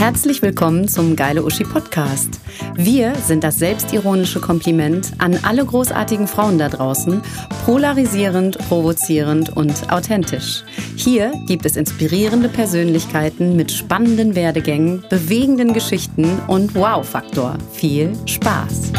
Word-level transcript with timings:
Herzlich 0.00 0.40
willkommen 0.40 0.88
zum 0.88 1.14
Geile 1.14 1.44
Uschi 1.44 1.62
Podcast. 1.64 2.40
Wir 2.74 3.14
sind 3.16 3.44
das 3.44 3.58
selbstironische 3.58 4.40
Kompliment 4.40 5.12
an 5.18 5.38
alle 5.42 5.62
großartigen 5.62 6.26
Frauen 6.26 6.56
da 6.56 6.70
draußen, 6.70 7.20
polarisierend, 7.66 8.56
provozierend 8.66 9.54
und 9.54 9.92
authentisch. 9.92 10.64
Hier 10.96 11.34
gibt 11.46 11.66
es 11.66 11.76
inspirierende 11.76 12.48
Persönlichkeiten 12.48 13.56
mit 13.56 13.70
spannenden 13.72 14.34
Werdegängen, 14.34 15.04
bewegenden 15.10 15.74
Geschichten 15.74 16.40
und 16.48 16.74
Wow-Faktor. 16.74 17.58
Viel 17.70 18.14
Spaß! 18.24 18.92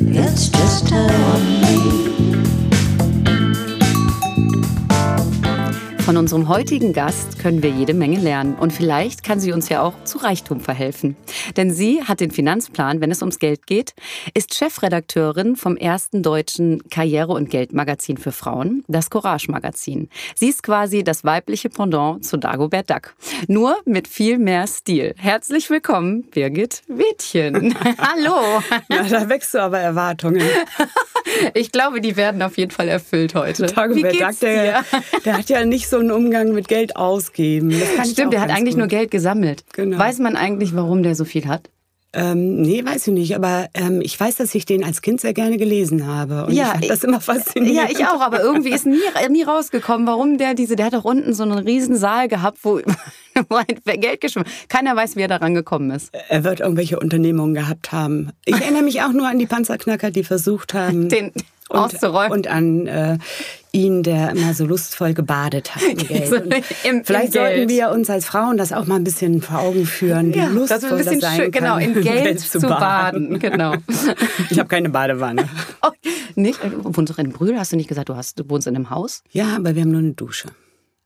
It's 0.00 0.50
just 0.50 0.92
Von 6.04 6.18
unserem 6.18 6.50
heutigen 6.50 6.92
Gast 6.92 7.38
können 7.38 7.62
wir 7.62 7.70
jede 7.70 7.94
Menge 7.94 8.18
lernen 8.20 8.56
und 8.56 8.74
vielleicht 8.74 9.24
kann 9.24 9.40
sie 9.40 9.52
uns 9.52 9.70
ja 9.70 9.80
auch 9.80 9.94
zu 10.04 10.18
Reichtum 10.18 10.60
verhelfen. 10.60 11.16
Denn 11.56 11.72
sie 11.72 12.02
hat 12.02 12.20
den 12.20 12.30
Finanzplan, 12.30 13.00
wenn 13.00 13.10
es 13.10 13.22
ums 13.22 13.38
Geld 13.38 13.66
geht, 13.66 13.94
ist 14.34 14.54
Chefredakteurin 14.54 15.56
vom 15.56 15.78
ersten 15.78 16.22
deutschen 16.22 16.86
Karriere- 16.90 17.32
und 17.32 17.48
Geldmagazin 17.48 18.18
für 18.18 18.32
Frauen, 18.32 18.84
das 18.86 19.08
Courage 19.08 19.50
Magazin. 19.50 20.10
Sie 20.34 20.50
ist 20.50 20.62
quasi 20.62 21.04
das 21.04 21.24
weibliche 21.24 21.70
Pendant 21.70 22.22
zu 22.22 22.36
Dagobert 22.36 22.90
Duck. 22.90 23.14
Nur 23.48 23.78
mit 23.86 24.06
viel 24.06 24.36
mehr 24.36 24.66
Stil. 24.66 25.14
Herzlich 25.16 25.70
willkommen, 25.70 26.24
Birgit 26.24 26.82
Wädchen. 26.86 27.74
Hallo. 27.98 28.62
Na, 28.90 29.04
da 29.04 29.26
wächst 29.30 29.54
du 29.54 29.58
aber 29.62 29.78
Erwartungen. 29.78 30.42
ich 31.54 31.72
glaube, 31.72 32.02
die 32.02 32.14
werden 32.16 32.42
auf 32.42 32.58
jeden 32.58 32.72
Fall 32.72 32.88
erfüllt 32.88 33.34
heute. 33.34 33.66
Dagobert 33.66 34.20
Duck, 34.20 34.40
der, 34.40 34.84
der 35.24 35.38
hat 35.38 35.48
ja 35.48 35.64
nicht 35.64 35.88
so 35.88 35.93
so 35.94 36.00
einen 36.00 36.10
Umgang 36.10 36.52
mit 36.52 36.66
Geld 36.66 36.96
ausgeben. 36.96 37.72
Stimmt, 38.04 38.32
der 38.32 38.40
hat 38.40 38.50
eigentlich 38.50 38.74
gut. 38.74 38.78
nur 38.78 38.88
Geld 38.88 39.12
gesammelt. 39.12 39.64
Genau. 39.74 39.96
Weiß 39.96 40.18
man 40.18 40.34
eigentlich, 40.34 40.74
warum 40.74 41.04
der 41.04 41.14
so 41.14 41.24
viel 41.24 41.46
hat? 41.46 41.70
Ähm, 42.12 42.62
nee, 42.62 42.84
weiß 42.84 43.06
ich 43.06 43.14
nicht. 43.14 43.36
Aber 43.36 43.68
ähm, 43.74 44.00
ich 44.02 44.18
weiß, 44.18 44.34
dass 44.34 44.52
ich 44.56 44.66
den 44.66 44.82
als 44.82 45.02
Kind 45.02 45.20
sehr 45.20 45.34
gerne 45.34 45.56
gelesen 45.56 46.08
habe. 46.08 46.46
Und 46.46 46.52
ja, 46.52 46.64
ich 46.64 46.70
fand 46.70 46.90
das 46.90 47.04
immer 47.04 47.20
faszinierend. 47.20 47.92
Ja, 47.92 47.96
ich 47.96 48.04
auch. 48.08 48.20
Aber 48.20 48.40
irgendwie 48.40 48.70
ist 48.70 48.86
nie, 48.86 48.98
nie 49.30 49.44
rausgekommen, 49.44 50.04
warum 50.08 50.36
der 50.36 50.54
diese, 50.54 50.74
der 50.74 50.86
hat 50.86 50.94
doch 50.94 51.04
unten 51.04 51.32
so 51.32 51.44
einen 51.44 51.58
riesen 51.58 51.96
Saal 51.96 52.26
gehabt, 52.26 52.58
wo, 52.62 52.80
wo 53.48 53.60
Geld 53.84 54.20
geschwommen 54.20 54.48
Keiner 54.68 54.96
weiß, 54.96 55.14
wie 55.14 55.22
er 55.22 55.28
daran 55.28 55.54
gekommen 55.54 55.92
ist. 55.92 56.12
Er 56.28 56.42
wird 56.42 56.58
irgendwelche 56.58 56.98
Unternehmungen 56.98 57.54
gehabt 57.54 57.92
haben. 57.92 58.32
Ich 58.46 58.60
erinnere 58.60 58.82
mich 58.82 59.00
auch 59.02 59.12
nur 59.12 59.28
an 59.28 59.38
die 59.38 59.46
Panzerknacker, 59.46 60.10
die 60.10 60.24
versucht 60.24 60.74
haben, 60.74 61.08
den, 61.08 61.30
und, 61.68 61.78
auszuräumen. 61.78 62.32
Und 62.32 62.48
an 62.48 62.88
äh, 62.88 63.18
ihn, 63.74 64.02
der 64.02 64.30
immer 64.30 64.54
so 64.54 64.64
lustvoll 64.64 65.14
gebadet 65.14 65.74
hat 65.74 65.82
im 66.84 67.04
vielleicht 67.04 67.26
im 67.26 67.32
sollten 67.32 67.68
wir 67.68 67.90
uns 67.90 68.08
als 68.08 68.24
Frauen 68.24 68.56
das 68.56 68.72
auch 68.72 68.86
mal 68.86 68.96
ein 68.96 69.04
bisschen 69.04 69.42
vor 69.42 69.58
Augen 69.58 69.84
führen, 69.84 70.32
wie 70.32 70.38
ja, 70.38 70.46
lustvoll 70.46 70.80
das, 70.80 70.84
ein 70.90 70.96
bisschen 70.98 71.20
das 71.20 71.30
sein 71.30 71.40
schön, 71.42 71.50
Genau, 71.50 71.76
in 71.78 71.92
Geld, 72.02 72.04
Geld 72.04 72.40
zu, 72.40 72.60
baden. 72.60 73.30
baden. 73.30 73.38
Genau. 73.38 73.74
Ich 74.50 74.58
habe 74.58 74.68
keine 74.68 74.90
Badewanne. 74.90 75.48
Oh, 75.82 75.90
nicht? 76.34 76.62
Du 76.62 76.96
wohnst 76.96 77.12
doch 77.12 77.18
in 77.18 77.30
Brühl, 77.30 77.58
hast 77.58 77.72
du 77.72 77.76
nicht 77.76 77.88
gesagt, 77.88 78.08
du, 78.08 78.16
hast, 78.16 78.38
du 78.38 78.48
wohnst 78.48 78.66
in 78.66 78.76
einem 78.76 78.90
Haus? 78.90 79.22
Ja, 79.30 79.56
aber 79.56 79.74
wir 79.74 79.82
haben 79.82 79.90
nur 79.90 80.00
eine 80.00 80.12
Dusche. 80.12 80.48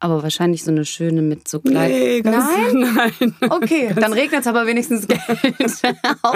Aber 0.00 0.22
wahrscheinlich 0.22 0.62
so 0.64 0.70
eine 0.70 0.84
schöne 0.84 1.22
mit 1.22 1.48
so 1.48 1.60
kleinen. 1.60 1.92
Nee, 1.92 2.20
ganz 2.20 2.44
nein? 2.72 2.94
nein. 2.94 3.34
Okay, 3.50 3.92
dann 3.96 4.12
regnet 4.12 4.42
es 4.42 4.46
aber 4.46 4.66
wenigstens 4.66 5.08
Geld. 5.08 5.20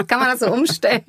Kann 0.07 0.19
man 0.19 0.29
das 0.31 0.39
so 0.39 0.51
umstellen? 0.51 1.03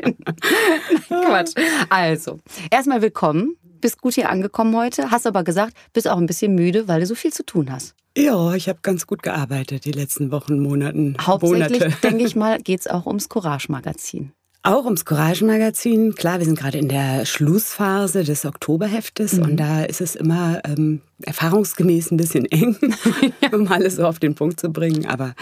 Quatsch. 1.09 1.55
Also, 1.89 2.41
erstmal 2.71 3.03
willkommen. 3.03 3.57
Bist 3.85 4.01
gut 4.01 4.15
hier 4.15 4.31
angekommen 4.31 4.75
heute, 4.75 5.11
hast 5.11 5.27
aber 5.27 5.45
gesagt, 5.45 5.77
bist 5.93 6.09
auch 6.09 6.17
ein 6.17 6.25
bisschen 6.25 6.55
müde, 6.55 6.89
weil 6.89 7.01
du 7.01 7.07
so 7.07 7.15
viel 7.15 7.35
zu 7.35 7.45
tun 7.45 7.71
hast. 7.71 7.95
Ja, 8.17 8.55
ich 8.55 8.71
habe 8.71 8.79
ganz 8.81 9.07
gut 9.07 9.23
gearbeitet 9.23 9.85
die 9.85 9.93
letzten 9.93 10.33
Wochen, 10.33 10.59
Monaten. 10.59 11.19
Hauptsächlich, 11.21 11.95
denke 11.97 12.25
ich 12.25 12.35
mal, 12.35 12.59
geht 12.65 12.81
es 12.81 12.87
auch 12.87 13.05
ums 13.05 13.29
Courage-Magazin. 13.29 14.33
Auch 14.63 14.87
ums 14.87 15.05
Courage-Magazin. 15.05 16.15
Klar, 16.15 16.39
wir 16.39 16.47
sind 16.47 16.59
gerade 16.59 16.79
in 16.79 16.89
der 16.89 17.27
Schlussphase 17.27 18.25
des 18.25 18.47
Oktoberheftes 18.47 19.35
mhm. 19.35 19.43
und 19.43 19.57
da 19.59 19.85
ist 19.85 20.01
es 20.01 20.15
immer 20.15 20.63
ähm, 20.65 21.03
erfahrungsgemäß 21.21 22.11
ein 22.11 22.17
bisschen 22.17 22.47
eng, 22.47 22.79
um 23.53 23.69
alles 23.69 23.97
so 23.97 24.07
auf 24.07 24.19
den 24.19 24.35
Punkt 24.35 24.61
zu 24.61 24.71
bringen. 24.71 25.05
Aber 25.05 25.35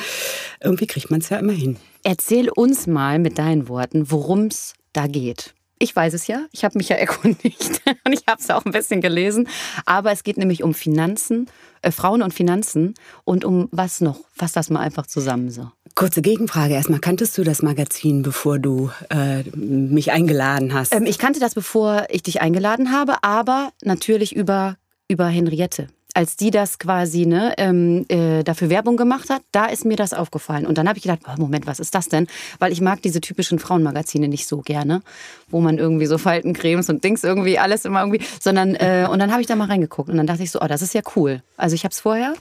irgendwie 0.61 0.89
kriegt 0.89 1.13
man 1.13 1.21
es 1.21 1.29
ja 1.29 1.39
immer 1.39 1.53
hin. 1.53 1.77
Erzähl 2.03 2.51
uns 2.51 2.89
mal 2.89 3.21
mit 3.21 3.39
deinen 3.39 3.69
Worten, 3.69 4.11
worum 4.11 4.47
es 4.47 4.75
da 4.93 5.07
geht. 5.07 5.55
Ich 5.83 5.97
weiß 5.97 6.15
es 6.15 6.29
ja, 6.29 6.47
ich 6.53 6.65
habe 6.65 6.79
mich 6.79 6.91
ja 6.91 6.97
erkundigt 7.07 7.83
und 8.07 8.13
ich 8.13 8.23
habe 8.29 8.41
es 8.41 8.49
auch 8.51 8.65
ein 8.65 8.71
bisschen 8.71 9.01
gelesen. 9.01 9.49
Aber 9.85 10.13
es 10.13 10.23
geht 10.23 10.37
nämlich 10.37 10.63
um 10.63 10.75
Finanzen, 10.75 11.49
äh, 11.83 11.91
Frauen 11.91 12.23
und 12.23 12.33
Finanzen 12.33 12.95
und 13.25 13.45
um 13.45 13.69
was 13.73 14.01
noch? 14.01 14.21
Fass 14.33 14.53
das 14.53 14.71
mal 14.71 14.79
einfach 14.79 15.09
zusammen 15.09 15.51
so. 15.51 15.73
Kurze 15.97 16.23
Gegenfrage 16.23 16.75
erstmal. 16.75 17.01
Kanntest 17.01 17.37
du 17.37 17.43
das 17.43 17.63
Magazin, 17.63 18.23
bevor 18.23 18.61
du 18.61 18.93
äh, 19.11 19.43
mich 19.57 20.13
eingeladen 20.13 20.73
hast? 20.73 20.95
Ähm, 20.95 21.05
ich 21.05 21.19
kannte 21.19 21.41
das, 21.41 21.55
bevor 21.55 22.07
ich 22.11 22.23
dich 22.23 22.41
eingeladen 22.41 22.93
habe, 22.93 23.25
aber 23.25 23.73
natürlich 23.83 24.37
über, 24.37 24.77
über 25.09 25.27
Henriette 25.27 25.89
als 26.15 26.37
die 26.37 26.51
das 26.51 26.79
quasi 26.79 27.27
ne, 27.27 27.55
ähm, 27.59 28.05
äh, 28.09 28.43
dafür 28.43 28.71
Werbung 28.71 28.97
gemacht 28.97 29.31
hat, 29.31 29.43
da 29.53 29.67
ist 29.67 29.85
mir 29.85 29.97
das 29.97 30.13
aufgefallen. 30.15 30.67
Und 30.67 30.79
dann 30.79 30.89
habe 30.89 30.99
ich 30.99 31.05
gedacht, 31.05 31.21
oh, 31.27 31.41
Moment, 31.41 31.67
was 31.67 31.81
ist 31.81 31.95
das 31.95 32.09
denn? 32.09 32.27
Weil 32.59 32.73
ich 32.73 32.81
mag 32.81 33.03
diese 33.03 33.21
typischen 33.21 33.59
Frauenmagazine 33.59 34.29
nicht 34.29 34.47
so 34.47 34.61
gerne, 34.61 35.03
wo 35.49 35.61
man 35.61 35.79
irgendwie 35.79 36.07
so 36.07 36.19
Faltencremes 36.19 36.89
und 36.89 37.05
Dings 37.05 37.25
irgendwie 37.25 37.59
alles 37.59 37.85
immer 37.85 38.01
irgendwie, 38.01 38.25
sondern 38.41 38.75
äh, 38.75 39.07
und 39.11 39.19
dann 39.19 39.33
habe 39.33 39.41
ich 39.41 39.47
da 39.47 39.57
mal 39.57 39.69
reingeguckt 39.69 40.09
und 40.09 40.17
dann 40.17 40.27
dachte 40.27 40.43
ich 40.43 40.51
so, 40.51 40.61
oh, 40.61 40.67
das 40.67 40.83
ist 40.83 40.95
ja 40.95 41.03
cool. 41.17 41.43
Also 41.57 41.75
ich 41.75 41.85
habe 41.85 41.93
es 41.93 42.01
vorher 42.01 42.35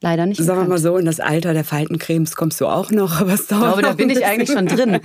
leider 0.00 0.26
nicht. 0.26 0.42
Sagen 0.42 0.62
wir 0.62 0.68
mal 0.68 0.78
so, 0.78 0.96
in 0.96 1.06
das 1.06 1.20
Alter 1.20 1.54
der 1.54 1.64
Faltencremes 1.64 2.36
kommst 2.36 2.60
du 2.60 2.66
auch 2.66 2.90
noch, 2.90 3.20
aber 3.20 3.34
es 3.34 3.46
dauert. 3.46 3.76
Ich 3.76 3.78
glaube, 3.78 3.82
da 3.82 3.92
bin 3.92 4.10
ich 4.10 4.24
eigentlich 4.24 4.50
schon 4.50 4.66
drin. 4.66 5.00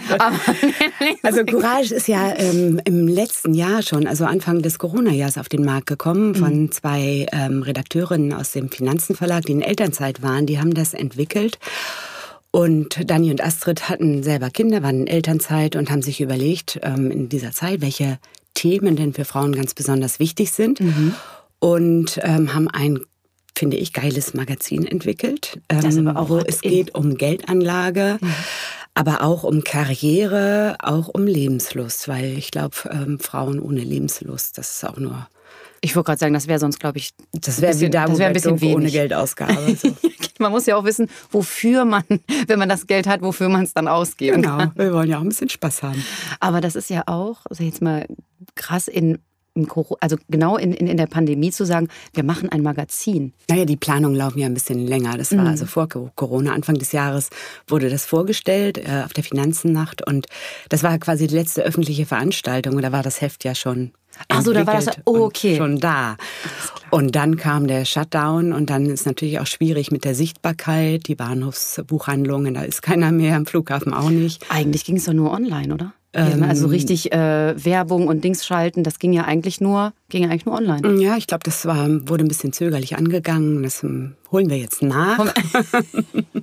also 1.24 1.44
Courage 1.46 1.94
ist 1.94 2.08
ja 2.08 2.34
ähm, 2.36 2.82
im 2.86 3.08
letzten 3.08 3.54
Jahr 3.54 3.82
schon, 3.82 4.08
also 4.08 4.26
Anfang 4.26 4.62
des 4.62 4.80
Corona-Jahres 4.80 5.38
auf 5.38 5.50
den 5.50 5.64
Markt 5.66 5.88
gekommen 5.88 6.36
von 6.36 6.64
mhm. 6.64 6.72
zwei 6.72 7.26
ähm, 7.32 7.64
Redakteurinnen 7.64 8.34
aus 8.34 8.52
dem 8.52 8.70
Finanzenverlag, 8.70 9.44
die 9.46 9.54
in 9.54 9.62
Elternzeit 9.62 10.22
waren. 10.22 10.46
Die 10.46 10.60
haben 10.60 10.74
das 10.74 10.94
entwickelt. 10.94 11.60
Und 12.52 13.10
Dani 13.10 13.32
und 13.32 13.44
Astrid 13.44 13.90
hatten 13.90 14.22
selber 14.22 14.52
Kinder, 14.52 14.84
waren 14.84 15.02
in 15.02 15.08
Elternzeit 15.08 15.76
und 15.76 15.90
haben 15.90 16.04
sich 16.04 16.22
überlegt, 16.22 16.80
ähm, 16.84 17.10
in 17.10 17.28
dieser 17.28 17.52
Zeit, 17.52 17.82
welche 17.82 18.20
Themen 18.54 18.96
denn 18.96 19.14
für 19.14 19.26
Frauen 19.26 19.56
ganz 19.56 19.74
besonders 19.74 20.20
wichtig 20.20 20.52
sind. 20.52 20.80
Mhm. 20.80 21.16
Und 21.58 22.20
ähm, 22.22 22.54
haben 22.54 22.68
ein 22.68 23.00
finde 23.56 23.78
ich, 23.78 23.94
geiles 23.94 24.34
Magazin 24.34 24.86
entwickelt, 24.86 25.60
ähm, 25.70 26.12
wo 26.28 26.40
es 26.40 26.62
geht 26.62 26.96
um 26.96 27.18
Geldanlage. 27.18 28.18
Mhm. 28.20 28.34
Aber 28.96 29.24
auch 29.24 29.44
um 29.44 29.64
Karriere, 29.64 30.76
auch 30.80 31.08
um 31.08 31.26
Lebenslust, 31.26 32.08
weil 32.08 32.38
ich 32.38 32.52
glaube, 32.52 32.76
ähm, 32.92 33.20
Frauen 33.20 33.60
ohne 33.60 33.82
Lebenslust, 33.82 34.58
das 34.60 34.76
ist 34.76 34.86
auch 34.86 34.98
nur 34.98 35.28
ich 35.84 35.98
wollte 35.98 36.06
gerade 36.08 36.20
sagen, 36.20 36.34
das 36.34 36.48
wäre 36.48 36.60
sonst, 36.60 36.80
glaube 36.80 36.98
ich, 36.98 37.10
das 37.34 37.60
wäre 37.60 37.78
wie 37.82 37.90
da, 37.90 38.06
das 38.06 38.18
wäre 38.18 38.30
ein 38.30 38.34
bisschen 38.34 38.62
wenig. 38.62 38.76
ohne 38.76 38.90
Geldausgabe. 38.90 39.76
So. 39.76 39.94
man 40.40 40.54
muss 40.54 40.66
ja 40.66 40.78
auch 40.78 40.86
wissen, 40.86 41.10
wofür 41.30 41.84
man, 41.84 42.04
wenn 42.48 42.58
man 42.58 42.70
das 42.70 42.88
Geld 42.88 43.06
hat, 43.06 43.22
wofür 43.22 43.50
man 43.50 43.64
es 43.64 43.74
dann 43.74 43.90
ausgeben 43.90 44.44
genau. 44.44 44.60
kann. 44.60 44.72
Wir 44.76 44.94
wollen 44.94 45.10
ja 45.10 45.18
auch 45.18 45.22
ein 45.22 45.28
bisschen 45.28 45.50
Spaß 45.50 45.84
haben. 45.84 46.02
Aber 46.40 46.62
das 46.62 46.78
ist 46.78 46.90
ja 46.90 47.04
auch, 47.08 47.42
also 47.50 47.64
jetzt 47.64 47.82
mal 47.82 48.08
krass 48.56 48.88
in 48.88 49.20
also 50.00 50.18
genau 50.30 50.58
in, 50.58 50.74
in, 50.74 50.88
in, 50.88 50.98
der 50.98 51.06
Pandemie 51.06 51.52
zu 51.52 51.66
sagen, 51.66 51.88
wir 52.14 52.24
machen 52.24 52.50
ein 52.50 52.62
Magazin. 52.62 53.34
Naja, 53.50 53.66
die 53.66 53.78
Planungen 53.78 54.18
laufen 54.18 54.40
ja 54.40 54.48
ein 54.48 54.54
bisschen 54.54 54.86
länger. 54.86 55.18
Das 55.18 55.32
war 55.32 55.44
mhm. 55.44 55.50
also 55.50 55.66
vor 55.66 55.88
Corona, 55.88 56.54
Anfang 56.54 56.76
des 56.76 56.92
Jahres 56.92 57.30
wurde 57.68 57.90
das 57.90 58.06
vorgestellt 58.06 58.78
äh, 58.78 59.04
auf 59.06 59.14
der 59.14 59.24
Finanzennacht 59.24 60.06
und 60.08 60.28
das 60.70 60.82
war 60.82 60.98
quasi 60.98 61.28
die 61.28 61.36
letzte 61.36 61.64
öffentliche 61.64 62.06
Veranstaltung 62.06 62.76
und 62.76 62.82
da 62.82 62.92
war 62.92 63.04
das 63.04 63.22
Heft 63.22 63.44
ja 63.44 63.54
schon 63.54 63.92
Ach 64.28 64.42
so, 64.42 64.54
da 64.54 64.68
war 64.68 64.76
das 64.76 64.90
oh, 65.06 65.22
okay. 65.22 65.58
schon 65.58 65.80
da. 65.80 66.18
Und 66.92 67.16
dann 67.16 67.36
kam 67.38 67.68
der 67.68 67.86
Shutdown 67.86 68.54
und 68.54 68.70
dann 68.70 68.86
ist 68.86 69.06
natürlich 69.06 69.40
auch 69.40 69.48
schwierig 69.48 69.92
mit 69.92 70.06
der 70.06 70.14
Sichtbarkeit, 70.14 71.08
die 71.08 71.16
Bahnhofsbuchhandlungen, 71.16 72.54
da 72.54 72.62
ist 72.62 72.84
keiner 72.84 73.12
mehr, 73.12 73.36
am 73.36 73.48
Flughafen 73.48 73.94
auch 73.94 74.12
nicht. 74.12 74.46
Eigentlich 74.50 74.86
ging 74.86 74.98
es 74.98 75.06
doch 75.06 75.14
nur 75.14 75.32
online, 75.32 75.74
oder? 75.74 75.94
Ähm, 76.16 76.44
also 76.44 76.68
richtig 76.68 77.12
äh, 77.12 77.56
Werbung 77.64 78.08
und 78.08 78.24
Dings 78.24 78.46
schalten, 78.46 78.84
das 78.84 79.00
ging 79.00 79.14
ja 79.14 79.24
eigentlich 79.24 79.60
nur, 79.62 79.94
ging 80.10 80.24
ja 80.24 80.30
eigentlich 80.30 80.46
nur 80.46 80.56
online. 80.56 81.02
Ja, 81.02 81.18
ich 81.18 81.26
glaube, 81.26 81.44
das 81.44 81.66
war, 81.66 81.88
wurde 82.08 82.24
ein 82.24 82.28
bisschen 82.28 82.54
zögerlich 82.54 82.96
angegangen. 82.96 83.64
Das 83.64 83.84
um, 83.84 84.16
holen 84.32 84.50
wir 84.50 84.58
jetzt 84.58 84.84
nach. 84.84 85.18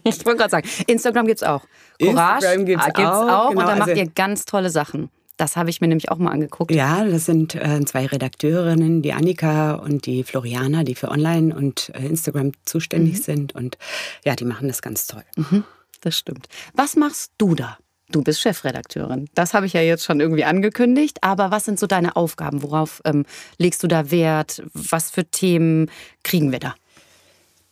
ich 0.04 0.26
wollte 0.26 0.38
gerade 0.38 0.50
sagen, 0.50 0.68
Instagram 0.88 1.26
gibt 1.26 1.38
es 1.38 1.46
auch. 1.46 1.64
Courage 2.00 2.46
Instagram 2.46 2.66
gibt's, 2.66 2.84
gibt's 2.86 3.00
auch. 3.00 3.28
auch 3.28 3.48
genau, 3.50 3.60
und 3.60 3.68
da 3.68 3.76
macht 3.76 3.90
also, 3.90 4.00
ihr 4.00 4.08
ganz 4.08 4.44
tolle 4.44 4.70
Sachen. 4.70 5.08
Das 5.36 5.56
habe 5.56 5.70
ich 5.70 5.80
mir 5.80 5.86
nämlich 5.86 6.10
auch 6.10 6.18
mal 6.18 6.32
angeguckt. 6.32 6.70
Ja, 6.72 7.04
das 7.04 7.24
sind 7.24 7.54
äh, 7.54 7.82
zwei 7.86 8.06
Redakteurinnen, 8.06 9.02
die 9.02 9.12
Annika 9.12 9.74
und 9.74 10.04
die 10.04 10.24
Floriana, 10.24 10.84
die 10.84 10.94
für 10.94 11.10
Online 11.10 11.54
und 11.54 11.92
äh, 11.94 12.04
Instagram 12.04 12.52
zuständig 12.66 13.14
mhm. 13.14 13.22
sind. 13.22 13.54
Und 13.54 13.78
ja, 14.24 14.34
die 14.34 14.44
machen 14.44 14.68
das 14.68 14.82
ganz 14.82 15.06
toll. 15.06 15.22
Mhm, 15.36 15.64
das 16.00 16.18
stimmt. 16.18 16.48
Was 16.74 16.96
machst 16.96 17.32
du 17.38 17.54
da? 17.54 17.78
Du 18.10 18.22
bist 18.22 18.40
Chefredakteurin. 18.40 19.28
Das 19.34 19.54
habe 19.54 19.66
ich 19.66 19.72
ja 19.72 19.82
jetzt 19.82 20.04
schon 20.04 20.20
irgendwie 20.20 20.44
angekündigt. 20.44 21.18
Aber 21.22 21.50
was 21.50 21.64
sind 21.64 21.78
so 21.78 21.86
deine 21.86 22.16
Aufgaben? 22.16 22.62
Worauf 22.62 23.00
ähm, 23.04 23.24
legst 23.58 23.82
du 23.82 23.86
da 23.86 24.10
Wert? 24.10 24.62
Was 24.74 25.10
für 25.10 25.24
Themen 25.24 25.90
kriegen 26.22 26.52
wir 26.52 26.58
da? 26.58 26.74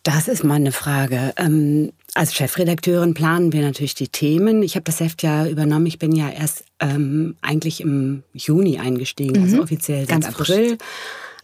Das 0.05 0.29
ist 0.29 0.45
mal 0.45 0.55
eine 0.55 0.73
Frage. 0.73 1.35
Ähm, 1.37 1.93
Als 2.15 2.35
Chefredakteurin 2.35 3.15
planen 3.15 3.53
wir 3.53 3.63
natürlich 3.63 3.95
die 3.95 4.09
Themen. 4.09 4.63
Ich 4.63 4.75
habe 4.75 4.85
das 4.85 5.01
Heft 5.01 5.23
ja 5.23 5.47
übernommen. 5.47 5.87
Ich 5.87 5.99
bin 5.99 6.13
ja 6.13 6.31
erst 6.31 6.65
ähm, 6.81 7.37
eigentlich 7.43 7.81
im 7.81 8.23
Juni 8.33 8.79
eingestiegen, 8.79 9.37
also 9.37 9.47
mhm. 9.47 9.53
also 9.53 9.63
offiziell 9.65 10.01
seit 10.01 10.09
Ganz 10.09 10.27
April. 10.27 10.69
Frisch. 10.69 10.79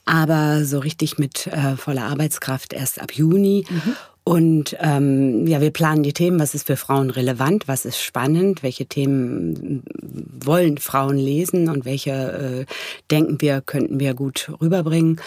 Aber 0.06 0.64
so 0.64 0.78
richtig 0.78 1.18
mit 1.18 1.46
äh, 1.46 1.76
voller 1.76 2.04
Arbeitskraft 2.04 2.72
erst 2.72 3.00
ab 3.00 3.12
Juni. 3.12 3.66
Mhm. 3.68 3.96
Und 4.26 4.74
ähm, 4.80 5.46
ja, 5.46 5.60
wir 5.60 5.70
planen 5.70 6.02
die 6.02 6.14
Themen, 6.14 6.40
was 6.40 6.54
ist 6.54 6.66
für 6.66 6.78
Frauen 6.78 7.10
relevant, 7.10 7.68
was 7.68 7.84
ist 7.84 8.00
spannend, 8.00 8.62
welche 8.62 8.86
Themen 8.86 9.82
wollen 10.42 10.78
Frauen 10.78 11.18
lesen 11.18 11.68
und 11.68 11.84
welche 11.84 12.10
äh, 12.10 12.72
denken 13.10 13.42
wir, 13.42 13.60
könnten 13.60 14.00
wir 14.00 14.14
gut 14.14 14.50
rüberbringen. 14.62 15.20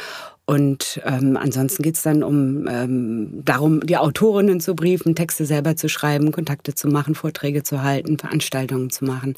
Und 0.50 1.02
ähm, 1.04 1.36
ansonsten 1.36 1.84
geht's 1.84 2.04
dann 2.04 2.24
um 2.24 2.70
ähm, 2.70 3.44
darum, 3.44 3.82
die 3.82 3.98
Autorinnen 3.98 4.62
zu 4.62 4.76
briefen, 4.76 5.14
Texte 5.14 5.46
selber 5.46 5.76
zu 5.76 5.90
schreiben, 5.90 6.32
Kontakte 6.32 6.74
zu 6.74 6.88
machen, 6.88 7.16
Vorträge 7.16 7.64
zu 7.64 7.84
halten, 7.84 8.18
Veranstaltungen 8.18 8.90
zu 8.90 9.04
machen. 9.04 9.36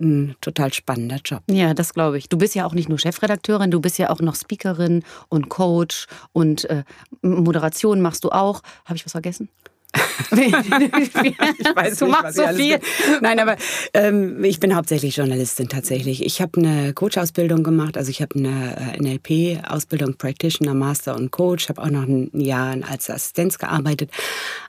Ein 0.00 0.34
total 0.40 0.72
spannender 0.72 1.18
Job. 1.22 1.42
Ja, 1.50 1.74
das 1.74 1.92
glaube 1.92 2.16
ich. 2.16 2.30
Du 2.30 2.38
bist 2.38 2.54
ja 2.54 2.64
auch 2.64 2.72
nicht 2.72 2.88
nur 2.88 2.98
Chefredakteurin, 2.98 3.70
du 3.70 3.82
bist 3.82 3.98
ja 3.98 4.08
auch 4.08 4.20
noch 4.20 4.34
Speakerin 4.34 5.02
und 5.28 5.50
Coach 5.50 6.06
und 6.32 6.64
äh, 6.70 6.84
Moderation 7.20 8.00
machst 8.00 8.24
du 8.24 8.30
auch. 8.30 8.62
Habe 8.86 8.96
ich 8.96 9.04
was 9.04 9.12
vergessen? 9.12 9.50
Ich 10.30 10.52
weiß 10.52 11.98
du 11.98 12.06
nicht, 12.06 12.22
machst 12.22 12.36
so 12.36 12.46
viel. 12.48 12.78
Nein, 13.20 13.38
aber 13.38 13.56
ähm, 13.94 14.44
ich 14.44 14.60
bin 14.60 14.74
hauptsächlich 14.74 15.16
Journalistin 15.16 15.68
tatsächlich. 15.68 16.24
Ich 16.24 16.40
habe 16.40 16.60
eine 16.60 16.92
Coach-Ausbildung 16.92 17.62
gemacht, 17.62 17.96
also 17.96 18.10
ich 18.10 18.22
habe 18.22 18.38
eine 18.38 18.96
äh, 18.96 19.02
NLP-Ausbildung, 19.02 20.14
Practitioner, 20.16 20.74
Master 20.74 21.16
und 21.16 21.30
Coach, 21.30 21.68
habe 21.68 21.82
auch 21.82 21.90
noch 21.90 22.04
ein 22.04 22.30
Jahr 22.32 22.76
als 22.88 23.10
Assistenz 23.10 23.58
gearbeitet. 23.58 24.10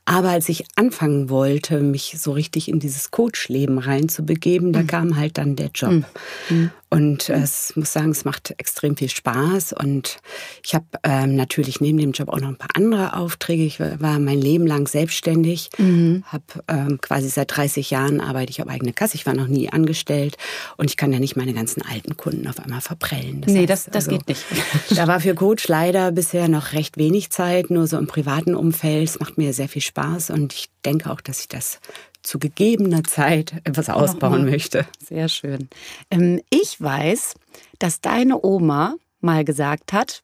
Aber 0.06 0.30
als 0.30 0.48
ich 0.50 0.66
anfangen 0.76 1.30
wollte, 1.30 1.82
mich 1.82 2.16
so 2.18 2.32
richtig 2.32 2.70
in 2.70 2.80
dieses 2.80 3.12
Coach-Leben 3.12 3.78
reinzubegeben, 3.78 4.72
da 4.74 4.82
mhm. 4.82 4.88
kam 4.88 5.18
halt 5.18 5.38
dann 5.38 5.56
der 5.56 5.70
Job. 5.74 6.04
Mhm. 6.50 6.72
Und 6.90 7.30
äh, 7.30 7.42
es 7.42 7.76
muss 7.76 7.92
sagen, 7.92 8.12
es 8.12 8.24
macht 8.24 8.54
extrem 8.58 8.96
viel 8.96 9.10
Spaß. 9.10 9.74
Und 9.74 10.20
ich 10.64 10.74
habe 10.74 10.86
ähm, 11.04 11.36
natürlich 11.36 11.82
neben 11.82 11.98
dem 11.98 12.12
Job 12.14 12.30
auch 12.30 12.40
noch 12.40 12.48
ein 12.48 12.58
paar 12.58 12.76
andere 12.76 13.18
Aufträge. 13.18 13.64
Ich 13.64 13.80
war 13.80 14.20
mein 14.20 14.40
Leben 14.40 14.66
lang 14.66 14.88
selbstständig, 14.88 15.70
mhm. 15.78 16.24
habe 16.28 16.44
ähm, 16.70 17.00
quasi 17.02 17.28
seit 17.28 17.56
30 17.56 17.92
Jahren 17.92 18.22
arbeite 18.22 18.52
ich 18.52 18.62
auf 18.62 18.70
eigene 18.70 18.94
Kasse. 18.94 19.16
Ich 19.16 19.26
war 19.26 19.34
noch 19.34 19.48
nie 19.48 19.70
angestellt 19.70 20.38
und 20.78 20.90
ich 20.90 20.96
kann 20.96 21.12
ja 21.12 21.20
nicht 21.20 21.36
meine 21.36 21.54
ganzen 21.54 21.82
alten 21.82 22.16
Kunden 22.16 22.48
auf 22.48 22.60
einmal 22.60 22.82
verprellen. 22.82 23.42
Das 23.42 23.54
nee, 23.54 23.60
heißt, 23.62 23.70
das, 23.70 23.86
das 23.86 24.08
also, 24.08 24.12
geht 24.12 24.28
nicht. 24.30 24.46
da 24.96 25.08
war 25.08 25.20
für 25.20 25.36
Coach 25.36 25.68
leider 25.68 26.12
bisher 26.14 26.48
noch 26.48 26.72
recht 26.72 26.98
wenig 26.98 27.32
Zeit, 27.32 27.70
nur 27.70 27.88
so 27.88 27.98
im 27.98 28.08
privaten 28.08 28.56
Umfeld. 28.56 29.10
Es 29.10 29.20
macht 29.20 29.38
mir 29.38 29.52
sehr 29.52 29.68
viel 29.68 29.82
Spaß 29.82 30.30
und 30.30 30.54
ich 30.54 30.70
denke 30.86 31.12
auch, 31.12 31.20
dass 31.20 31.42
ich 31.42 31.50
das 31.50 31.80
zu 32.28 32.40
gegebener 32.40 33.04
Zeit 33.04 33.54
etwas 33.64 33.90
ausbauen 33.90 34.46
möchte. 34.46 34.86
Sehr 35.04 35.30
schön. 35.30 35.70
Ähm, 36.12 36.42
ich 36.50 36.80
weiß, 36.80 37.36
dass 37.80 38.02
deine 38.02 38.44
Oma 38.44 38.96
mal 39.22 39.44
gesagt 39.46 39.94
hat, 39.94 40.24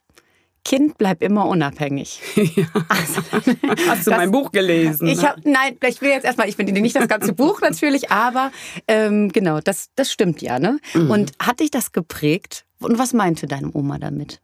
Kind 0.66 0.98
bleib 0.98 1.22
immer 1.22 1.48
unabhängig. 1.48 2.22
Ja. 2.56 2.66
Also, 2.88 3.22
Hast 3.88 4.08
du 4.08 4.12
das, 4.12 4.18
mein 4.18 4.32
Buch 4.32 4.52
gelesen? 4.52 5.08
Ich 5.08 5.24
hab, 5.26 5.44
nein, 5.46 5.78
ich 5.88 6.02
will 6.02 6.10
jetzt 6.10 6.24
erstmal, 6.24 6.48
ich 6.48 6.56
finde 6.56 6.72
nicht 6.74 6.96
das 6.96 7.08
ganze 7.08 7.34
Buch 7.34 7.62
natürlich, 7.62 8.12
aber 8.12 8.52
ähm, 8.88 9.30
genau, 9.30 9.60
das, 9.60 9.90
das 9.96 10.12
stimmt 10.12 10.42
ja. 10.42 10.60
Ne? 10.60 10.80
Mhm. 10.94 11.10
Und 11.10 11.32
hat 11.40 11.60
dich 11.60 11.72
das 11.72 11.92
geprägt? 11.92 12.66
Und 12.80 13.00
was 13.00 13.14
meinte 13.14 13.48
deine 13.48 13.72
Oma 13.74 13.98
damit? 13.98 14.40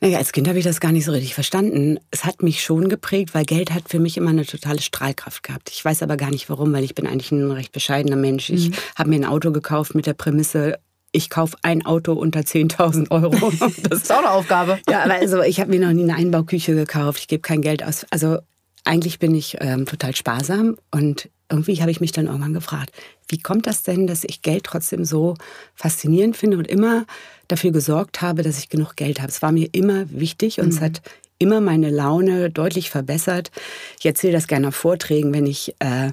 Naja, 0.00 0.18
als 0.18 0.32
Kind 0.32 0.48
habe 0.48 0.58
ich 0.58 0.64
das 0.64 0.80
gar 0.80 0.92
nicht 0.92 1.04
so 1.04 1.12
richtig 1.12 1.34
verstanden. 1.34 1.98
Es 2.10 2.24
hat 2.24 2.42
mich 2.42 2.62
schon 2.62 2.88
geprägt, 2.88 3.34
weil 3.34 3.44
Geld 3.44 3.72
hat 3.72 3.88
für 3.88 3.98
mich 3.98 4.16
immer 4.16 4.30
eine 4.30 4.46
totale 4.46 4.80
Strahlkraft 4.80 5.42
gehabt. 5.42 5.70
Ich 5.70 5.84
weiß 5.84 6.02
aber 6.02 6.16
gar 6.16 6.30
nicht 6.30 6.48
warum, 6.48 6.72
weil 6.72 6.84
ich 6.84 6.94
bin 6.94 7.06
eigentlich 7.06 7.32
ein 7.32 7.50
recht 7.50 7.72
bescheidener 7.72 8.16
Mensch. 8.16 8.50
Ich 8.50 8.70
mhm. 8.70 8.74
habe 8.96 9.10
mir 9.10 9.16
ein 9.16 9.24
Auto 9.24 9.52
gekauft 9.52 9.94
mit 9.94 10.06
der 10.06 10.14
Prämisse, 10.14 10.78
ich 11.12 11.30
kaufe 11.30 11.56
ein 11.62 11.86
Auto 11.86 12.12
unter 12.12 12.40
10.000 12.40 13.10
Euro. 13.10 13.52
Das 13.88 14.02
ist 14.02 14.12
auch 14.12 14.18
eine 14.18 14.30
Aufgabe. 14.30 14.78
Ja, 14.88 15.04
aber 15.04 15.14
also 15.14 15.42
ich 15.42 15.60
habe 15.60 15.70
mir 15.70 15.80
noch 15.80 15.92
nie 15.92 16.02
eine 16.02 16.16
Einbauküche 16.16 16.74
gekauft. 16.74 17.20
Ich 17.20 17.28
gebe 17.28 17.40
kein 17.40 17.62
Geld 17.62 17.82
aus. 17.82 18.06
Also 18.10 18.38
eigentlich 18.84 19.18
bin 19.18 19.34
ich 19.34 19.56
ähm, 19.60 19.86
total 19.86 20.14
sparsam 20.14 20.76
und 20.90 21.28
irgendwie 21.50 21.80
habe 21.80 21.90
ich 21.90 22.00
mich 22.00 22.12
dann 22.12 22.26
irgendwann 22.26 22.52
gefragt, 22.52 22.92
wie 23.28 23.38
kommt 23.38 23.66
das 23.66 23.82
denn, 23.82 24.06
dass 24.06 24.24
ich 24.24 24.42
Geld 24.42 24.64
trotzdem 24.64 25.04
so 25.04 25.34
faszinierend 25.74 26.36
finde 26.36 26.58
und 26.58 26.66
immer 26.66 27.06
dafür 27.48 27.72
gesorgt 27.72 28.22
habe, 28.22 28.42
dass 28.42 28.58
ich 28.58 28.68
genug 28.68 28.96
Geld 28.96 29.20
habe. 29.20 29.30
Es 29.30 29.42
war 29.42 29.52
mir 29.52 29.68
immer 29.72 30.04
wichtig 30.10 30.60
und 30.60 30.66
mhm. 30.66 30.72
es 30.72 30.80
hat 30.80 31.02
immer 31.38 31.60
meine 31.60 31.90
Laune 31.90 32.50
deutlich 32.50 32.90
verbessert. 32.90 33.50
Ich 33.98 34.06
erzähle 34.06 34.32
das 34.32 34.46
gerne 34.46 34.68
auf 34.68 34.76
Vorträgen, 34.76 35.32
wenn 35.32 35.46
ich 35.46 35.74
äh, 35.78 36.12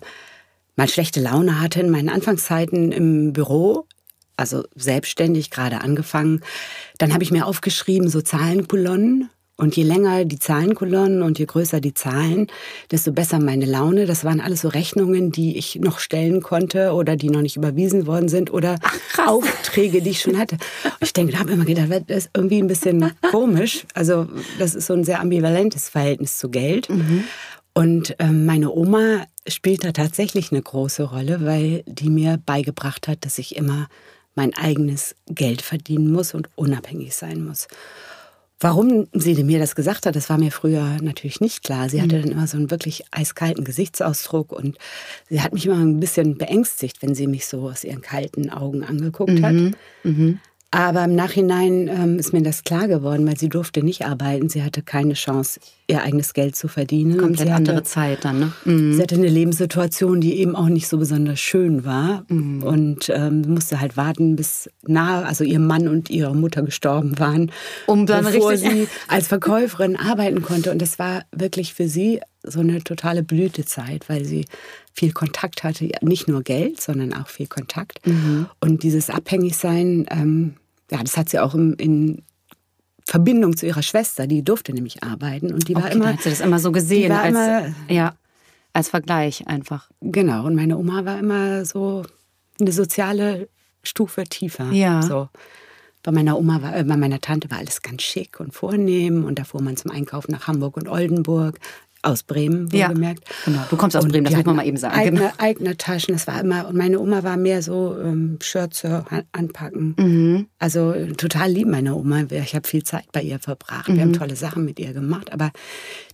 mal 0.76 0.88
schlechte 0.88 1.20
Laune 1.20 1.60
hatte 1.60 1.80
in 1.80 1.90
meinen 1.90 2.10
Anfangszeiten 2.10 2.92
im 2.92 3.34
Büro, 3.34 3.86
also 4.38 4.64
selbstständig 4.76 5.50
gerade 5.50 5.82
angefangen, 5.82 6.42
dann 6.98 7.14
habe 7.14 7.24
ich 7.24 7.32
mir 7.32 7.46
aufgeschrieben 7.46 8.10
so 8.10 8.22
Zahlenkolonnen 8.22 9.30
und 9.58 9.78
je 9.78 9.84
länger 9.84 10.26
die 10.26 10.40
Zahlenkolonnen 10.40 11.22
und 11.22 11.40
je 11.40 11.46
größer 11.46 11.80
die 11.80 11.94
Zahlen, 11.94 12.48
desto 12.92 13.14
besser 13.14 13.40
meine 13.40 13.66
Laune. 13.66 14.06
Das 14.06 14.26
waren 14.26 14.42
alles 14.42 14.62
so 14.62 14.68
Rechnungen, 14.68 15.32
die 15.32 15.58
ich 15.58 15.76
noch 15.76 16.00
stellen 16.00 16.42
konnte 16.42 16.92
oder 16.92 17.16
die 17.16 17.30
noch 17.30 17.42
nicht 17.42 17.56
überwiesen 17.56 18.06
worden 18.06 18.28
sind 18.28 18.52
oder 18.52 18.76
Ach, 18.82 19.28
Aufträge, 19.28 20.02
die 20.02 20.10
ich 20.10 20.22
schon 20.22 20.38
hatte. 20.38 20.58
ich 21.00 21.14
denke, 21.14 21.32
da 21.32 21.40
habe 21.40 21.52
ich 21.52 21.56
immer 21.56 21.66
gedacht, 21.66 22.04
das 22.08 22.26
ist 22.26 22.30
irgendwie 22.36 22.62
ein 22.62 22.68
bisschen 22.68 23.12
komisch. 23.32 23.86
Also 23.94 24.28
das 24.60 24.76
ist 24.76 24.88
so 24.88 24.94
ein 24.94 25.06
sehr 25.06 25.22
ambivalentes 25.22 25.88
Verhältnis 25.88 26.38
zu 26.38 26.50
Geld. 26.50 26.90
Mhm. 26.90 27.24
Und 27.74 28.16
ähm, 28.20 28.46
meine 28.46 28.72
Oma 28.72 29.26
spielt 29.48 29.84
da 29.84 29.92
tatsächlich 29.92 30.52
eine 30.52 30.62
große 30.62 31.04
Rolle, 31.04 31.46
weil 31.46 31.84
die 31.86 32.10
mir 32.10 32.40
beigebracht 32.46 33.08
hat, 33.08 33.26
dass 33.26 33.38
ich 33.38 33.56
immer 33.56 33.88
mein 34.34 34.54
eigenes 34.54 35.16
Geld 35.28 35.62
verdienen 35.62 36.12
muss 36.12 36.34
und 36.34 36.50
unabhängig 36.56 37.16
sein 37.16 37.44
muss. 37.44 37.68
Warum 38.60 39.08
sie 39.12 39.44
mir 39.44 39.60
das 39.60 39.76
gesagt 39.76 40.06
hat, 40.06 40.16
das 40.16 40.30
war 40.30 40.38
mir 40.38 40.52
früher 40.52 40.98
natürlich 41.02 41.42
nicht 41.42 41.64
klar. 41.64 41.90
Sie 41.90 42.02
hatte 42.02 42.18
mhm. 42.18 42.22
dann 42.22 42.32
immer 42.32 42.48
so 42.48 42.58
einen 42.58 42.72
wirklich 42.72 43.04
eiskalten 43.12 43.66
Gesichtsausdruck 43.66 44.54
und 44.54 44.78
sie 45.30 45.42
hat 45.42 45.54
mich 45.54 45.66
immer 45.66 45.78
ein 45.78 46.00
bisschen 46.00 46.38
beängstigt, 46.38 47.02
wenn 47.02 47.16
sie 47.16 47.28
mich 47.28 47.48
so 47.48 47.70
aus 47.70 47.84
ihren 47.84 48.02
kalten 48.02 48.50
Augen 48.50 48.84
angeguckt 48.84 49.40
mhm. 49.40 49.46
hat. 49.46 49.76
Mhm. 50.04 50.40
Aber 50.76 51.06
im 51.06 51.16
Nachhinein 51.16 51.88
ähm, 51.88 52.20
ist 52.20 52.34
mir 52.34 52.42
das 52.42 52.66
klar 52.66 52.90
geworden, 52.90 53.26
weil 53.26 53.38
sie 53.38 53.48
durfte 53.48 53.82
nicht 53.82 54.06
arbeiten. 54.06 54.50
Sie 54.50 54.62
hatte 54.62 54.82
keine 54.82 55.14
Chance, 55.14 55.62
ihr 55.88 56.04
eigenes 56.04 56.34
Geld 56.34 56.58
zu 56.58 56.68
verdienen. 56.68 57.18
Komplett 57.18 57.50
andere 57.50 57.78
hatte, 57.78 57.86
Zeit 57.86 58.26
dann, 58.26 58.40
ne? 58.40 58.52
Mhm. 58.66 58.94
Sie 58.94 59.02
hatte 59.02 59.16
eine 59.16 59.30
Lebenssituation, 59.30 60.20
die 60.20 60.36
eben 60.36 60.54
auch 60.54 60.68
nicht 60.68 60.90
so 60.90 60.98
besonders 60.98 61.40
schön 61.40 61.86
war. 61.86 62.26
Mhm. 62.28 62.62
Und 62.62 63.10
ähm, 63.10 63.44
musste 63.48 63.80
halt 63.80 63.96
warten, 63.96 64.36
bis 64.36 64.70
nahe, 64.86 65.26
also 65.26 65.46
ihr 65.46 65.60
Mann 65.60 65.88
und 65.88 66.10
ihre 66.10 66.36
Mutter 66.36 66.62
gestorben 66.62 67.20
waren, 67.20 67.54
um 67.88 68.06
dann 68.06 68.26
bevor 68.26 68.58
sie 68.58 68.90
als 69.08 69.28
Verkäuferin 69.30 69.96
arbeiten 69.96 70.42
konnte. 70.42 70.72
Und 70.72 70.82
das 70.82 71.00
war 71.00 71.24
wirklich 71.32 71.74
für 71.74 71.88
sie 71.88 72.20
so 72.44 72.60
eine 72.60 72.84
totale 72.84 73.24
Blütezeit, 73.24 74.10
weil 74.10 74.26
sie 74.26 74.44
viel 74.92 75.14
Kontakt 75.14 75.64
hatte, 75.64 75.90
nicht 76.02 76.28
nur 76.28 76.44
Geld, 76.44 76.82
sondern 76.82 77.14
auch 77.14 77.30
viel 77.30 77.48
Kontakt. 77.48 78.06
Mhm. 78.06 78.48
Und 78.60 78.84
dieses 78.84 79.10
Abhängigsein, 79.10 80.06
ähm, 80.12 80.56
ja, 80.92 81.02
das 81.02 81.18
hat 81.18 81.30
sie 81.30 81.40
auch 81.40 81.54
im, 81.54 81.74
in 81.76 82.24
Verbindung 83.06 83.56
zu 83.56 83.66
ihrer 83.66 83.84
Schwester, 83.84 84.28
die 84.28 84.44
durfte 84.44 84.74
nämlich 84.74 85.04
arbeiten 85.04 85.54
und 85.54 85.68
die 85.68 85.76
war 85.76 85.86
okay, 85.86 85.94
immer. 85.94 86.14
Hat 86.14 86.22
sie 86.22 86.30
das 86.30 86.42
immer 86.42 86.60
so 86.60 86.72
gesehen 86.72 87.12
als 87.12 87.30
immer, 87.30 87.76
ja 87.90 88.16
als 88.76 88.90
Vergleich 88.90 89.48
einfach. 89.48 89.90
Genau. 90.02 90.46
Und 90.46 90.56
meine 90.56 90.78
Oma 90.78 91.06
war 91.06 91.18
immer 91.18 91.64
so 91.66 92.04
eine 92.60 92.74
soziale 92.74 93.48
Stufe 93.84 94.26
tiefer. 94.26 94.70
Ja. 94.72 95.02
So. 95.02 95.30
Bei 96.04 96.12
meiner 96.12 96.38
Oma 96.38 96.62
war, 96.62 96.76
äh, 96.76 96.84
bei 96.84 96.98
meiner 96.98 97.22
Tante 97.22 97.50
war 97.50 97.60
alles 97.60 97.82
ganz 97.82 98.04
schick 98.04 98.40
und 98.40 98.54
vornehm 98.54 99.24
und 99.24 99.40
da 99.40 99.46
fuhr 99.46 99.62
man 99.62 99.78
zum 99.78 99.92
Einkaufen 99.92 100.32
nach 100.34 100.48
Hamburg 100.48 100.76
und 100.76 100.90
Oldenburg 100.90 101.58
aus 102.06 102.24
Bremen, 102.24 102.72
wohlgemerkt. 102.72 103.28
Ja, 103.28 103.36
genau. 103.46 103.66
Du 103.70 103.78
kommst 103.78 103.98
aus 103.98 104.04
und 104.04 104.12
Bremen, 104.12 104.26
das 104.26 104.36
muss 104.36 104.46
man 104.46 104.56
mal 104.58 104.66
eben 104.66 104.78
sagen. 104.78 104.96
Eigene, 104.96 105.20
genau. 105.20 105.34
eigene 105.38 105.78
Taschen, 105.78 106.14
das 106.14 106.28
war 106.28 106.40
immer, 106.40 106.68
und 106.68 106.76
meine 106.76 107.00
Oma 107.00 107.24
war 107.24 107.38
mehr 107.38 107.62
so 107.62 107.98
ähm, 108.00 108.38
Schürze 108.42 109.06
anpacken. 109.32 109.96
Mhm. 109.98 110.48
Also 110.60 110.94
total 111.18 111.52
lieb 111.52 111.68
meine 111.68 111.96
Oma. 111.96 112.24
Ich 112.30 112.56
habe 112.56 112.68
viel 112.68 112.84
Zeit 112.84 113.06
bei 113.12 113.22
ihr 113.22 113.40
verbracht. 113.40 113.90
Mhm. 113.90 113.96
Wir 113.96 114.02
haben 114.04 114.10
mhm. 114.10 114.20
tolle 114.20 114.36
Sachen 114.36 114.66
mit 114.66 114.80
ihr 114.80 114.94
gemacht, 114.94 115.34
aber 115.34 115.52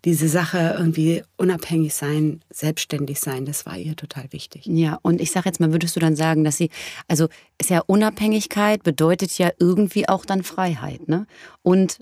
diese 0.06 0.28
Sache 0.28 0.76
irgendwie 0.78 1.24
unabhängig 1.38 1.94
sein, 1.94 2.42
selbstständig 2.50 3.20
sein, 3.20 3.46
das 3.46 3.66
war 3.66 3.78
ihr 3.78 3.96
total 3.96 4.26
wichtig. 4.32 4.66
Ja, 4.66 5.00
und 5.02 5.22
ich 5.22 5.32
sage 5.32 5.48
jetzt 5.48 5.60
mal, 5.60 5.72
würdest 5.72 5.96
du 5.96 6.00
dann 6.00 6.16
sagen, 6.16 6.44
dass 6.44 6.58
sie, 6.58 6.70
also 7.08 7.28
ist 7.58 7.70
ja 7.70 7.82
Unabhängigkeit 7.86 8.84
bedeutet 8.84 9.38
ja 9.38 9.52
irgendwie 9.60 10.08
auch 10.08 10.26
dann 10.26 10.44
Freiheit, 10.44 11.08
ne? 11.08 11.28
Und 11.62 12.00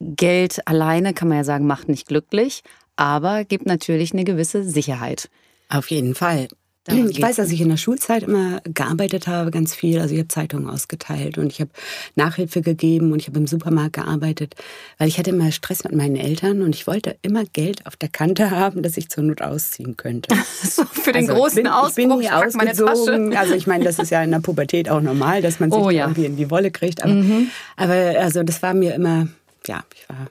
Geld 0.00 0.66
alleine 0.66 1.12
kann 1.12 1.28
man 1.28 1.38
ja 1.38 1.44
sagen, 1.44 1.66
macht 1.66 1.88
nicht 1.88 2.08
glücklich, 2.08 2.62
aber 3.00 3.44
gibt 3.44 3.64
natürlich 3.64 4.12
eine 4.12 4.24
gewisse 4.24 4.62
Sicherheit. 4.62 5.30
Auf 5.70 5.90
jeden 5.90 6.14
Fall. 6.14 6.48
ich 6.86 7.22
weiß, 7.22 7.36
dass 7.36 7.50
ich 7.50 7.62
in 7.62 7.70
der 7.70 7.78
Schulzeit 7.78 8.24
immer 8.24 8.60
gearbeitet 8.64 9.26
habe, 9.26 9.50
ganz 9.50 9.74
viel. 9.74 10.00
Also 10.00 10.12
ich 10.12 10.18
habe 10.18 10.28
Zeitungen 10.28 10.68
ausgeteilt 10.68 11.38
und 11.38 11.50
ich 11.50 11.62
habe 11.62 11.70
Nachhilfe 12.14 12.60
gegeben 12.60 13.12
und 13.12 13.22
ich 13.22 13.28
habe 13.28 13.38
im 13.38 13.46
Supermarkt 13.46 13.94
gearbeitet, 13.94 14.54
weil 14.98 15.08
ich 15.08 15.18
hatte 15.18 15.30
immer 15.30 15.50
Stress 15.50 15.82
mit 15.84 15.94
meinen 15.94 16.16
Eltern 16.16 16.60
und 16.60 16.74
ich 16.74 16.86
wollte 16.86 17.16
immer 17.22 17.44
Geld 17.44 17.86
auf 17.86 17.96
der 17.96 18.10
Kante 18.10 18.50
haben, 18.50 18.82
dass 18.82 18.98
ich 18.98 19.08
zur 19.08 19.24
Not 19.24 19.40
ausziehen 19.40 19.96
könnte. 19.96 20.36
so 20.62 20.84
für 20.84 21.12
den 21.12 21.30
also 21.30 21.40
großen 21.40 21.62
bin, 21.62 21.68
Ausbruch, 21.68 21.88
ich 21.88 21.94
bin 21.94 22.18
nie 22.18 22.30
ausgezogen. 22.30 23.34
Also 23.34 23.54
ich 23.54 23.66
meine, 23.66 23.84
das 23.84 23.98
ist 23.98 24.10
ja 24.10 24.22
in 24.22 24.30
der 24.30 24.40
Pubertät 24.40 24.90
auch 24.90 25.00
normal, 25.00 25.40
dass 25.40 25.58
man 25.58 25.70
sich 25.70 25.80
oh, 25.80 25.88
ja. 25.88 26.04
irgendwie 26.04 26.26
in 26.26 26.36
die 26.36 26.50
Wolle 26.50 26.70
kriegt. 26.70 27.02
Aber, 27.02 27.14
mhm. 27.14 27.50
aber 27.78 27.94
also 27.94 28.42
das 28.42 28.60
war 28.60 28.74
mir 28.74 28.94
immer, 28.94 29.28
ja, 29.66 29.84
ich 29.94 30.06
war 30.10 30.28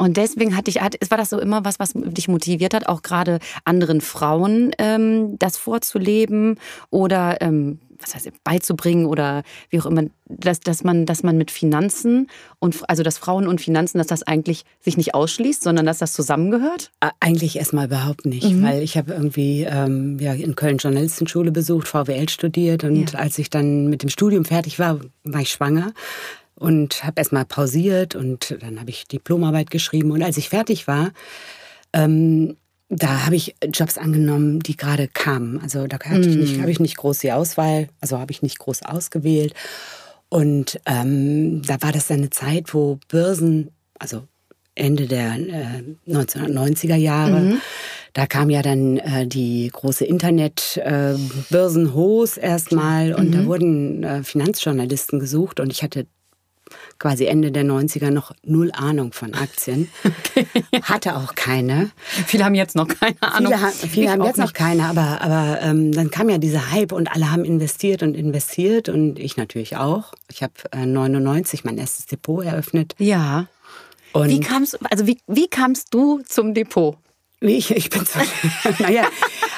und 0.00 0.16
deswegen 0.16 0.56
hatte 0.56 0.70
ich, 0.70 0.76
war 0.76 1.18
das 1.18 1.28
so 1.28 1.38
immer 1.38 1.62
was, 1.66 1.78
was 1.78 1.92
dich 1.94 2.26
motiviert 2.26 2.72
hat, 2.72 2.88
auch 2.88 3.02
gerade 3.02 3.38
anderen 3.66 4.00
Frauen 4.00 4.70
ähm, 4.78 5.38
das 5.38 5.58
vorzuleben 5.58 6.58
oder 6.88 7.42
ähm, 7.42 7.80
was 7.98 8.14
heißt 8.14 8.30
beizubringen 8.42 9.04
oder 9.04 9.42
wie 9.68 9.78
auch 9.78 9.84
immer, 9.84 10.04
dass, 10.24 10.60
dass 10.60 10.84
man, 10.84 11.04
dass 11.04 11.22
man 11.22 11.36
mit 11.36 11.50
Finanzen 11.50 12.28
und 12.60 12.78
also 12.88 13.02
dass 13.02 13.18
Frauen 13.18 13.46
und 13.46 13.60
Finanzen, 13.60 13.98
dass 13.98 14.06
das 14.06 14.22
eigentlich 14.22 14.64
sich 14.80 14.96
nicht 14.96 15.14
ausschließt, 15.14 15.62
sondern 15.62 15.84
dass 15.84 15.98
das 15.98 16.14
zusammengehört? 16.14 16.92
Eigentlich 17.20 17.56
erstmal 17.56 17.84
überhaupt 17.84 18.24
nicht, 18.24 18.50
mhm. 18.50 18.62
weil 18.62 18.82
ich 18.82 18.96
habe 18.96 19.12
irgendwie 19.12 19.64
ähm, 19.64 20.18
ja, 20.18 20.32
in 20.32 20.56
Köln 20.56 20.78
Journalistenschule 20.78 21.52
besucht, 21.52 21.88
VWL 21.88 22.30
studiert 22.30 22.84
und 22.84 23.12
ja. 23.12 23.18
als 23.18 23.38
ich 23.38 23.50
dann 23.50 23.90
mit 23.90 24.02
dem 24.02 24.08
Studium 24.08 24.46
fertig 24.46 24.78
war, 24.78 24.98
war 25.24 25.40
ich 25.42 25.50
schwanger 25.50 25.92
und 26.60 27.04
habe 27.04 27.14
erstmal 27.16 27.46
pausiert 27.46 28.14
und 28.14 28.56
dann 28.60 28.78
habe 28.78 28.90
ich 28.90 29.08
Diplomarbeit 29.08 29.70
geschrieben. 29.70 30.10
Und 30.12 30.22
als 30.22 30.36
ich 30.36 30.50
fertig 30.50 30.86
war, 30.86 31.10
ähm, 31.94 32.56
da 32.90 33.24
habe 33.24 33.34
ich 33.34 33.56
Jobs 33.72 33.96
angenommen, 33.96 34.60
die 34.60 34.76
gerade 34.76 35.08
kamen. 35.08 35.58
Also 35.62 35.86
da 35.86 35.98
hatte 35.98 36.28
ich 36.28 36.36
nicht, 36.36 36.58
mm. 36.58 36.60
habe 36.60 36.70
ich 36.70 36.78
nicht 36.78 36.98
groß 36.98 37.20
die 37.20 37.32
Auswahl, 37.32 37.88
also 38.00 38.18
habe 38.18 38.30
ich 38.32 38.42
nicht 38.42 38.58
groß 38.58 38.82
ausgewählt. 38.82 39.54
Und 40.28 40.78
ähm, 40.84 41.62
da 41.62 41.80
war 41.80 41.92
das 41.92 42.08
dann 42.08 42.18
eine 42.18 42.30
Zeit, 42.30 42.74
wo 42.74 42.98
Börsen, 43.08 43.70
also 43.98 44.24
Ende 44.74 45.06
der 45.06 45.36
äh, 45.36 45.82
1990er 46.08 46.96
Jahre, 46.96 47.40
mhm. 47.40 47.60
da 48.12 48.26
kam 48.26 48.50
ja 48.50 48.60
dann 48.60 48.98
äh, 48.98 49.26
die 49.26 49.70
große 49.72 50.04
Internetbörsen 50.04 51.86
äh, 51.86 52.40
erstmal 52.40 53.14
und 53.14 53.28
mhm. 53.28 53.32
da 53.32 53.46
wurden 53.46 54.04
äh, 54.04 54.22
Finanzjournalisten 54.22 55.20
gesucht 55.20 55.58
und 55.58 55.72
ich 55.72 55.82
hatte 55.82 56.06
quasi 57.00 57.24
Ende 57.24 57.50
der 57.50 57.64
90er 57.64 58.10
noch 58.10 58.32
null 58.44 58.70
Ahnung 58.72 59.12
von 59.12 59.34
Aktien. 59.34 59.88
Okay. 60.30 60.46
Hatte 60.82 61.16
auch 61.16 61.34
keine. 61.34 61.90
Viele 62.26 62.44
haben 62.44 62.54
jetzt 62.54 62.76
noch 62.76 62.86
keine 62.86 63.20
Ahnung. 63.20 63.52
Viele, 63.52 63.90
viele 63.90 64.10
haben 64.10 64.22
jetzt 64.22 64.36
nicht. 64.36 64.46
noch 64.46 64.52
keine, 64.52 64.84
aber, 64.84 65.20
aber 65.20 65.60
ähm, 65.60 65.92
dann 65.92 66.10
kam 66.10 66.28
ja 66.28 66.38
dieser 66.38 66.70
Hype 66.70 66.92
und 66.92 67.10
alle 67.12 67.32
haben 67.32 67.44
investiert 67.44 68.02
und 68.02 68.14
investiert 68.14 68.88
und 68.88 69.18
ich 69.18 69.36
natürlich 69.36 69.76
auch. 69.76 70.12
Ich 70.30 70.42
habe 70.42 70.52
äh, 70.72 70.86
99 70.86 71.64
mein 71.64 71.78
erstes 71.78 72.06
Depot 72.06 72.44
eröffnet. 72.44 72.94
Ja. 72.98 73.46
Und 74.12 74.28
wie 74.28 74.40
kamst, 74.40 74.78
also 74.90 75.06
wie, 75.06 75.18
wie 75.26 75.48
kamst 75.48 75.92
du 75.94 76.20
zum 76.24 76.54
Depot? 76.54 76.96
Ich, 77.40 77.70
ich 77.70 77.88
bin 77.88 78.04
so, 78.04 78.18
naja, 78.82 79.08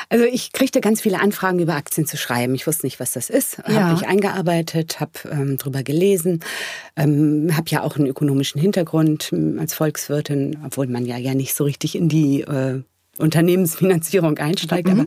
also 0.08 0.24
ich 0.24 0.52
kriegte 0.52 0.80
ganz 0.80 1.00
viele 1.00 1.20
Anfragen 1.20 1.58
über 1.58 1.74
Aktien 1.74 2.06
zu 2.06 2.16
schreiben. 2.16 2.54
Ich 2.54 2.66
wusste 2.66 2.86
nicht, 2.86 3.00
was 3.00 3.12
das 3.12 3.28
ist. 3.28 3.58
Ja. 3.66 3.74
Habe 3.74 3.92
mich 3.94 4.06
eingearbeitet, 4.06 5.00
habe 5.00 5.12
ähm, 5.30 5.58
drüber 5.58 5.82
gelesen, 5.82 6.40
ähm, 6.96 7.50
habe 7.56 7.70
ja 7.70 7.82
auch 7.82 7.96
einen 7.96 8.06
ökonomischen 8.06 8.60
Hintergrund 8.60 9.30
ähm, 9.32 9.58
als 9.58 9.74
Volkswirtin, 9.74 10.58
obwohl 10.64 10.86
man 10.86 11.06
ja 11.06 11.16
ja 11.16 11.34
nicht 11.34 11.54
so 11.54 11.64
richtig 11.64 11.96
in 11.96 12.08
die 12.08 12.42
äh, 12.42 12.82
Unternehmensfinanzierung 13.18 14.38
einsteigt. 14.38 14.88
Mhm. 14.88 15.00
Aber 15.00 15.06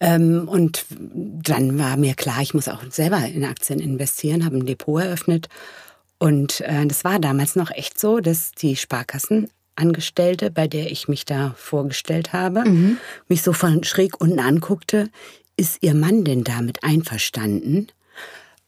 ähm, 0.00 0.48
und 0.48 0.84
dann 0.90 1.78
war 1.78 1.96
mir 1.96 2.14
klar, 2.14 2.42
ich 2.42 2.54
muss 2.54 2.68
auch 2.68 2.82
selber 2.90 3.24
in 3.24 3.44
Aktien 3.44 3.80
investieren, 3.80 4.44
habe 4.44 4.56
ein 4.56 4.66
Depot 4.66 5.00
eröffnet. 5.00 5.48
Und 6.18 6.60
äh, 6.60 6.86
das 6.86 7.04
war 7.04 7.18
damals 7.18 7.56
noch 7.56 7.70
echt 7.70 7.98
so, 7.98 8.20
dass 8.20 8.52
die 8.52 8.76
Sparkassen 8.76 9.48
Angestellte, 9.76 10.50
bei 10.50 10.68
der 10.68 10.90
ich 10.90 11.08
mich 11.08 11.24
da 11.24 11.54
vorgestellt 11.56 12.32
habe, 12.32 12.68
mhm. 12.68 12.98
mich 13.28 13.42
so 13.42 13.52
von 13.52 13.84
schräg 13.84 14.20
unten 14.20 14.40
anguckte, 14.40 15.08
ist 15.56 15.78
Ihr 15.82 15.94
Mann 15.94 16.24
denn 16.24 16.44
damit 16.44 16.82
einverstanden? 16.82 17.88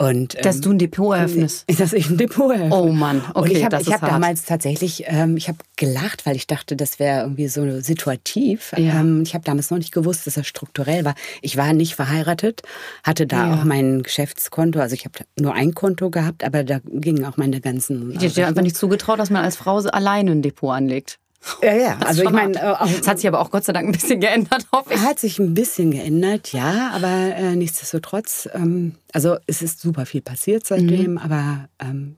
Und, 0.05 0.35
ähm, 0.35 0.43
dass 0.43 0.61
du 0.61 0.71
ein 0.71 0.79
Depot 0.79 1.17
eröffnest. 1.17 1.65
Dass 1.79 1.93
ich 1.93 2.11
ein 2.11 2.17
Depot 2.17 2.53
eröffne. 2.53 2.75
Oh 2.75 2.93
Mann, 2.93 3.23
okay. 3.35 3.39
Und 3.39 3.51
ich 3.51 3.65
habe 3.65 3.77
hab 3.79 4.01
damals 4.01 4.45
tatsächlich, 4.45 5.05
ähm, 5.07 5.37
ich 5.37 5.49
habe 5.49 5.59
gelacht, 5.77 6.27
weil 6.27 6.37
ich 6.37 6.47
dachte, 6.47 6.77
das 6.77 6.99
wäre 6.99 7.23
irgendwie 7.23 7.49
so 7.49 7.81
situativ. 7.81 8.73
Ja. 8.77 9.01
Ähm, 9.01 9.23
ich 9.23 9.35
habe 9.35 9.45
damals 9.45 9.71
noch 9.71 9.79
nicht 9.79 9.93
gewusst, 9.93 10.27
dass 10.27 10.35
das 10.35 10.47
strukturell 10.47 11.05
war. 11.05 11.15
Ich 11.43 11.57
war 11.57 11.73
nicht 11.73 11.95
verheiratet, 11.95 12.63
hatte 13.03 13.27
da 13.27 13.49
ja. 13.49 13.55
auch 13.55 13.65
mein 13.65 14.03
Geschäftskonto. 14.03 14.79
Also 14.81 14.95
ich 14.95 15.05
habe 15.05 15.21
nur 15.39 15.55
ein 15.55 15.75
Konto 15.75 16.11
gehabt, 16.11 16.45
aber 16.45 16.65
da 16.65 16.81
gingen 16.85 17.25
auch 17.25 17.37
meine 17.37 17.61
ganzen. 17.61 18.13
Ich 18.13 18.23
hätte 18.23 18.35
dir 18.35 18.47
einfach 18.47 18.63
nicht 18.63 18.77
zugetraut, 18.77 19.19
dass 19.19 19.31
man 19.31 19.45
als 19.45 19.57
Frau 19.57 19.79
alleine 19.79 20.33
ein 20.33 20.43
Depot 20.43 20.71
anlegt. 20.71 21.19
Ja, 21.63 21.75
ja. 21.75 21.99
Also 21.99 22.23
ich 22.23 22.31
meine, 22.31 22.61
äh, 22.61 22.99
es 22.99 23.07
hat 23.07 23.19
sich 23.19 23.29
aber 23.29 23.41
auch 23.41 23.51
Gott 23.51 23.65
sei 23.65 23.73
Dank 23.73 23.89
ein 23.89 23.93
bisschen 23.93 24.21
geändert, 24.21 24.67
hoffe 24.73 24.95
ich. 24.95 25.01
Hat 25.01 25.19
sich 25.19 25.39
ein 25.39 25.55
bisschen 25.55 25.91
geändert, 25.91 26.53
ja, 26.53 26.91
aber 26.95 27.09
äh, 27.09 27.57
nichtsdestotrotz, 27.57 28.49
ähm, 28.55 28.95
also 29.13 29.37
es 29.47 29.63
ist 29.63 29.81
super 29.81 30.07
viel 30.07 30.23
passiert 30.23 30.67
seitdem, 30.67 31.13
mhm. 31.13 31.19
aber 31.19 31.69
ähm, 31.79 32.17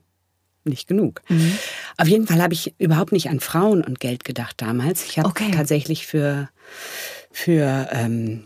nicht 0.63 0.87
genug. 0.87 1.21
Mhm. 1.29 1.57
Auf 1.97 2.07
jeden 2.07 2.27
Fall 2.27 2.41
habe 2.41 2.53
ich 2.53 2.75
überhaupt 2.77 3.11
nicht 3.11 3.29
an 3.29 3.39
Frauen 3.39 3.83
und 3.83 3.99
Geld 3.99 4.23
gedacht 4.23 4.61
damals. 4.61 5.05
Ich 5.05 5.19
habe 5.19 5.29
okay. 5.29 5.51
tatsächlich 5.51 6.07
für 6.07 6.49
für 7.31 7.87
ähm, 7.91 8.43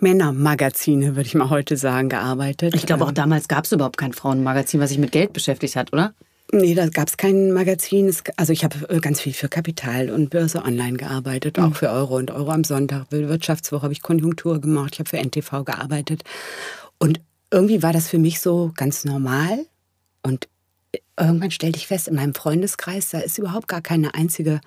Männermagazine, 0.00 1.16
würde 1.16 1.26
ich 1.26 1.34
mal 1.34 1.50
heute 1.50 1.76
sagen, 1.76 2.08
gearbeitet. 2.08 2.74
Ich 2.74 2.86
glaube, 2.86 3.04
auch 3.04 3.08
ähm, 3.08 3.14
damals 3.14 3.48
gab 3.48 3.64
es 3.64 3.72
überhaupt 3.72 3.96
kein 3.96 4.12
Frauenmagazin, 4.12 4.80
was 4.80 4.90
sich 4.90 4.98
mit 4.98 5.12
Geld 5.12 5.32
beschäftigt 5.32 5.76
hat, 5.76 5.92
oder? 5.92 6.14
Nee, 6.54 6.76
da 6.76 6.88
gab 6.88 7.08
es 7.08 7.16
kein 7.16 7.50
Magazin. 7.50 8.14
Also 8.36 8.52
ich 8.52 8.62
habe 8.62 8.88
äh, 8.88 9.00
ganz 9.00 9.20
viel 9.20 9.32
für 9.32 9.48
Kapital 9.48 10.08
und 10.08 10.30
Börse 10.30 10.62
online 10.62 10.96
gearbeitet, 10.96 11.56
mhm. 11.56 11.64
auch 11.64 11.74
für 11.74 11.90
Euro 11.90 12.16
und 12.16 12.30
Euro 12.30 12.52
am 12.52 12.62
Sonntag. 12.62 13.10
Wirtschaftswoche 13.10 13.82
habe 13.82 13.92
ich 13.92 14.02
Konjunktur 14.02 14.60
gemacht, 14.60 14.90
ich 14.92 15.00
habe 15.00 15.08
für 15.08 15.18
NTV 15.18 15.64
gearbeitet. 15.64 16.22
Und 16.98 17.20
irgendwie 17.50 17.82
war 17.82 17.92
das 17.92 18.08
für 18.08 18.18
mich 18.18 18.40
so 18.40 18.70
ganz 18.76 19.04
normal. 19.04 19.66
Und 20.22 20.46
äh, 20.92 20.98
irgendwann 21.18 21.50
stellte 21.50 21.76
ich 21.76 21.88
fest, 21.88 22.06
in 22.06 22.14
meinem 22.14 22.34
Freundeskreis, 22.34 23.10
da 23.10 23.18
ist 23.18 23.36
überhaupt 23.36 23.66
gar 23.66 23.80
keine 23.80 24.14
einzige 24.14 24.60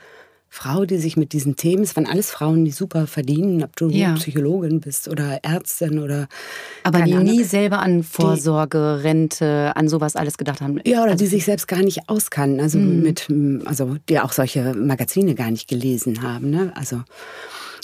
Frau, 0.50 0.86
die 0.86 0.98
sich 0.98 1.18
mit 1.18 1.34
diesen 1.34 1.56
Themen, 1.56 1.84
es 1.84 1.96
waren 1.96 2.06
alles 2.06 2.32
Frauen, 2.32 2.66
die 2.66 2.72
super 2.72 3.06
verdienen, 3.06 3.64
ob 3.64 3.76
du 3.76 3.90
ja. 3.90 4.14
Psychologin 4.14 4.80
bist 4.80 5.08
oder 5.08 5.40
Ärztin 5.44 6.00
oder. 6.00 6.28
Aber 6.84 7.02
die 7.02 7.14
nie 7.14 7.44
selber 7.44 7.80
an 7.80 8.04
Vorsorge, 8.04 8.98
die, 9.00 9.08
Rente, 9.08 9.76
an 9.76 9.90
sowas 9.90 10.16
alles 10.16 10.38
gedacht 10.38 10.62
haben. 10.62 10.80
Ja, 10.86 11.02
oder 11.04 11.12
also, 11.12 11.24
die 11.24 11.30
sich 11.30 11.46
selbst 11.46 11.68
gar 11.68 11.82
nicht 11.82 12.08
auskannten, 12.08 12.60
also 12.60 12.80
mhm. 12.80 13.02
mit, 13.02 13.28
also 13.68 13.98
die 14.10 14.20
auch 14.20 14.32
solche 14.32 14.74
Magazine 14.74 15.36
gar 15.36 15.52
nicht 15.52 15.68
gelesen 15.68 16.22
haben. 16.22 16.50
Ne? 16.50 16.72
Also. 16.76 17.04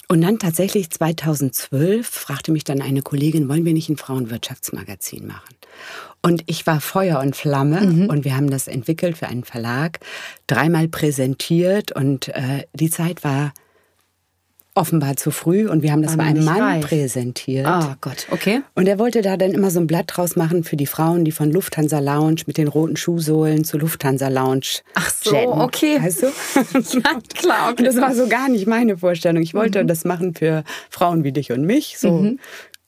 Und 0.10 0.22
dann 0.22 0.38
tatsächlich 0.38 0.90
2012 0.92 2.08
fragte 2.08 2.52
mich 2.52 2.64
dann 2.64 2.82
eine 2.82 3.02
Kollegin, 3.02 3.50
wollen 3.50 3.66
wir 3.66 3.74
nicht 3.74 3.90
ein 3.90 3.98
Frauenwirtschaftsmagazin 3.98 5.26
machen? 5.26 5.56
Und 6.26 6.44
ich 6.46 6.66
war 6.66 6.80
Feuer 6.80 7.20
und 7.20 7.36
Flamme 7.36 7.82
mhm. 7.82 8.06
und 8.06 8.24
wir 8.24 8.38
haben 8.38 8.50
das 8.50 8.70
entwickelt 8.70 9.18
für 9.18 9.28
einen 9.28 9.44
Verlag, 9.44 10.00
dreimal 10.48 10.88
präsentiert 10.88 11.92
und 11.92 12.30
äh, 12.30 12.64
die 12.74 12.90
Zeit 12.90 13.26
war 13.26 13.54
offenbar 14.76 15.18
zu 15.18 15.30
früh 15.32 15.68
und 15.68 15.84
wir 15.84 15.92
haben 15.92 16.02
das 16.02 16.18
bei 16.18 16.24
einem 16.24 16.46
Mann 16.46 16.62
reich. 16.62 16.86
präsentiert. 16.86 17.68
Oh 17.68 17.94
Gott, 18.02 18.28
okay. 18.32 18.62
Und 18.74 18.88
er 18.88 18.98
wollte 18.98 19.22
da 19.22 19.38
dann 19.38 19.52
immer 19.52 19.70
so 19.70 19.80
ein 19.80 19.86
Blatt 19.86 20.06
draus 20.08 20.36
machen 20.36 20.64
für 20.64 20.78
die 20.78 20.88
Frauen, 20.88 21.26
die 21.26 21.32
von 21.32 21.52
Lufthansa 21.52 22.00
Lounge 22.00 22.42
mit 22.48 22.58
den 22.58 22.68
roten 22.68 22.96
Schuhsohlen 22.96 23.66
zu 23.66 23.78
Lufthansa 23.78 24.30
Lounge 24.30 24.80
Ach 24.96 25.12
so, 25.12 25.36
jetten. 25.36 25.62
okay. 25.62 26.00
Weißt 26.02 26.24
du? 26.24 26.28
ja, 27.00 27.20
klar. 27.36 27.72
Okay. 27.72 27.76
Und 27.80 27.86
das 27.86 28.02
war 28.02 28.16
so 28.16 28.28
gar 28.28 28.50
nicht 28.50 28.66
meine 28.66 28.98
Vorstellung. 28.98 29.44
Ich 29.44 29.54
wollte 29.54 29.84
mhm. 29.84 29.88
das 29.88 30.06
machen 30.06 30.34
für 30.34 30.64
Frauen 30.90 31.24
wie 31.24 31.34
dich 31.34 31.52
und 31.52 31.66
mich, 31.66 32.00
so 32.00 32.12
mhm 32.12 32.40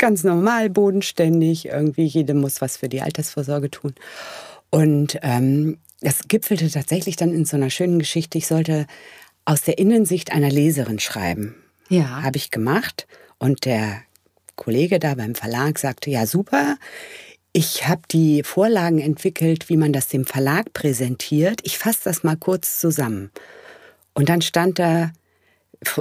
ganz 0.05 0.23
normal, 0.23 0.69
bodenständig. 0.69 1.65
Irgendwie 1.65 2.05
jede 2.05 2.35
muss 2.35 2.61
was 2.61 2.77
für 2.77 2.87
die 2.87 3.01
Altersvorsorge 3.01 3.71
tun. 3.71 3.95
Und 4.69 5.17
ähm, 5.23 5.79
das 5.99 6.27
gipfelte 6.27 6.69
tatsächlich 6.69 7.15
dann 7.15 7.33
in 7.33 7.45
so 7.45 7.57
einer 7.57 7.71
schönen 7.71 7.97
Geschichte. 7.97 8.37
Ich 8.37 8.45
sollte 8.45 8.85
aus 9.45 9.63
der 9.63 9.79
Innensicht 9.79 10.31
einer 10.31 10.51
Leserin 10.51 10.99
schreiben. 10.99 11.55
Ja. 11.89 12.21
Habe 12.21 12.37
ich 12.37 12.51
gemacht. 12.51 13.07
Und 13.39 13.65
der 13.65 14.03
Kollege 14.55 14.99
da 14.99 15.15
beim 15.15 15.33
Verlag 15.33 15.79
sagte, 15.79 16.11
ja 16.11 16.27
super, 16.27 16.77
ich 17.51 17.87
habe 17.87 18.03
die 18.11 18.43
Vorlagen 18.43 18.99
entwickelt, 18.99 19.69
wie 19.69 19.77
man 19.77 19.91
das 19.91 20.07
dem 20.07 20.27
Verlag 20.27 20.71
präsentiert. 20.73 21.61
Ich 21.63 21.79
fasse 21.79 22.01
das 22.03 22.23
mal 22.23 22.37
kurz 22.37 22.79
zusammen. 22.79 23.31
Und 24.13 24.29
dann 24.29 24.43
stand 24.43 24.77
da, 24.77 25.13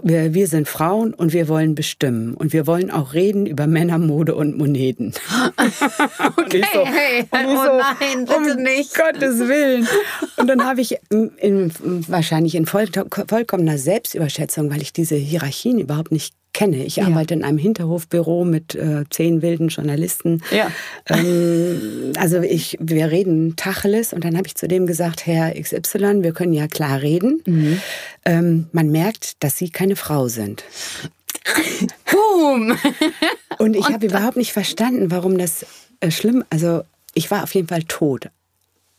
wir, 0.02 0.46
sind 0.46 0.68
Frauen 0.68 1.14
und 1.14 1.32
wir 1.32 1.48
wollen 1.48 1.74
bestimmen. 1.74 2.34
Und 2.34 2.52
wir 2.52 2.66
wollen 2.66 2.90
auch 2.90 3.14
reden 3.14 3.46
über 3.46 3.66
Männer, 3.66 3.98
Mode 3.98 4.34
und 4.34 4.56
Moneten. 4.56 5.12
okay, 6.36 6.58
und 6.58 6.66
so, 6.72 6.86
hey, 6.86 7.24
oh 7.32 7.56
so, 7.56 7.78
nein, 7.78 8.24
bitte 8.24 8.56
um 8.56 8.62
nicht. 8.62 8.94
Gottes 8.94 9.40
Willen. 9.40 9.86
Und 10.36 10.48
dann 10.48 10.64
habe 10.64 10.80
ich 10.80 10.98
in, 11.10 11.72
wahrscheinlich 12.08 12.54
in 12.54 12.66
voll, 12.66 12.86
vollkommener 13.28 13.78
Selbstüberschätzung, 13.78 14.70
weil 14.70 14.82
ich 14.82 14.92
diese 14.92 15.16
Hierarchien 15.16 15.78
überhaupt 15.78 16.12
nicht 16.12 16.34
kenne. 16.54 16.84
Ich 16.84 16.96
ja. 16.96 17.06
arbeite 17.06 17.34
in 17.34 17.44
einem 17.44 17.58
Hinterhofbüro 17.58 18.46
mit 18.46 18.74
äh, 18.74 19.04
zehn 19.10 19.42
wilden 19.42 19.68
Journalisten. 19.68 20.42
Ja. 20.50 20.70
Ähm, 21.06 22.12
also 22.16 22.40
ich, 22.40 22.78
wir 22.80 23.10
reden 23.10 23.56
Tacheles 23.56 24.14
und 24.14 24.24
dann 24.24 24.38
habe 24.38 24.46
ich 24.46 24.54
zu 24.54 24.66
dem 24.66 24.86
gesagt, 24.86 25.26
Herr 25.26 25.52
XY, 25.52 26.22
wir 26.22 26.32
können 26.32 26.54
ja 26.54 26.66
klar 26.66 27.02
reden. 27.02 27.42
Mhm. 27.44 27.80
Ähm, 28.24 28.66
man 28.72 28.90
merkt, 28.90 29.42
dass 29.42 29.58
Sie 29.58 29.68
keine 29.68 29.96
Frau 29.96 30.28
sind. 30.28 30.64
Boom! 32.10 32.78
und 33.58 33.76
ich 33.76 33.88
habe 33.90 34.06
überhaupt 34.06 34.36
nicht 34.36 34.52
verstanden, 34.52 35.10
warum 35.10 35.36
das 35.36 35.66
äh, 36.00 36.10
schlimm, 36.10 36.44
also 36.48 36.82
ich 37.12 37.30
war 37.30 37.42
auf 37.42 37.54
jeden 37.54 37.68
Fall 37.68 37.82
tot 37.82 38.30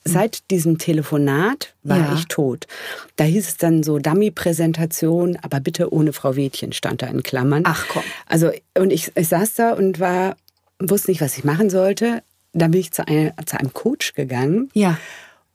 seit 0.06 0.50
diesem 0.52 0.78
Telefonat 0.78 1.74
war 1.84 1.98
ja. 1.98 2.14
ich 2.14 2.26
tot. 2.28 2.68
Da 3.16 3.24
hieß 3.24 3.48
es 3.48 3.58
dann 3.58 3.84
so 3.84 4.00
Dummy-Präsentation, 4.00 5.38
aber 5.42 5.60
bitte 5.60 5.92
ohne 5.92 6.14
Frau 6.14 6.36
Wädchen, 6.36 6.72
stand 6.72 7.02
da 7.02 7.08
in 7.08 7.24
Klammern. 7.24 7.64
Ach 7.66 7.86
komm. 7.90 8.04
Also, 8.28 8.52
und 8.78 8.94
ich, 8.94 9.12
ich 9.16 9.28
saß 9.28 9.56
da 9.56 9.74
und 9.74 10.00
war, 10.00 10.38
wusste 10.80 11.12
nicht, 11.12 11.22
was 11.22 11.38
ich 11.38 11.44
machen 11.44 11.70
sollte. 11.70 12.22
Dann 12.54 12.72
bin 12.72 12.82
ich 12.82 12.92
zu, 12.92 13.08
ein, 13.08 13.34
zu 13.46 13.60
einem 13.60 13.74
Coach 13.74 14.14
gegangen. 14.14 14.70
Ja. 14.74 14.98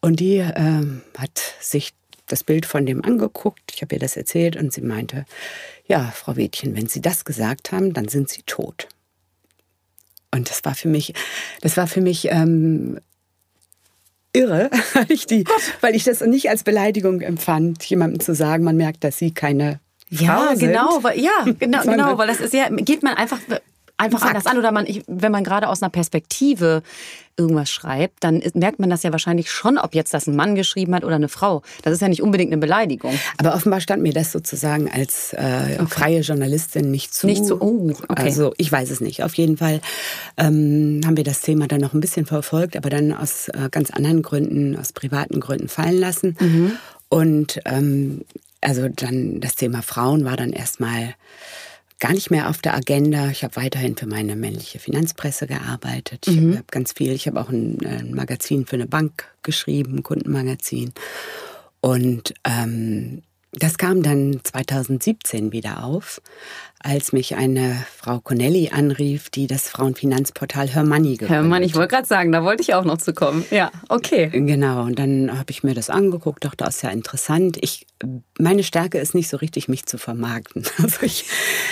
Und 0.01 0.21
die 0.21 0.39
ähm, 0.39 1.03
hat 1.17 1.41
sich 1.61 1.93
das 2.27 2.45
Bild 2.45 2.67
von 2.67 2.87
dem 2.87 3.05
angeguckt. 3.05 3.73
Ich 3.75 3.83
habe 3.83 3.95
ihr 3.95 4.01
das 4.01 4.17
erzählt 4.17 4.57
und 4.57 4.73
sie 4.73 4.83
meinte, 4.83 5.25
ja, 5.87 6.13
Frau 6.15 6.37
Wädchen, 6.37 6.77
wenn 6.77 6.87
Sie 6.87 7.01
das 7.01 7.25
gesagt 7.25 7.73
haben, 7.73 7.93
dann 7.93 8.09
sind 8.09 8.29
Sie 8.29 8.43
tot. 8.43 8.87
Und 10.33 10.49
das 10.49 10.65
war 10.65 10.77
für 10.77 10.89
mich, 10.89 11.13
das 11.61 11.77
war 11.77 11.89
für 11.89 12.01
mich 12.01 12.29
ähm, 12.31 13.01
irre, 14.33 14.71
weil 14.95 15.07
ich, 15.11 15.27
die, 15.27 15.45
weil 15.81 15.95
ich 15.95 16.05
das 16.05 16.21
nicht 16.21 16.49
als 16.51 16.63
Beleidigung 16.63 17.21
empfand, 17.21 17.85
jemandem 17.85 18.21
zu 18.21 18.35
sagen, 18.35 18.65
man 18.65 18.77
merkt, 18.77 19.05
dass 19.05 19.19
sie 19.19 19.33
keine 19.33 19.81
ja, 20.09 20.49
Frau 20.49 20.55
genau, 20.57 21.03
weil, 21.03 21.21
ja, 21.21 21.31
genau, 21.59 21.83
genau, 21.83 22.19
weil 22.19 22.27
das 22.27 22.41
ist 22.41 22.53
ja, 22.53 22.69
geht 22.69 23.03
man 23.03 23.15
einfach 23.15 23.39
einfach 24.01 24.23
anders 24.23 24.47
an 24.47 24.59
oder 24.59 24.73
man, 24.73 24.87
wenn 25.07 25.31
man 25.31 25.45
gerade 25.45 25.69
aus 25.69 25.83
einer 25.83 25.91
Perspektive 25.91 26.83
irgendwas 27.37 27.71
schreibt, 27.71 28.23
dann 28.23 28.43
merkt 28.55 28.79
man 28.79 28.91
das 28.91 29.03
ja 29.03 29.13
wahrscheinlich 29.13 29.51
schon, 29.51 29.79
ob 29.79 29.95
jetzt 29.95 30.13
das 30.13 30.27
ein 30.27 30.37
Mann 30.37 30.55
geschrieben 30.55 30.95
hat 30.95 31.05
oder 31.05 31.15
eine 31.15 31.29
Frau. 31.29 31.63
Das 31.83 31.93
ist 31.93 32.03
ja 32.03 32.09
nicht 32.09 32.23
unbedingt 32.23 32.53
eine 32.53 32.61
Beleidigung. 32.61 33.19
Aber 33.39 33.55
offenbar 33.55 33.81
stand 33.81 34.03
mir 34.03 34.13
das 34.13 34.33
sozusagen 34.33 34.91
als 34.91 35.33
äh, 35.33 35.77
okay. 35.79 35.87
freie 35.89 36.21
Journalistin 36.21 36.91
nicht 36.91 37.15
zu. 37.15 37.27
Nicht 37.27 37.47
zu, 37.47 37.61
oh, 37.61 37.93
okay. 38.09 38.23
Also 38.23 38.53
ich 38.59 38.71
weiß 38.71 38.91
es 38.91 39.01
nicht. 39.01 39.23
Auf 39.23 39.35
jeden 39.35 39.57
Fall 39.57 39.81
ähm, 40.37 41.01
haben 41.05 41.17
wir 41.17 41.25
das 41.25 41.41
Thema 41.41 41.67
dann 41.67 41.81
noch 41.81 41.95
ein 41.95 42.01
bisschen 42.01 42.27
verfolgt, 42.27 42.77
aber 42.77 42.91
dann 42.91 43.13
aus 43.13 43.49
äh, 43.49 43.69
ganz 43.71 43.91
anderen 43.91 44.23
Gründen, 44.23 44.77
aus 44.79 44.93
privaten 44.93 45.41
Gründen 45.41 45.69
fallen 45.69 45.99
lassen. 45.99 46.37
Mhm. 46.39 46.73
Und 47.09 47.61
ähm, 47.65 48.23
also 48.61 48.89
dann 48.89 49.41
das 49.41 49.55
Thema 49.55 49.83
Frauen 49.83 50.25
war 50.25 50.37
dann 50.37 50.53
erstmal 50.53 51.15
gar 52.01 52.13
nicht 52.13 52.31
mehr 52.31 52.49
auf 52.49 52.59
der 52.59 52.75
Agenda. 52.75 53.29
Ich 53.29 53.45
habe 53.45 53.57
weiterhin 53.57 53.97
für 53.97 54.07
meine 54.07 54.35
männliche 54.35 54.79
Finanzpresse 54.79 55.47
gearbeitet. 55.47 56.27
Ich 56.27 56.37
mhm. 56.37 56.55
habe 56.55 56.67
ganz 56.71 56.93
viel. 56.93 57.13
Ich 57.13 57.27
habe 57.29 57.41
auch 57.41 57.51
ein, 57.51 57.79
ein, 57.85 58.15
Magazin 58.15 58.67
für 58.67 58.77
eine 58.77 58.87
Bank 58.87 59.27
geschrieben, 59.43 59.99
ein 59.99 60.03
Kundenmagazin. 60.03 60.93
Und 61.81 62.35
ähm, 62.45 63.23
das 63.53 63.79
kam 63.79 64.03
dann 64.03 64.41
2017 64.43 65.53
wieder 65.53 65.85
auf, 65.85 66.21
als 66.83 67.13
mich 67.13 67.37
eine 67.37 67.85
Frau 67.95 68.21
Connelly 68.21 68.71
anrief, 68.73 69.29
die 69.29 69.47
das 69.47 69.69
Frauenfinanzportal 69.69 70.69
Her 70.69 70.85
Money 70.85 71.13
gegründet 71.13 71.31
Her 71.31 71.43
Money, 71.43 71.67
ich 71.67 71.75
wollte 71.75 71.95
gerade 71.95 72.07
sagen, 72.07 72.33
da 72.33 72.43
wollte 72.43 72.63
ich 72.63 72.75
auch 72.75 72.85
noch 72.85 72.99
zu 72.99 73.13
kommen. 73.13 73.45
Ja, 73.51 73.71
okay. 73.89 74.31
Genau, 74.33 74.85
und 74.85 74.99
dann 74.99 75.39
habe 75.39 75.51
ich 75.51 75.63
mir 75.63 75.75
das 75.75 75.91
angeguckt, 75.91 76.45
dachte, 76.45 76.65
das 76.65 76.77
ist 76.77 76.83
ja 76.83 76.91
interessant. 76.91 77.59
Ich, 77.61 77.87
meine 78.39 78.63
Stärke 78.63 78.99
ist 78.99 79.15
nicht 79.15 79.29
so 79.29 79.37
richtig, 79.37 79.69
mich 79.69 79.87
zu 79.87 79.99
vermarkten. 79.99 80.65
Also 80.81 81.03
ich, 81.03 81.27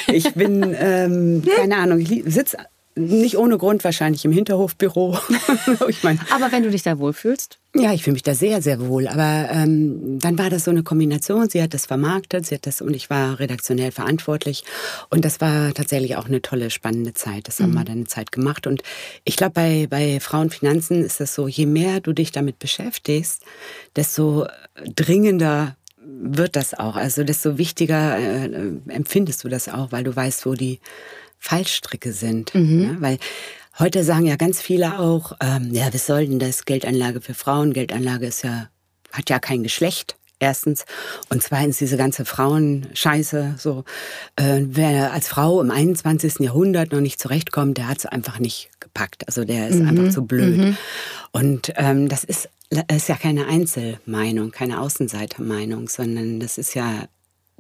ich 0.07 0.35
bin, 0.35 0.77
ähm, 0.79 1.43
keine 1.57 1.77
Ahnung, 1.77 1.99
ich 2.01 2.23
sitze 2.27 2.59
nicht 2.99 3.39
ohne 3.39 3.59
Grund 3.59 3.85
wahrscheinlich 3.85 4.25
im 4.25 4.33
Hinterhofbüro. 4.33 5.19
ich 5.89 6.03
mein, 6.03 6.21
Aber 6.35 6.51
wenn 6.53 6.63
du 6.63 6.71
dich 6.71 6.83
da 6.83 6.99
wohlfühlst? 6.99 7.59
Ja, 7.75 7.93
ich 7.93 8.03
fühle 8.03 8.15
mich 8.15 8.23
da 8.23 8.35
sehr, 8.35 8.61
sehr 8.61 8.81
wohl. 8.81 9.07
Aber 9.07 9.49
ähm, 9.51 10.19
dann 10.19 10.39
war 10.39 10.51
das 10.51 10.65
so 10.65 10.71
eine 10.71 10.83
Kombination. 10.83 11.49
Sie 11.49 11.63
hat 11.63 11.75
das 11.75 11.87
vermarktet, 11.87 12.47
sie 12.47 12.57
hat 12.57 12.67
das 12.67 12.81
und 12.81 12.95
ich 12.95 13.11
war 13.11 13.39
redaktionell 13.39 13.93
verantwortlich. 13.93 14.65
Und 15.11 15.25
das 15.25 15.41
war 15.41 15.73
tatsächlich 15.75 16.17
auch 16.17 16.27
eine 16.27 16.43
tolle, 16.43 16.71
spannende 16.71 17.15
Zeit. 17.15 17.47
Das 17.47 17.61
haben 17.61 17.71
mhm. 17.71 17.75
wir 17.75 17.85
dann 17.85 17.97
eine 17.99 18.07
Zeit 18.07 18.33
gemacht. 18.33 18.67
Und 18.67 18.83
ich 19.25 19.37
glaube, 19.37 19.53
bei, 19.53 19.87
bei 19.89 20.19
Frauenfinanzen 20.21 21.05
ist 21.05 21.21
das 21.21 21.35
so, 21.35 21.47
je 21.47 21.67
mehr 21.67 22.01
du 22.01 22.13
dich 22.13 22.33
damit 22.33 22.59
beschäftigst, 22.59 23.45
desto 23.95 24.47
dringender 24.97 25.77
wird 26.09 26.57
das 26.57 26.75
auch. 26.75 26.97
Also 26.97 27.23
desto 27.23 27.59
wichtiger 27.59 28.19
äh, 28.19 28.51
empfindest 28.89 29.45
du 29.45 29.49
das 29.49 29.69
auch, 29.69 29.93
weil 29.93 30.05
du 30.05 30.15
weißt, 30.15 30.47
wo 30.47 30.55
die 30.55 30.81
Fallstricke 31.39 32.13
sind. 32.13 32.55
Mhm. 32.55 32.83
Ja, 32.83 32.97
weil 33.01 33.19
heute 33.79 34.05
sagen 34.05 34.27
ja 34.27 34.37
ganz 34.37 34.61
viele 34.61 34.99
auch, 34.99 35.33
ähm, 35.41 35.71
ja, 35.73 35.93
was 35.93 36.07
soll 36.07 36.27
denn 36.27 36.39
das? 36.39 36.65
Geldanlage 36.65 37.21
für 37.21 37.35
Frauen, 37.35 37.73
Geldanlage 37.73 38.27
ist 38.27 38.43
ja, 38.43 38.69
hat 39.13 39.31
ja 39.31 39.39
kein 39.39 39.63
Geschlecht. 39.63 40.17
Erstens. 40.41 40.85
Und 41.31 41.43
zweitens 41.43 41.79
diese 41.79 41.97
ganze 41.97 42.25
Frauenscheiße. 42.25 43.57
So, 43.59 43.85
äh, 44.37 44.61
wer 44.63 45.13
als 45.13 45.27
Frau 45.27 45.61
im 45.61 45.73
21. 45.73 46.39
Jahrhundert 46.39 46.93
noch 46.93 47.01
nicht 47.01 47.21
zurechtkommt, 47.21 47.77
der 47.77 47.89
hat 47.89 47.99
es 47.99 48.07
einfach 48.07 48.39
nicht 48.39 48.71
gepackt. 48.79 49.27
Also 49.27 49.45
der 49.45 49.69
ist 49.69 49.81
mhm. 49.81 49.89
einfach 49.89 50.11
zu 50.11 50.25
blöd. 50.25 50.59
Mhm. 50.59 50.77
Und 51.33 51.73
ähm, 51.77 52.09
das 52.09 52.23
ist, 52.23 52.49
ist 52.71 53.09
ja 53.09 53.17
keine 53.17 53.49
Einzelmeinung, 53.49 54.53
keine 54.53 54.81
Außenseitermeinung, 54.81 55.89
sondern 55.89 56.39
das 56.39 56.57
ist 56.57 56.75
ja 56.75 57.09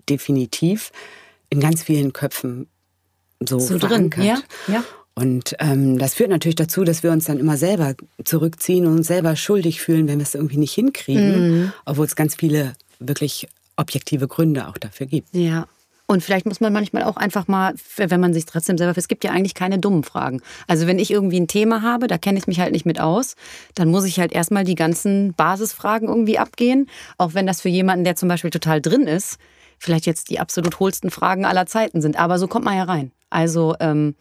definitiv 0.08 0.92
in 1.50 1.58
ganz 1.58 1.82
vielen 1.82 2.12
Köpfen 2.12 2.68
so, 3.46 3.58
so 3.58 3.78
drin. 3.78 4.10
Ja, 4.18 4.38
ja. 4.66 4.84
Und 5.14 5.56
ähm, 5.58 5.98
das 5.98 6.14
führt 6.14 6.30
natürlich 6.30 6.54
dazu, 6.54 6.84
dass 6.84 7.02
wir 7.02 7.10
uns 7.10 7.24
dann 7.24 7.40
immer 7.40 7.56
selber 7.56 7.94
zurückziehen 8.24 8.86
und 8.86 8.98
uns 8.98 9.08
selber 9.08 9.34
schuldig 9.34 9.80
fühlen, 9.80 10.06
wenn 10.06 10.18
wir 10.18 10.22
es 10.22 10.36
irgendwie 10.36 10.58
nicht 10.58 10.72
hinkriegen, 10.72 11.62
mhm. 11.62 11.72
obwohl 11.84 12.06
es 12.06 12.14
ganz 12.14 12.36
viele 12.36 12.74
wirklich 13.00 13.48
objektive 13.76 14.28
Gründe 14.28 14.68
auch 14.68 14.78
dafür 14.78 15.06
gibt. 15.06 15.34
Ja. 15.34 15.66
Und 16.06 16.22
vielleicht 16.22 16.46
muss 16.46 16.60
man 16.60 16.72
manchmal 16.72 17.02
auch 17.02 17.16
einfach 17.16 17.48
mal, 17.48 17.74
wenn 17.96 18.20
man 18.20 18.32
sich 18.32 18.46
trotzdem 18.46 18.78
selber, 18.78 18.96
es 18.96 19.08
gibt 19.08 19.24
ja 19.24 19.32
eigentlich 19.32 19.54
keine 19.54 19.78
dummen 19.78 20.04
Fragen. 20.04 20.40
Also 20.66 20.86
wenn 20.86 20.98
ich 20.98 21.10
irgendwie 21.10 21.38
ein 21.38 21.48
Thema 21.48 21.82
habe, 21.82 22.06
da 22.06 22.16
kenne 22.16 22.38
ich 22.38 22.46
mich 22.46 22.60
halt 22.60 22.72
nicht 22.72 22.86
mit 22.86 22.98
aus, 22.98 23.34
dann 23.74 23.90
muss 23.90 24.04
ich 24.04 24.18
halt 24.18 24.32
erstmal 24.32 24.64
die 24.64 24.74
ganzen 24.74 25.34
Basisfragen 25.34 26.08
irgendwie 26.08 26.38
abgehen. 26.38 26.88
Auch 27.18 27.34
wenn 27.34 27.46
das 27.46 27.60
für 27.60 27.68
jemanden, 27.68 28.04
der 28.04 28.16
zum 28.16 28.28
Beispiel 28.28 28.50
total 28.50 28.80
drin 28.80 29.06
ist, 29.06 29.36
vielleicht 29.78 30.06
jetzt 30.06 30.30
die 30.30 30.40
absolut 30.40 30.78
hohlsten 30.80 31.10
Fragen 31.10 31.44
aller 31.44 31.66
Zeiten 31.66 32.00
sind. 32.00 32.18
Aber 32.18 32.38
so 32.38 32.48
kommt 32.48 32.64
man 32.64 32.76
ja 32.76 32.84
rein. 32.84 33.12
Also 33.30 33.74
ähm, 33.80 34.14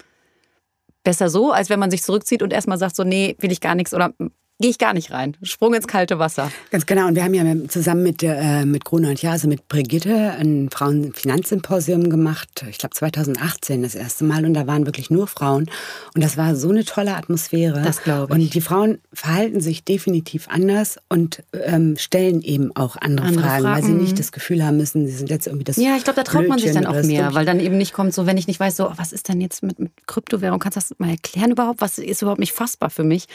besser 1.03 1.29
so, 1.29 1.51
als 1.51 1.69
wenn 1.69 1.79
man 1.79 1.91
sich 1.91 2.03
zurückzieht 2.03 2.41
und 2.41 2.51
erstmal 2.51 2.77
sagt, 2.77 2.95
so, 2.95 3.03
nee, 3.03 3.35
will 3.39 3.51
ich 3.51 3.61
gar 3.61 3.75
nichts 3.75 3.93
oder 3.93 4.13
gehe 4.59 4.71
ich 4.71 4.79
gar 4.79 4.93
nicht 4.93 5.11
rein. 5.11 5.37
Sprung 5.43 5.73
ins 5.75 5.87
kalte 5.87 6.17
Wasser. 6.17 6.51
Ganz 6.71 6.85
genau. 6.85 7.07
Und 7.07 7.15
wir 7.15 7.23
haben 7.23 7.33
ja 7.33 7.67
zusammen 7.67 8.03
mit, 8.03 8.23
äh, 8.23 8.65
mit 8.65 8.85
Gruner 8.85 9.09
und 9.09 9.21
Jase, 9.21 9.47
mit 9.47 9.67
Brigitte, 9.67 10.31
ein 10.31 10.69
Frauenfinanzsymposium 10.71 12.09
gemacht. 12.09 12.65
Ich 12.69 12.79
glaube 12.79 12.95
2018 12.95 13.83
das 13.83 13.93
erste 13.93 14.23
Mal. 14.23 14.45
Und 14.45 14.55
da 14.55 14.65
waren 14.65 14.85
wirklich 14.85 15.11
nur 15.11 15.27
Frauen. 15.27 15.69
Und 16.15 16.23
das 16.23 16.37
war 16.37 16.55
so 16.55 16.69
eine 16.69 16.85
tolle 16.85 17.15
Atmosphäre. 17.15 17.83
Das 17.83 18.01
glaube 18.01 18.33
ich. 18.33 18.43
Und 18.43 18.53
die 18.53 18.61
Frauen 18.61 18.97
verhalten 19.13 19.61
sich 19.61 19.83
definitiv 19.83 20.47
anders 20.49 20.97
und 21.07 21.43
ähm, 21.53 21.95
stellen 21.97 22.41
eben 22.41 22.75
auch 22.75 22.95
andere, 22.97 23.27
andere 23.27 23.45
Fragen, 23.45 23.63
Fragen, 23.63 23.75
weil 23.75 23.83
sie 23.83 23.93
nicht 23.93 24.17
das 24.17 24.31
Gefühl 24.31 24.65
haben 24.65 24.77
müssen, 24.77 25.05
sie 25.05 25.13
sind 25.13 25.29
jetzt 25.29 25.45
irgendwie 25.45 25.65
das 25.65 25.77
Ja, 25.77 25.95
ich 25.97 26.03
glaube, 26.03 26.17
da 26.17 26.23
traut 26.23 26.45
Blödchen 26.45 26.49
man 26.49 26.59
sich 26.59 26.71
dann 26.73 26.85
auch 26.87 27.03
mehr, 27.03 27.33
weil 27.35 27.45
dann 27.45 27.59
eben 27.59 27.77
nicht 27.77 27.93
kommt, 27.93 28.13
so 28.13 28.25
wenn 28.25 28.37
ich 28.37 28.47
nicht 28.47 28.59
weiß, 28.59 28.75
so 28.77 28.91
was 28.95 29.13
ist 29.13 29.29
denn 29.29 29.39
jetzt 29.39 29.61
mit, 29.61 29.77
mit 29.77 29.91
Kryptowährung, 30.07 30.59
kannst 30.59 30.77
du 30.77 30.79
das 30.79 30.99
mal 30.99 31.09
erklären 31.09 31.51
überhaupt? 31.51 31.81
Was 31.81 31.99
ist 31.99 32.21
überhaupt 32.23 32.39
nicht 32.39 32.53
fassbar 32.53 32.89
für 32.89 33.03
mich? 33.03 33.27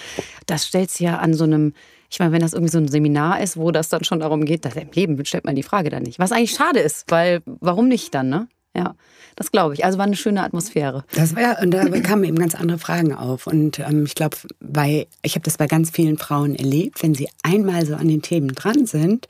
Das 0.46 0.66
stellt 0.66 0.90
sich 0.90 1.00
ja 1.00 1.11
an 1.18 1.34
so 1.34 1.44
einem, 1.44 1.74
ich 2.10 2.18
meine, 2.18 2.32
wenn 2.32 2.40
das 2.40 2.52
irgendwie 2.52 2.72
so 2.72 2.78
ein 2.78 2.88
Seminar 2.88 3.40
ist, 3.40 3.56
wo 3.56 3.70
das 3.70 3.88
dann 3.88 4.04
schon 4.04 4.20
darum 4.20 4.44
geht, 4.44 4.64
dass 4.64 4.76
im 4.76 4.90
Leben 4.92 5.24
stellt 5.24 5.44
man 5.44 5.56
die 5.56 5.62
Frage 5.62 5.90
dann 5.90 6.02
nicht. 6.02 6.18
Was 6.18 6.32
eigentlich 6.32 6.52
schade 6.52 6.80
ist, 6.80 7.10
weil 7.10 7.42
warum 7.44 7.88
nicht 7.88 8.14
dann, 8.14 8.28
ne? 8.28 8.48
Ja, 8.74 8.94
das 9.36 9.52
glaube 9.52 9.74
ich. 9.74 9.84
Also 9.84 9.98
war 9.98 10.06
eine 10.06 10.16
schöne 10.16 10.42
Atmosphäre. 10.42 11.04
Das 11.14 11.36
war 11.36 11.60
und 11.60 11.72
da 11.72 11.86
kamen 12.00 12.24
eben 12.24 12.38
ganz 12.38 12.54
andere 12.54 12.78
Fragen 12.78 13.14
auf. 13.14 13.46
Und 13.46 13.78
ähm, 13.78 14.06
ich 14.06 14.14
glaube, 14.14 14.36
bei 14.60 15.06
ich 15.22 15.34
habe 15.34 15.44
das 15.44 15.58
bei 15.58 15.66
ganz 15.66 15.90
vielen 15.90 16.16
Frauen 16.16 16.54
erlebt, 16.54 17.02
wenn 17.02 17.14
sie 17.14 17.28
einmal 17.42 17.84
so 17.84 17.94
an 17.94 18.08
den 18.08 18.22
Themen 18.22 18.48
dran 18.48 18.86
sind, 18.86 19.28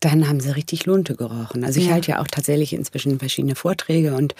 dann 0.00 0.28
haben 0.28 0.40
sie 0.40 0.54
richtig 0.54 0.84
Lunte 0.84 1.14
gerochen. 1.14 1.64
Also 1.64 1.80
ich 1.80 1.86
ja. 1.86 1.92
halte 1.92 2.10
ja 2.12 2.20
auch 2.20 2.26
tatsächlich 2.26 2.74
inzwischen 2.74 3.18
verschiedene 3.18 3.54
Vorträge 3.54 4.14
und 4.14 4.34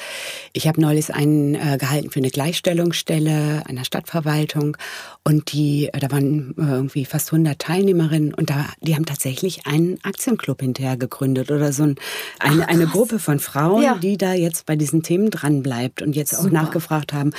ich 0.52 0.68
habe 0.68 0.80
neulich 0.80 1.14
einen 1.14 1.54
äh, 1.54 1.78
gehalten 1.78 2.10
für 2.10 2.20
eine 2.20 2.30
Gleichstellungsstelle 2.30 3.62
einer 3.66 3.84
Stadtverwaltung 3.84 4.76
und 5.22 5.52
die, 5.52 5.88
äh, 5.92 5.98
da 5.98 6.10
waren 6.10 6.54
äh, 6.58 6.62
irgendwie 6.62 7.04
fast 7.06 7.32
100 7.32 7.58
Teilnehmerinnen 7.58 8.34
und 8.34 8.50
da, 8.50 8.66
die 8.82 8.94
haben 8.94 9.06
tatsächlich 9.06 9.66
einen 9.66 9.98
Aktienclub 10.02 10.60
hinterher 10.60 10.98
gegründet 10.98 11.50
oder 11.50 11.72
so 11.72 11.84
ein, 11.84 11.96
eine, 12.40 12.64
Ach, 12.64 12.68
eine 12.68 12.86
Gruppe 12.86 13.18
von 13.18 13.38
Frauen, 13.38 13.82
ja. 13.82 13.94
die 13.96 14.18
da 14.18 14.34
jetzt 14.34 14.66
bei 14.66 14.76
diesen 14.76 15.02
Themen 15.02 15.30
dran 15.30 15.62
bleibt 15.62 16.02
und 16.02 16.14
jetzt 16.14 16.32
Super. 16.32 16.42
auch 16.42 16.50
nachgefragt 16.50 17.12
haben, 17.14 17.30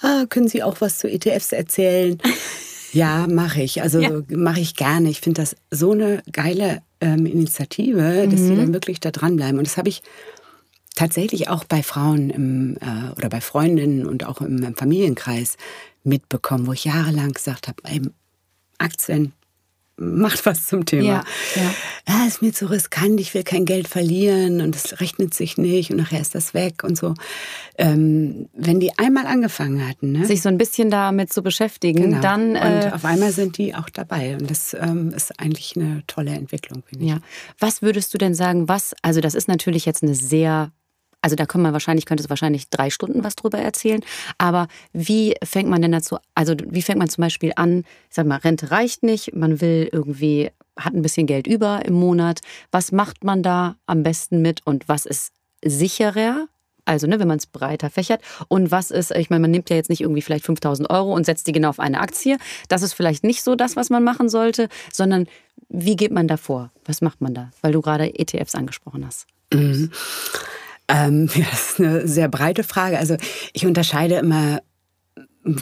ah, 0.00 0.24
können 0.28 0.48
Sie 0.48 0.62
auch 0.62 0.80
was 0.80 0.98
zu 0.98 1.08
ETFs 1.08 1.52
erzählen? 1.52 2.18
Ja, 2.94 3.26
mache 3.28 3.60
ich. 3.60 3.82
Also 3.82 4.00
ja. 4.00 4.22
mache 4.28 4.60
ich 4.60 4.76
gerne. 4.76 5.10
Ich 5.10 5.20
finde 5.20 5.42
das 5.42 5.56
so 5.72 5.90
eine 5.90 6.22
geile 6.30 6.80
ähm, 7.04 7.26
Initiative, 7.26 8.26
dass 8.28 8.40
mhm. 8.40 8.50
die 8.50 8.56
dann 8.56 8.72
wirklich 8.72 9.00
da 9.00 9.10
dranbleiben. 9.10 9.58
Und 9.58 9.66
das 9.66 9.76
habe 9.76 9.88
ich 9.88 10.02
tatsächlich 10.94 11.48
auch 11.48 11.64
bei 11.64 11.82
Frauen 11.82 12.30
im, 12.30 12.76
äh, 12.80 13.12
oder 13.16 13.28
bei 13.28 13.40
Freundinnen 13.40 14.06
und 14.06 14.24
auch 14.24 14.40
im, 14.40 14.62
im 14.62 14.74
Familienkreis 14.74 15.56
mitbekommen, 16.02 16.66
wo 16.66 16.72
ich 16.72 16.84
jahrelang 16.84 17.32
gesagt 17.32 17.68
habe, 17.68 17.82
Aktien, 18.78 19.32
macht 19.96 20.44
was 20.46 20.66
zum 20.66 20.84
Thema. 20.86 21.04
Ja, 21.04 21.24
ja. 21.54 21.74
ja, 22.08 22.26
ist 22.26 22.42
mir 22.42 22.52
zu 22.52 22.66
riskant, 22.66 23.20
ich 23.20 23.32
will 23.34 23.44
kein 23.44 23.64
Geld 23.64 23.88
verlieren 23.88 24.60
und 24.60 24.74
es 24.74 25.00
rechnet 25.00 25.34
sich 25.34 25.56
nicht 25.56 25.90
und 25.90 25.98
nachher 25.98 26.20
ist 26.20 26.34
das 26.34 26.54
weg 26.54 26.82
und 26.84 26.96
so. 26.96 27.14
Ähm, 27.78 28.48
wenn 28.54 28.80
die 28.80 28.98
einmal 28.98 29.26
angefangen 29.26 29.86
hatten, 29.86 30.12
ne? 30.12 30.26
sich 30.26 30.42
so 30.42 30.48
ein 30.48 30.58
bisschen 30.58 30.90
damit 30.90 31.32
zu 31.32 31.42
beschäftigen, 31.42 32.02
genau. 32.02 32.20
dann. 32.20 32.50
und 32.50 32.56
äh, 32.56 32.90
auf 32.92 33.04
einmal 33.04 33.32
sind 33.32 33.58
die 33.58 33.74
auch 33.74 33.88
dabei 33.88 34.36
und 34.36 34.50
das 34.50 34.74
ähm, 34.74 35.12
ist 35.14 35.38
eigentlich 35.38 35.74
eine 35.76 36.02
tolle 36.06 36.32
Entwicklung, 36.32 36.82
finde 36.86 37.04
ich. 37.04 37.10
Ja. 37.10 37.18
Was 37.58 37.82
würdest 37.82 38.12
du 38.14 38.18
denn 38.18 38.34
sagen, 38.34 38.68
was, 38.68 38.94
also 39.02 39.20
das 39.20 39.34
ist 39.34 39.48
natürlich 39.48 39.86
jetzt 39.86 40.02
eine 40.02 40.14
sehr 40.14 40.72
also 41.24 41.36
da 41.36 41.46
können 41.46 41.62
man 41.62 41.72
wahrscheinlich, 41.72 42.04
könnte 42.04 42.22
es 42.22 42.28
wahrscheinlich 42.28 42.68
drei 42.68 42.90
Stunden 42.90 43.24
was 43.24 43.34
drüber 43.34 43.58
erzählen. 43.58 44.02
Aber 44.36 44.68
wie 44.92 45.34
fängt 45.42 45.70
man 45.70 45.80
denn 45.80 45.92
dazu, 45.92 46.18
also 46.34 46.54
wie 46.68 46.82
fängt 46.82 46.98
man 46.98 47.08
zum 47.08 47.22
Beispiel 47.22 47.52
an, 47.56 47.84
ich 48.10 48.14
sag 48.14 48.26
mal, 48.26 48.36
Rente 48.36 48.70
reicht 48.70 49.02
nicht, 49.02 49.34
man 49.34 49.62
will 49.62 49.88
irgendwie, 49.90 50.50
hat 50.78 50.92
ein 50.92 51.00
bisschen 51.00 51.26
Geld 51.26 51.46
über 51.46 51.82
im 51.86 51.94
Monat. 51.94 52.40
Was 52.70 52.92
macht 52.92 53.24
man 53.24 53.42
da 53.42 53.76
am 53.86 54.02
besten 54.02 54.42
mit 54.42 54.66
und 54.66 54.86
was 54.86 55.06
ist 55.06 55.32
sicherer? 55.64 56.46
Also, 56.84 57.06
ne, 57.06 57.18
wenn 57.18 57.28
man 57.28 57.38
es 57.38 57.46
breiter 57.46 57.88
fächert. 57.88 58.20
Und 58.48 58.70
was 58.70 58.90
ist, 58.90 59.10
ich 59.12 59.30
meine, 59.30 59.40
man 59.40 59.50
nimmt 59.50 59.70
ja 59.70 59.76
jetzt 59.76 59.88
nicht 59.88 60.02
irgendwie 60.02 60.20
vielleicht 60.20 60.44
5000 60.44 60.90
Euro 60.90 61.14
und 61.14 61.24
setzt 61.24 61.46
die 61.46 61.52
genau 61.52 61.70
auf 61.70 61.80
eine 61.80 62.00
Aktie. 62.00 62.36
Das 62.68 62.82
ist 62.82 62.92
vielleicht 62.92 63.24
nicht 63.24 63.42
so 63.42 63.54
das, 63.54 63.76
was 63.76 63.88
man 63.88 64.04
machen 64.04 64.28
sollte, 64.28 64.68
sondern 64.92 65.26
wie 65.70 65.96
geht 65.96 66.12
man 66.12 66.28
da 66.28 66.36
vor? 66.36 66.70
Was 66.84 67.00
macht 67.00 67.22
man 67.22 67.32
da? 67.32 67.50
Weil 67.62 67.72
du 67.72 67.80
gerade 67.80 68.14
ETFs 68.18 68.54
angesprochen 68.54 69.06
hast. 69.06 69.26
Mhm. 69.54 69.90
Ähm, 70.88 71.28
ja, 71.34 71.46
das 71.50 71.70
ist 71.72 71.80
eine 71.80 72.06
sehr 72.06 72.28
breite 72.28 72.62
Frage. 72.62 72.98
Also 72.98 73.16
ich 73.52 73.66
unterscheide 73.66 74.16
immer 74.16 74.60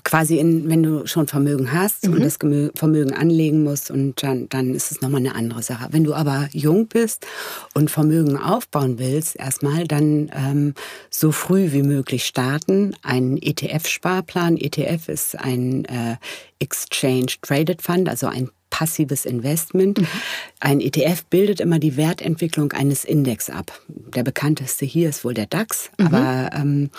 quasi 0.05 0.39
in, 0.39 0.69
wenn 0.69 0.83
du 0.83 1.07
schon 1.07 1.27
Vermögen 1.27 1.73
hast 1.73 2.07
mhm. 2.07 2.15
und 2.15 2.25
das 2.25 2.39
Vermögen 2.75 3.13
anlegen 3.13 3.65
musst 3.65 3.91
und 3.91 4.23
dann, 4.23 4.49
dann 4.49 4.75
ist 4.75 4.93
es 4.93 5.01
nochmal 5.01 5.21
eine 5.21 5.35
andere 5.35 5.63
Sache. 5.63 5.89
Wenn 5.91 6.05
du 6.05 6.15
aber 6.15 6.49
jung 6.53 6.87
bist 6.87 7.27
und 7.75 7.91
Vermögen 7.91 8.37
aufbauen 8.37 8.99
willst, 8.99 9.37
erstmal 9.37 9.87
dann 9.89 10.31
ähm, 10.35 10.75
so 11.11 11.33
früh 11.33 11.73
wie 11.73 11.83
möglich 11.83 12.25
starten. 12.27 12.95
Ein 13.03 13.37
ETF-Sparplan. 13.39 14.57
ETF 14.57 15.09
ist 15.09 15.39
ein 15.39 15.85
äh, 15.87 16.17
Exchange 16.61 17.33
Traded 17.43 17.83
Fund, 17.83 18.09
also 18.09 18.29
ein 18.29 18.51
passives 18.73 19.27
Investment. 19.27 20.01
Mhm. 20.01 20.07
Ein 20.59 20.81
ETF 20.81 21.25
bildet 21.27 21.61
immer 21.61 21.79
die 21.79 21.97
Wertentwicklung 21.97 22.73
eines 22.73 23.05
Index 23.05 23.51
ab. 23.51 23.81
Der 23.87 24.25
bekannteste 24.25 24.87
hier 24.87 25.11
ist 25.11 25.25
wohl 25.25 25.35
der 25.35 25.47
DAX. 25.47 25.91
Mhm. 25.99 26.07
Aber 26.07 26.51
ähm, 26.55 26.91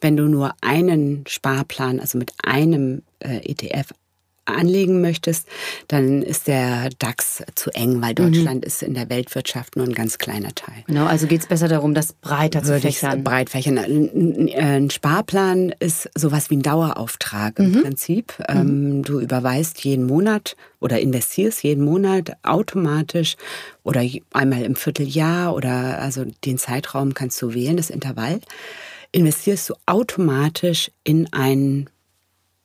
wenn 0.00 0.16
du 0.16 0.26
nur 0.26 0.54
einen 0.62 1.24
Sparplan, 1.28 2.00
also 2.00 2.16
mit 2.16 2.32
einem 2.42 3.02
äh, 3.20 3.36
ETF 3.44 3.92
anlegen 4.48 5.00
möchtest, 5.00 5.46
dann 5.88 6.22
ist 6.22 6.48
der 6.48 6.90
DAX 6.98 7.42
zu 7.54 7.70
eng, 7.70 8.00
weil 8.00 8.10
mhm. 8.10 8.14
Deutschland 8.14 8.60
mhm. 8.62 8.66
ist 8.66 8.82
in 8.82 8.94
der 8.94 9.08
Weltwirtschaft 9.08 9.76
nur 9.76 9.86
ein 9.86 9.94
ganz 9.94 10.18
kleiner 10.18 10.54
Teil. 10.54 10.84
Genau, 10.86 11.06
also 11.06 11.26
geht 11.26 11.40
es 11.40 11.46
besser 11.46 11.68
darum, 11.68 11.94
das 11.94 12.12
breiter 12.12 12.62
zu 12.62 12.78
fächern. 12.80 13.24
Breit 13.24 13.50
fächern. 13.50 13.78
Ein 13.78 14.90
Sparplan 14.90 15.74
ist 15.78 16.10
sowas 16.14 16.50
wie 16.50 16.56
ein 16.56 16.62
Dauerauftrag 16.62 17.58
im 17.58 17.72
mhm. 17.72 17.82
Prinzip. 17.82 18.34
Mhm. 18.38 18.56
Ähm, 18.56 19.02
du 19.02 19.20
überweist 19.20 19.84
jeden 19.84 20.06
Monat 20.06 20.56
oder 20.80 21.00
investierst 21.00 21.62
jeden 21.62 21.84
Monat 21.84 22.32
automatisch 22.42 23.36
oder 23.82 24.02
einmal 24.32 24.62
im 24.62 24.76
Vierteljahr 24.76 25.54
oder 25.54 26.00
also 26.00 26.24
den 26.44 26.58
Zeitraum 26.58 27.14
kannst 27.14 27.40
du 27.42 27.54
wählen, 27.54 27.76
das 27.76 27.90
Intervall 27.90 28.40
investierst 29.12 29.70
du 29.70 29.74
automatisch 29.86 30.90
in 31.04 31.32
ein 31.32 31.88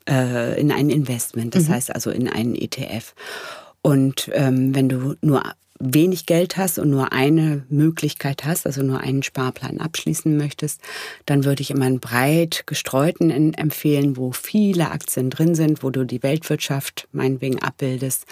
äh, 0.10 0.60
in 0.60 0.72
ein 0.72 0.90
Investment, 0.90 1.56
das 1.56 1.68
mhm. 1.68 1.74
heißt 1.74 1.94
also 1.94 2.10
in 2.10 2.30
einen 2.30 2.56
ETF. 2.56 3.14
Und 3.82 4.30
ähm, 4.34 4.74
wenn 4.74 4.90
du 4.90 5.16
nur 5.22 5.44
wenig 5.80 6.26
Geld 6.26 6.58
hast 6.58 6.80
und 6.80 6.90
nur 6.90 7.12
eine 7.12 7.64
Möglichkeit 7.70 8.46
hast, 8.46 8.66
also 8.66 8.82
nur 8.84 9.02
einen 9.02 9.24
Sparplan 9.24 9.80
abschließen 9.80 10.38
möchtest, 10.38 10.82
dann 11.26 11.44
würde 11.44 11.62
ich 11.62 11.72
immer 11.72 11.86
einen 11.86 12.00
breit 12.00 12.64
gestreuten 12.66 13.54
empfehlen, 13.54 14.16
wo 14.16 14.32
viele 14.32 14.92
Aktien 14.92 15.30
drin 15.30 15.56
sind, 15.56 15.84
wo 15.84 15.90
du 15.90 16.06
die 16.06 16.24
Weltwirtschaft 16.24 17.08
meinetwegen 17.12 17.62
abbildest. 17.62 18.26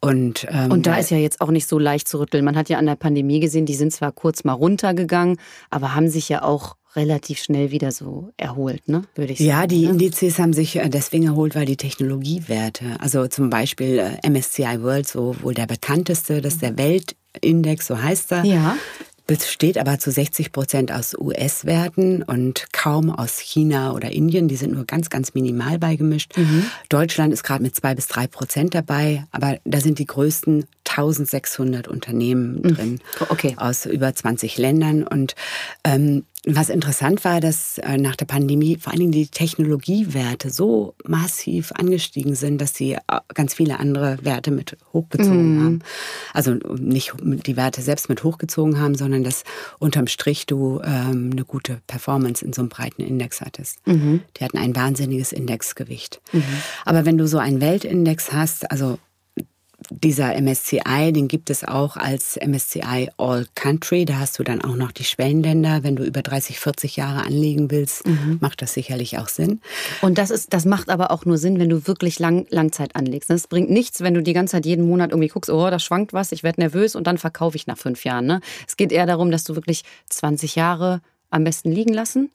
Und, 0.00 0.46
ähm, 0.50 0.70
und 0.70 0.86
da 0.86 0.96
ist 0.96 1.10
ja 1.10 1.18
jetzt 1.18 1.40
auch 1.42 1.50
nicht 1.50 1.68
so 1.68 1.78
leicht 1.78 2.08
zu 2.08 2.18
rütteln. 2.18 2.44
Man 2.44 2.56
hat 2.56 2.70
ja 2.70 2.78
an 2.78 2.86
der 2.86 2.96
Pandemie 2.96 3.38
gesehen, 3.38 3.66
die 3.66 3.74
sind 3.74 3.92
zwar 3.92 4.12
kurz 4.12 4.44
mal 4.44 4.54
runtergegangen, 4.54 5.38
aber 5.68 5.94
haben 5.94 6.08
sich 6.08 6.28
ja 6.28 6.42
auch 6.42 6.76
relativ 6.96 7.38
schnell 7.38 7.70
wieder 7.70 7.92
so 7.92 8.32
erholt, 8.36 8.88
ne? 8.88 9.04
würde 9.14 9.32
ich 9.32 9.38
sagen. 9.38 9.48
Ja, 9.48 9.66
die 9.66 9.86
ne? 9.86 9.90
Indizes 9.90 10.38
haben 10.38 10.52
sich 10.52 10.76
äh, 10.76 10.88
deswegen 10.88 11.26
erholt, 11.26 11.54
weil 11.54 11.66
die 11.66 11.76
Technologiewerte, 11.76 12.96
also 12.98 13.26
zum 13.28 13.50
Beispiel 13.50 13.98
äh, 13.98 14.28
MSCI 14.28 14.82
World, 14.82 15.08
so 15.08 15.36
wohl 15.42 15.54
der 15.54 15.66
bekannteste, 15.66 16.40
das 16.40 16.54
ist 16.54 16.62
der 16.62 16.76
Weltindex, 16.76 17.86
so 17.86 18.02
heißt 18.02 18.32
er. 18.32 18.44
Ja 18.44 18.76
besteht 19.30 19.78
aber 19.78 20.00
zu 20.00 20.10
60 20.10 20.50
Prozent 20.50 20.90
aus 20.90 21.14
US-Werten 21.16 22.24
und 22.24 22.66
kaum 22.72 23.10
aus 23.10 23.38
China 23.38 23.92
oder 23.92 24.10
Indien. 24.10 24.48
Die 24.48 24.56
sind 24.56 24.72
nur 24.72 24.84
ganz, 24.86 25.08
ganz 25.08 25.34
minimal 25.34 25.78
beigemischt. 25.78 26.36
Mhm. 26.36 26.66
Deutschland 26.88 27.32
ist 27.32 27.44
gerade 27.44 27.62
mit 27.62 27.76
zwei 27.76 27.94
bis 27.94 28.08
drei 28.08 28.26
Prozent 28.26 28.74
dabei, 28.74 29.24
aber 29.30 29.58
da 29.64 29.80
sind 29.80 30.00
die 30.00 30.06
größten 30.06 30.64
1600 30.84 31.86
Unternehmen 31.86 32.56
mhm. 32.56 32.74
drin 32.74 33.00
okay. 33.28 33.54
aus 33.56 33.86
über 33.86 34.12
20 34.12 34.58
Ländern. 34.58 35.06
Und 35.06 35.36
ähm, 35.84 36.24
was 36.46 36.70
interessant 36.70 37.22
war, 37.24 37.40
dass 37.40 37.76
äh, 37.78 37.98
nach 37.98 38.16
der 38.16 38.24
Pandemie 38.24 38.78
vor 38.78 38.92
allen 38.92 39.00
Dingen 39.00 39.12
die 39.12 39.28
Technologiewerte 39.28 40.48
so 40.48 40.94
massiv 41.04 41.70
angestiegen 41.72 42.34
sind, 42.34 42.58
dass 42.58 42.74
sie 42.74 42.94
äh, 42.94 42.98
ganz 43.34 43.54
viele 43.54 43.78
andere 43.78 44.18
Werte 44.22 44.50
mit 44.50 44.78
hochgezogen 44.94 45.58
mm. 45.58 45.64
haben. 45.64 45.78
Also 46.32 46.54
nicht 46.78 47.12
die 47.20 47.58
Werte 47.58 47.82
selbst 47.82 48.08
mit 48.08 48.24
hochgezogen 48.24 48.80
haben, 48.80 48.94
sondern 48.94 49.22
dass 49.22 49.44
unterm 49.78 50.06
Strich 50.06 50.46
du 50.46 50.80
ähm, 50.82 51.30
eine 51.32 51.44
gute 51.44 51.82
Performance 51.86 52.42
in 52.42 52.54
so 52.54 52.62
einem 52.62 52.70
breiten 52.70 53.02
Index 53.02 53.42
hattest. 53.42 53.86
Mhm. 53.86 54.22
Die 54.38 54.44
hatten 54.44 54.56
ein 54.56 54.74
wahnsinniges 54.74 55.32
Indexgewicht. 55.32 56.22
Mhm. 56.32 56.42
Aber 56.86 57.04
wenn 57.04 57.18
du 57.18 57.28
so 57.28 57.36
einen 57.36 57.60
Weltindex 57.60 58.32
hast, 58.32 58.70
also 58.70 58.98
dieser 59.90 60.40
MSCI, 60.40 61.12
den 61.12 61.28
gibt 61.28 61.50
es 61.50 61.64
auch 61.64 61.96
als 61.96 62.36
MSCI 62.36 63.10
All 63.16 63.46
Country. 63.54 64.04
Da 64.04 64.18
hast 64.18 64.38
du 64.38 64.44
dann 64.44 64.62
auch 64.62 64.76
noch 64.76 64.92
die 64.92 65.04
Schwellenländer. 65.04 65.82
Wenn 65.82 65.96
du 65.96 66.04
über 66.04 66.22
30, 66.22 66.58
40 66.58 66.96
Jahre 66.96 67.26
anlegen 67.26 67.70
willst, 67.70 68.06
mhm. 68.06 68.38
macht 68.40 68.62
das 68.62 68.72
sicherlich 68.72 69.18
auch 69.18 69.28
Sinn. 69.28 69.60
Und 70.00 70.18
das 70.18 70.30
ist, 70.30 70.52
das 70.52 70.64
macht 70.64 70.90
aber 70.90 71.10
auch 71.10 71.24
nur 71.24 71.38
Sinn, 71.38 71.58
wenn 71.58 71.68
du 71.68 71.86
wirklich 71.86 72.18
lang, 72.18 72.46
Langzeit 72.50 72.96
anlegst. 72.96 73.30
Das 73.30 73.48
bringt 73.48 73.70
nichts, 73.70 74.00
wenn 74.00 74.14
du 74.14 74.22
die 74.22 74.32
ganze 74.32 74.52
Zeit 74.52 74.66
jeden 74.66 74.86
Monat 74.86 75.10
irgendwie 75.10 75.28
guckst, 75.28 75.50
oh, 75.50 75.70
da 75.70 75.78
schwankt 75.78 76.12
was, 76.12 76.32
ich 76.32 76.42
werde 76.42 76.60
nervös 76.60 76.94
und 76.94 77.06
dann 77.06 77.18
verkaufe 77.18 77.56
ich 77.56 77.66
nach 77.66 77.78
fünf 77.78 78.04
Jahren. 78.04 78.26
Ne? 78.26 78.40
Es 78.66 78.76
geht 78.76 78.92
eher 78.92 79.06
darum, 79.06 79.30
dass 79.30 79.44
du 79.44 79.54
wirklich 79.54 79.82
20 80.08 80.54
Jahre 80.54 81.00
am 81.30 81.44
besten 81.44 81.72
liegen 81.72 81.92
lassen 81.92 82.30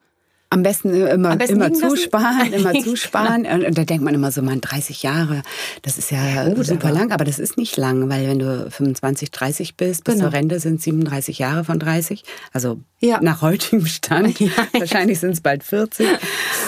am 0.56 0.64
besten 0.64 0.94
immer, 0.94 1.32
Am 1.32 1.38
besten 1.38 1.58
immer 1.58 1.74
zusparen, 1.74 2.54
immer 2.54 2.74
zusparen. 2.84 3.46
Und 3.46 3.78
da 3.78 3.84
denkt 3.84 4.04
man 4.04 4.14
immer 4.16 4.32
so, 4.32 4.42
man 4.42 4.62
30 4.62 5.04
Jahre, 5.04 5.44
das 5.82 5.98
ist 5.98 6.12
ja, 6.12 6.26
ja 6.26 6.54
gut, 6.54 6.66
super 6.66 6.88
aber 6.88 6.98
lang, 6.98 7.12
aber 7.12 7.26
das 7.26 7.40
ist 7.40 7.58
nicht 7.58 7.76
lang, 7.76 8.10
weil 8.10 8.28
wenn 8.28 8.40
du 8.40 8.72
25, 8.72 9.32
30 9.32 9.76
bist, 9.76 10.06
bis 10.06 10.16
genau. 10.16 10.26
zur 10.26 10.34
Rente 10.34 10.60
sind 10.60 10.82
37 10.82 11.40
Jahre 11.40 11.66
von 11.66 11.78
30. 11.78 12.24
Also 12.54 12.80
ja. 13.02 13.20
nach 13.22 13.42
heutigem 13.42 13.86
Stand. 13.86 14.40
Ja. 14.46 14.52
Wahrscheinlich 14.74 15.20
sind 15.20 15.32
es 15.32 15.42
bald 15.42 15.64
40. 15.64 16.08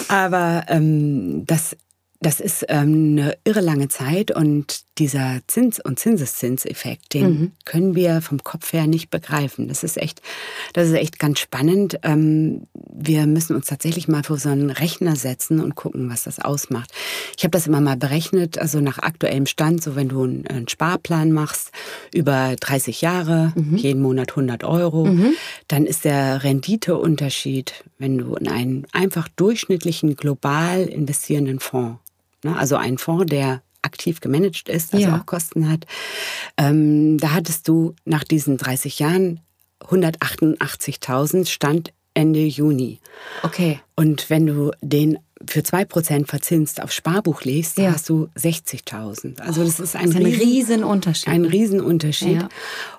Aber 0.08 0.66
ähm, 0.68 1.46
das 1.46 1.76
das 2.20 2.40
ist 2.40 2.66
ähm, 2.70 3.18
eine 3.18 3.38
irre 3.44 3.62
lange 3.62 3.90
Zeit 3.90 4.36
und 4.36 4.82
dieser 5.00 5.40
Zins- 5.48 5.80
und 5.80 6.00
Zinseszinseffekt, 6.00 7.14
den 7.14 7.30
mhm. 7.30 7.52
können 7.66 7.96
wir 7.96 8.22
vom 8.22 8.44
Kopf 8.44 8.74
her 8.74 8.88
nicht 8.88 9.10
begreifen. 9.10 9.68
Das 9.68 9.84
ist 9.84 9.98
echt, 9.98 10.22
das 10.74 10.88
ist 10.88 10.96
echt 10.96 11.20
ganz 11.20 11.40
spannend. 11.40 12.00
Ähm, 12.04 12.68
wir 12.74 13.28
müssen 13.28 13.56
uns 13.56 13.68
tatsächlich 13.68 14.08
mal 14.08 14.24
vor 14.24 14.38
so 14.38 14.50
einen 14.50 14.70
Rechner 14.70 15.16
setzen 15.16 15.60
und 15.60 15.76
gucken, 15.76 16.10
was 16.10 16.24
das 16.24 16.40
ausmacht. 16.40 16.92
Ich 17.38 17.44
habe 17.44 17.52
das 17.52 17.68
immer 17.68 17.82
mal 17.82 17.98
berechnet, 17.98 18.58
also 18.58 18.80
nach 18.80 19.00
aktuellem 19.00 19.46
Stand, 19.46 19.84
so 19.84 19.96
wenn 19.96 20.10
du 20.10 20.24
einen 20.24 20.68
Sparplan 20.68 21.32
machst 21.32 21.72
über 22.14 22.56
30 22.60 23.02
Jahre, 23.02 23.54
mhm. 23.56 23.78
jeden 23.78 24.02
Monat 24.02 24.32
100 24.32 24.64
Euro, 24.64 25.06
mhm. 25.06 25.34
dann 25.68 25.86
ist 25.86 26.06
der 26.06 26.44
Renditeunterschied, 26.44 27.84
wenn 27.98 28.18
du 28.18 28.36
in 28.36 28.48
einen 28.48 28.88
einfach 28.92 29.28
durchschnittlichen 29.28 30.16
global 30.16 30.84
investierenden 30.84 31.60
Fonds 31.60 32.00
Ne? 32.44 32.56
Also 32.58 32.76
ein 32.76 32.98
Fonds, 32.98 33.26
der 33.28 33.62
aktiv 33.82 34.20
gemanagt 34.20 34.70
ist, 34.70 34.94
also 34.94 35.08
ja. 35.08 35.18
auch 35.18 35.26
Kosten 35.26 35.70
hat. 35.70 35.86
Ähm, 36.58 37.18
da 37.18 37.34
hattest 37.34 37.68
du 37.68 37.96
nach 38.06 38.24
diesen 38.24 38.58
30 38.58 39.00
Jahren 39.00 39.40
188.000 39.82 41.48
Stand 41.48 41.94
Ende 42.14 42.44
Juni. 42.44 43.00
Okay. 43.44 43.80
Und 43.96 44.30
wenn 44.30 44.48
du 44.48 44.72
den 44.82 45.20
für 45.46 45.60
2% 45.60 46.28
verzinst 46.28 46.82
auf 46.82 46.92
Sparbuch 46.92 47.44
legst, 47.44 47.78
ja. 47.78 47.92
hast 47.92 48.10
du 48.10 48.30
60.000. 48.38 49.40
Also 49.42 49.64
das 49.64 49.80
ist 49.80 49.96
ein, 49.96 50.06
das 50.06 50.16
ist 50.16 50.18
ein 50.18 50.26
Riesenunterschied. 50.26 51.28
Ein 51.28 51.46
Riesenunterschied. 51.46 52.42
Ja. 52.42 52.50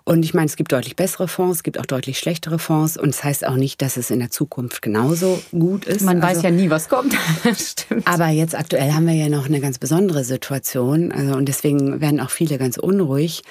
Und 0.04 0.24
ich 0.24 0.34
meine, 0.34 0.46
es 0.46 0.56
gibt 0.56 0.72
deutlich 0.72 0.96
bessere 0.96 1.28
Fonds, 1.28 1.58
es 1.58 1.62
gibt 1.62 1.78
auch 1.78 1.86
deutlich 1.86 2.18
schlechtere 2.18 2.58
Fonds. 2.58 2.96
Und 2.96 3.10
es 3.10 3.16
das 3.16 3.24
heißt 3.24 3.46
auch 3.46 3.56
nicht, 3.56 3.82
dass 3.82 3.96
es 3.96 4.10
in 4.10 4.20
der 4.20 4.30
Zukunft 4.30 4.82
genauso 4.82 5.42
gut 5.50 5.84
ist. 5.84 6.02
Man 6.02 6.22
also, 6.22 6.36
weiß 6.36 6.42
ja 6.44 6.50
nie, 6.50 6.70
was 6.70 6.88
kommt. 6.88 7.14
Stimmt. 7.54 8.06
Aber 8.06 8.28
jetzt 8.28 8.54
aktuell 8.54 8.92
haben 8.92 9.06
wir 9.06 9.14
ja 9.14 9.28
noch 9.28 9.46
eine 9.46 9.60
ganz 9.60 9.78
besondere 9.78 10.24
Situation. 10.24 11.12
Also, 11.12 11.34
und 11.34 11.46
deswegen 11.46 12.00
werden 12.00 12.20
auch 12.20 12.30
viele 12.30 12.58
ganz 12.58 12.78
unruhig. 12.78 13.42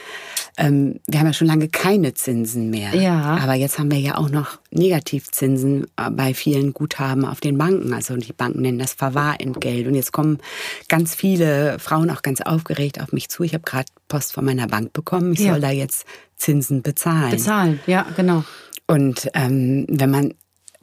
Ähm, 0.57 0.99
wir 1.07 1.19
haben 1.19 1.27
ja 1.27 1.33
schon 1.33 1.47
lange 1.47 1.67
keine 1.67 2.13
Zinsen 2.13 2.69
mehr. 2.69 2.95
Ja. 2.95 3.37
Aber 3.37 3.53
jetzt 3.53 3.77
haben 3.77 3.91
wir 3.91 3.99
ja 3.99 4.17
auch 4.17 4.29
noch 4.29 4.59
Negativzinsen 4.71 5.85
äh, 5.97 6.09
bei 6.11 6.33
vielen 6.33 6.73
Guthaben 6.73 7.25
auf 7.25 7.39
den 7.39 7.57
Banken. 7.57 7.93
Also 7.93 8.15
die 8.17 8.33
Banken 8.33 8.61
nennen 8.61 8.79
das 8.79 8.93
Verwahrentgelt. 8.93 9.87
Und 9.87 9.95
jetzt 9.95 10.11
kommen 10.11 10.39
ganz 10.89 11.15
viele 11.15 11.79
Frauen 11.79 12.09
auch 12.09 12.21
ganz 12.21 12.41
aufgeregt 12.41 13.01
auf 13.01 13.11
mich 13.11 13.29
zu. 13.29 13.43
Ich 13.43 13.53
habe 13.53 13.63
gerade 13.63 13.87
Post 14.07 14.33
von 14.33 14.45
meiner 14.45 14.67
Bank 14.67 14.93
bekommen. 14.93 15.33
Ich 15.33 15.39
ja. 15.39 15.53
soll 15.53 15.61
da 15.61 15.71
jetzt 15.71 16.05
Zinsen 16.35 16.81
bezahlen. 16.81 17.31
Bezahlen, 17.31 17.79
ja, 17.87 18.05
genau. 18.15 18.43
Und 18.87 19.29
ähm, 19.33 19.85
wenn 19.89 20.09
man, 20.09 20.33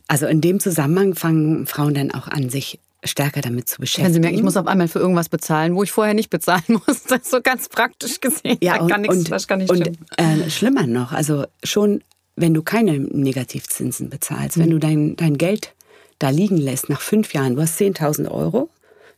also 0.09 0.27
in 0.27 0.41
dem 0.41 0.61
Zusammenhang 0.61 1.15
fangen 1.15 1.67
Frauen 1.67 1.95
dann 1.95 2.11
auch 2.11 2.29
an, 2.29 2.51
sich 2.51 2.79
stärker 3.05 3.41
damit 3.41 3.69
zu 3.69 3.81
beschäftigen. 3.81 4.07
Wenn 4.07 4.15
Sie 4.15 4.21
merken, 4.21 4.37
ich 4.37 4.43
muss 4.43 4.57
auf 4.57 4.67
einmal 4.67 4.89
für 4.89 4.99
irgendwas 4.99 5.29
bezahlen, 5.29 5.75
wo 5.75 5.83
ich 5.83 5.93
vorher 5.93 6.15
nicht 6.15 6.31
bezahlen 6.31 6.63
muss. 6.87 7.05
Das 7.05 7.23
ist 7.23 7.31
so 7.31 7.41
ganz 7.41 7.69
praktisch 7.69 8.21
gesehen. 8.21 8.59
Ja, 8.61 8.81
und, 8.81 9.01
nichts, 9.01 9.17
und, 9.17 9.31
das 9.31 9.47
kann 9.47 9.59
nicht 9.59 9.71
und 9.71 9.87
äh, 10.17 10.51
schlimmer 10.51 10.87
noch, 10.87 11.13
also 11.13 11.45
schon, 11.63 12.03
wenn 12.37 12.55
du 12.55 12.63
keine 12.63 12.99
Negativzinsen 12.99 14.11
bezahlst, 14.11 14.57
mhm. 14.57 14.63
wenn 14.63 14.71
du 14.71 14.79
dein, 14.79 15.17
dein 15.17 15.39
Geld 15.39 15.75
da 16.19 16.31
liegen 16.31 16.57
lässt 16.57 16.89
nach 16.89 17.01
fünf 17.01 17.35
Jahren, 17.35 17.57
du 17.57 17.63
hast 17.63 17.81
10.000 17.81 18.31
Euro 18.31 18.71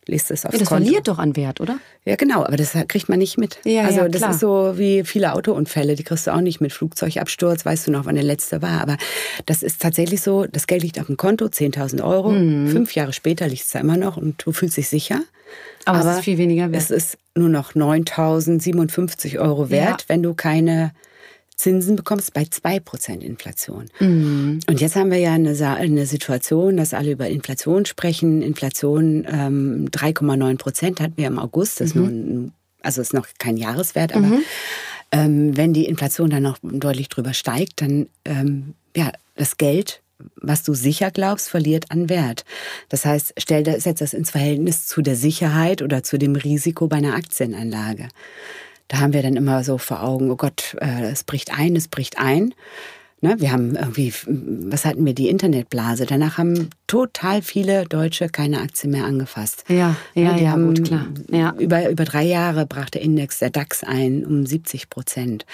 liest 0.06 0.30
es 0.30 0.44
aufs 0.44 0.54
ja, 0.54 0.60
das 0.60 0.68
Konto. 0.68 0.84
verliert 0.84 1.08
doch 1.08 1.18
an 1.18 1.36
Wert, 1.36 1.60
oder? 1.60 1.78
Ja, 2.04 2.16
genau, 2.16 2.44
aber 2.44 2.56
das 2.56 2.72
kriegt 2.88 3.08
man 3.08 3.18
nicht 3.18 3.38
mit. 3.38 3.58
Ja, 3.64 3.82
also 3.82 4.02
ja, 4.02 4.08
das 4.08 4.22
ist 4.22 4.40
so 4.40 4.74
wie 4.76 5.04
viele 5.04 5.32
Autounfälle, 5.34 5.96
die 5.96 6.04
kriegst 6.04 6.26
du 6.26 6.34
auch 6.34 6.40
nicht 6.40 6.60
mit. 6.60 6.72
Flugzeugabsturz, 6.72 7.64
weißt 7.64 7.88
du 7.88 7.90
noch, 7.90 8.06
wann 8.06 8.14
der 8.14 8.24
letzte 8.24 8.62
war. 8.62 8.80
Aber 8.80 8.96
das 9.46 9.62
ist 9.62 9.82
tatsächlich 9.82 10.20
so, 10.20 10.46
das 10.46 10.66
Geld 10.66 10.82
liegt 10.82 11.00
auf 11.00 11.06
dem 11.06 11.16
Konto, 11.16 11.46
10.000 11.46 12.02
Euro. 12.04 12.30
Mhm. 12.30 12.68
Fünf 12.68 12.94
Jahre 12.94 13.12
später 13.12 13.48
liegt 13.48 13.64
es 13.64 13.70
da 13.70 13.80
immer 13.80 13.96
noch 13.96 14.16
und 14.16 14.44
du 14.44 14.52
fühlst 14.52 14.76
dich 14.76 14.88
sicher. 14.88 15.20
Aber, 15.84 16.00
aber 16.00 16.10
es 16.10 16.16
ist 16.18 16.24
viel 16.24 16.38
weniger 16.38 16.70
wert. 16.70 16.82
Es 16.82 16.90
ist 16.90 17.18
nur 17.34 17.48
noch 17.48 17.74
9.057 17.74 19.38
Euro 19.38 19.70
wert, 19.70 20.04
wenn 20.08 20.22
du 20.22 20.34
keine 20.34 20.92
Zinsen 21.56 21.96
bekommst 21.96 22.34
bei 22.34 22.42
2% 22.42 23.20
Inflation. 23.20 23.86
Mhm. 23.98 24.60
Und 24.68 24.80
jetzt 24.80 24.94
haben 24.94 25.10
wir 25.10 25.18
ja 25.18 25.32
eine, 25.32 25.56
eine, 25.76 26.06
Situation, 26.06 26.76
dass 26.76 26.94
alle 26.94 27.12
über 27.12 27.28
Inflation 27.28 27.86
sprechen. 27.86 28.42
Inflation 28.42 29.26
ähm, 29.28 29.88
3,9 29.90 30.58
Prozent 30.58 31.00
hatten 31.00 31.16
wir 31.16 31.26
im 31.26 31.38
August. 31.38 31.80
Das 31.80 31.94
mhm. 31.94 32.04
ist 32.04 32.10
nur 32.10 32.50
also 32.82 33.00
ist 33.00 33.14
noch 33.14 33.26
kein 33.38 33.56
Jahreswert, 33.56 34.14
aber 34.14 34.26
mhm. 34.26 34.42
ähm, 35.10 35.56
wenn 35.56 35.72
die 35.72 35.86
Inflation 35.86 36.30
dann 36.30 36.44
noch 36.44 36.58
deutlich 36.62 37.08
drüber 37.08 37.34
steigt, 37.34 37.80
dann 37.82 38.06
ähm, 38.24 38.74
ja, 38.96 39.10
das 39.34 39.56
Geld 39.56 40.02
was 40.36 40.62
du 40.62 40.72
sicher 40.72 41.10
glaubst, 41.10 41.50
verliert 41.50 41.90
an 41.90 42.08
Wert. 42.08 42.46
Das 42.88 43.04
heißt, 43.04 43.34
stell 43.36 43.62
das, 43.62 43.84
setz 43.84 43.98
das 43.98 44.14
ins 44.14 44.30
Verhältnis 44.30 44.86
zu 44.86 45.02
der 45.02 45.14
Sicherheit 45.14 45.82
oder 45.82 46.02
zu 46.02 46.18
dem 46.18 46.36
Risiko 46.36 46.86
bei 46.86 46.96
einer 46.96 47.14
Aktienanlage 47.14 48.08
da 48.88 48.98
haben 48.98 49.12
wir 49.12 49.22
dann 49.22 49.36
immer 49.36 49.64
so 49.64 49.78
vor 49.78 50.02
Augen, 50.02 50.30
oh 50.30 50.36
Gott, 50.36 50.76
äh, 50.80 51.10
es 51.10 51.24
bricht 51.24 51.56
ein, 51.56 51.76
es 51.76 51.88
bricht 51.88 52.18
ein. 52.18 52.54
Ne, 53.22 53.34
wir 53.38 53.50
haben 53.50 53.76
irgendwie, 53.76 54.12
was 54.26 54.84
hatten 54.84 55.06
wir, 55.06 55.14
die 55.14 55.30
Internetblase. 55.30 56.04
Danach 56.04 56.36
haben 56.36 56.68
total 56.86 57.40
viele 57.40 57.86
Deutsche 57.86 58.28
keine 58.28 58.60
Aktien 58.60 58.92
mehr 58.92 59.06
angefasst. 59.06 59.64
Ja, 59.68 59.96
ja, 60.14 60.34
ne, 60.34 60.42
ja, 60.42 60.50
haben 60.50 60.74
gut, 60.74 60.84
klar. 60.84 61.06
Ja. 61.30 61.54
Über, 61.58 61.88
über 61.88 62.04
drei 62.04 62.24
Jahre 62.24 62.66
brach 62.66 62.90
der 62.90 63.00
Index, 63.00 63.38
der 63.38 63.48
DAX 63.48 63.82
ein 63.84 64.26
um 64.26 64.44
70 64.44 64.90
Prozent. 64.90 65.46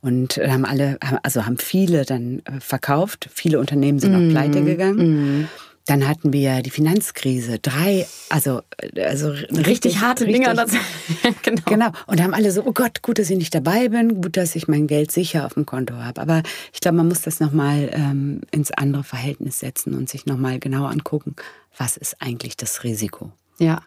Und 0.00 0.36
haben 0.36 0.64
alle, 0.64 0.96
also 1.24 1.44
haben 1.44 1.58
viele 1.58 2.04
dann 2.04 2.40
äh, 2.44 2.60
verkauft. 2.60 3.28
Viele 3.34 3.58
Unternehmen 3.58 3.98
sind 3.98 4.12
mm, 4.12 4.14
auch 4.14 4.30
pleite 4.30 4.62
gegangen. 4.62 5.40
Mm. 5.40 5.48
Dann 5.88 6.06
hatten 6.06 6.34
wir 6.34 6.60
die 6.60 6.68
Finanzkrise, 6.68 7.58
drei, 7.60 8.06
also, 8.28 8.60
also 8.94 9.30
richtig, 9.30 9.66
richtig 9.66 10.00
harte 10.02 10.26
richtig, 10.26 10.42
Dinger. 10.44 10.54
Das, 10.54 10.72
genau. 11.42 11.62
genau. 11.64 11.88
Und 12.06 12.22
haben 12.22 12.34
alle 12.34 12.52
so, 12.52 12.62
oh 12.66 12.72
Gott, 12.72 13.00
gut, 13.00 13.18
dass 13.18 13.30
ich 13.30 13.38
nicht 13.38 13.54
dabei 13.54 13.88
bin, 13.88 14.20
gut, 14.20 14.36
dass 14.36 14.54
ich 14.54 14.68
mein 14.68 14.86
Geld 14.86 15.10
sicher 15.10 15.46
auf 15.46 15.54
dem 15.54 15.64
Konto 15.64 15.94
habe. 15.94 16.20
Aber 16.20 16.42
ich 16.74 16.80
glaube, 16.80 16.98
man 16.98 17.08
muss 17.08 17.22
das 17.22 17.40
nochmal 17.40 17.88
ähm, 17.94 18.42
ins 18.50 18.70
andere 18.70 19.02
Verhältnis 19.02 19.60
setzen 19.60 19.94
und 19.94 20.10
sich 20.10 20.26
nochmal 20.26 20.58
genau 20.58 20.84
angucken, 20.84 21.34
was 21.74 21.96
ist 21.96 22.20
eigentlich 22.20 22.58
das 22.58 22.84
Risiko. 22.84 23.32
Ja, 23.58 23.80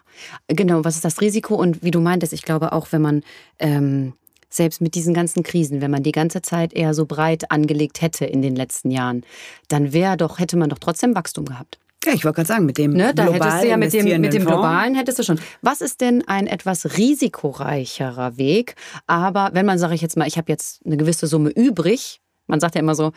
genau, 0.48 0.84
was 0.84 0.96
ist 0.96 1.04
das 1.04 1.20
Risiko? 1.20 1.54
Und 1.54 1.84
wie 1.84 1.92
du 1.92 2.00
meintest, 2.00 2.32
ich 2.32 2.42
glaube 2.42 2.72
auch, 2.72 2.88
wenn 2.90 3.02
man 3.02 3.22
ähm, 3.60 4.14
selbst 4.50 4.80
mit 4.80 4.96
diesen 4.96 5.14
ganzen 5.14 5.44
Krisen, 5.44 5.80
wenn 5.80 5.92
man 5.92 6.02
die 6.02 6.10
ganze 6.10 6.42
Zeit 6.42 6.72
eher 6.72 6.94
so 6.94 7.06
breit 7.06 7.52
angelegt 7.52 8.02
hätte 8.02 8.24
in 8.24 8.42
den 8.42 8.56
letzten 8.56 8.90
Jahren, 8.90 9.22
dann 9.68 9.92
wäre 9.92 10.16
doch, 10.16 10.40
hätte 10.40 10.56
man 10.56 10.68
doch 10.68 10.80
trotzdem 10.80 11.14
Wachstum 11.14 11.44
gehabt. 11.44 11.78
Ja, 12.04 12.12
ich 12.14 12.24
wollte 12.24 12.36
gerade 12.36 12.48
sagen, 12.48 12.66
mit 12.66 12.78
dem 12.78 12.92
ne, 12.92 13.14
da 13.14 13.24
hättest 13.24 13.62
du 13.62 13.68
ja 13.68 13.76
mit 13.76 13.92
dem, 13.92 14.20
mit 14.20 14.32
dem 14.32 14.44
globalen 14.44 14.94
hättest 14.94 15.20
du 15.20 15.22
schon. 15.22 15.40
Was 15.60 15.80
ist 15.80 16.00
denn 16.00 16.26
ein 16.26 16.46
etwas 16.46 16.98
risikoreicherer 16.98 18.36
Weg? 18.36 18.74
Aber 19.06 19.50
wenn 19.52 19.66
man, 19.66 19.78
sage 19.78 19.94
ich 19.94 20.00
jetzt 20.00 20.16
mal, 20.16 20.26
ich 20.26 20.36
habe 20.36 20.50
jetzt 20.50 20.84
eine 20.84 20.96
gewisse 20.96 21.26
Summe 21.26 21.50
übrig, 21.50 22.20
man 22.46 22.58
sagt 22.58 22.74
ja 22.74 22.80
immer 22.80 22.96
so, 22.96 23.12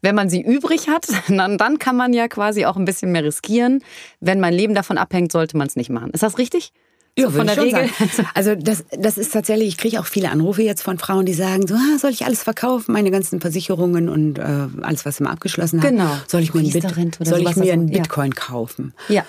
wenn 0.00 0.14
man 0.14 0.28
sie 0.28 0.40
übrig 0.40 0.88
hat, 0.88 1.08
dann, 1.28 1.58
dann 1.58 1.78
kann 1.78 1.96
man 1.96 2.12
ja 2.12 2.26
quasi 2.28 2.64
auch 2.64 2.76
ein 2.76 2.84
bisschen 2.84 3.12
mehr 3.12 3.24
riskieren. 3.24 3.82
Wenn 4.20 4.40
mein 4.40 4.54
Leben 4.54 4.74
davon 4.74 4.98
abhängt, 4.98 5.32
sollte 5.32 5.56
man 5.56 5.66
es 5.66 5.76
nicht 5.76 5.90
machen. 5.90 6.10
Ist 6.10 6.22
das 6.22 6.38
richtig? 6.38 6.72
Ja, 7.18 7.26
so 7.26 7.36
von 7.38 7.46
der 7.46 7.56
Regel. 7.58 7.88
Sagen. 7.88 8.28
Also 8.34 8.54
das, 8.54 8.84
das 8.90 9.18
ist 9.18 9.32
tatsächlich, 9.32 9.68
ich 9.68 9.76
kriege 9.76 10.00
auch 10.00 10.06
viele 10.06 10.30
Anrufe 10.30 10.62
jetzt 10.62 10.82
von 10.82 10.98
Frauen, 10.98 11.26
die 11.26 11.34
sagen 11.34 11.66
so, 11.66 11.74
ah, 11.74 11.98
soll 11.98 12.10
ich 12.10 12.24
alles 12.24 12.42
verkaufen, 12.42 12.92
meine 12.92 13.10
ganzen 13.10 13.40
Versicherungen 13.40 14.08
und 14.08 14.38
äh, 14.38 14.68
alles, 14.80 15.04
was 15.04 15.20
wir 15.20 15.26
mal 15.26 15.32
abgeschlossen 15.32 15.82
haben. 15.82 15.96
Genau. 15.96 16.10
Soll 16.26 16.40
ich 16.40 16.54
mir, 16.54 16.60
ein, 16.60 16.70
Bit 16.70 17.18
soll 17.20 17.42
ich 17.42 17.56
mir 17.56 17.72
einen 17.72 17.90
Bitcoin 17.90 18.32
ja. 18.34 18.40
kaufen? 18.40 18.94
Ja. 19.08 19.24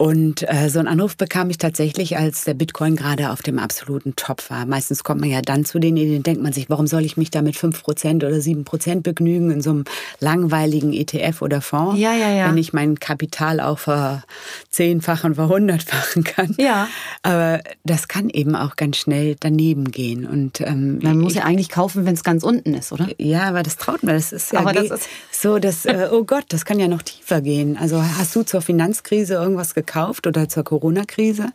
Und 0.00 0.48
äh, 0.48 0.70
so 0.70 0.78
einen 0.78 0.86
Anruf 0.86 1.16
bekam 1.16 1.50
ich 1.50 1.58
tatsächlich, 1.58 2.16
als 2.16 2.44
der 2.44 2.54
Bitcoin 2.54 2.94
gerade 2.94 3.30
auf 3.30 3.42
dem 3.42 3.58
absoluten 3.58 4.14
Top 4.14 4.48
war. 4.48 4.64
Meistens 4.64 5.02
kommt 5.02 5.20
man 5.20 5.28
ja 5.28 5.42
dann 5.42 5.64
zu 5.64 5.80
den 5.80 5.96
Ideen, 5.96 6.22
denkt 6.22 6.40
man 6.40 6.52
sich, 6.52 6.70
warum 6.70 6.86
soll 6.86 7.04
ich 7.04 7.16
mich 7.16 7.32
da 7.32 7.42
mit 7.42 7.56
5% 7.56 8.18
oder 8.18 8.36
7% 8.36 9.02
begnügen 9.02 9.50
in 9.50 9.60
so 9.60 9.70
einem 9.70 9.84
langweiligen 10.20 10.92
ETF 10.92 11.42
oder 11.42 11.60
Fonds, 11.60 12.00
ja, 12.00 12.14
ja, 12.14 12.30
ja. 12.30 12.48
wenn 12.48 12.56
ich 12.58 12.72
mein 12.72 13.00
Kapital 13.00 13.58
auch 13.58 13.80
verzehnfachen, 13.80 15.34
verhundertfachen 15.34 16.22
kann. 16.22 16.54
Ja. 16.58 16.86
Aber 17.24 17.60
das 17.82 18.06
kann 18.06 18.30
eben 18.30 18.54
auch 18.54 18.76
ganz 18.76 18.98
schnell 18.98 19.34
daneben 19.40 19.90
gehen. 19.90 20.28
Und, 20.28 20.60
ähm, 20.60 21.00
man 21.02 21.18
muss 21.18 21.32
ich, 21.32 21.38
ja 21.38 21.44
eigentlich 21.44 21.70
kaufen, 21.70 22.06
wenn 22.06 22.14
es 22.14 22.22
ganz 22.22 22.44
unten 22.44 22.72
ist, 22.74 22.92
oder? 22.92 23.08
Ja, 23.18 23.48
aber 23.48 23.64
das 23.64 23.76
traut 23.76 24.04
man. 24.04 24.14
Das 24.14 24.32
ist 24.32 24.52
ja 24.52 24.60
aber 24.60 24.72
das 24.72 24.92
ist 24.92 25.08
so, 25.32 25.58
dass, 25.58 25.86
äh, 25.86 26.08
oh 26.12 26.22
Gott, 26.22 26.44
das 26.50 26.64
kann 26.64 26.78
ja 26.78 26.86
noch 26.86 27.02
tiefer 27.02 27.40
gehen. 27.40 27.76
Also 27.76 28.00
hast 28.00 28.36
du 28.36 28.44
zur 28.44 28.62
Finanzkrise 28.62 29.34
irgendwas 29.34 29.74
gekauft? 29.74 29.87
Gekauft 29.88 30.26
oder 30.26 30.48
zur 30.48 30.64
Corona-Krise. 30.64 31.50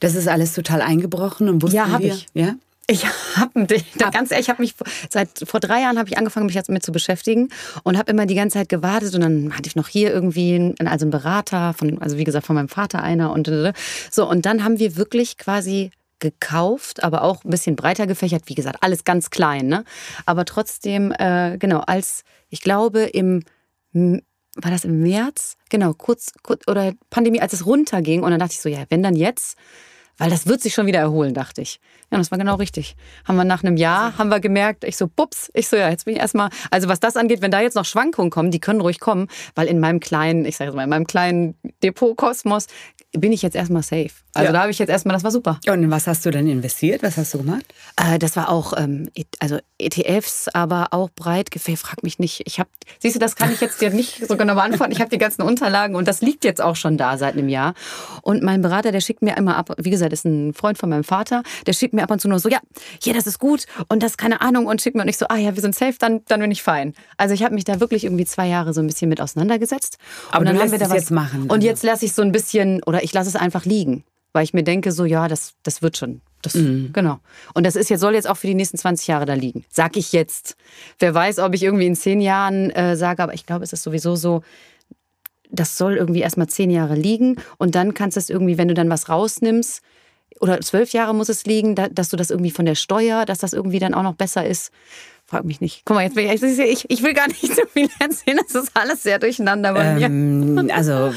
Das 0.00 0.14
ist 0.14 0.28
alles 0.28 0.52
total 0.52 0.82
eingebrochen 0.82 1.48
und 1.48 1.62
wussten 1.62 1.76
ja, 1.76 1.90
hab 1.90 2.02
wir. 2.02 2.14
Ich. 2.14 2.26
Ja, 2.34 2.54
ich 2.88 3.04
habe 3.36 3.66
ganz 4.12 4.30
ehrlich, 4.30 4.46
ich 4.46 4.50
habe 4.50 4.62
mich 4.62 4.74
seit 5.08 5.28
vor 5.44 5.60
drei 5.60 5.80
Jahren 5.80 5.98
habe 5.98 6.08
ich 6.08 6.18
angefangen, 6.18 6.46
mich 6.46 6.54
jetzt 6.54 6.68
damit 6.68 6.84
zu 6.84 6.92
beschäftigen 6.92 7.48
und 7.84 7.96
habe 7.96 8.10
immer 8.10 8.26
die 8.26 8.34
ganze 8.34 8.58
Zeit 8.58 8.68
gewartet 8.68 9.14
und 9.14 9.20
dann 9.20 9.56
hatte 9.56 9.68
ich 9.68 9.76
noch 9.76 9.88
hier 9.88 10.12
irgendwie 10.12 10.54
einen, 10.54 10.88
also 10.88 11.04
einen 11.04 11.10
Berater 11.10 11.72
von, 11.74 12.00
also 12.00 12.18
wie 12.18 12.24
gesagt 12.24 12.46
von 12.46 12.56
meinem 12.56 12.68
Vater 12.68 13.02
einer 13.02 13.32
und 13.32 13.50
so 14.10 14.28
und 14.28 14.46
dann 14.46 14.64
haben 14.64 14.78
wir 14.78 14.96
wirklich 14.96 15.36
quasi 15.38 15.90
gekauft, 16.18 17.02
aber 17.02 17.22
auch 17.22 17.44
ein 17.44 17.50
bisschen 17.50 17.76
breiter 17.76 18.06
gefächert, 18.06 18.44
wie 18.46 18.54
gesagt, 18.54 18.78
alles 18.80 19.04
ganz 19.04 19.28
klein, 19.28 19.66
ne? 19.66 19.84
Aber 20.24 20.46
trotzdem, 20.46 21.12
äh, 21.12 21.58
genau, 21.58 21.80
als 21.80 22.24
ich 22.48 22.62
glaube 22.62 23.02
im 23.02 23.42
war 24.56 24.70
das 24.70 24.84
im 24.84 25.02
März? 25.02 25.56
Genau, 25.68 25.92
kurz, 25.92 26.32
kurz 26.42 26.66
oder 26.68 26.92
Pandemie, 27.10 27.40
als 27.40 27.52
es 27.52 27.66
runterging. 27.66 28.22
Und 28.22 28.30
dann 28.30 28.40
dachte 28.40 28.52
ich 28.52 28.60
so, 28.60 28.68
ja, 28.68 28.84
wenn 28.88 29.02
dann 29.02 29.14
jetzt, 29.14 29.56
weil 30.18 30.30
das 30.30 30.46
wird 30.46 30.60
sich 30.60 30.74
schon 30.74 30.86
wieder 30.86 31.00
erholen, 31.00 31.34
dachte 31.34 31.60
ich. 31.60 31.80
Ja, 32.10 32.18
das 32.18 32.30
war 32.30 32.38
genau 32.38 32.54
richtig. 32.54 32.96
Haben 33.24 33.36
wir 33.36 33.44
nach 33.44 33.62
einem 33.62 33.76
Jahr, 33.76 34.16
haben 34.18 34.28
wir 34.28 34.40
gemerkt, 34.40 34.84
ich 34.84 34.96
so, 34.96 35.08
pups, 35.08 35.50
ich 35.54 35.68
so, 35.68 35.76
ja, 35.76 35.90
jetzt 35.90 36.04
bin 36.04 36.14
ich 36.14 36.20
erstmal, 36.20 36.50
also 36.70 36.88
was 36.88 37.00
das 37.00 37.16
angeht, 37.16 37.42
wenn 37.42 37.50
da 37.50 37.60
jetzt 37.60 37.74
noch 37.74 37.84
Schwankungen 37.84 38.30
kommen, 38.30 38.50
die 38.50 38.60
können 38.60 38.80
ruhig 38.80 39.00
kommen, 39.00 39.28
weil 39.54 39.66
in 39.66 39.80
meinem 39.80 40.00
kleinen, 40.00 40.44
ich 40.44 40.56
sage 40.56 40.70
jetzt 40.70 40.76
mal, 40.76 40.84
in 40.84 40.90
meinem 40.90 41.06
kleinen 41.06 41.56
Depotkosmos 41.82 42.66
bin 43.12 43.32
ich 43.32 43.42
jetzt 43.42 43.56
erstmal 43.56 43.82
safe. 43.82 44.10
Also 44.34 44.48
ja. 44.48 44.52
da 44.52 44.60
habe 44.62 44.70
ich 44.70 44.78
jetzt 44.78 44.90
erstmal, 44.90 45.14
das 45.14 45.24
war 45.24 45.30
super. 45.30 45.58
Und 45.66 45.82
in 45.82 45.90
was 45.90 46.06
hast 46.06 46.26
du 46.26 46.30
denn 46.30 46.46
investiert? 46.46 47.02
Was 47.02 47.16
hast 47.16 47.32
du 47.32 47.38
gemacht? 47.38 47.64
Äh, 47.96 48.18
das 48.18 48.36
war 48.36 48.50
auch, 48.50 48.74
ähm, 48.76 49.08
also 49.38 49.58
ETFs, 49.78 50.48
aber 50.48 50.88
auch 50.90 51.08
breit 51.10 51.50
gefällt. 51.50 51.78
Frag 51.78 52.02
mich 52.02 52.18
nicht. 52.18 52.42
Ich 52.46 52.58
habe, 52.58 52.68
siehst 52.98 53.16
du, 53.16 53.18
das 53.18 53.36
kann 53.36 53.50
ich 53.52 53.60
jetzt 53.60 53.80
dir 53.80 53.90
nicht 53.90 54.26
so 54.26 54.36
genau 54.36 54.54
beantworten. 54.54 54.92
Ich 54.92 55.00
habe 55.00 55.10
die 55.10 55.18
ganzen 55.18 55.42
Unterlagen 55.42 55.96
und 55.96 56.06
das 56.06 56.20
liegt 56.20 56.44
jetzt 56.44 56.60
auch 56.60 56.76
schon 56.76 56.98
da 56.98 57.16
seit 57.16 57.34
einem 57.34 57.48
Jahr. 57.48 57.74
Und 58.22 58.42
mein 58.42 58.60
Berater, 58.60 58.92
der 58.92 59.00
schickt 59.00 59.22
mir 59.22 59.36
immer 59.36 59.56
ab, 59.56 59.74
wie 59.78 59.90
gesagt, 59.90 60.05
gesagt, 60.06 60.12
ist 60.12 60.24
ein 60.24 60.54
Freund 60.54 60.78
von 60.78 60.88
meinem 60.88 61.04
Vater, 61.04 61.42
der 61.66 61.72
schickt 61.72 61.94
mir 61.94 62.02
ab 62.02 62.10
und 62.10 62.20
zu 62.20 62.28
nur 62.28 62.38
so, 62.38 62.48
ja, 62.48 62.58
hier, 63.02 63.14
das 63.14 63.26
ist 63.26 63.38
gut 63.38 63.66
und 63.88 64.02
das 64.02 64.16
keine 64.16 64.40
Ahnung 64.40 64.66
und 64.66 64.80
schickt 64.80 64.96
mir 64.96 65.04
nicht 65.04 65.18
so, 65.18 65.26
ah 65.28 65.36
ja, 65.36 65.54
wir 65.54 65.62
sind 65.62 65.74
safe, 65.74 65.94
dann, 65.98 66.22
dann 66.28 66.40
bin 66.40 66.50
ich 66.50 66.62
fein. 66.62 66.94
Also 67.16 67.34
ich 67.34 67.42
habe 67.42 67.54
mich 67.54 67.64
da 67.64 67.80
wirklich 67.80 68.04
irgendwie 68.04 68.24
zwei 68.24 68.46
Jahre 68.46 68.72
so 68.72 68.80
ein 68.80 68.86
bisschen 68.86 69.08
mit 69.08 69.20
auseinandergesetzt. 69.20 69.98
Aber 70.30 70.40
und 70.40 70.46
dann 70.46 70.58
haben 70.58 70.70
wir 70.72 70.78
da 70.78 70.86
was 70.90 70.94
jetzt 70.94 71.10
machen, 71.10 71.44
Und 71.44 71.52
also. 71.52 71.66
jetzt 71.66 71.82
lasse 71.82 72.04
ich 72.04 72.12
so 72.12 72.22
ein 72.22 72.32
bisschen, 72.32 72.82
oder 72.84 73.02
ich 73.02 73.12
lasse 73.12 73.28
es 73.28 73.36
einfach 73.36 73.64
liegen, 73.64 74.04
weil 74.32 74.44
ich 74.44 74.54
mir 74.54 74.64
denke, 74.64 74.92
so 74.92 75.04
ja, 75.04 75.28
das, 75.28 75.54
das 75.62 75.82
wird 75.82 75.96
schon. 75.96 76.20
Das, 76.42 76.54
Mhm. 76.54 76.90
Genau. 76.92 77.18
Und 77.54 77.66
das 77.66 77.74
ist 77.74 77.88
jetzt, 77.90 78.00
soll 78.00 78.14
jetzt 78.14 78.28
auch 78.28 78.36
für 78.36 78.46
die 78.46 78.54
nächsten 78.54 78.78
20 78.78 79.08
Jahre 79.08 79.24
da 79.26 79.34
liegen. 79.34 79.64
Sag 79.68 79.96
ich 79.96 80.12
jetzt. 80.12 80.56
Wer 80.98 81.12
weiß, 81.12 81.40
ob 81.40 81.54
ich 81.54 81.62
irgendwie 81.62 81.86
in 81.86 81.96
zehn 81.96 82.20
Jahren 82.20 82.70
äh, 82.70 82.96
sage, 82.96 83.22
aber 83.22 83.34
ich 83.34 83.46
glaube, 83.46 83.64
es 83.64 83.72
ist 83.72 83.82
sowieso 83.82 84.14
so, 84.14 84.42
das 85.56 85.76
soll 85.76 85.96
irgendwie 85.96 86.20
erstmal 86.20 86.48
zehn 86.48 86.70
Jahre 86.70 86.94
liegen 86.94 87.36
und 87.58 87.74
dann 87.74 87.94
kannst 87.94 88.16
du 88.16 88.20
es 88.20 88.30
irgendwie, 88.30 88.58
wenn 88.58 88.68
du 88.68 88.74
dann 88.74 88.90
was 88.90 89.08
rausnimmst, 89.08 89.82
oder 90.40 90.60
zwölf 90.60 90.92
Jahre 90.92 91.14
muss 91.14 91.28
es 91.28 91.44
liegen, 91.46 91.74
da, 91.74 91.88
dass 91.88 92.10
du 92.10 92.16
das 92.16 92.30
irgendwie 92.30 92.50
von 92.50 92.66
der 92.66 92.74
Steuer, 92.74 93.24
dass 93.24 93.38
das 93.38 93.52
irgendwie 93.52 93.78
dann 93.78 93.94
auch 93.94 94.02
noch 94.02 94.14
besser 94.14 94.46
ist. 94.46 94.70
Frag 95.28 95.44
mich 95.44 95.60
nicht. 95.60 95.82
Guck 95.84 95.96
mal, 95.96 96.04
jetzt 96.04 96.14
will 96.16 96.24
ich, 96.24 96.58
ich, 96.60 96.84
ich 96.88 97.02
will 97.02 97.12
gar 97.12 97.26
nicht 97.26 97.40
so 97.56 97.62
viel 97.72 97.88
erzählen, 97.98 98.38
das 98.46 98.62
ist 98.62 98.70
alles 98.74 99.02
sehr 99.02 99.18
durcheinander 99.18 99.72
bei 99.72 99.94
mir. 99.94 100.06
Ähm, 100.06 100.70
also, 100.72 101.12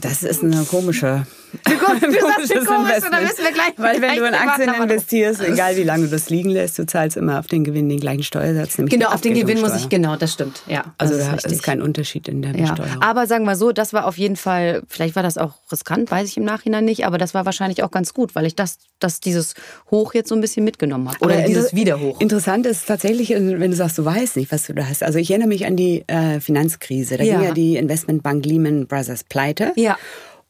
das 0.00 0.22
ist 0.22 0.44
eine 0.44 0.64
komische. 0.64 1.26
Du 1.66 1.72
sagst 1.72 2.02
mir 2.02 2.18
komisches 2.20 2.64
komisch, 2.64 3.04
und 3.04 3.12
dann 3.12 3.24
wissen 3.24 3.42
wir 3.42 3.52
gleich, 3.52 3.72
Weil 3.76 4.00
wenn 4.00 4.16
du 4.16 4.24
in 4.24 4.34
Aktien 4.34 4.72
investierst, 4.72 5.42
egal 5.42 5.76
wie 5.76 5.82
lange 5.82 6.04
du 6.04 6.10
das 6.10 6.30
liegen 6.30 6.50
lässt, 6.50 6.78
du 6.78 6.86
zahlst 6.86 7.16
immer 7.16 7.40
auf 7.40 7.48
den 7.48 7.64
Gewinn 7.64 7.88
den 7.88 7.98
gleichen 7.98 8.22
Steuersatz. 8.22 8.76
Genau, 8.76 9.08
auf 9.08 9.20
den 9.20 9.34
Gewinn 9.34 9.60
muss 9.60 9.74
ich, 9.74 9.88
genau, 9.88 10.14
das 10.14 10.32
stimmt. 10.32 10.62
Ja, 10.68 10.84
Also 10.96 11.18
da 11.18 11.34
ist, 11.34 11.46
ist, 11.46 11.62
kein 11.64 11.82
Unterschied 11.82 12.28
in 12.28 12.42
der 12.42 12.54
Ja, 12.54 12.70
Besteuerung. 12.70 13.02
aber 13.02 13.26
sagen 13.26 13.44
wir 13.46 13.56
so, 13.56 13.72
das 13.72 13.92
war 13.92 14.06
auf 14.06 14.16
jeden 14.16 14.36
Fall, 14.36 14.82
vielleicht 14.88 15.16
war 15.16 15.24
das 15.24 15.38
auch 15.38 15.54
riskant, 15.72 16.08
weiß 16.08 16.28
ich 16.28 16.36
im 16.36 16.44
Nachhinein 16.44 16.84
nicht, 16.84 17.04
aber 17.04 17.18
das 17.18 17.34
war 17.34 17.44
wahrscheinlich 17.46 17.82
auch 17.82 17.90
ganz 17.90 18.14
gut, 18.14 18.36
weil 18.36 18.46
ich 18.46 18.54
das, 18.54 18.78
das 19.00 19.18
dieses 19.18 19.54
Hoch 19.90 20.14
jetzt 20.14 20.28
so 20.28 20.36
ein 20.36 20.40
bisschen 20.40 20.64
mitgenommen 20.64 21.08
habe. 21.08 21.18
Oder 21.20 21.34
Aber 21.38 21.42
dieses 21.46 21.74
Wiederhoch. 21.74 22.20
Interessant 22.20 22.64
ist 22.64 22.86
tatsächlich, 22.86 23.32
wenn 23.48 23.70
du 23.70 23.76
sagst, 23.76 23.98
du 23.98 24.04
weißt 24.04 24.36
nicht, 24.36 24.52
was 24.52 24.66
du 24.66 24.74
da 24.74 24.88
hast. 24.88 25.02
Also 25.02 25.18
ich 25.18 25.30
erinnere 25.30 25.48
mich 25.48 25.66
an 25.66 25.76
die 25.76 26.04
äh, 26.08 26.40
Finanzkrise. 26.40 27.16
Da 27.16 27.24
Ja. 27.24 27.36
ging 27.38 27.46
ja 27.48 27.54
die 27.54 27.76
Investmentbank 27.76 28.44
Lehman 28.44 28.86
Brothers 28.86 29.24
pleite. 29.24 29.72
Ja. 29.76 29.96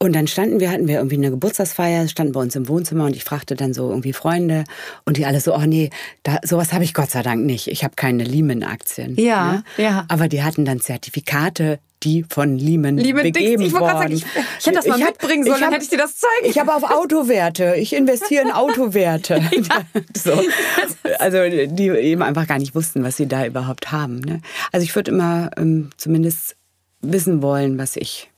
Und 0.03 0.15
dann 0.15 0.27
standen 0.27 0.61
wir, 0.61 0.71
hatten 0.71 0.89
wir 0.89 0.97
irgendwie 0.97 1.17
eine 1.17 1.29
Geburtstagsfeier, 1.31 2.09
standen 2.09 2.33
bei 2.33 2.41
uns 2.41 2.57
im 2.57 2.69
Wohnzimmer 2.69 3.05
und 3.05 3.15
ich 3.15 3.23
fragte 3.23 3.55
dann 3.55 3.75
so 3.75 3.91
irgendwie 3.91 4.15
Freunde 4.15 4.65
und 5.05 5.19
die 5.19 5.27
alle 5.27 5.41
so, 5.41 5.55
oh 5.55 5.67
nee, 5.67 5.91
da, 6.23 6.39
sowas 6.43 6.73
habe 6.73 6.85
ich 6.85 6.95
Gott 6.95 7.11
sei 7.11 7.23
Dank 7.23 7.45
nicht. 7.45 7.69
Ich 7.69 7.85
habe 7.85 7.97
keine 7.97 8.25
Lehman-Aktien. 8.25 9.15
Ja, 9.19 9.53
ne? 9.53 9.65
ja. 9.77 10.07
Aber 10.09 10.29
die 10.29 10.43
hatten 10.43 10.65
dann 10.65 10.81
Zertifikate, 10.81 11.81
die 12.03 12.25
von 12.29 12.57
Lehman, 12.59 12.97
Lehman 12.97 13.25
begeben 13.25 13.63
ich 13.63 13.73
wollte 13.73 13.85
gerade 13.87 13.99
worden. 14.11 14.17
sagen, 14.17 14.35
ich- 14.39 14.45
ich 14.61 14.67
hätte 14.67 14.77
das 14.77 14.87
mal 14.87 15.01
hab- 15.01 15.09
mitbringen 15.09 15.45
sollen, 15.45 15.55
dann 15.61 15.65
hab- 15.67 15.75
hätte 15.75 15.85
ich 15.85 15.91
dir 15.91 15.99
das 15.99 16.17
zeigen 16.17 16.45
Ich 16.51 16.59
habe 16.59 16.75
auf 16.75 16.83
Autowerte. 16.83 17.75
Ich 17.77 17.93
investiere 17.95 18.43
in 18.43 18.51
Autowerte. 18.53 19.43
so. 20.17 20.33
Also 21.19 21.39
die 21.67 21.89
eben 21.89 22.23
einfach 22.23 22.47
gar 22.47 22.59
nicht 22.59 22.75
wussten, 22.75 23.03
was 23.05 23.17
sie 23.17 23.27
da 23.27 23.45
überhaupt 23.47 23.93
haben. 23.93 24.21
Ne? 24.21 24.41
Also 24.73 24.85
ich 24.85 24.95
würde 24.95 25.11
immer 25.11 25.51
ähm, 25.57 25.91
zumindest 25.97 26.57
wissen 27.03 27.43
wollen, 27.43 27.79
was 27.79 27.97
ich 27.97 28.31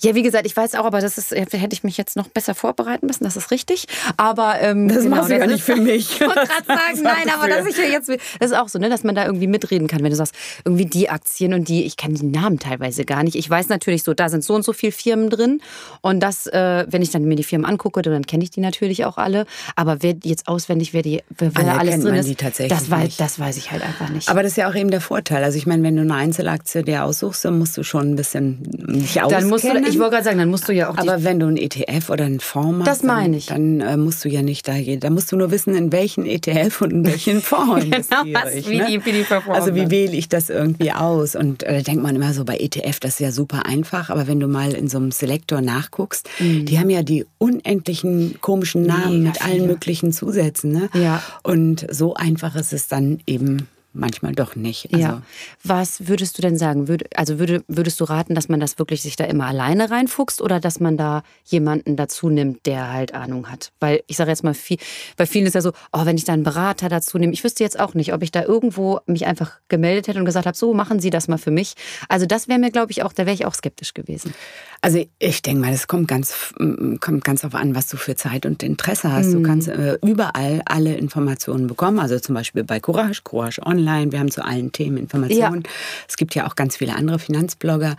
Ja, 0.00 0.14
wie 0.14 0.22
gesagt, 0.22 0.46
ich 0.46 0.56
weiß 0.56 0.74
auch, 0.74 0.84
aber 0.84 1.00
das 1.00 1.18
ist, 1.18 1.30
hätte 1.32 1.68
ich 1.72 1.84
mich 1.84 1.96
jetzt 1.96 2.16
noch 2.16 2.28
besser 2.28 2.54
vorbereiten 2.54 3.06
müssen, 3.06 3.24
das 3.24 3.36
ist 3.36 3.50
richtig. 3.50 3.86
Aber 4.16 4.60
ähm, 4.60 4.88
Das 4.88 5.04
machst 5.04 5.30
du 5.30 5.38
ja 5.38 5.46
nicht 5.46 5.62
für 5.64 5.76
mich. 5.76 6.04
Ich 6.14 6.20
wollte 6.20 6.46
gerade 6.46 6.66
sagen, 6.66 7.02
nein, 7.02 7.30
aber 7.34 7.48
dass 7.48 7.66
ich 7.66 7.76
ja 7.76 7.84
jetzt, 7.84 8.08
das 8.08 8.50
ist 8.50 8.56
auch 8.56 8.68
so, 8.68 8.78
ne, 8.78 8.88
dass 8.88 9.04
man 9.04 9.14
da 9.14 9.26
irgendwie 9.26 9.46
mitreden 9.46 9.88
kann, 9.88 10.02
wenn 10.02 10.10
du 10.10 10.16
sagst, 10.16 10.34
irgendwie 10.64 10.86
die 10.86 11.08
Aktien 11.10 11.54
und 11.54 11.68
die, 11.68 11.84
ich 11.84 11.96
kenne 11.96 12.14
die 12.14 12.26
Namen 12.26 12.58
teilweise 12.58 13.04
gar 13.04 13.22
nicht. 13.22 13.34
Ich 13.34 13.48
weiß 13.48 13.68
natürlich 13.68 14.02
so, 14.02 14.14
da 14.14 14.28
sind 14.28 14.44
so 14.44 14.54
und 14.54 14.64
so 14.64 14.72
viele 14.72 14.92
Firmen 14.92 15.30
drin 15.30 15.60
und 16.00 16.20
das, 16.20 16.46
äh, 16.46 16.86
wenn 16.88 17.02
ich 17.02 17.10
dann 17.10 17.24
mir 17.24 17.36
die 17.36 17.44
Firmen 17.44 17.64
angucke, 17.68 18.02
dann 18.02 18.26
kenne 18.26 18.44
ich 18.44 18.50
die 18.50 18.60
natürlich 18.60 19.04
auch 19.04 19.18
alle. 19.18 19.46
Aber 19.76 20.02
wer 20.02 20.14
jetzt 20.24 20.48
auswendig, 20.48 20.92
wer 20.94 21.02
die, 21.02 21.22
wer, 21.30 21.50
Alle 21.54 21.66
da 21.66 21.76
alles 21.78 22.00
drin 22.00 22.14
ist, 22.14 22.70
das, 22.70 22.90
weiß, 22.90 23.16
das 23.16 23.38
weiß 23.38 23.56
ich 23.56 23.70
halt 23.70 23.82
einfach 23.82 24.08
nicht. 24.08 24.28
Aber 24.28 24.42
das 24.42 24.52
ist 24.52 24.56
ja 24.56 24.68
auch 24.68 24.74
eben 24.74 24.90
der 24.90 25.00
Vorteil. 25.00 25.42
Also 25.44 25.58
ich 25.58 25.66
meine, 25.66 25.82
wenn 25.82 25.96
du 25.96 26.02
eine 26.02 26.14
Einzelaktie 26.14 26.82
dir 26.82 27.04
aussuchst, 27.04 27.44
dann 27.44 27.58
musst 27.58 27.76
du 27.76 27.82
schon 27.82 28.12
ein 28.12 28.16
bisschen 28.16 28.62
dich 28.62 29.20
auskennen. 29.22 29.30
dann 29.30 29.48
musst 29.48 29.64
du, 29.64 29.73
ich 29.82 29.98
wollte 29.98 30.12
gerade 30.12 30.24
sagen, 30.24 30.38
dann 30.38 30.50
musst 30.50 30.68
du 30.68 30.72
ja 30.72 30.88
auch 30.90 30.96
aber 30.96 31.24
wenn 31.24 31.40
du 31.40 31.46
einen 31.46 31.56
ETF 31.56 32.10
oder 32.10 32.24
einen 32.24 32.40
Fonds 32.40 32.78
machst, 32.78 32.90
Das 32.90 33.02
meine 33.02 33.36
ich. 33.36 33.46
dann, 33.46 33.80
dann 33.80 33.88
äh, 33.88 33.96
musst 33.96 34.24
du 34.24 34.28
ja 34.28 34.42
nicht 34.42 34.68
da 34.68 34.74
gehen. 34.80 35.00
Da 35.00 35.10
musst 35.10 35.32
du 35.32 35.36
nur 35.36 35.50
wissen, 35.50 35.74
in 35.74 35.90
welchen 35.92 36.26
ETF 36.26 36.82
und 36.82 36.90
in 36.92 37.06
welchen 37.06 37.40
Fonds 37.42 37.84
Genau, 37.84 38.22
was- 38.32 38.54
ich. 38.54 38.68
wie 38.68 38.78
ne? 38.78 38.86
die- 38.88 39.04
wie 39.04 39.12
die 39.12 39.22
performen 39.22 39.60
also 39.60 39.74
wie 39.74 39.90
wähle 39.90 40.12
ich 40.16 40.28
das 40.28 40.50
irgendwie 40.50 40.92
aus? 40.92 41.34
Und 41.36 41.62
äh, 41.64 41.78
da 41.78 41.80
denkt 41.82 42.02
man 42.02 42.14
immer 42.14 42.32
so 42.34 42.44
bei 42.44 42.56
ETF, 42.58 43.00
das 43.00 43.14
ist 43.14 43.20
ja 43.20 43.32
super 43.32 43.66
einfach. 43.66 44.10
Aber 44.10 44.26
wenn 44.26 44.40
du 44.40 44.46
mal 44.48 44.72
in 44.72 44.88
so 44.88 44.98
einem 44.98 45.10
Selektor 45.10 45.60
nachguckst, 45.60 46.28
die 46.40 46.78
haben 46.78 46.90
ja 46.90 47.02
die 47.02 47.26
unendlichen 47.38 48.36
komischen 48.40 48.82
Namen 48.82 49.22
Mega 49.22 49.30
mit 49.30 49.44
allen 49.44 49.66
möglichen 49.66 50.12
Zusätzen. 50.12 50.72
Ne? 50.72 50.88
Ja. 50.94 51.22
Und 51.42 51.86
so 51.90 52.14
einfach 52.14 52.54
ist 52.56 52.72
es 52.72 52.88
dann 52.88 53.18
eben 53.26 53.68
manchmal 53.94 54.32
doch 54.32 54.56
nicht. 54.56 54.92
Also, 54.92 55.06
Ja. 55.06 55.22
Was 55.62 56.08
würdest 56.08 56.36
du 56.36 56.42
denn 56.42 56.58
sagen? 56.58 56.88
Würde, 56.88 57.06
also 57.14 57.38
würde, 57.38 57.64
würdest 57.68 58.00
du 58.00 58.04
raten, 58.04 58.34
dass 58.34 58.48
man 58.48 58.60
das 58.60 58.78
wirklich 58.78 59.02
sich 59.02 59.16
da 59.16 59.24
immer 59.24 59.46
alleine 59.46 59.90
reinfuchst 59.90 60.42
oder 60.42 60.60
dass 60.60 60.80
man 60.80 60.96
da 60.96 61.22
jemanden 61.44 61.96
dazu 61.96 62.28
nimmt, 62.28 62.66
der 62.66 62.92
halt 62.92 63.14
Ahnung 63.14 63.50
hat? 63.50 63.72
Weil 63.80 64.02
ich 64.06 64.16
sage 64.16 64.30
jetzt 64.30 64.44
mal, 64.44 64.54
viel, 64.54 64.78
bei 65.16 65.26
vielen 65.26 65.46
ist 65.46 65.54
ja 65.54 65.60
so, 65.60 65.72
oh, 65.92 66.04
wenn 66.04 66.16
ich 66.16 66.24
da 66.24 66.32
einen 66.32 66.42
Berater 66.42 66.88
dazu 66.88 67.18
nehme, 67.18 67.32
ich 67.32 67.44
wüsste 67.44 67.64
jetzt 67.64 67.78
auch 67.78 67.94
nicht, 67.94 68.12
ob 68.12 68.22
ich 68.22 68.32
da 68.32 68.42
irgendwo 68.42 69.00
mich 69.06 69.26
einfach 69.26 69.52
gemeldet 69.68 70.08
hätte 70.08 70.18
und 70.18 70.24
gesagt 70.24 70.46
habe, 70.46 70.56
so 70.56 70.74
machen 70.74 71.00
Sie 71.00 71.10
das 71.10 71.28
mal 71.28 71.38
für 71.38 71.50
mich. 71.50 71.74
Also 72.08 72.26
das 72.26 72.48
wäre 72.48 72.58
mir, 72.58 72.70
glaube 72.70 72.90
ich, 72.92 73.02
auch, 73.02 73.12
da 73.12 73.24
wäre 73.26 73.34
ich 73.34 73.46
auch 73.46 73.54
skeptisch 73.54 73.94
gewesen. 73.94 74.34
Also 74.84 75.02
ich 75.18 75.40
denke 75.40 75.62
mal, 75.62 75.72
das 75.72 75.86
kommt 75.86 76.08
ganz, 76.08 76.52
mm, 76.58 76.96
kommt 77.00 77.24
ganz 77.24 77.40
darauf 77.40 77.58
an, 77.58 77.74
was 77.74 77.86
du 77.86 77.96
für 77.96 78.16
Zeit 78.16 78.44
und 78.44 78.62
Interesse 78.62 79.10
hast. 79.10 79.28
Mhm. 79.28 79.32
Du 79.32 79.42
kannst 79.42 79.68
äh, 79.68 79.96
überall 80.04 80.60
alle 80.66 80.94
Informationen 80.96 81.68
bekommen. 81.68 81.98
Also 81.98 82.18
zum 82.18 82.34
Beispiel 82.34 82.64
bei 82.64 82.80
Courage, 82.80 83.22
Courage 83.24 83.62
Online. 83.64 84.12
Wir 84.12 84.20
haben 84.20 84.30
zu 84.30 84.44
allen 84.44 84.72
Themen 84.72 84.98
Informationen. 84.98 85.62
Es 86.06 86.18
gibt 86.18 86.34
ja 86.34 86.46
auch 86.46 86.54
ganz 86.54 86.76
viele 86.76 86.94
andere 86.96 87.18
Finanzblogger. 87.18 87.96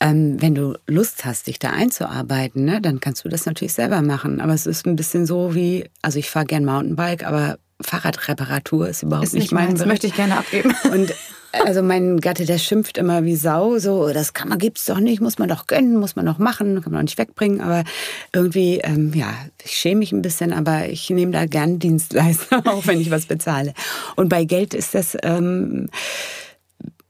Ähm, 0.00 0.42
wenn 0.42 0.56
du 0.56 0.74
Lust 0.88 1.24
hast, 1.24 1.46
dich 1.46 1.60
da 1.60 1.70
einzuarbeiten, 1.70 2.64
ne, 2.64 2.80
dann 2.80 2.98
kannst 2.98 3.24
du 3.24 3.28
das 3.28 3.46
natürlich 3.46 3.74
selber 3.74 4.02
machen. 4.02 4.40
Aber 4.40 4.52
es 4.52 4.66
ist 4.66 4.84
ein 4.84 4.96
bisschen 4.96 5.26
so 5.26 5.54
wie, 5.54 5.84
also 6.02 6.18
ich 6.18 6.28
fahre 6.28 6.46
gern 6.46 6.64
Mountainbike, 6.64 7.24
aber 7.24 7.56
Fahrradreparatur 7.80 8.88
ist 8.88 9.02
überhaupt 9.02 9.26
Ist 9.26 9.34
nicht, 9.34 9.42
nicht 9.44 9.52
mein 9.52 9.68
meins, 9.68 9.78
Bereich. 9.78 9.88
möchte 9.88 10.06
ich 10.06 10.14
gerne 10.14 10.38
abgeben. 10.38 10.74
Und 10.92 11.12
also 11.64 11.82
mein 11.82 12.20
Gatte, 12.20 12.44
der 12.44 12.58
schimpft 12.58 12.98
immer 12.98 13.24
wie 13.24 13.36
Sau, 13.36 13.78
so, 13.78 14.12
das 14.12 14.34
kann 14.34 14.48
man, 14.48 14.58
gibt's 14.58 14.84
doch 14.84 14.98
nicht, 15.00 15.20
muss 15.20 15.38
man 15.38 15.48
doch 15.48 15.66
gönnen, 15.66 15.96
muss 15.98 16.16
man 16.16 16.26
doch 16.26 16.38
machen, 16.38 16.82
kann 16.82 16.92
man 16.92 17.00
doch 17.00 17.10
nicht 17.10 17.18
wegbringen. 17.18 17.60
Aber 17.60 17.84
irgendwie, 18.32 18.78
ähm, 18.78 19.12
ja, 19.14 19.32
ich 19.64 19.72
schäme 19.72 20.00
mich 20.00 20.12
ein 20.12 20.22
bisschen, 20.22 20.52
aber 20.52 20.88
ich 20.88 21.08
nehme 21.10 21.32
da 21.32 21.46
gern 21.46 21.78
Dienstleister, 21.78 22.62
auch 22.66 22.86
wenn 22.86 23.00
ich 23.00 23.10
was 23.10 23.26
bezahle. 23.26 23.72
Und 24.16 24.28
bei 24.28 24.44
Geld 24.44 24.74
ist 24.74 24.94
das, 24.94 25.16
ähm, 25.22 25.88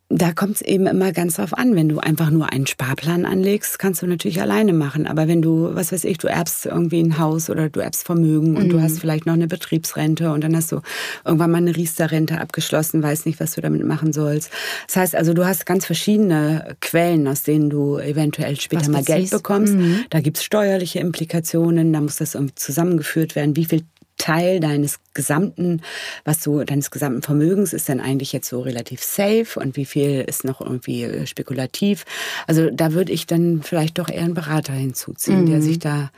da 0.08 0.32
kommt 0.32 0.56
es 0.56 0.62
eben 0.62 0.86
immer 0.86 1.12
ganz 1.12 1.36
drauf 1.36 1.52
an. 1.52 1.74
Wenn 1.74 1.88
du 1.88 1.98
einfach 1.98 2.30
nur 2.30 2.52
einen 2.52 2.66
Sparplan 2.68 3.24
anlegst, 3.24 3.78
kannst 3.80 4.02
du 4.02 4.06
natürlich 4.06 4.40
alleine 4.40 4.72
machen. 4.72 5.06
Aber 5.06 5.26
wenn 5.26 5.42
du, 5.42 5.74
was 5.74 5.90
weiß 5.90 6.04
ich, 6.04 6.18
du 6.18 6.28
erbst 6.28 6.66
irgendwie 6.66 7.00
ein 7.00 7.18
Haus 7.18 7.50
oder 7.50 7.68
du 7.68 7.80
erbst 7.80 8.04
Vermögen 8.04 8.56
und 8.56 8.68
du 8.68 8.80
hast 8.80 9.00
vielleicht 9.00 9.26
noch 9.26 9.32
eine 9.32 9.48
Betriebsrente 9.48 10.30
und 10.32 10.44
dann 10.44 10.54
hast 10.54 10.70
du 10.70 10.80
irgendwann 11.24 11.50
mal 11.50 11.58
eine 11.58 11.74
Riester-Rente 11.74 12.40
abgeschlossen, 12.40 13.02
weißt 13.02 13.26
nicht, 13.26 13.40
was 13.40 13.54
du 13.54 13.60
damit 13.60 13.84
machen 13.84 14.12
sollst. 14.12 14.50
Das 14.86 14.96
heißt 14.96 15.16
also, 15.16 15.34
du 15.34 15.44
hast 15.44 15.66
ganz 15.66 15.84
verschiedene 15.84 16.76
Quellen, 16.80 17.26
aus 17.26 17.42
denen 17.42 17.68
du 17.68 17.98
eventuell 17.98 18.60
später 18.60 18.82
Was 18.82 18.88
mal 18.88 19.02
Geld 19.02 19.30
bekommst. 19.30 19.74
Da 20.10 20.20
gibt's 20.20 20.44
steuerliche 20.44 21.00
Implikationen, 21.00 21.92
da 21.92 22.00
muss 22.00 22.16
das 22.16 22.36
irgendwie 22.36 22.54
zusammengeführt 22.54 23.34
werden. 23.34 23.56
Wie 23.56 23.64
viel 23.64 23.82
Teil 24.18 24.60
deines 24.60 24.98
gesamten, 25.14 25.82
was 26.24 26.40
du, 26.40 26.64
deines 26.64 26.90
gesamten 26.90 27.22
Vermögens 27.22 27.72
ist 27.72 27.88
denn 27.88 28.00
eigentlich 28.00 28.32
jetzt 28.32 28.48
so 28.48 28.60
relativ 28.60 29.02
safe 29.02 29.58
und 29.60 29.76
wie 29.76 29.84
viel 29.84 30.22
ist 30.22 30.44
noch 30.44 30.60
irgendwie 30.60 31.02
äh, 31.02 31.26
spekulativ? 31.26 32.04
Also 32.46 32.70
da 32.70 32.92
würde 32.92 33.12
ich 33.12 33.26
dann 33.26 33.62
vielleicht 33.62 33.98
doch 33.98 34.08
eher 34.08 34.24
einen 34.24 34.34
Berater 34.34 34.72
hinzuziehen, 34.72 35.46
der 35.46 35.62
sich 35.62 35.78
da, 35.78 36.10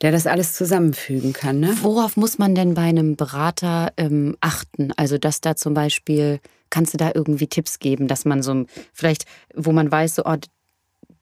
der 0.00 0.12
das 0.12 0.26
alles 0.26 0.54
zusammenfügen 0.54 1.32
kann. 1.32 1.60
Ne? 1.60 1.76
Worauf 1.82 2.16
muss 2.16 2.38
man 2.38 2.54
denn 2.54 2.74
bei 2.74 2.82
einem 2.82 3.16
Berater 3.16 3.92
ähm, 3.96 4.36
achten? 4.40 4.92
Also, 4.96 5.18
dass 5.18 5.40
da 5.40 5.56
zum 5.56 5.74
Beispiel, 5.74 6.40
kannst 6.70 6.94
du 6.94 6.98
da 6.98 7.10
irgendwie 7.14 7.46
Tipps 7.46 7.78
geben, 7.78 8.08
dass 8.08 8.24
man 8.24 8.42
so 8.42 8.64
vielleicht, 8.92 9.24
wo 9.54 9.72
man 9.72 9.90
weiß, 9.90 10.16
so, 10.16 10.24
oh, 10.24 10.36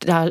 da 0.01 0.31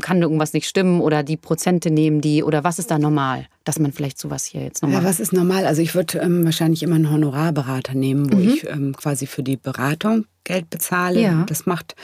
kann 0.00 0.22
irgendwas 0.22 0.52
nicht 0.52 0.68
stimmen 0.68 1.00
oder 1.00 1.22
die 1.22 1.36
Prozente 1.36 1.90
nehmen 1.90 2.20
die 2.20 2.42
oder 2.42 2.64
was 2.64 2.78
ist 2.78 2.90
da 2.90 2.98
normal, 2.98 3.46
dass 3.64 3.78
man 3.78 3.92
vielleicht 3.92 4.18
sowas 4.18 4.44
hier 4.44 4.62
jetzt 4.62 4.82
nochmal. 4.82 5.02
Ja, 5.02 5.08
was 5.08 5.20
ist 5.20 5.32
normal? 5.32 5.66
Also 5.66 5.82
ich 5.82 5.94
würde 5.94 6.18
ähm, 6.18 6.44
wahrscheinlich 6.44 6.82
immer 6.82 6.96
einen 6.96 7.10
Honorarberater 7.10 7.94
nehmen, 7.94 8.32
wo 8.32 8.38
ich 8.38 8.68
ähm, 8.68 8.96
quasi 8.96 9.26
für 9.26 9.42
die 9.42 9.56
Beratung 9.56 10.26
Geld 10.44 10.70
bezahle. 10.70 11.20
Ja. 11.20 11.44
Das 11.46 11.66
macht 11.66 11.94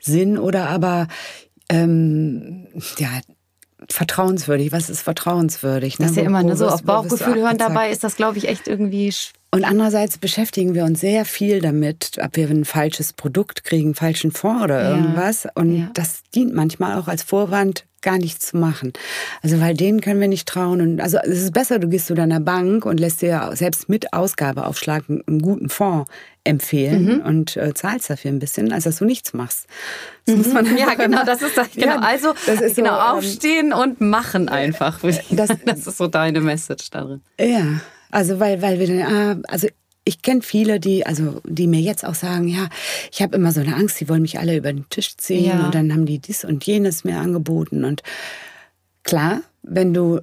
Sinn. 0.00 0.38
Oder 0.38 0.68
aber 0.68 1.08
ähm, 1.68 2.66
ja, 2.98 3.10
vertrauenswürdig. 3.88 4.72
Was 4.72 4.90
ist 4.90 5.02
vertrauenswürdig? 5.02 5.96
das 5.96 6.10
ist 6.10 6.16
ne? 6.16 6.22
ja 6.22 6.28
immer 6.28 6.42
ne, 6.42 6.56
so 6.56 6.68
auf 6.68 6.82
Bauchgefühl 6.82 7.36
hören 7.36 7.58
dabei 7.58 7.90
ist 7.90 8.04
das, 8.04 8.16
glaube 8.16 8.38
ich, 8.38 8.48
echt 8.48 8.68
irgendwie. 8.68 9.12
Und 9.50 9.64
andererseits 9.64 10.18
beschäftigen 10.18 10.74
wir 10.74 10.84
uns 10.84 11.00
sehr 11.00 11.24
viel 11.24 11.60
damit, 11.60 12.18
ob 12.22 12.36
wir 12.36 12.48
ein 12.50 12.66
falsches 12.66 13.14
Produkt 13.14 13.64
kriegen, 13.64 13.94
falschen 13.94 14.30
Fonds 14.30 14.64
oder 14.64 14.82
Ja. 14.82 14.96
irgendwas. 14.96 15.46
Und 15.54 15.78
Ja. 15.78 15.90
das 15.94 16.20
dient 16.34 16.54
manchmal 16.54 16.98
auch 16.98 17.08
als 17.08 17.22
Vorwand, 17.22 17.84
gar 18.02 18.18
nichts 18.18 18.48
zu 18.48 18.58
machen. 18.58 18.92
Also 19.42 19.58
weil 19.60 19.74
denen 19.74 20.00
können 20.00 20.20
wir 20.20 20.28
nicht 20.28 20.46
trauen. 20.46 20.80
Und 20.80 21.00
also 21.00 21.18
es 21.18 21.42
ist 21.42 21.52
besser, 21.52 21.78
du 21.78 21.88
gehst 21.88 22.06
zu 22.06 22.14
deiner 22.14 22.40
Bank 22.40 22.84
und 22.84 23.00
lässt 23.00 23.22
dir 23.22 23.50
selbst 23.54 23.88
mit 23.88 24.12
Ausgabeaufschlag 24.12 25.04
einen 25.08 25.40
guten 25.40 25.68
Fonds 25.68 26.08
empfehlen 26.44 27.16
mhm. 27.16 27.20
und 27.22 27.56
äh, 27.56 27.74
zahlst 27.74 28.08
dafür 28.10 28.30
ein 28.30 28.38
bisschen, 28.38 28.72
als 28.72 28.84
dass 28.84 28.98
du 28.98 29.04
nichts 29.04 29.32
machst. 29.32 29.66
Das 30.26 30.36
mhm. 30.36 30.42
muss 30.42 30.52
man 30.52 30.76
ja, 30.76 30.94
genau, 30.94 31.24
das 31.24 31.42
ist 31.42 31.56
das. 31.56 31.70
Genau. 31.72 31.86
Ja, 31.86 31.98
also 32.00 32.34
das 32.46 32.60
ist 32.60 32.76
genau, 32.76 32.90
so, 32.90 32.96
ähm, 32.96 33.18
aufstehen 33.18 33.72
und 33.72 34.00
machen 34.00 34.48
einfach. 34.48 35.00
Das, 35.30 35.48
das 35.64 35.86
ist 35.86 35.96
so 35.96 36.06
deine 36.06 36.40
Message 36.40 36.90
darin. 36.90 37.22
Ja, 37.40 37.80
also 38.10 38.40
weil, 38.40 38.62
weil 38.62 38.78
wir, 38.78 39.08
ah, 39.08 39.36
also 39.48 39.68
ich 40.04 40.22
kenne 40.22 40.40
viele, 40.40 40.80
die, 40.80 41.04
also 41.04 41.40
die 41.44 41.66
mir 41.66 41.80
jetzt 41.80 42.04
auch 42.04 42.14
sagen, 42.14 42.48
ja, 42.48 42.68
ich 43.12 43.20
habe 43.20 43.36
immer 43.36 43.52
so 43.52 43.60
eine 43.60 43.76
Angst, 43.76 44.00
die 44.00 44.08
wollen 44.08 44.22
mich 44.22 44.38
alle 44.38 44.56
über 44.56 44.72
den 44.72 44.88
Tisch 44.88 45.16
ziehen 45.18 45.44
ja. 45.44 45.66
und 45.66 45.74
dann 45.74 45.92
haben 45.92 46.06
die 46.06 46.18
dies 46.18 46.44
und 46.44 46.64
jenes 46.64 47.04
mir 47.04 47.18
angeboten. 47.18 47.84
Und 47.84 48.02
klar, 49.02 49.42
wenn 49.62 49.92
du 49.92 50.20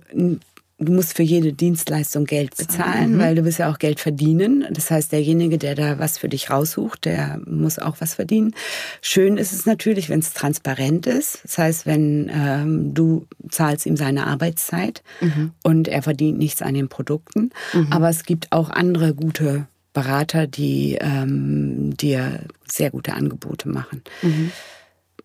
du 0.77 0.91
musst 0.91 1.15
für 1.15 1.23
jede 1.23 1.53
Dienstleistung 1.53 2.25
Geld 2.25 2.57
bezahlen, 2.57 3.15
mhm. 3.15 3.19
weil 3.19 3.35
du 3.35 3.43
bist 3.43 3.59
ja 3.59 3.71
auch 3.71 3.79
Geld 3.79 3.99
verdienen. 3.99 4.65
Das 4.71 4.91
heißt, 4.91 5.11
derjenige, 5.11 5.57
der 5.57 5.75
da 5.75 5.99
was 5.99 6.17
für 6.17 6.27
dich 6.27 6.49
raussucht, 6.49 7.05
der 7.05 7.39
muss 7.45 7.79
auch 7.79 7.95
was 7.99 8.15
verdienen. 8.15 8.53
Schön 9.01 9.37
ist 9.37 9.53
es 9.53 9.65
natürlich, 9.65 10.09
wenn 10.09 10.19
es 10.19 10.33
transparent 10.33 11.07
ist. 11.07 11.39
Das 11.43 11.57
heißt, 11.57 11.85
wenn 11.85 12.29
ähm, 12.33 12.93
du 12.93 13.25
zahlst 13.49 13.85
ihm 13.85 13.95
seine 13.95 14.27
Arbeitszeit 14.27 15.01
mhm. 15.21 15.51
und 15.63 15.87
er 15.87 16.01
verdient 16.01 16.39
nichts 16.39 16.61
an 16.61 16.73
den 16.73 16.89
Produkten. 16.89 17.51
Mhm. 17.73 17.87
Aber 17.91 18.09
es 18.09 18.23
gibt 18.23 18.51
auch 18.51 18.69
andere 18.69 19.13
gute 19.13 19.67
Berater, 19.93 20.45
die 20.45 20.97
ähm, 20.99 21.95
dir 21.95 22.41
sehr 22.67 22.91
gute 22.91 23.13
Angebote 23.13 23.69
machen. 23.69 24.03
Mhm. 24.21 24.51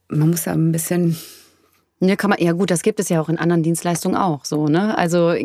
Man 0.08 0.30
muss 0.30 0.44
da 0.44 0.52
ein 0.52 0.70
bisschen 0.70 1.16
Ne, 2.02 2.16
kann 2.16 2.30
man, 2.30 2.38
ja 2.40 2.52
gut, 2.52 2.70
das 2.70 2.80
gibt 2.80 2.98
es 2.98 3.10
ja 3.10 3.20
auch 3.20 3.28
in 3.28 3.36
anderen 3.36 3.62
Dienstleistungen 3.62 4.16
auch 4.16 4.46
so, 4.46 4.68
ne? 4.68 4.96
Also 4.96 5.32
ja, 5.32 5.44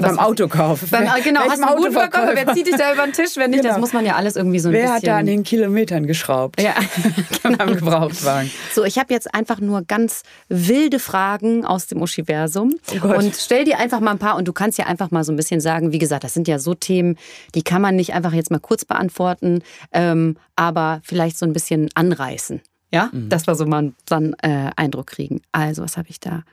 beim 0.00 0.18
Autokauf. 0.18 0.84
Beim, 0.90 1.08
genau, 1.22 1.42
hast 1.42 1.62
du 1.62 1.64
einen 1.64 1.76
guten 1.76 1.92
Verkäufer, 1.92 2.32
wer 2.34 2.52
zieht 2.52 2.66
dich 2.66 2.74
da 2.74 2.92
über 2.92 3.04
den 3.04 3.12
Tisch, 3.12 3.36
wenn 3.36 3.50
nicht, 3.50 3.62
genau. 3.62 3.74
das 3.74 3.80
muss 3.80 3.92
man 3.92 4.04
ja 4.04 4.16
alles 4.16 4.34
irgendwie 4.34 4.58
so 4.58 4.68
ein 4.68 4.72
wer 4.72 4.80
bisschen... 4.80 5.02
Wer 5.02 5.12
hat 5.12 5.16
da 5.16 5.18
an 5.18 5.26
den 5.26 5.44
Kilometern 5.44 6.08
geschraubt? 6.08 6.60
Ja, 6.60 6.74
genau. 7.44 7.62
am 7.62 7.76
Gebrauchtwagen. 7.76 8.50
So, 8.74 8.82
ich 8.84 8.98
habe 8.98 9.14
jetzt 9.14 9.32
einfach 9.32 9.60
nur 9.60 9.82
ganz 9.82 10.24
wilde 10.48 10.98
Fragen 10.98 11.64
aus 11.64 11.86
dem 11.86 12.02
Uschiversum 12.02 12.74
oh 13.04 13.06
und 13.06 13.36
stell 13.36 13.64
dir 13.64 13.78
einfach 13.78 14.00
mal 14.00 14.10
ein 14.10 14.18
paar 14.18 14.36
und 14.38 14.48
du 14.48 14.52
kannst 14.52 14.76
ja 14.76 14.86
einfach 14.86 15.12
mal 15.12 15.22
so 15.22 15.32
ein 15.32 15.36
bisschen 15.36 15.60
sagen, 15.60 15.92
wie 15.92 16.00
gesagt, 16.00 16.24
das 16.24 16.34
sind 16.34 16.48
ja 16.48 16.58
so 16.58 16.74
Themen, 16.74 17.16
die 17.54 17.62
kann 17.62 17.80
man 17.80 17.94
nicht 17.94 18.12
einfach 18.12 18.32
jetzt 18.32 18.50
mal 18.50 18.58
kurz 18.58 18.84
beantworten, 18.84 19.62
ähm, 19.92 20.36
aber 20.56 21.00
vielleicht 21.04 21.38
so 21.38 21.46
ein 21.46 21.52
bisschen 21.52 21.90
anreißen. 21.94 22.60
Ja, 22.92 23.10
mhm. 23.12 23.28
das 23.28 23.46
war 23.46 23.54
so 23.54 23.66
mal 23.66 23.92
ein 24.10 24.34
äh, 24.42 24.70
Eindruck 24.76 25.08
kriegen. 25.08 25.42
Also, 25.52 25.82
was 25.82 25.96
habe 25.96 26.08
ich 26.08 26.20
da? 26.20 26.44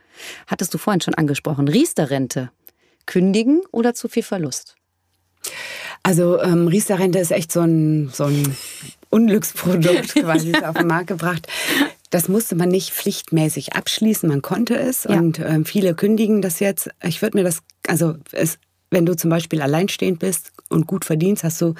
Hattest 0.45 0.73
du 0.73 0.77
vorhin 0.77 1.01
schon 1.01 1.15
angesprochen. 1.15 1.67
Riester-Rente. 1.67 2.51
Kündigen 3.05 3.61
oder 3.71 3.93
zu 3.93 4.07
viel 4.07 4.23
Verlust? 4.23 4.75
Also, 6.03 6.41
ähm, 6.41 6.67
Riester-Rente 6.67 7.19
ist 7.19 7.31
echt 7.31 7.51
so 7.51 7.61
ein, 7.61 8.09
so 8.13 8.25
ein 8.25 8.55
Unglücksprodukt 9.09 10.15
quasi 10.15 10.53
auf 10.55 10.77
den 10.77 10.87
Markt 10.87 11.07
gebracht. 11.07 11.47
Das 12.09 12.29
musste 12.29 12.55
man 12.55 12.69
nicht 12.69 12.91
pflichtmäßig 12.91 13.73
abschließen, 13.73 14.29
man 14.29 14.41
konnte 14.41 14.77
es 14.77 15.03
ja. 15.03 15.17
und 15.17 15.39
ähm, 15.39 15.65
viele 15.65 15.93
kündigen 15.93 16.41
das 16.41 16.59
jetzt. 16.59 16.89
Ich 17.03 17.21
würde 17.21 17.37
mir 17.37 17.43
das, 17.43 17.59
also 17.85 18.15
es, 18.31 18.59
wenn 18.89 19.05
du 19.05 19.15
zum 19.15 19.29
Beispiel 19.29 19.61
alleinstehend 19.61 20.19
bist 20.19 20.53
und 20.69 20.87
gut 20.87 21.03
verdienst, 21.03 21.43
hast 21.43 21.59
du 21.61 21.73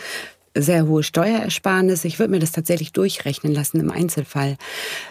sehr 0.62 0.88
hohe 0.88 1.04
Steuerersparnis. 1.04 2.06
Ich 2.06 2.20
würde 2.20 2.32
mir 2.32 2.40
das 2.40 2.52
tatsächlich 2.52 2.92
durchrechnen 2.92 3.54
lassen 3.54 3.80
im 3.80 3.92
Einzelfall. 3.92 4.58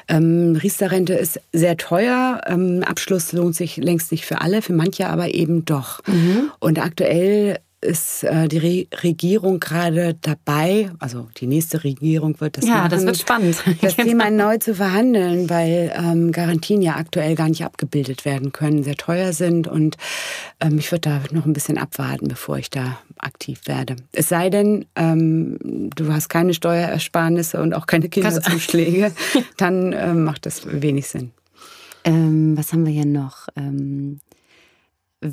Ähm, 0.09 0.59
Riester-Rente 0.61 1.14
ist 1.14 1.40
sehr 1.53 1.76
teuer. 1.76 2.40
Ähm, 2.47 2.82
Abschluss 2.84 3.32
lohnt 3.32 3.57
sich 3.57 3.76
längst 3.76 4.12
nicht 4.12 4.24
für 4.24 4.40
alle, 4.40 4.62
für 4.62 4.72
manche 4.72 5.09
aber 5.09 5.34
eben 5.34 5.64
doch. 5.64 6.01
Mhm. 6.07 6.51
Und 6.61 6.78
aktuell 6.78 7.59
ist 7.87 8.24
äh, 8.24 8.49
die 8.49 8.59
Re 8.59 8.87
Regierung 9.03 9.61
gerade 9.61 10.14
dabei, 10.20 10.91
also 10.99 11.28
die 11.39 11.47
nächste 11.47 11.84
Regierung 11.84 12.39
wird 12.41 12.59
das 12.59 12.66
Ja, 12.66 12.76
machen, 12.76 12.91
das 12.91 13.07
wird 13.07 13.18
spannend. 13.18 13.62
Das 13.80 13.97
Thema 13.97 14.30
neu 14.30 14.59
zu 14.59 14.74
verhandeln, 14.74 15.49
weil 15.49 15.93
ähm, 15.97 16.32
Garantien 16.32 16.82
ja 16.82 16.97
aktuell 16.97 17.34
gar 17.34 17.49
nicht 17.49 17.64
abgebildet 17.64 18.24
werden 18.24 18.53
können, 18.53 18.82
sehr 18.82 18.97
teuer 18.97 19.32
sind 19.32 19.68
und 19.68 19.97
ähm, 20.61 20.78
ich 20.78 20.91
würde 20.91 21.09
da 21.09 21.20
noch 21.32 21.47
ein 21.47 21.53
bisschen 21.53 21.78
abwarten, 21.78 22.28
bevor 22.28 22.59
ich 22.59 22.70
da 22.70 22.99
aktiv 23.18 23.61
werde. 23.66 23.97
Es 24.12 24.28
sei 24.28 24.51
denn, 24.51 24.84
ähm, 24.97 25.91
du 25.95 26.12
hast 26.12 26.28
keine 26.28 26.53
Steuerersparnisse 26.53 27.61
und 27.61 27.74
auch 27.74 27.87
keine 27.87 28.09
Kinderzuschläge, 28.09 29.12
dann 29.57 29.93
ähm, 29.93 30.24
macht 30.24 30.47
das 30.47 30.62
wenig 30.66 31.09
Sinn. 31.09 31.30
Ähm, 32.05 32.57
was 32.57 32.72
haben 32.72 32.87
wir 32.87 32.93
hier 32.93 33.07
noch? 33.07 33.49
Ähm, 33.57 34.20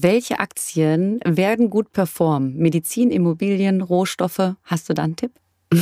welche 0.01 0.39
Aktien 0.39 1.19
werden 1.25 1.69
gut 1.69 1.91
performen? 1.91 2.57
Medizin, 2.57 3.11
Immobilien, 3.11 3.81
Rohstoffe? 3.81 4.55
Hast 4.63 4.89
du 4.89 4.93
da 4.93 5.03
einen 5.03 5.15
Tipp? 5.15 5.31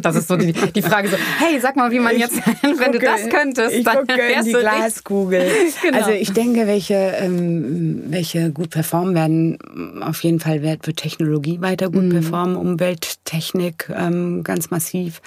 Das 0.00 0.16
ist 0.16 0.28
so 0.28 0.36
die, 0.36 0.52
die, 0.52 0.82
Frage 0.82 1.08
so, 1.08 1.16
hey, 1.38 1.60
sag 1.60 1.76
mal, 1.76 1.90
wie 1.90 1.98
man 1.98 2.18
jetzt, 2.18 2.38
ich 2.38 2.62
wenn 2.62 2.76
gucke, 2.76 2.92
du 2.92 2.98
das 3.00 3.28
könntest, 3.28 3.74
ich 3.74 3.84
dann 3.84 4.06
in 4.06 4.44
die 4.44 4.52
Glaskugel. 4.52 5.46
Genau. 5.82 5.98
Also 5.98 6.10
ich 6.12 6.32
denke, 6.32 6.66
welche, 6.66 6.94
ähm, 6.94 8.04
welche 8.06 8.50
gut 8.50 8.70
performen 8.70 9.14
werden, 9.14 10.02
auf 10.02 10.22
jeden 10.24 10.40
Fall 10.40 10.62
wird, 10.62 10.86
wird 10.86 10.96
Technologie 10.96 11.60
weiter 11.60 11.90
gut 11.90 12.04
mhm. 12.04 12.10
performen, 12.10 12.56
Umwelttechnik 12.56 13.90
ähm, 13.94 14.42
ganz 14.42 14.70
massiv 14.70 15.20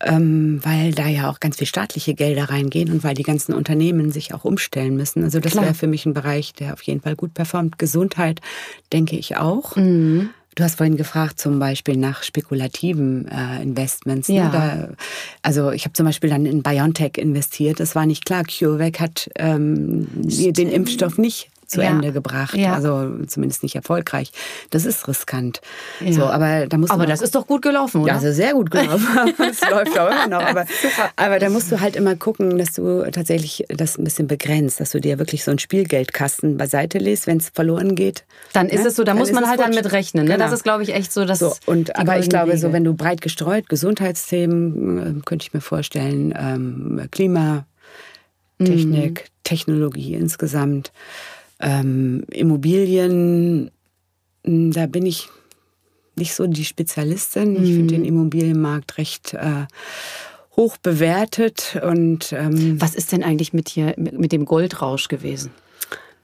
ähm, 0.00 0.60
weil 0.62 0.92
da 0.92 1.08
ja 1.08 1.30
auch 1.30 1.40
ganz 1.40 1.56
viel 1.56 1.66
staatliche 1.66 2.14
Gelder 2.14 2.50
reingehen 2.50 2.92
und 2.92 3.02
weil 3.02 3.14
die 3.14 3.22
ganzen 3.22 3.54
Unternehmen 3.54 4.10
sich 4.12 4.34
auch 4.34 4.44
umstellen 4.44 4.96
müssen. 4.96 5.24
Also 5.24 5.40
das 5.40 5.54
wäre 5.54 5.74
für 5.74 5.86
mich 5.86 6.04
ein 6.06 6.14
Bereich, 6.14 6.52
der 6.52 6.74
auf 6.74 6.82
jeden 6.82 7.00
Fall 7.00 7.16
gut 7.16 7.34
performt. 7.34 7.78
Gesundheit 7.78 8.40
denke 8.92 9.16
ich 9.16 9.36
auch. 9.36 9.76
Mhm. 9.76 10.30
Du 10.54 10.64
hast 10.64 10.76
vorhin 10.76 10.96
gefragt 10.96 11.38
zum 11.38 11.58
Beispiel 11.58 11.98
nach 11.98 12.22
spekulativen 12.22 13.28
äh, 13.28 13.62
Investments. 13.62 14.28
Ne? 14.28 14.36
Ja. 14.36 14.48
Da, 14.48 14.88
also 15.42 15.70
ich 15.70 15.84
habe 15.84 15.92
zum 15.92 16.06
Beispiel 16.06 16.30
dann 16.30 16.46
in 16.46 16.62
BioNTech 16.62 17.18
investiert. 17.18 17.78
Das 17.78 17.94
war 17.94 18.06
nicht 18.06 18.24
klar. 18.24 18.42
CureVac 18.44 19.00
hat 19.00 19.30
ähm, 19.36 20.08
den 20.14 20.70
Impfstoff 20.70 21.18
nicht 21.18 21.50
zu 21.66 21.82
ja. 21.82 21.90
Ende 21.90 22.12
gebracht. 22.12 22.56
Ja. 22.56 22.74
Also 22.74 23.24
zumindest 23.26 23.62
nicht 23.62 23.74
erfolgreich. 23.74 24.32
Das 24.70 24.84
ist 24.84 25.06
riskant. 25.08 25.60
Ja. 26.00 26.12
So, 26.12 26.24
aber 26.24 26.66
da 26.66 26.78
muss 26.78 26.90
aber 26.90 27.06
das 27.06 27.20
ist 27.20 27.34
doch 27.34 27.46
gut 27.46 27.62
gelaufen, 27.62 28.02
oder? 28.02 28.08
Ja, 28.08 28.14
also 28.14 28.32
sehr 28.32 28.52
gut 28.52 28.70
gelaufen. 28.70 29.06
Es 29.46 29.60
läuft 29.70 29.98
auch 29.98 30.10
immer 30.10 30.26
noch. 30.26 30.42
Aber, 30.42 30.66
aber 31.16 31.38
da 31.38 31.48
musst 31.48 31.70
du 31.70 31.80
halt 31.80 31.96
immer 31.96 32.16
gucken, 32.16 32.58
dass 32.58 32.72
du 32.72 33.02
tatsächlich 33.10 33.64
das 33.68 33.98
ein 33.98 34.04
bisschen 34.04 34.26
begrenzt, 34.26 34.80
dass 34.80 34.90
du 34.90 35.00
dir 35.00 35.18
wirklich 35.18 35.44
so 35.44 35.50
einen 35.50 35.58
Spielgeldkasten 35.58 36.56
beiseite 36.56 36.98
legst, 36.98 37.26
wenn 37.26 37.38
es 37.38 37.50
verloren 37.50 37.94
geht. 37.94 38.24
Dann 38.52 38.68
ist 38.68 38.82
ne? 38.82 38.88
es 38.88 38.96
so, 38.96 39.04
da 39.04 39.14
muss 39.14 39.32
man 39.32 39.48
halt 39.48 39.60
dann 39.60 39.74
mit 39.74 39.92
rechnen. 39.92 40.24
Ne? 40.24 40.32
Genau. 40.32 40.44
Das 40.44 40.52
ist, 40.52 40.64
glaube 40.64 40.82
ich, 40.82 40.94
echt 40.94 41.12
so, 41.12 41.24
dass. 41.24 41.38
So, 41.38 41.54
und, 41.66 41.96
aber 41.96 42.18
ich 42.18 42.28
glaube, 42.28 42.48
Wege. 42.48 42.58
so 42.58 42.72
wenn 42.72 42.84
du 42.84 42.94
breit 42.94 43.20
gestreut, 43.20 43.68
Gesundheitsthemen, 43.68 45.18
äh, 45.18 45.22
könnte 45.24 45.44
ich 45.46 45.54
mir 45.54 45.60
vorstellen, 45.60 46.34
ähm, 46.36 47.08
Klimatechnik, 47.10 47.64
mhm. 48.58 49.14
Technologie 49.44 50.14
insgesamt. 50.14 50.92
Ähm, 51.60 52.24
Immobilien, 52.30 53.70
hm, 54.44 54.72
da 54.72 54.86
bin 54.86 55.06
ich 55.06 55.28
nicht 56.16 56.34
so 56.34 56.46
die 56.46 56.64
Spezialistin. 56.64 57.62
Ich 57.62 57.74
finde 57.74 57.94
den 57.94 58.02
mhm. 58.02 58.08
Immobilienmarkt 58.08 58.98
recht 58.98 59.34
äh, 59.34 59.66
hoch 60.56 60.76
bewertet. 60.78 61.78
Und, 61.82 62.32
ähm, 62.32 62.80
Was 62.80 62.94
ist 62.94 63.12
denn 63.12 63.22
eigentlich 63.22 63.52
mit, 63.52 63.68
hier, 63.68 63.94
mit 63.96 64.32
dem 64.32 64.46
Goldrausch 64.46 65.08
gewesen? 65.08 65.50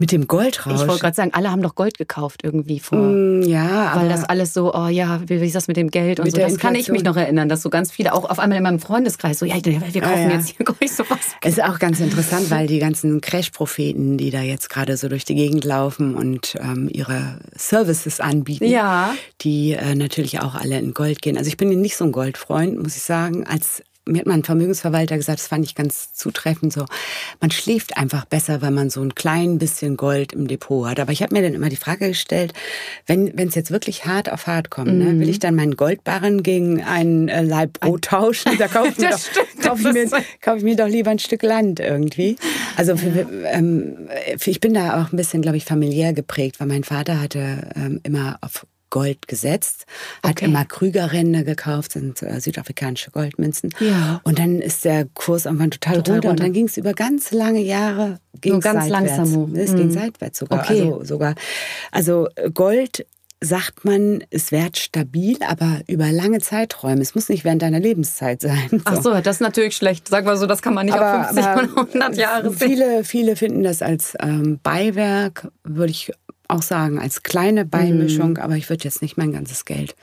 Mit 0.03 0.11
dem 0.11 0.26
Goldrausch. 0.26 0.80
Ich 0.80 0.88
wollte 0.88 1.00
gerade 1.00 1.14
sagen, 1.14 1.30
alle 1.32 1.53
haben 1.53 1.62
doch 1.62 1.76
Gold 1.76 1.96
gekauft 1.96 2.40
irgendwie 2.42 2.80
vor. 2.80 2.98
Mm, 2.98 3.42
ja, 3.42 3.92
Weil 3.94 4.09
das 4.09 4.24
alles 4.24 4.53
so, 4.53 4.74
oh 4.74 4.88
ja, 4.88 5.20
wie, 5.28 5.40
wie 5.40 5.46
ist 5.46 5.55
das 5.55 5.68
mit 5.68 5.76
dem 5.76 5.92
Geld 5.92 6.18
und 6.18 6.28
so. 6.28 6.38
Das 6.38 6.59
kann 6.59 6.74
ich 6.74 6.88
mich 6.88 7.05
noch 7.05 7.16
erinnern, 7.16 7.48
dass 7.48 7.62
so 7.62 7.70
ganz 7.70 7.92
viele 7.92 8.12
auch 8.12 8.28
auf 8.28 8.40
einmal 8.40 8.59
in 8.59 8.64
meinem 8.64 8.80
Freundeskreis 8.80 9.38
so, 9.38 9.46
ja, 9.46 9.64
wir 9.64 9.78
kaufen 9.78 10.03
ah, 10.03 10.20
ja. 10.20 10.30
jetzt 10.30 10.48
hier 10.48 10.66
Gold 10.66 10.90
sowas. 10.90 11.20
Es 11.40 11.53
ist 11.53 11.62
auch 11.62 11.78
ganz 11.78 12.00
interessant, 12.00 12.50
weil 12.50 12.66
die 12.66 12.80
ganzen 12.80 13.20
Crash-Propheten, 13.20 14.18
die 14.18 14.30
da 14.30 14.40
jetzt 14.40 14.70
gerade 14.70 14.96
so 14.96 15.09
durch 15.09 15.24
die 15.24 15.36
Gegend 15.36 15.62
laufen 15.64 16.16
und 16.16 16.57
ähm, 16.61 16.88
ihre 16.92 17.38
Services 17.55 18.18
anbieten, 18.18 18.64
ja. 18.64 19.14
die 19.42 19.74
äh, 19.74 19.94
natürlich 19.94 20.40
auch 20.40 20.57
alle 20.57 20.80
in 20.80 20.94
Gold 20.94 21.22
gehen. 21.22 21.38
Also 21.38 21.46
ich 21.46 21.57
bin 21.57 21.68
nicht 21.80 21.96
so 21.96 22.07
ein 22.07 22.11
Goldfreund, 22.11 22.82
muss 22.82 22.96
ich 22.96 23.05
sagen. 23.05 23.46
Als 23.46 23.84
mir 24.07 24.20
hat 24.20 24.26
mein 24.26 24.42
Vermögensverwalter 24.42 25.16
gesagt, 25.16 25.38
das 25.38 25.46
fand 25.46 25.64
ich 25.64 25.74
ganz 25.74 26.12
zutreffend 26.12 26.72
so, 26.72 26.86
man 27.40 27.50
schläft 27.50 27.96
einfach 27.96 28.24
besser, 28.24 28.61
wenn 28.61 28.74
man 28.74 28.90
so 28.90 29.00
ein 29.00 29.14
klein 29.14 29.59
bisschen 29.59 29.96
Gold 29.96 30.32
im 30.32 30.48
Depot 30.48 30.88
hat. 30.88 30.98
Aber 30.98 31.12
ich 31.12 31.22
habe 31.22 31.34
mir 31.34 31.42
dann 31.42 31.55
immer 31.55 31.68
die 31.68 31.76
Frage 31.76 32.09
gestellt, 32.09 32.53
wenn 33.07 33.32
es 33.36 33.55
jetzt 33.55 33.70
wirklich 33.70 34.05
hart 34.05 34.30
auf 34.30 34.46
hart 34.46 34.70
kommt, 34.70 34.92
mm. 34.92 34.98
ne, 34.98 35.20
will 35.20 35.28
ich 35.28 35.38
dann 35.38 35.55
meinen 35.55 35.76
Goldbarren 35.76 36.42
gegen 36.42 36.82
einen 36.82 37.28
äh, 37.28 37.42
Leib 37.42 37.80
Brot 37.80 38.07
tauschen? 38.07 38.59
Da 38.59 38.68
kaufe 38.68 38.88
ich, 38.88 38.98
mir 38.98 39.11
doch, 39.11 39.62
kauf 39.62 39.78
ich, 39.78 39.92
mir, 39.92 40.11
kauf 40.40 40.57
ich 40.59 40.64
mir 40.64 40.76
doch 40.76 40.88
lieber 40.88 41.11
ein 41.11 41.18
Stück 41.18 41.42
Land 41.42 41.78
irgendwie. 41.80 42.36
Also 42.76 42.96
für, 42.96 43.26
ähm, 43.44 44.09
für, 44.38 44.50
ich 44.50 44.61
bin 44.61 44.74
da 44.74 45.03
auch 45.03 45.12
ein 45.12 45.16
bisschen, 45.16 45.42
glaube 45.42 45.57
ich, 45.57 45.64
familiär 45.64 46.12
geprägt, 46.12 46.59
weil 46.59 46.66
mein 46.66 46.84
Vater 46.84 47.20
hatte 47.20 47.70
ähm, 47.76 48.00
immer 48.03 48.38
auf 48.40 48.66
Gold 48.93 49.26
gesetzt, 49.26 49.86
hat 50.22 50.32
Okay. 50.32 50.45
immer 50.45 50.64
Krügerränder 50.64 51.43
gekauft, 51.43 51.93
sind 51.93 52.22
äh, 52.22 52.38
südafrikanische 52.40 53.11
Goldmünzen. 53.11 53.70
Ja. 53.80 54.20
Und 54.22 54.38
dann 54.38 54.61
ist 54.61 54.84
der 54.84 55.07
Kurs 55.14 55.47
irgendwann 55.47 55.70
total, 55.72 55.97
Total 55.97 56.14
runter. 56.16 56.28
Und 56.28 56.30
runter. 56.34 56.45
dann 56.45 56.53
ging 56.53 56.66
es 56.66 56.76
über 56.76 56.93
ganz 56.95 57.32
lange 57.32 57.61
Jahre 57.61 58.20
ging 58.40 58.53
Nur 58.53 58.61
ganz 58.61 58.88
seitwärts. 58.88 59.16
langsam. 59.18 59.55
Es 59.57 59.74
ging 59.74 59.86
Mhm. 59.86 59.93
seitwärts 59.93 60.38
sogar. 60.38 60.61
Okay. 60.61 60.82
Also 60.82 61.05
sogar. 61.05 61.34
Also 61.90 62.28
äh, 62.36 62.51
Gold 62.51 63.07
sagt 63.45 63.84
man, 63.84 64.22
ist 64.30 64.53
wertstabil, 64.53 65.36
aber 65.49 65.80
über 65.88 66.12
lange 66.12 66.38
Zeiträume. 66.40 67.01
Es 67.03 67.16
muss 67.16 67.28
nicht 67.28 67.45
während 67.45 67.61
deiner 67.62 67.80
Lebenszeit 67.80 68.40
sein. 68.40 68.80
Ach 68.84 69.03
so, 69.03 69.12
das 69.20 69.36
ist 69.36 69.40
natürlich 69.40 69.74
schlecht. 69.76 70.07
Sag 70.07 70.24
mal 70.24 70.36
so, 70.36 70.47
das 70.47 70.62
kann 70.62 70.74
man 70.74 70.86
nicht 70.86 70.95
Aber, 70.95 71.22
auf 71.22 71.26
50 71.34 71.45
aber 71.45 71.62
oder 71.62 71.88
100 71.88 72.16
Jahre 72.18 72.51
sehen. 72.51 72.68
Viele, 72.68 73.05
viele 73.05 73.34
finden 73.34 73.64
das 73.64 73.82
als 73.82 74.14
ähm, 74.20 74.61
Beiwerk, 74.62 75.51
würde 75.64 75.90
ich 75.90 76.12
auch 76.49 76.62
sagen, 76.62 76.99
als 76.99 77.22
kleine 77.22 77.64
Beimischung. 77.64 78.30
Mhm. 78.30 78.36
Aber 78.38 78.57
ich 78.57 78.68
würde 78.68 78.84
jetzt 78.84 79.03
nicht 79.03 79.16
mein 79.16 79.32
ganzes 79.32 79.64
Geld 79.64 79.95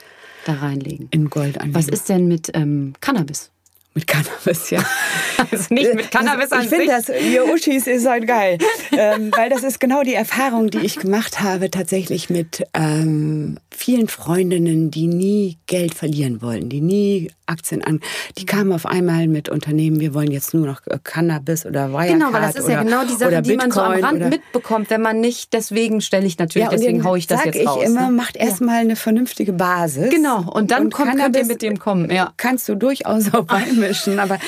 Da 0.46 0.54
reinlegen. 0.54 1.08
in 1.10 1.30
Gold 1.30 1.58
anlegen. 1.58 1.74
Was 1.74 1.88
ist 1.88 2.08
denn 2.08 2.26
mit 2.28 2.50
ähm, 2.54 2.94
Cannabis? 3.00 3.50
mit 3.94 4.06
Cannabis, 4.06 4.70
ja. 4.70 4.84
Also 5.50 5.74
nicht 5.74 5.94
mit 5.94 6.10
Cannabis 6.10 6.52
an 6.52 6.62
Ich 6.62 6.68
finde 6.68 6.86
das, 6.86 7.08
ihr 7.08 7.44
Uschis, 7.52 7.86
ihr 7.86 7.98
seid 7.98 8.26
geil. 8.26 8.58
ähm, 8.92 9.32
weil 9.34 9.48
das 9.50 9.62
ist 9.62 9.80
genau 9.80 10.02
die 10.02 10.14
Erfahrung, 10.14 10.70
die 10.70 10.78
ich 10.78 10.96
gemacht 10.96 11.40
habe, 11.40 11.70
tatsächlich 11.70 12.30
mit 12.30 12.64
ähm, 12.74 13.58
vielen 13.70 14.08
Freundinnen, 14.08 14.90
die 14.90 15.06
nie 15.06 15.58
Geld 15.66 15.94
verlieren 15.94 16.40
wollten, 16.42 16.68
die 16.68 16.80
nie 16.82 17.30
Aktien 17.50 17.84
an. 17.84 18.00
Die 18.38 18.46
kamen 18.46 18.72
auf 18.72 18.86
einmal 18.86 19.28
mit 19.28 19.48
Unternehmen, 19.48 20.00
wir 20.00 20.14
wollen 20.14 20.30
jetzt 20.30 20.54
nur 20.54 20.66
noch 20.66 20.80
äh, 20.86 20.98
Cannabis 21.02 21.66
oder 21.66 21.92
Wirecard 21.92 22.08
Genau, 22.08 22.32
weil 22.32 22.42
das 22.42 22.54
ist 22.56 22.64
oder, 22.64 22.72
ja 22.74 22.82
genau 22.82 23.04
die 23.04 23.14
Sache, 23.14 23.42
die 23.42 23.56
man 23.56 23.70
so 23.70 23.80
am 23.80 23.92
Rand 23.92 24.20
oder, 24.20 24.28
mitbekommt, 24.28 24.90
wenn 24.90 25.02
man 25.02 25.20
nicht, 25.20 25.52
deswegen 25.52 26.00
stelle 26.00 26.26
ich 26.26 26.38
natürlich, 26.38 26.68
und 26.68 26.72
deswegen 26.72 27.04
haue 27.04 27.18
ich 27.18 27.26
das 27.26 27.44
jetzt 27.44 27.56
ich 27.56 27.66
raus. 27.66 27.82
immer, 27.84 28.06
ne? 28.06 28.12
macht 28.12 28.36
erstmal 28.36 28.80
eine 28.80 28.96
vernünftige 28.96 29.52
Basis. 29.52 30.10
Genau, 30.10 30.50
und 30.50 30.70
dann 30.70 30.90
kommt, 30.90 31.16
könnt 31.16 31.36
ihr 31.36 31.44
mit 31.44 31.62
dem 31.62 31.78
kommen. 31.78 32.10
Ja. 32.10 32.32
kannst 32.36 32.68
du 32.68 32.74
durchaus 32.74 33.34
auch 33.34 33.44
beimischen. 33.44 34.18
Aber 34.18 34.38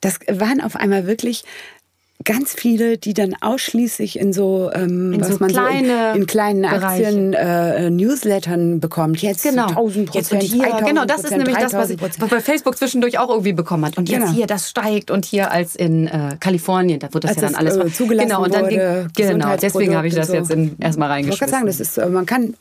das 0.00 0.18
waren 0.30 0.60
auf 0.60 0.76
einmal 0.76 1.06
wirklich 1.06 1.44
ganz 2.24 2.52
viele, 2.52 2.98
die 2.98 3.14
dann 3.14 3.34
ausschließlich 3.40 4.18
in 4.18 4.32
so, 4.32 4.70
ähm, 4.74 5.12
In 5.14 5.20
was 5.20 5.28
so 5.28 5.36
man 5.38 5.50
kleine 5.50 5.88
so 5.88 6.14
in, 6.14 6.20
in 6.22 6.26
kleinen 6.26 6.62
Bereiche. 6.62 7.06
Aktien 7.06 7.32
äh, 7.34 7.90
Newslettern 7.90 8.80
bekommt. 8.80 9.20
Jetzt 9.22 9.42
Genau. 9.42 9.66
1000 9.68 10.14
Jetzt 10.14 10.32
und 10.32 10.38
Prozent, 10.40 10.54
hier, 10.54 10.62
3000 10.70 10.88
genau, 10.88 11.04
das 11.04 11.24
ist 11.24 11.30
nämlich 11.36 11.56
das, 11.56 11.72
was 11.72 11.90
ich 11.90 11.96
3000 11.96 12.22
was 12.22 12.30
bei 12.30 12.40
Facebook 12.40 12.76
zwischendurch 12.76 13.18
auch 13.18 13.30
irgendwie 13.30 13.52
bekommen 13.52 13.84
hat. 13.84 13.98
Und 13.98 14.08
jetzt 14.08 14.20
Genau. 14.22 14.32
hier, 14.32 14.46
das 14.46 14.68
steigt 14.70 15.10
und 15.10 15.24
hier 15.24 15.50
als 15.50 15.74
in 15.74 16.06
äh, 16.06 16.36
Kalifornien, 16.38 16.98
da 17.00 17.12
wird 17.12 17.24
das 17.24 17.32
Als 17.32 17.40
ja 17.40 17.46
dann 17.48 17.54
alles 17.56 17.76
äh, 17.76 17.92
zugelassen 17.92 18.28
genau 18.28 18.44
und 18.44 18.54
dann 18.54 18.64
wurde, 18.64 19.08
ging, 19.14 19.28
genau, 19.28 19.56
deswegen 19.56 19.96
habe 19.96 20.06
ich 20.06 20.14
das 20.14 20.28
Gesundheitsprodukt 20.28 20.70
jetzt 20.70 20.78
in, 20.78 20.84
erstmal 20.84 21.20
Ich 21.20 21.26
wollte 21.26 21.38
gerade 21.38 21.50
sagen, 21.52 21.66
das 21.66 21.80
ist, 21.80 21.98
äh, 21.98 22.06
man 22.08 22.26
kann, 22.26 22.54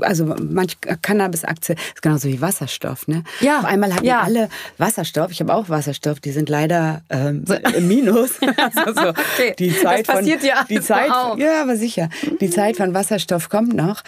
also 0.00 0.24
manch 0.24 0.76
Cannabis-Aktie 1.02 1.74
ist 1.94 2.02
genauso 2.02 2.28
wie 2.28 2.40
Wasserstoff, 2.40 3.06
ne? 3.08 3.22
Ja, 3.40 3.58
Auf 3.60 3.64
einmal 3.64 3.94
hatten 3.94 4.04
ja. 4.04 4.20
alle 4.22 4.48
Wasserstoff. 4.78 5.30
Ich 5.30 5.40
habe 5.40 5.54
auch 5.54 5.68
Wasserstoff. 5.68 6.20
Die 6.20 6.30
sind 6.30 6.48
leider 6.48 7.02
ähm, 7.10 7.44
im 7.76 7.88
Minus. 7.88 8.30
also 8.74 8.92
so 9.02 9.08
Okay, 9.10 9.54
die 9.58 9.70
das 9.70 9.82
Zeit 9.82 10.06
von, 10.06 10.16
passiert 10.16 10.42
ja 10.42 10.64
die 10.68 10.80
Zeit, 10.80 11.06
überhaupt. 11.06 11.40
ja, 11.40 11.62
aber 11.62 11.76
sicher. 11.76 12.08
Die 12.40 12.50
Zeit 12.50 12.76
von 12.76 12.94
Wasserstoff 12.94 13.48
kommt 13.48 13.74
noch. 13.74 14.02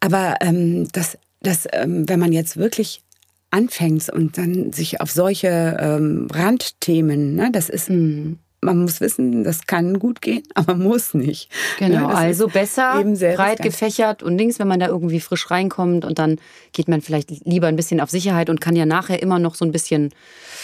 Aber 0.00 0.36
ähm, 0.40 0.88
das, 0.92 1.16
das, 1.40 1.66
ähm, 1.72 2.08
wenn 2.08 2.18
man 2.20 2.32
jetzt 2.32 2.56
wirklich 2.56 3.02
anfängt 3.50 4.08
und 4.08 4.38
dann 4.38 4.72
sich 4.72 5.00
auf 5.00 5.10
solche 5.10 5.76
ähm, 5.80 6.28
Randthemen, 6.32 7.34
ne, 7.36 7.50
das 7.52 7.68
ist, 7.68 7.90
Mhm. 7.90 8.38
man 8.62 8.78
muss 8.78 9.00
wissen, 9.00 9.44
das 9.44 9.66
kann 9.66 9.98
gut 9.98 10.22
gehen, 10.22 10.42
aber 10.54 10.74
muss 10.74 11.14
nicht. 11.14 11.50
Genau, 11.78 12.00
Ne, 12.00 12.06
das 12.08 12.18
also 12.18 12.48
besser, 12.48 13.04
breit 13.36 13.60
gefächert 13.62 14.22
und 14.22 14.38
links, 14.38 14.58
wenn 14.58 14.68
man 14.68 14.80
da 14.80 14.86
irgendwie 14.86 15.20
frisch 15.20 15.50
reinkommt 15.50 16.04
und 16.04 16.18
dann 16.18 16.38
geht 16.72 16.88
man 16.88 17.00
vielleicht 17.02 17.30
lieber 17.44 17.66
ein 17.66 17.76
bisschen 17.76 18.00
auf 18.00 18.10
Sicherheit 18.10 18.48
und 18.50 18.60
kann 18.60 18.74
ja 18.76 18.86
nachher 18.86 19.20
immer 19.22 19.38
noch 19.38 19.54
so 19.54 19.64
ein 19.64 19.72
bisschen 19.72 20.14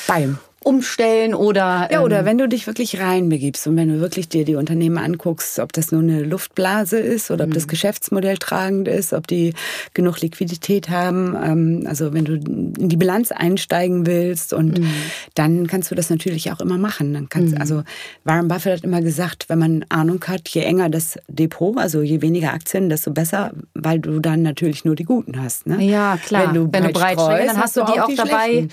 Beim. 0.06 0.38
Umstellen 0.64 1.34
oder 1.34 1.88
Ja, 1.90 2.02
oder 2.02 2.20
ähm, 2.20 2.24
wenn 2.26 2.38
du 2.38 2.48
dich 2.48 2.66
wirklich 2.66 3.00
reinbegibst 3.00 3.66
und 3.68 3.76
wenn 3.76 3.88
du 3.88 4.00
wirklich 4.00 4.28
dir 4.28 4.44
die 4.44 4.56
Unternehmen 4.56 4.98
anguckst, 4.98 5.60
ob 5.60 5.72
das 5.72 5.92
nur 5.92 6.02
eine 6.02 6.22
Luftblase 6.24 6.98
ist 6.98 7.30
oder 7.30 7.44
ob 7.44 7.50
Mhm. 7.50 7.54
das 7.54 7.68
Geschäftsmodell 7.68 8.38
tragend 8.38 8.88
ist, 8.88 9.12
ob 9.12 9.26
die 9.28 9.54
genug 9.94 10.20
Liquidität 10.20 10.90
haben. 10.90 11.36
Ähm, 11.42 11.84
also 11.86 12.12
wenn 12.12 12.24
du 12.24 12.34
in 12.34 12.88
die 12.88 12.96
Bilanz 12.96 13.30
einsteigen 13.30 14.04
willst 14.06 14.52
und 14.52 14.78
Mhm. 14.80 14.90
dann 15.34 15.66
kannst 15.68 15.90
du 15.90 15.94
das 15.94 16.10
natürlich 16.10 16.50
auch 16.52 16.60
immer 16.60 16.76
machen. 16.76 17.14
Dann 17.14 17.28
kannst, 17.28 17.58
Also 17.58 17.82
Warren 18.24 18.48
Buffett 18.48 18.78
hat 18.78 18.84
immer 18.84 19.00
gesagt, 19.00 19.48
wenn 19.48 19.58
man 19.58 19.84
Ahnung 19.88 20.22
hat, 20.26 20.48
je 20.48 20.62
enger 20.62 20.88
das 20.90 21.18
Depot, 21.28 21.76
also 21.78 22.02
je 22.02 22.20
weniger 22.20 22.52
Aktien, 22.52 22.88
desto 22.88 23.10
besser, 23.12 23.52
weil 23.74 24.00
du 24.00 24.20
dann 24.20 24.42
natürlich 24.42 24.84
nur 24.84 24.96
die 24.96 25.04
guten 25.04 25.40
hast. 25.40 25.66
Ne? 25.66 25.82
Ja, 25.84 26.16
klar. 26.18 26.48
Wenn 26.48 26.54
du 26.54 26.68
Wenn 26.72 26.82
breit 26.82 26.92
breit 26.94 27.12
streust, 27.20 27.48
dann 27.48 27.56
hast 27.58 27.76
du 27.76 27.84
die 27.84 28.00
auch 28.00 28.08
dabei, 28.16 28.48
schlechten. 28.48 28.68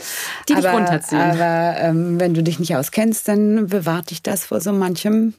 die 0.49 0.53
dich 0.55 0.65
aber, 0.65 0.77
runterziehen. 0.77 1.21
Aber 1.21 1.74
ähm, 1.77 2.19
wenn 2.19 2.33
du 2.33 2.43
dich 2.43 2.59
nicht 2.59 2.75
auskennst, 2.75 3.27
dann 3.27 3.67
bewahrt 3.67 4.11
dich 4.11 4.21
das 4.21 4.45
vor 4.45 4.61
so 4.61 4.71
manchem 4.71 5.33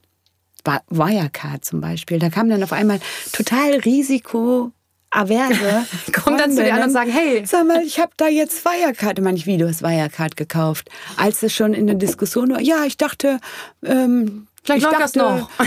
Wirecard 0.88 1.64
zum 1.64 1.80
Beispiel. 1.80 2.18
Da 2.18 2.28
kam 2.28 2.48
dann 2.48 2.62
auf 2.62 2.72
einmal 2.72 2.98
total 3.32 3.74
risikoaverse. 3.74 4.72
Kommen 6.12 6.38
dann 6.38 6.52
zu 6.52 6.64
dir 6.64 6.74
an 6.74 6.82
und 6.84 6.90
sagen, 6.90 7.10
hey. 7.10 7.44
Sag 7.46 7.66
mal, 7.66 7.82
ich 7.82 8.00
habe 8.00 8.12
da 8.16 8.28
jetzt 8.28 8.64
Wirecard. 8.64 9.20
Meine 9.20 9.36
ich, 9.36 9.46
wie, 9.46 9.58
du 9.58 9.68
hast 9.68 9.82
Wirecard 9.82 10.36
gekauft. 10.36 10.88
Als 11.16 11.42
es 11.42 11.54
schon 11.54 11.72
in 11.74 11.86
der 11.86 11.96
Diskussion 11.96 12.50
war, 12.50 12.60
ja, 12.60 12.84
ich 12.84 12.96
dachte, 12.96 13.38
ähm, 13.84 14.48
Vielleicht 14.64 14.86
ich 14.86 14.98
dachte, 14.98 15.18
noch. 15.18 15.50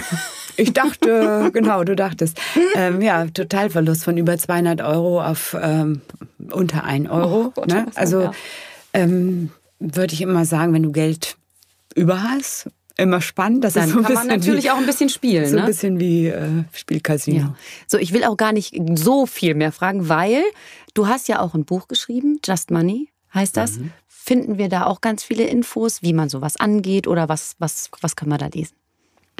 Ich 0.60 0.74
dachte, 0.74 1.52
genau, 1.54 1.86
du 1.86 1.96
dachtest. 1.96 2.38
Ähm, 2.76 3.02
ja, 3.02 3.26
Totalverlust 3.28 4.04
von 4.04 4.18
über 4.18 4.38
200 4.38 4.82
Euro 4.82 5.24
auf 5.24 5.56
ähm, 5.58 6.02
unter 6.52 6.84
1 6.84 7.10
Euro. 7.10 7.46
Oh 7.46 7.52
Gott, 7.52 7.68
ne? 7.68 7.86
Also 7.96 8.24
ja. 8.24 8.32
ähm, 8.92 9.52
würde 9.80 10.14
ich 10.14 10.22
immer 10.22 10.46
sagen, 10.46 10.74
wenn 10.74 10.84
du 10.84 10.92
Geld 10.92 11.38
über 11.96 12.24
hast, 12.24 12.70
immer 13.00 13.22
spannend. 13.22 13.64
Das 13.64 13.74
dann 13.74 13.86
ist 13.86 13.92
so 13.92 14.00
ein 14.00 14.06
kann 14.06 14.14
man 14.14 14.28
natürlich 14.28 14.66
wie, 14.66 14.72
auch 14.72 14.78
ein 14.78 14.86
bisschen 14.86 15.10
spielen. 15.10 15.46
so 15.48 15.58
ein 15.58 15.62
ne? 15.62 15.68
bisschen 15.68 16.00
wie 16.00 16.28
äh, 16.28 16.64
Spielcasino. 16.74 17.40
Ja. 17.40 17.56
So, 17.88 17.98
ich 17.98 18.14
will 18.14 18.24
auch 18.26 18.38
gar 18.38 18.52
nicht 18.52 18.76
so 18.96 19.26
viel 19.26 19.56
mehr 19.56 19.72
fragen, 19.72 20.10
weil 20.10 20.44
du 20.94 21.08
hast 21.08 21.28
ja 21.28 21.40
auch 21.40 21.54
ein 21.54 21.66
Buch 21.66 21.88
geschrieben, 21.88 22.40
Just 22.46 22.72
Money 22.72 23.10
heißt 23.34 23.58
das. 23.58 23.78
Mhm. 23.78 23.92
Finden 24.08 24.58
wir 24.58 24.70
da 24.70 24.86
auch 24.86 25.02
ganz 25.02 25.24
viele 25.24 25.46
Infos, 25.46 26.02
wie 26.02 26.14
man 26.14 26.30
sowas 26.30 26.58
angeht 26.58 27.08
oder 27.08 27.30
was, 27.30 27.56
was, 27.58 27.90
was 28.02 28.16
können 28.16 28.32
wir 28.32 28.38
da 28.38 28.48
lesen? 28.48 28.76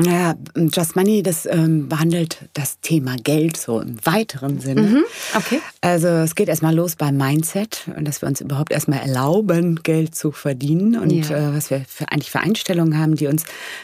Ja, 0.02 0.36
Just 0.56 0.96
Money, 0.96 1.24
das 1.24 1.46
ähm, 1.46 1.90
behandelt 1.90 2.38
das 2.54 2.80
Thema 2.80 3.16
Geld 3.18 3.58
so 3.58 3.82
im 3.82 3.98
weiteren 4.06 4.60
Sinne. 4.60 4.82
Mhm. 4.82 5.04
Okay. 5.36 5.60
Also 5.82 6.08
es 6.08 6.36
geht 6.36 6.48
erstmal 6.48 6.74
los 6.74 6.96
beim 6.96 7.18
Mindset 7.18 7.90
und 7.98 8.08
dass 8.08 8.22
wir 8.22 8.30
uns 8.30 8.40
überhaupt 8.40 8.72
erstmal 8.72 9.00
erlauben, 9.00 9.82
Geld 9.84 10.16
zu 10.16 10.32
verdienen 10.32 10.98
und 10.98 11.12
Ja. 11.12 11.50
äh, 11.50 11.56
was 11.56 11.70
wir 11.70 11.82
für, 11.88 12.10
eigentlich 12.12 12.32
für 12.32 12.40
Einstellungen 12.40 12.98
haben, 12.98 13.16
die 13.16 13.28
uns 13.28 13.44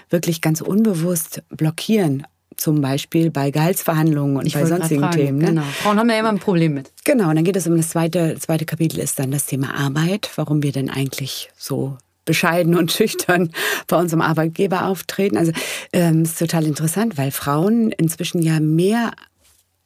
wirklich 0.09 0.41
ganz 0.41 0.61
unbewusst 0.61 1.41
blockieren. 1.49 2.25
Zum 2.57 2.79
Beispiel 2.79 3.31
bei 3.31 3.51
Gehaltsverhandlungen 3.51 4.37
und 4.37 4.45
bei 4.53 4.61
wollte 4.61 4.69
grad 4.69 4.77
sonstigen 4.79 5.01
fragen, 5.01 5.17
Themen. 5.17 5.37
Ne? 5.39 5.45
Genau. 5.47 5.63
Frauen 5.63 5.99
haben 5.99 6.09
ja 6.09 6.19
immer 6.19 6.29
ein 6.29 6.39
Problem 6.39 6.75
mit. 6.75 6.89
Genau, 7.03 7.27
und 7.29 7.35
dann 7.35 7.43
geht 7.43 7.57
es 7.57 7.67
um 7.67 7.75
das 7.75 7.89
zweite, 7.89 8.37
zweite 8.39 8.63
Kapitel 8.63 8.99
ist 9.01 9.19
dann 9.19 9.31
das 9.31 9.45
Thema 9.47 9.75
Arbeit, 9.75 10.29
warum 10.37 10.63
wir 10.63 10.71
denn 10.71 10.89
eigentlich 10.89 11.49
so 11.57 11.97
bescheiden 12.25 12.75
und 12.75 12.91
schüchtern 12.91 13.51
bei 13.87 13.97
unserem 13.97 14.21
Arbeitgeber 14.21 14.85
auftreten. 14.85 15.37
Also 15.37 15.51
ähm, 15.93 16.23
ist 16.23 16.39
total 16.39 16.65
interessant, 16.65 17.17
weil 17.17 17.31
Frauen 17.31 17.91
inzwischen 17.91 18.41
ja 18.41 18.59
mehr 18.59 19.11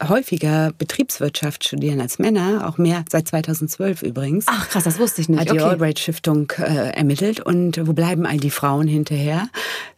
häufiger 0.08 0.72
Betriebswirtschaft 0.78 1.66
studieren 1.66 2.00
als 2.00 2.20
Männer, 2.20 2.68
auch 2.68 2.78
mehr 2.78 3.04
seit 3.12 3.28
2012 3.28 4.02
übrigens. 4.04 4.46
Ach 4.48 4.70
krass, 4.70 4.86
das 4.86 4.98
wusste 4.98 5.22
ich 5.22 5.28
nicht. 5.30 5.40
Hat 5.40 5.48
die 5.50 5.60
okay. 5.60 5.64
Albright 5.70 6.00
Stiftung 6.00 6.52
äh, 6.58 6.92
ermittelt. 6.92 7.42
Und 7.42 7.86
wo 7.86 7.94
bleiben 7.94 8.26
all 8.26 8.38
die 8.38 8.50
Frauen 8.50 8.88
hinterher, 8.88 9.50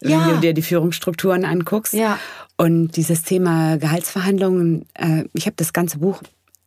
Ja. 0.02 0.26
wenn 0.26 0.36
du 0.36 0.42
dir 0.42 0.54
die 0.54 0.64
Führungsstrukturen 0.64 1.46
anguckst? 1.46 1.94
Ja. 1.94 2.18
Und 2.58 2.96
dieses 2.96 3.24
Thema 3.24 3.78
Gehaltsverhandlungen, 3.78 4.86
äh, 4.96 5.26
ich 5.34 5.46
habe 5.46 5.56
das 5.58 5.72
ganze 5.74 6.00
Buch, 6.00 6.22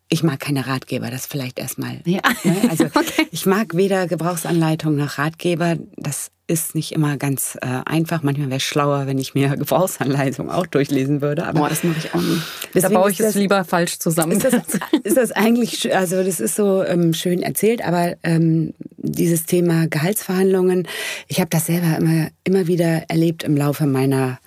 ich 0.09 0.23
mag 0.23 0.39
keine 0.39 0.67
Ratgeber, 0.67 1.11
das 1.11 1.27
vielleicht 1.27 1.59
erstmal. 1.59 2.01
Ja. 2.05 2.21
Ne? 2.45 2.57
Also 2.71 2.85
Okay. 2.95 3.27
ich 3.33 3.47
mag 3.47 3.75
weder 3.75 4.07
Gebrauchsanleitung 4.07 4.97
noch 4.97 5.19
Ratgeber. 5.19 5.77
Das 5.97 6.31
ist 6.47 6.75
nicht 6.75 6.93
immer 6.93 7.17
ganz 7.17 7.57
äh, 7.63 7.67
einfach. 7.87 8.23
Manchmal 8.23 8.49
wäre 8.49 8.59
es 8.59 8.63
schlauer, 8.63 9.07
wenn 9.07 9.19
ich 9.19 9.35
mir 9.35 9.49
Gebrauchsanleitung 9.57 10.51
auch 10.51 10.67
durchlesen 10.67 11.23
würde. 11.23 11.47
Aber 11.47 11.61
Boah, 11.61 11.69
das 11.71 11.83
mache 11.85 11.99
ich 11.99 12.15
auch 12.15 12.21
nicht. 12.21 12.43
Da 12.75 12.89
baue 12.91 13.11
ich 13.11 13.19
es 13.19 13.27
das- 13.29 13.35
lieber 13.35 13.65
falsch 13.65 13.99
zusammen. 13.99 14.33
ist 14.33 14.45
das, 14.45 14.55
ist 15.03 15.17
das 15.17 15.33
eigentlich, 15.33 15.97
also 15.97 16.23
das 16.23 16.39
ist 16.39 16.55
so 16.57 16.85
ähm, 16.85 17.15
schön 17.15 17.43
erzählt, 17.43 17.83
aber 17.85 18.15
ähm, 18.23 18.75
dieses 18.99 19.47
Thema 19.47 19.89
Gehaltsverhandlungen, 19.89 20.87
ich 21.29 21.41
habe 21.41 21.49
das 21.51 21.67
selber 21.67 21.97
immer, 21.97 22.29
immer 22.45 22.67
wieder 22.67 23.05
erlebt 23.09 23.43
im 23.43 23.57
Laufe 23.57 23.87
meiner 23.87 24.39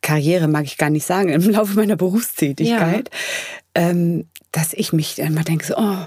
Karriere, 0.00 0.48
mag 0.48 0.64
ich 0.64 0.78
gar 0.78 0.90
nicht 0.90 1.04
sagen, 1.06 1.28
im 1.30 1.50
Laufe 1.50 1.74
meiner 1.74 1.96
Berufstätigkeit, 1.96 3.10
ähm, 3.74 4.26
dass 4.56 4.72
ich 4.72 4.92
mich 4.92 5.16
dann 5.16 5.34
mal 5.34 5.44
denke, 5.44 5.66
so, 5.66 5.74
oh, 5.76 6.06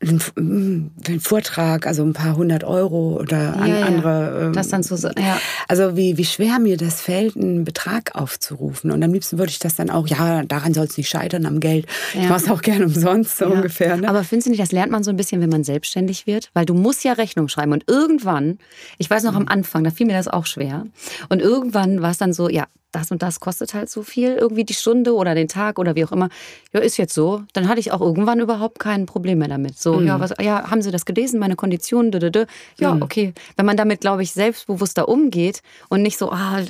einen, 0.00 1.20
Vortrag, 1.20 1.86
also 1.86 2.02
ein 2.02 2.12
paar 2.12 2.36
hundert 2.36 2.64
Euro 2.64 3.18
oder 3.20 3.56
an 3.56 3.70
ja, 3.70 3.80
andere. 3.86 4.46
Ähm, 4.46 4.52
das 4.52 4.68
dann 4.68 4.82
so, 4.82 4.96
ja. 4.96 5.38
Also 5.68 5.96
wie, 5.96 6.18
wie 6.18 6.24
schwer 6.24 6.58
mir 6.58 6.76
das 6.76 7.00
fällt, 7.00 7.36
einen 7.36 7.64
Betrag 7.64 8.14
aufzurufen. 8.14 8.90
Und 8.90 9.02
am 9.02 9.12
liebsten 9.12 9.38
würde 9.38 9.50
ich 9.50 9.60
das 9.60 9.76
dann 9.76 9.90
auch, 9.90 10.06
ja, 10.08 10.42
daran 10.42 10.74
soll 10.74 10.86
es 10.86 10.96
nicht 10.98 11.08
scheitern 11.08 11.46
am 11.46 11.60
Geld. 11.60 11.86
Ja. 12.12 12.22
Ich 12.22 12.28
mache 12.28 12.44
es 12.44 12.50
auch 12.50 12.60
gerne 12.60 12.86
umsonst, 12.86 13.38
so 13.38 13.46
ungefähr. 13.46 13.96
Ne? 13.96 14.08
Aber 14.08 14.24
findest 14.24 14.46
du 14.46 14.50
nicht, 14.50 14.62
das 14.62 14.72
lernt 14.72 14.92
man 14.92 15.04
so 15.04 15.10
ein 15.10 15.16
bisschen, 15.16 15.40
wenn 15.40 15.50
man 15.50 15.64
selbstständig 15.64 16.26
wird? 16.26 16.50
Weil 16.54 16.66
du 16.66 16.74
musst 16.74 17.04
ja 17.04 17.12
Rechnung 17.12 17.48
schreiben. 17.48 17.72
Und 17.72 17.84
irgendwann, 17.86 18.58
ich 18.98 19.08
weiß 19.08 19.22
noch 19.22 19.36
am 19.36 19.48
Anfang, 19.48 19.84
da 19.84 19.90
fiel 19.90 20.06
mir 20.06 20.16
das 20.16 20.28
auch 20.28 20.46
schwer. 20.46 20.86
Und 21.28 21.40
irgendwann 21.40 22.02
war 22.02 22.10
es 22.10 22.18
dann 22.18 22.32
so, 22.32 22.48
ja, 22.48 22.66
das 22.94 23.10
und 23.10 23.22
das 23.22 23.40
kostet 23.40 23.74
halt 23.74 23.90
so 23.90 24.02
viel, 24.02 24.34
irgendwie 24.34 24.64
die 24.64 24.74
Stunde 24.74 25.14
oder 25.14 25.34
den 25.34 25.48
Tag 25.48 25.78
oder 25.78 25.94
wie 25.94 26.04
auch 26.04 26.12
immer. 26.12 26.28
Ja, 26.72 26.80
ist 26.80 26.96
jetzt 26.96 27.14
so. 27.14 27.42
Dann 27.52 27.68
hatte 27.68 27.80
ich 27.80 27.92
auch 27.92 28.00
irgendwann 28.00 28.40
überhaupt 28.40 28.78
kein 28.78 29.06
Problem 29.06 29.38
mehr 29.38 29.48
damit. 29.48 29.78
So, 29.78 29.94
mhm. 29.94 30.06
ja, 30.06 30.20
was, 30.20 30.34
ja, 30.40 30.70
haben 30.70 30.82
Sie 30.82 30.90
das 30.90 31.04
gelesen, 31.04 31.40
meine 31.40 31.56
Konditionen? 31.56 32.12
Dö, 32.12 32.18
dö, 32.18 32.30
dö. 32.30 32.46
Ja, 32.78 32.94
mhm. 32.94 33.02
okay. 33.02 33.32
Wenn 33.56 33.66
man 33.66 33.76
damit, 33.76 34.00
glaube 34.00 34.22
ich, 34.22 34.32
selbstbewusster 34.32 35.08
umgeht 35.08 35.62
und 35.88 36.02
nicht 36.02 36.18
so, 36.18 36.30
ah, 36.30 36.60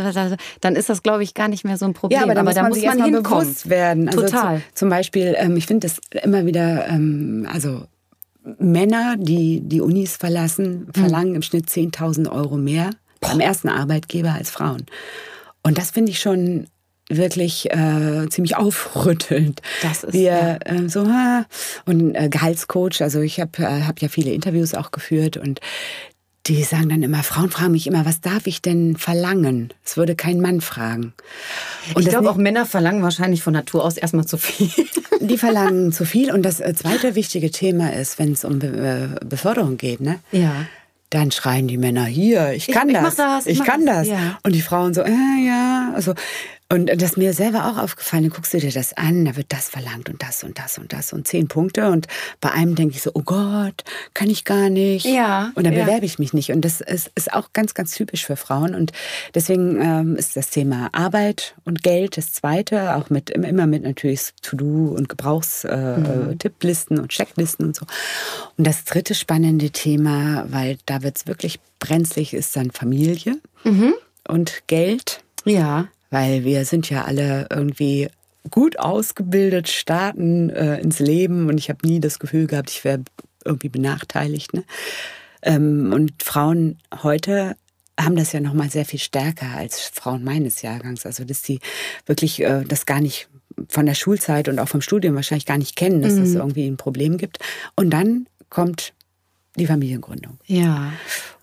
dann 0.60 0.76
ist 0.76 0.88
das, 0.88 1.02
glaube 1.02 1.22
ich, 1.22 1.34
gar 1.34 1.48
nicht 1.48 1.64
mehr 1.64 1.76
so 1.76 1.84
ein 1.84 1.94
Problem. 1.94 2.20
Ja, 2.20 2.24
aber, 2.24 2.40
aber 2.40 2.52
da 2.52 2.68
muss 2.68 2.82
man, 2.82 2.98
man 2.98 3.12
bewusst 3.12 3.68
werden. 3.68 4.08
Also 4.08 4.22
Total. 4.22 4.58
Zu, 4.58 4.74
zum 4.74 4.90
Beispiel, 4.90 5.34
ähm, 5.38 5.56
ich 5.56 5.66
finde 5.66 5.88
das 5.88 6.00
immer 6.22 6.46
wieder, 6.46 6.86
ähm, 6.88 7.48
also 7.52 7.82
Männer, 8.58 9.16
die 9.18 9.60
die 9.62 9.80
Unis 9.80 10.16
verlassen, 10.16 10.86
mhm. 10.86 10.92
verlangen 10.92 11.30
mhm. 11.30 11.36
im 11.36 11.42
Schnitt 11.42 11.66
10.000 11.66 12.30
Euro 12.30 12.56
mehr 12.56 12.90
beim 13.20 13.40
ersten 13.40 13.68
Arbeitgeber 13.68 14.32
als 14.32 14.50
Frauen. 14.50 14.84
Und 15.64 15.78
das 15.78 15.90
finde 15.90 16.12
ich 16.12 16.20
schon 16.20 16.68
wirklich 17.08 17.70
äh, 17.72 18.28
ziemlich 18.28 18.56
aufrüttelnd. 18.56 19.60
Das 19.82 20.04
ist 20.04 20.12
wir 20.12 20.22
ja. 20.22 20.56
äh, 20.64 20.88
so 20.88 21.06
ha, 21.08 21.46
und 21.84 22.14
äh, 22.14 22.28
Gehaltscoach. 22.28 23.02
Also 23.02 23.20
ich 23.20 23.40
habe 23.40 23.62
äh, 23.62 23.82
hab 23.82 24.00
ja 24.00 24.08
viele 24.08 24.32
Interviews 24.32 24.74
auch 24.74 24.90
geführt 24.90 25.36
und 25.36 25.60
die 26.46 26.62
sagen 26.62 26.90
dann 26.90 27.02
immer, 27.02 27.22
Frauen 27.22 27.50
fragen 27.50 27.72
mich 27.72 27.86
immer, 27.86 28.04
was 28.04 28.20
darf 28.20 28.46
ich 28.46 28.60
denn 28.60 28.98
verlangen? 28.98 29.72
Es 29.82 29.96
würde 29.96 30.14
kein 30.14 30.40
Mann 30.40 30.60
fragen. 30.60 31.14
Und 31.94 32.02
ich 32.02 32.10
glaube, 32.10 32.30
auch 32.30 32.36
Männer 32.36 32.66
verlangen 32.66 33.02
wahrscheinlich 33.02 33.42
von 33.42 33.54
Natur 33.54 33.82
aus 33.82 33.96
erstmal 33.96 34.26
zu 34.26 34.36
viel. 34.36 34.70
Die 35.20 35.38
verlangen 35.38 35.90
zu 35.92 36.04
viel. 36.04 36.30
Und 36.32 36.42
das 36.42 36.60
äh, 36.60 36.74
zweite 36.74 37.14
wichtige 37.14 37.50
Thema 37.50 37.94
ist, 37.94 38.18
wenn 38.18 38.32
es 38.32 38.44
um 38.44 38.58
Be 38.58 39.18
äh, 39.22 39.24
Beförderung 39.24 39.78
geht, 39.78 40.00
ne? 40.00 40.20
Ja 40.32 40.66
dann 41.14 41.30
schreien 41.30 41.68
die 41.68 41.78
Männer 41.78 42.04
hier, 42.04 42.52
ich 42.52 42.66
kann 42.66 42.88
ich, 42.88 42.96
das, 42.96 43.16
das, 43.16 43.46
ich, 43.46 43.60
ich 43.60 43.64
kann 43.64 43.86
das. 43.86 44.08
Ja. 44.08 44.38
Und 44.42 44.54
die 44.54 44.62
Frauen 44.62 44.94
so, 44.94 45.02
äh, 45.02 45.46
ja, 45.46 45.92
also 45.94 46.14
und 46.70 46.86
das 46.86 47.10
ist 47.10 47.16
mir 47.18 47.34
selber 47.34 47.66
auch 47.66 47.76
aufgefallen, 47.76 48.24
dann 48.24 48.32
guckst 48.32 48.54
du 48.54 48.58
dir 48.58 48.72
das 48.72 48.94
an, 48.94 49.26
da 49.26 49.36
wird 49.36 49.52
das 49.52 49.68
verlangt 49.68 50.08
und 50.08 50.22
das 50.22 50.42
und 50.42 50.58
das 50.58 50.78
und 50.78 50.94
das 50.94 51.12
und 51.12 51.28
zehn 51.28 51.46
Punkte. 51.46 51.90
Und 51.90 52.06
bei 52.40 52.50
einem 52.52 52.74
denke 52.74 52.96
ich 52.96 53.02
so, 53.02 53.10
oh 53.12 53.22
Gott, 53.22 53.84
kann 54.14 54.30
ich 54.30 54.44
gar 54.44 54.70
nicht. 54.70 55.04
Ja. 55.04 55.52
Und 55.54 55.66
dann 55.66 55.74
ja. 55.74 55.84
bewerbe 55.84 56.06
ich 56.06 56.18
mich 56.18 56.32
nicht. 56.32 56.52
Und 56.52 56.62
das 56.62 56.80
ist, 56.80 57.10
ist 57.14 57.32
auch 57.34 57.52
ganz, 57.52 57.74
ganz 57.74 57.92
typisch 57.92 58.24
für 58.24 58.36
Frauen. 58.36 58.74
Und 58.74 58.92
deswegen 59.34 59.78
ähm, 59.80 60.16
ist 60.16 60.36
das 60.36 60.48
Thema 60.48 60.88
Arbeit 60.92 61.54
und 61.64 61.82
Geld 61.82 62.16
das 62.16 62.32
zweite, 62.32 62.96
auch 62.96 63.10
mit 63.10 63.28
immer 63.28 63.66
mit 63.66 63.82
natürlich 63.82 64.30
To-Do 64.40 64.94
und 64.96 65.10
Gebrauchstipplisten 65.10 66.96
äh, 66.96 66.98
mhm. 66.98 67.02
und 67.02 67.10
Checklisten 67.10 67.66
und 67.66 67.76
so. 67.76 67.84
Und 68.56 68.66
das 68.66 68.84
dritte 68.84 69.14
spannende 69.14 69.68
Thema, 69.70 70.46
weil 70.48 70.78
da 70.86 71.02
wird 71.02 71.18
es 71.18 71.26
wirklich 71.26 71.60
brenzlig, 71.78 72.32
ist 72.32 72.56
dann 72.56 72.70
Familie 72.70 73.38
mhm. 73.64 73.92
und 74.26 74.62
Geld. 74.66 75.20
Ja 75.44 75.88
weil 76.14 76.44
wir 76.44 76.64
sind 76.64 76.88
ja 76.90 77.06
alle 77.06 77.48
irgendwie 77.50 78.08
gut 78.48 78.78
ausgebildet, 78.78 79.68
starten 79.68 80.48
äh, 80.48 80.78
ins 80.78 81.00
Leben 81.00 81.48
und 81.48 81.58
ich 81.58 81.68
habe 81.70 81.84
nie 81.84 81.98
das 81.98 82.20
Gefühl 82.20 82.46
gehabt, 82.46 82.70
ich 82.70 82.84
wäre 82.84 83.02
irgendwie 83.44 83.68
benachteiligt. 83.68 84.54
Ne? 84.54 84.62
Ähm, 85.42 85.92
und 85.92 86.22
Frauen 86.22 86.78
heute 87.02 87.56
haben 87.98 88.14
das 88.14 88.30
ja 88.30 88.38
noch 88.38 88.54
mal 88.54 88.70
sehr 88.70 88.84
viel 88.84 89.00
stärker 89.00 89.56
als 89.56 89.80
Frauen 89.80 90.22
meines 90.22 90.62
Jahrgangs. 90.62 91.04
Also 91.04 91.24
dass 91.24 91.42
sie 91.42 91.58
wirklich 92.06 92.40
äh, 92.40 92.62
das 92.62 92.86
gar 92.86 93.00
nicht 93.00 93.28
von 93.68 93.84
der 93.84 93.94
Schulzeit 93.94 94.48
und 94.48 94.60
auch 94.60 94.68
vom 94.68 94.82
Studium 94.82 95.16
wahrscheinlich 95.16 95.46
gar 95.46 95.58
nicht 95.58 95.74
kennen, 95.74 96.00
dass 96.00 96.12
es 96.12 96.30
mhm. 96.30 96.36
irgendwie 96.36 96.68
ein 96.68 96.76
Problem 96.76 97.16
gibt. 97.16 97.40
Und 97.74 97.90
dann 97.90 98.28
kommt 98.50 98.92
die 99.56 99.66
Familiengründung. 99.66 100.38
Ja. 100.46 100.92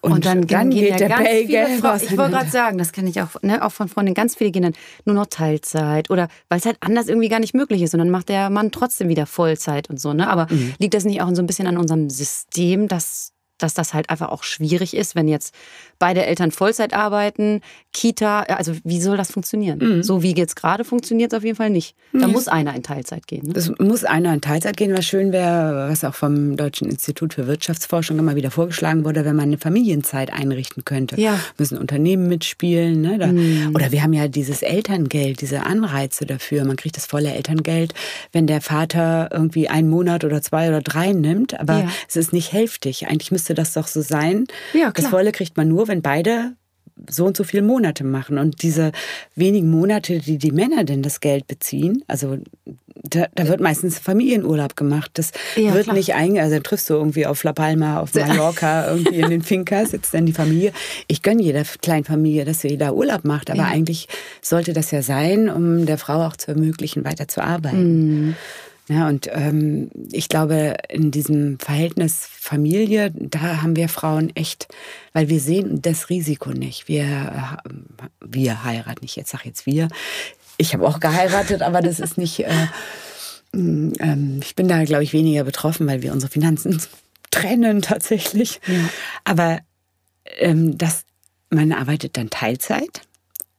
Und, 0.02 0.14
und 0.14 0.26
dann, 0.26 0.48
dann 0.48 0.70
geht 0.70 0.90
ja 0.90 0.98
der 0.98 1.10
ganz 1.10 1.30
viele 1.30 1.68
Frauen, 1.80 2.02
Ich 2.04 2.18
wollte 2.18 2.32
gerade 2.32 2.50
sagen, 2.50 2.78
das 2.78 2.92
kenne 2.92 3.10
ich 3.10 3.22
auch, 3.22 3.42
ne, 3.42 3.64
auch 3.64 3.72
von 3.72 3.88
Freunden, 3.88 4.14
ganz 4.14 4.36
viele 4.36 4.52
gehen 4.52 4.64
dann 4.64 4.74
nur 5.06 5.16
noch 5.16 5.28
Teilzeit 5.28 6.10
oder 6.10 6.28
weil 6.50 6.60
es 6.60 6.66
halt 6.66 6.78
anders 6.82 7.08
irgendwie 7.08 7.30
gar 7.30 7.40
nicht 7.40 7.54
möglich 7.54 7.82
ist 7.82 7.94
und 7.94 8.00
dann 8.00 8.10
macht 8.10 8.30
der 8.30 8.50
Mann 8.50 8.72
trotzdem 8.72 9.10
wieder 9.10 9.26
Vollzeit 9.26 9.90
und 9.90 10.00
so. 10.00 10.14
Ne? 10.14 10.28
Aber 10.28 10.48
mhm. 10.50 10.74
liegt 10.80 10.94
das 10.94 11.06
nicht 11.06 11.22
auch 11.22 11.30
so 11.34 11.42
ein 11.42 11.48
bisschen 11.48 11.68
an 11.68 11.78
unserem 11.78 12.10
System, 12.10 12.88
dass 12.88 13.34
dass 13.62 13.74
das 13.74 13.94
halt 13.94 14.10
einfach 14.10 14.30
auch 14.30 14.44
schwierig 14.44 14.96
ist, 14.96 15.16
wenn 15.16 15.28
jetzt 15.28 15.54
beide 16.02 16.26
Eltern 16.26 16.52
Vollzeit 16.52 16.94
arbeiten, 16.94 17.62
Kita, 17.94 18.42
also 18.42 18.74
wie 18.84 19.00
soll 19.00 19.18
das 19.18 19.32
funktionieren? 19.32 19.80
Mhm. 19.80 20.04
So 20.04 20.24
wie 20.24 20.34
jetzt 20.36 20.56
gerade 20.56 20.84
funktioniert 20.84 21.32
es 21.32 21.38
auf 21.38 21.44
jeden 21.44 21.56
Fall 21.56 21.70
nicht. 21.70 21.96
Da 22.12 22.26
mhm. 22.26 22.34
muss 22.34 22.48
einer 22.48 22.74
in 22.76 22.82
Teilzeit 22.82 23.28
gehen. 23.28 23.48
Ne? 23.48 23.54
Es 23.56 23.72
muss 23.78 24.04
einer 24.04 24.34
in 24.34 24.42
Teilzeit 24.42 24.78
gehen, 24.78 24.98
was 24.98 25.06
schön 25.06 25.32
wäre, 25.32 25.90
was 25.90 26.04
auch 26.04 26.16
vom 26.16 26.58
Deutschen 26.58 26.90
Institut 26.90 27.36
für 27.36 27.46
Wirtschaftsforschung 27.46 28.18
immer 28.18 28.36
wieder 28.36 28.50
vorgeschlagen 28.50 29.06
wurde, 29.06 29.26
wenn 29.26 29.36
man 29.36 29.46
eine 29.46 29.60
Familienzeit 29.60 30.34
einrichten 30.34 30.84
könnte. 30.86 31.22
Ja. 31.22 31.40
Müssen 31.60 31.78
Unternehmen 31.78 32.28
mitspielen. 32.28 33.02
Ne? 33.02 33.20
Da, 33.20 33.28
mhm. 33.28 33.74
Oder 33.76 33.92
wir 33.92 34.02
haben 34.02 34.14
ja 34.14 34.28
dieses 34.28 34.64
Elterngeld, 34.64 35.42
diese 35.42 35.64
Anreize 35.64 36.26
dafür. 36.26 36.66
Man 36.66 36.78
kriegt 36.78 36.98
das 36.98 37.06
volle 37.06 37.32
Elterngeld, 37.32 37.94
wenn 38.32 38.48
der 38.48 38.62
Vater 38.62 39.30
irgendwie 39.32 39.68
einen 39.70 39.90
Monat 39.90 40.24
oder 40.24 40.42
zwei 40.42 40.70
oder 40.70 40.82
drei 40.82 41.12
nimmt, 41.12 41.60
aber 41.60 41.80
ja. 41.80 41.90
es 42.10 42.16
ist 42.16 42.34
nicht 42.34 42.54
hälftig. 42.54 43.08
Eigentlich 43.08 43.32
müsste 43.32 43.54
das 43.54 43.74
doch 43.74 43.88
so 43.88 44.02
sein. 44.02 44.48
Ja, 44.74 44.92
klar. 44.92 44.94
Das 44.94 45.08
volle 45.08 45.32
kriegt 45.32 45.58
man 45.58 45.68
nur, 45.68 45.88
wenn 45.92 46.02
beide 46.02 46.56
so 47.10 47.26
und 47.26 47.38
so 47.38 47.44
viele 47.44 47.64
Monate 47.64 48.04
machen. 48.04 48.38
Und 48.38 48.64
diese 48.64 48.92
wenigen 49.36 49.70
Monate, 49.70 50.20
die 50.20 50.38
die 50.38 50.52
Männer 50.52 50.84
denn 50.84 51.02
das 51.02 51.20
Geld 51.20 51.48
beziehen, 51.48 52.04
also 52.08 52.38
da, 53.04 53.26
da 53.34 53.48
wird 53.48 53.60
meistens 53.60 53.98
Familienurlaub 53.98 54.76
gemacht. 54.76 55.12
Das 55.16 55.32
ja, 55.56 55.74
wird 55.74 55.86
klar. 55.86 55.96
nicht 55.96 56.14
einge... 56.14 56.42
Also 56.42 56.60
triffst 56.60 56.90
du 56.90 56.94
irgendwie 56.94 57.26
auf 57.26 57.44
La 57.44 57.54
Palma, 57.54 58.00
auf 58.00 58.14
Mallorca, 58.14 58.92
irgendwie 58.92 59.20
in 59.20 59.30
den 59.30 59.42
Fincas, 59.42 59.92
sitzt 59.92 60.14
dann 60.14 60.28
die 60.28 60.34
Familie. 60.34 60.72
Ich 61.08 61.24
gönne 61.24 61.42
jeder 61.42 61.64
kleinen 61.82 62.04
Familie, 62.04 62.46
dass 62.46 62.62
sie 62.62 62.78
da 62.78 62.92
Urlaub 62.92 63.26
macht. 63.26 63.50
Aber 63.50 63.60
ja. 63.60 63.68
eigentlich 63.68 64.08
sollte 64.42 64.74
das 64.74 64.92
ja 64.92 65.02
sein, 65.02 65.50
um 65.50 65.86
der 65.86 65.98
Frau 65.98 66.26
auch 66.26 66.38
zu 66.38 66.52
ermöglichen, 66.52 67.04
weiter 67.04 67.28
zu 67.28 67.44
arbeiten. 67.44 68.28
Mhm. 68.28 68.36
Ja, 68.92 69.08
und 69.08 69.30
ähm, 69.32 69.90
ich 70.12 70.28
glaube, 70.28 70.76
in 70.90 71.12
diesem 71.12 71.58
Verhältnis 71.60 72.28
Familie, 72.30 73.14
da 73.16 73.62
haben 73.62 73.78
wir 73.78 73.88
Frauen 73.88 74.36
echt, 74.36 74.68
weil 75.14 75.30
wir 75.30 75.40
sehen 75.40 75.82
das 75.82 76.10
Risiko 76.10 76.50
nicht. 76.50 76.90
Wir, 76.90 77.04
äh, 77.04 77.70
wir 78.20 78.66
heiraten 78.66 79.00
nicht, 79.02 79.16
jetzt 79.16 79.32
sag 79.32 79.46
jetzt 79.46 79.66
wir. 79.66 79.88
Ich 80.58 80.74
habe 80.74 80.86
auch 80.86 81.00
geheiratet, 81.00 81.62
aber 81.62 81.80
das 81.80 82.02
ist 82.02 82.18
nicht, 82.18 82.42
äh, 82.42 82.68
mm, 83.54 83.94
ähm, 84.00 84.40
ich 84.44 84.56
bin 84.56 84.68
da, 84.68 84.84
glaube 84.84 85.04
ich, 85.04 85.14
weniger 85.14 85.46
betroffen, 85.46 85.88
weil 85.88 86.02
wir 86.02 86.12
unsere 86.12 86.30
Finanzen 86.30 86.82
trennen 87.32 87.82
tatsächlich. 87.82 88.60
Ja. 88.68 88.90
Aber 89.24 89.60
ähm, 90.40 90.78
das, 90.78 91.06
man 91.50 91.72
arbeitet 91.72 92.18
dann 92.18 92.30
Teilzeit 92.30 93.04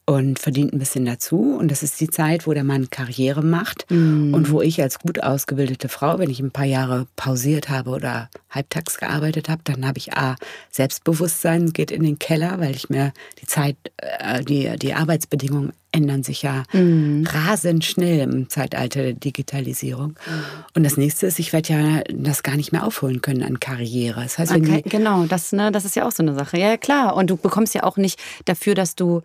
und 0.05 0.41
verdient 0.41 0.73
ein 0.73 0.81
bisschen 0.81 1.05
dazu. 1.05 1.57
Und 1.59 1.71
das 1.71 1.83
ist 1.83 2.01
die 2.01 2.11
Zeit, 2.11 2.47
wo 2.47 2.53
der 2.53 2.65
Mann 2.65 2.91
Karriere 2.91 3.43
macht 3.43 3.87
mm. 3.89 4.35
und 4.35 4.51
wo 4.51 4.61
ich 4.61 4.83
als 4.83 4.99
gut 4.99 5.23
ausgebildete 5.23 5.89
Frau, 5.89 6.19
wenn 6.19 6.29
ich 6.29 6.41
ein 6.41 6.51
paar 6.51 6.65
Jahre 6.65 7.07
pausiert 7.15 7.69
habe 7.69 7.91
oder 7.91 8.29
halbtags 8.51 8.99
gearbeitet 8.99 9.49
habe, 9.49 9.63
dann 9.65 9.87
habe 9.87 9.99
ich 9.99 10.13
A, 10.15 10.35
Selbstbewusstsein, 10.71 11.73
geht 11.73 11.93
in 11.93 12.03
den 12.03 12.19
Keller, 12.19 12.59
weil 12.59 12.75
ich 12.75 12.91
mir 12.91 13.13
die 13.41 13.47
Zeit, 13.47 13.77
äh, 13.99 14.43
die, 14.43 14.77
die 14.77 14.95
Arbeitsbedingungen 14.95 15.73
ändern 15.93 16.25
sich 16.25 16.43
ja 16.43 16.65
mm. 16.73 17.25
rasend 17.25 17.85
schnell 17.85 18.21
im 18.21 18.49
Zeitalter 18.49 19.03
der 19.03 19.13
Digitalisierung. 19.13 20.11
Mm. 20.11 20.75
Und 20.75 20.83
das 20.83 20.97
nächste 20.97 21.29
ist, 21.29 21.39
ich 21.39 21.53
werde 21.53 21.73
ja 21.73 22.03
das 22.13 22.43
gar 22.43 22.57
nicht 22.57 22.73
mehr 22.73 22.85
aufholen 22.85 23.21
können 23.21 23.45
an 23.45 23.61
Karriere. 23.61 24.23
Das 24.23 24.39
heißt, 24.39 24.51
okay, 24.51 24.83
genau, 24.85 25.27
das, 25.27 25.53
ne, 25.53 25.71
das 25.71 25.85
ist 25.85 25.95
ja 25.95 26.07
auch 26.07 26.13
so 26.13 26.25
eine 26.25 26.35
Sache. 26.35 26.59
Ja, 26.59 26.77
klar. 26.77 27.15
Und 27.15 27.31
du 27.31 27.37
bekommst 27.37 27.75
ja 27.75 27.85
auch 27.85 27.99
nicht 27.99 28.19
dafür, 28.47 28.75
dass 28.75 28.97
du 28.97 29.23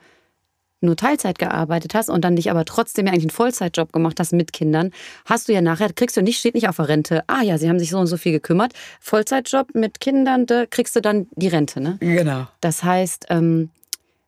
nur 0.82 0.96
Teilzeit 0.96 1.40
gearbeitet 1.40 1.96
hast 1.96 2.10
und 2.10 2.24
dann 2.24 2.36
dich 2.36 2.52
aber 2.52 2.66
trotzdem 2.66 3.08
ja 3.08 3.14
eigentlich 3.14 3.26
einen 3.26 3.32
Vollzeitjob 3.32 3.92
gemacht 3.92 4.20
hast 4.20 4.34
mit 4.34 4.54
Kindern, 4.54 4.92
hast 5.26 5.48
du 5.48 5.54
ja 5.54 5.62
nachher, 5.62 5.92
kriegst 5.94 6.18
du 6.18 6.22
nicht, 6.22 6.40
steht 6.40 6.56
nicht 6.56 6.70
auf 6.70 6.76
der 6.76 6.88
Rente, 6.88 7.24
ah 7.28 7.42
ja, 7.42 7.58
sie 7.58 7.70
haben 7.70 7.80
sich 7.80 7.90
so 7.90 7.98
und 7.98 8.08
so 8.08 8.18
viel 8.18 8.32
gekümmert. 8.32 8.74
Vollzeitjob 9.00 9.74
mit 9.74 10.00
Kindern, 10.00 10.46
da 10.46 10.66
kriegst 10.66 10.96
du 10.96 11.02
dann 11.02 11.28
die 11.36 11.48
Rente, 11.48 11.82
ne? 11.82 11.98
Genau. 12.00 12.48
Das 12.62 12.84
heißt, 12.84 13.26
ähm, 13.30 13.70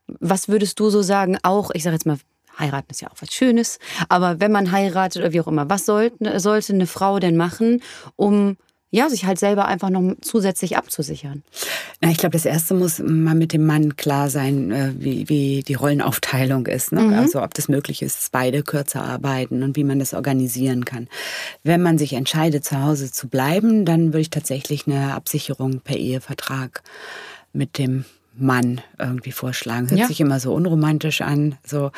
was 0.07 0.49
würdest 0.49 0.79
du 0.79 0.89
so 0.89 1.01
sagen, 1.01 1.37
auch, 1.43 1.71
ich 1.73 1.83
sage 1.83 1.95
jetzt 1.95 2.05
mal, 2.05 2.17
heiraten 2.57 2.91
ist 2.91 3.01
ja 3.01 3.09
auch 3.09 3.21
was 3.21 3.33
Schönes, 3.33 3.79
aber 4.09 4.39
wenn 4.39 4.51
man 4.51 4.71
heiratet 4.71 5.21
oder 5.21 5.33
wie 5.33 5.41
auch 5.41 5.47
immer, 5.47 5.69
was 5.69 5.85
sollte, 5.85 6.39
sollte 6.39 6.73
eine 6.73 6.87
Frau 6.87 7.19
denn 7.19 7.37
machen, 7.37 7.81
um 8.15 8.57
ja, 8.91 9.09
sich 9.09 9.25
halt 9.25 9.37
selber 9.37 9.65
einfach 9.65 9.89
noch 9.89 10.15
zusätzlich 10.21 10.77
abzusichern? 10.77 11.43
Na, 12.01 12.09
ich 12.09 12.17
glaube, 12.17 12.33
das 12.33 12.45
erste 12.45 12.73
muss 12.73 12.99
mal 12.99 13.35
mit 13.35 13.53
dem 13.53 13.65
Mann 13.65 13.97
klar 13.97 14.29
sein, 14.29 14.71
äh, 14.71 14.93
wie, 14.97 15.29
wie 15.29 15.63
die 15.63 15.75
Rollenaufteilung 15.75 16.65
ist. 16.65 16.91
Ne? 16.91 17.01
Mhm. 17.01 17.13
Also 17.13 17.43
ob 17.43 17.53
das 17.53 17.67
möglich 17.67 18.01
ist, 18.01 18.17
dass 18.17 18.29
beide 18.29 18.63
kürzer 18.63 19.03
arbeiten 19.03 19.61
und 19.61 19.75
wie 19.75 19.83
man 19.83 19.99
das 19.99 20.13
organisieren 20.13 20.85
kann. 20.85 21.07
Wenn 21.63 21.81
man 21.81 21.97
sich 21.97 22.13
entscheidet, 22.13 22.65
zu 22.65 22.81
Hause 22.81 23.11
zu 23.11 23.27
bleiben, 23.27 23.85
dann 23.85 24.07
würde 24.07 24.21
ich 24.21 24.29
tatsächlich 24.31 24.87
eine 24.87 25.13
Absicherung 25.13 25.81
per 25.81 25.97
Ehevertrag 25.97 26.81
mit 27.53 27.77
dem 27.77 28.05
Mann 28.41 28.81
irgendwie 28.97 29.31
vorschlagen. 29.31 29.89
Hört 29.89 29.99
ja. 29.99 30.07
sich 30.07 30.21
immer 30.21 30.39
so 30.39 30.53
unromantisch 30.53 31.21
an. 31.21 31.55
So 31.65 31.91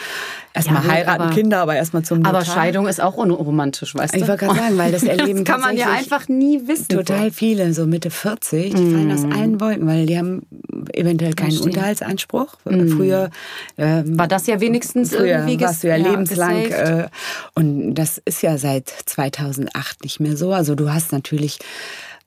erstmal 0.53 0.83
ja, 0.85 0.91
heiraten, 0.91 1.21
aber, 1.21 1.33
Kinder, 1.33 1.59
aber 1.59 1.75
erstmal 1.75 2.03
zum 2.03 2.19
Notar. 2.19 2.35
Aber 2.35 2.45
Scheidung 2.45 2.87
ist 2.87 3.01
auch 3.01 3.15
unromantisch, 3.15 3.95
weißt 3.95 4.13
du? 4.13 4.19
Ich 4.19 4.27
wollte 4.27 4.45
gerade 4.45 4.59
sagen, 4.59 4.77
weil 4.77 4.91
das 4.91 5.03
erleben 5.03 5.43
das 5.43 5.53
kann 5.53 5.61
man 5.61 5.77
ja 5.77 5.89
einfach 5.91 6.27
nie 6.27 6.67
wissen. 6.67 6.89
Total 6.89 7.31
viele, 7.31 7.73
so 7.73 7.85
Mitte 7.85 8.11
40, 8.11 8.73
die 8.73 8.81
mm. 8.81 8.91
fallen 8.93 9.11
aus 9.11 9.37
allen 9.37 9.61
Wolken, 9.61 9.87
weil 9.87 10.05
die 10.05 10.17
haben 10.17 10.45
eventuell 10.93 11.33
keinen 11.33 11.51
Verstehen. 11.51 11.69
Unterhaltsanspruch. 11.69 12.55
Mm. 12.65 12.87
Früher 12.89 13.29
ähm, 13.77 14.17
war 14.17 14.27
das 14.27 14.47
ja 14.47 14.59
wenigstens 14.59 15.15
früher 15.15 15.39
irgendwie 15.39 15.59
warst 15.71 15.83
du 15.83 15.87
ja, 15.87 15.97
ja 15.97 16.09
lebenslang. 16.09 16.65
Äh, 16.65 17.07
und 17.55 17.95
das 17.95 18.21
ist 18.23 18.41
ja 18.41 18.57
seit 18.57 18.89
2008 18.89 20.03
nicht 20.03 20.19
mehr 20.19 20.37
so. 20.37 20.53
Also 20.53 20.75
du 20.75 20.91
hast 20.91 21.11
natürlich 21.11 21.59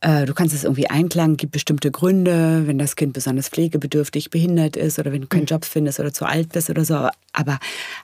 äh, 0.05 0.27
du 0.27 0.35
kannst 0.35 0.55
es 0.55 0.65
irgendwie 0.65 0.91
einklagen, 0.91 1.39
gibt 1.39 1.53
bestimmte 1.53 1.91
Gründe, 1.91 2.67
wenn 2.67 2.79
das 2.79 2.95
Kind 2.95 3.15
besonders 3.15 3.49
pflegebedürftig, 3.49 4.29
behindert 4.29 4.77
ist 4.77 4.99
oder 4.99 5.13
wenn 5.13 5.23
du 5.23 5.27
keinen 5.27 5.43
mhm. 5.43 5.47
Job 5.47 5.65
findest 5.65 5.99
oder 5.99 6.13
zu 6.13 6.27
alt 6.27 6.53
bist 6.53 6.69
oder 6.69 6.85
so. 6.85 7.09
Aber 7.33 7.59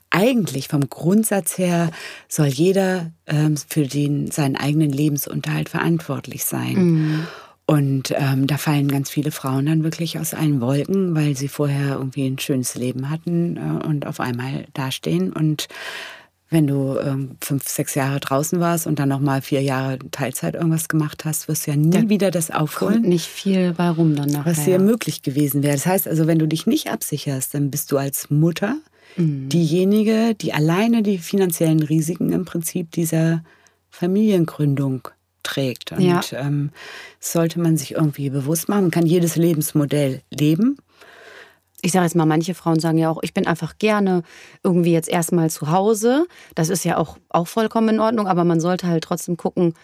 eigentlich 0.08 0.68
vom 0.68 0.88
Grundsatz 0.88 1.58
her 1.58 1.90
soll 2.26 2.46
jeder 2.46 3.12
ähm, 3.26 3.56
für 3.68 3.86
den, 3.86 4.30
seinen 4.30 4.56
eigenen 4.56 4.90
Lebensunterhalt 4.90 5.68
verantwortlich 5.68 6.46
sein. 6.46 6.74
Mhm. 6.74 7.26
Und 7.66 8.14
ähm, 8.16 8.46
da 8.46 8.56
fallen 8.56 8.88
ganz 8.88 9.10
viele 9.10 9.30
Frauen 9.30 9.66
dann 9.66 9.84
wirklich 9.84 10.18
aus 10.18 10.32
allen 10.32 10.62
Wolken, 10.62 11.14
weil 11.14 11.36
sie 11.36 11.48
vorher 11.48 11.96
irgendwie 11.96 12.26
ein 12.26 12.38
schönes 12.38 12.76
Leben 12.76 13.10
hatten 13.10 13.58
äh, 13.58 13.86
und 13.86 14.06
auf 14.06 14.20
einmal 14.20 14.64
dastehen 14.72 15.34
und 15.34 15.68
wenn 16.50 16.66
du 16.66 16.98
ähm, 16.98 17.36
fünf, 17.40 17.68
sechs 17.68 17.94
Jahre 17.94 18.18
draußen 18.18 18.58
warst 18.58 18.88
und 18.88 18.98
dann 18.98 19.08
nochmal 19.08 19.40
vier 19.40 19.62
Jahre 19.62 19.98
Teilzeit 20.10 20.56
irgendwas 20.56 20.88
gemacht 20.88 21.24
hast, 21.24 21.46
wirst 21.46 21.66
du 21.66 21.70
ja 21.70 21.76
nie 21.76 21.90
da 21.90 22.08
wieder 22.08 22.32
das 22.32 22.50
aufholen. 22.50 22.94
Kommt 22.94 23.08
nicht 23.08 23.26
viel 23.26 23.72
bei 23.72 23.88
rum 23.88 24.16
dann 24.16 24.30
nachher. 24.30 24.50
Was 24.50 24.64
dir 24.64 24.80
möglich 24.80 25.22
gewesen 25.22 25.62
wäre. 25.62 25.74
Das 25.74 25.86
heißt 25.86 26.08
also, 26.08 26.26
wenn 26.26 26.40
du 26.40 26.48
dich 26.48 26.66
nicht 26.66 26.90
absicherst, 26.90 27.54
dann 27.54 27.70
bist 27.70 27.92
du 27.92 27.98
als 27.98 28.30
Mutter 28.30 28.76
mhm. 29.16 29.48
diejenige, 29.48 30.34
die 30.34 30.52
alleine 30.52 31.04
die 31.04 31.18
finanziellen 31.18 31.82
Risiken 31.84 32.32
im 32.32 32.44
Prinzip 32.44 32.90
dieser 32.90 33.44
Familiengründung 33.88 35.06
trägt. 35.44 35.92
Und 35.92 36.02
ja. 36.02 36.20
ähm, 36.32 36.70
sollte 37.20 37.60
man 37.60 37.76
sich 37.76 37.92
irgendwie 37.92 38.28
bewusst 38.28 38.68
machen. 38.68 38.82
Man 38.82 38.90
kann 38.90 39.06
jedes 39.06 39.36
Lebensmodell 39.36 40.22
leben 40.30 40.78
ich 41.82 41.92
sage 41.92 42.04
jetzt 42.04 42.16
mal, 42.16 42.26
manche 42.26 42.54
Frauen 42.54 42.80
sagen 42.80 42.98
ja 42.98 43.10
auch, 43.10 43.18
ich 43.22 43.34
bin 43.34 43.46
einfach 43.46 43.78
gerne 43.78 44.22
irgendwie 44.62 44.92
jetzt 44.92 45.08
erstmal 45.08 45.50
zu 45.50 45.70
Hause. 45.70 46.26
Das 46.54 46.68
ist 46.68 46.84
ja 46.84 46.96
auch, 46.96 47.18
auch 47.28 47.46
vollkommen 47.46 47.88
in 47.90 48.00
Ordnung, 48.00 48.26
aber 48.26 48.44
man 48.44 48.60
sollte 48.60 48.86
halt 48.86 49.04
trotzdem 49.04 49.36
gucken, 49.36 49.74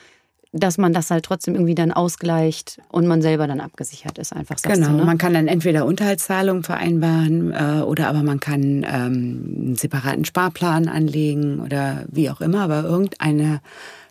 dass 0.53 0.79
man 0.79 0.93
das 0.93 1.11
halt 1.11 1.25
trotzdem 1.25 1.55
irgendwie 1.55 1.75
dann 1.75 1.93
ausgleicht 1.93 2.79
und 2.89 3.07
man 3.07 3.21
selber 3.21 3.47
dann 3.47 3.61
abgesichert 3.61 4.19
ist, 4.19 4.33
einfach. 4.33 4.57
Genau, 4.63 4.89
du, 4.89 4.97
ne? 4.97 5.05
man 5.05 5.19
kann 5.19 5.35
dann 5.35 5.49
entweder 5.49 5.85
Unterhaltszahlungen 5.85 6.63
vereinbaren 6.63 7.53
äh, 7.53 7.83
oder 7.83 8.09
aber 8.09 8.23
man 8.23 8.41
kann 8.41 8.63
ähm, 8.63 8.85
einen 8.87 9.77
separaten 9.77 10.25
Sparplan 10.25 10.89
anlegen 10.89 11.61
oder 11.61 12.05
wie 12.09 12.31
auch 12.31 12.41
immer, 12.41 12.63
aber 12.63 12.85
irgendeine 12.85 13.61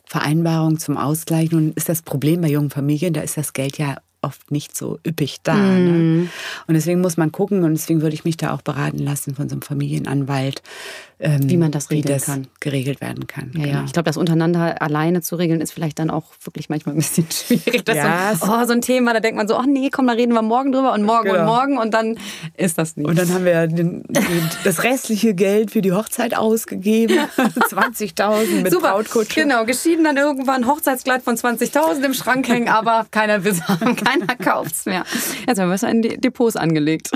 Vereinbarung 0.06 0.78
zum 0.78 0.98
Ausgleich. 0.98 1.52
Nun 1.52 1.74
ist 1.74 1.90
das 1.90 2.02
Problem 2.02 2.42
bei 2.42 2.50
jungen 2.50 2.70
Familien, 2.70 3.14
da 3.14 3.22
ist 3.22 3.38
das 3.38 3.54
Geld 3.54 3.78
ja 3.78 3.98
oft 4.26 4.52
nicht 4.52 4.76
so 4.76 5.00
üppig 5.06 5.38
da. 5.44 5.56
Mm. 5.56 5.86
Ne? 5.86 5.92
Mhm. 5.92 6.30
Und 6.68 6.74
deswegen 6.74 7.02
muss 7.02 7.18
man 7.18 7.32
gucken 7.32 7.64
und 7.64 7.74
deswegen 7.74 8.02
würde 8.02 8.16
ich 8.16 8.26
mich 8.26 8.38
da 8.38 8.54
auch 8.54 8.62
beraten 8.62 9.00
lassen 9.00 9.36
von 9.36 9.48
so 9.48 9.54
einem 9.54 9.62
Familienanwalt, 9.62 10.62
ähm, 11.20 11.50
wie 11.50 11.58
man 11.58 11.72
das 11.72 11.90
regeln 11.90 12.14
das 12.14 12.26
kann. 12.26 12.48
geregelt 12.60 13.02
werden 13.02 13.28
kann. 13.28 13.52
Ja, 13.56 13.64
genau. 13.64 13.78
ja. 13.78 13.84
Ich 13.86 13.94
glaube, 13.94 14.06
das 14.06 14.18
untereinander 14.18 14.82
alleine 14.82 15.22
zu 15.22 15.36
regeln 15.36 15.62
ist 15.62 15.72
vielleicht 15.72 16.00
dann 16.00 16.10
auch 16.10 16.26
wirklich 16.44 16.70
manchmal 16.70 16.96
ein 16.96 16.98
bisschen 16.98 17.28
schwierig. 17.32 17.86
Das 17.86 17.96
ja, 17.96 18.36
so, 18.36 18.52
oh, 18.52 18.66
so 18.66 18.74
ein 18.74 18.82
Thema, 18.82 19.14
da 19.14 19.20
denkt 19.20 19.38
man 19.38 19.48
so, 19.48 19.56
ach 19.56 19.66
nee, 19.66 19.90
komm, 19.90 20.08
da 20.08 20.14
reden 20.14 20.34
wir 20.34 20.42
morgen 20.42 20.72
drüber 20.72 20.94
und 20.94 21.04
morgen 21.04 21.30
genau. 21.30 21.40
und 21.40 21.46
morgen 21.46 21.78
und 21.78 21.94
dann 21.94 22.18
ist 22.58 22.78
das 22.78 22.98
nicht. 22.98 23.08
Und 23.08 23.18
dann 23.18 23.30
haben 23.34 23.46
wir 23.46 23.68
den, 23.68 24.04
das 24.64 24.84
restliche 24.84 25.34
Geld 25.34 25.72
für 25.72 25.82
die 25.82 25.94
Hochzeit 25.94 26.36
ausgegeben, 26.36 27.18
20.000 27.38 28.62
mit 28.62 28.72
Super. 28.74 28.92
Brautkutsche. 28.92 29.42
Genau, 29.42 29.66
geschieden 29.66 30.04
dann 30.04 30.18
irgendwann 30.18 30.68
Hochzeitskleid 30.68 31.24
von 31.24 31.36
20.000 31.36 32.04
im 32.04 32.14
Schrank 32.14 32.48
hängen, 32.48 32.68
aber 32.68 33.08
keiner 33.12 33.44
will 33.44 33.56
haben, 33.62 33.96
keiner 33.96 34.36
kauft 34.36 34.74
es 34.74 34.86
mehr. 34.86 35.06
Jetzt 35.48 35.60
haben 35.60 35.70
wir 35.70 35.76
es 35.76 35.84
in 35.84 36.02
die 36.02 36.18
Depots 36.18 36.56
angelegt. 36.56 37.12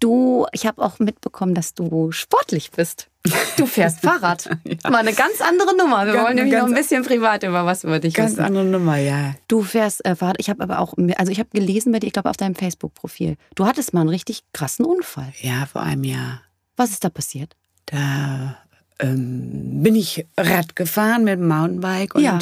Du, 0.00 0.46
ich 0.52 0.66
habe 0.66 0.82
auch 0.82 0.98
mitbekommen, 0.98 1.54
dass 1.54 1.74
du 1.74 2.10
sportlich 2.12 2.55
bist. 2.70 3.08
Du 3.56 3.66
fährst 3.66 4.00
Fahrrad. 4.02 4.48
ja. 4.64 4.90
Mal 4.90 4.98
eine 4.98 5.12
ganz 5.12 5.40
andere 5.40 5.76
Nummer. 5.76 6.06
Wir 6.06 6.14
ganz, 6.14 6.26
wollen 6.26 6.36
nämlich 6.36 6.54
noch 6.54 6.66
ein 6.66 6.74
bisschen 6.74 7.04
privat 7.04 7.42
über 7.42 7.64
was 7.66 7.84
über 7.84 7.98
dich 7.98 8.14
ganz 8.14 8.32
wissen. 8.32 8.38
Ganz 8.38 8.48
andere 8.48 8.64
Nummer, 8.64 8.96
ja. 8.96 9.34
Du 9.48 9.62
fährst 9.62 10.04
äh, 10.04 10.14
Fahrrad. 10.14 10.36
Ich 10.38 10.50
habe 10.50 10.62
aber 10.62 10.78
auch, 10.78 10.94
also 11.16 11.32
ich 11.32 11.38
habe 11.38 11.48
gelesen 11.52 11.92
bei 11.92 11.98
dir, 11.98 12.06
ich 12.06 12.12
glaube 12.12 12.30
auf 12.30 12.36
deinem 12.36 12.54
Facebook-Profil. 12.54 13.36
Du 13.54 13.66
hattest 13.66 13.94
mal 13.94 14.00
einen 14.00 14.10
richtig 14.10 14.42
krassen 14.52 14.84
Unfall. 14.84 15.32
Ja, 15.40 15.66
vor 15.66 15.82
einem 15.82 16.04
Jahr. 16.04 16.42
Was 16.76 16.90
ist 16.90 17.04
da 17.04 17.10
passiert? 17.10 17.56
Da 17.86 18.56
ähm, 18.98 19.82
bin 19.82 19.94
ich 19.94 20.26
Rad 20.38 20.76
gefahren 20.76 21.24
mit 21.24 21.38
dem 21.38 21.48
Mountainbike 21.48 22.14
und 22.14 22.22
ja. 22.22 22.38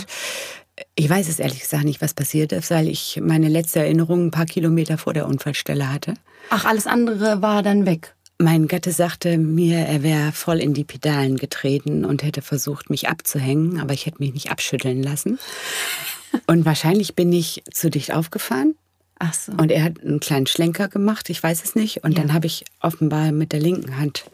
Ich 0.96 1.08
weiß 1.08 1.28
es 1.28 1.38
ehrlich 1.38 1.60
gesagt 1.60 1.84
nicht, 1.84 2.00
was 2.02 2.14
passiert 2.14 2.50
ist, 2.52 2.70
weil 2.70 2.88
ich 2.88 3.20
meine 3.22 3.48
letzte 3.48 3.80
Erinnerung 3.80 4.26
ein 4.26 4.30
paar 4.32 4.46
Kilometer 4.46 4.98
vor 4.98 5.12
der 5.12 5.26
Unfallstelle 5.26 5.92
hatte. 5.92 6.14
Ach, 6.50 6.64
alles 6.64 6.86
andere 6.86 7.42
war 7.42 7.62
dann 7.62 7.86
weg. 7.86 8.14
Mein 8.38 8.66
Gatte 8.66 8.90
sagte 8.90 9.38
mir, 9.38 9.78
er 9.78 10.02
wäre 10.02 10.32
voll 10.32 10.60
in 10.60 10.74
die 10.74 10.84
Pedalen 10.84 11.36
getreten 11.36 12.04
und 12.04 12.22
hätte 12.22 12.42
versucht, 12.42 12.90
mich 12.90 13.08
abzuhängen, 13.08 13.80
aber 13.80 13.94
ich 13.94 14.06
hätte 14.06 14.18
mich 14.18 14.34
nicht 14.34 14.50
abschütteln 14.50 15.02
lassen. 15.02 15.38
Und 16.48 16.64
wahrscheinlich 16.64 17.14
bin 17.14 17.32
ich 17.32 17.62
zu 17.72 17.90
dicht 17.90 18.12
aufgefahren. 18.12 18.74
Ach 19.20 19.32
so. 19.32 19.52
Und 19.52 19.70
er 19.70 19.84
hat 19.84 20.00
einen 20.00 20.18
kleinen 20.18 20.48
Schlenker 20.48 20.88
gemacht, 20.88 21.30
ich 21.30 21.40
weiß 21.40 21.62
es 21.62 21.76
nicht. 21.76 22.02
Und 22.02 22.16
ja. 22.16 22.22
dann 22.22 22.32
habe 22.34 22.46
ich 22.46 22.64
offenbar 22.80 23.30
mit 23.30 23.52
der 23.52 23.60
linken 23.60 23.98
Hand 23.98 24.24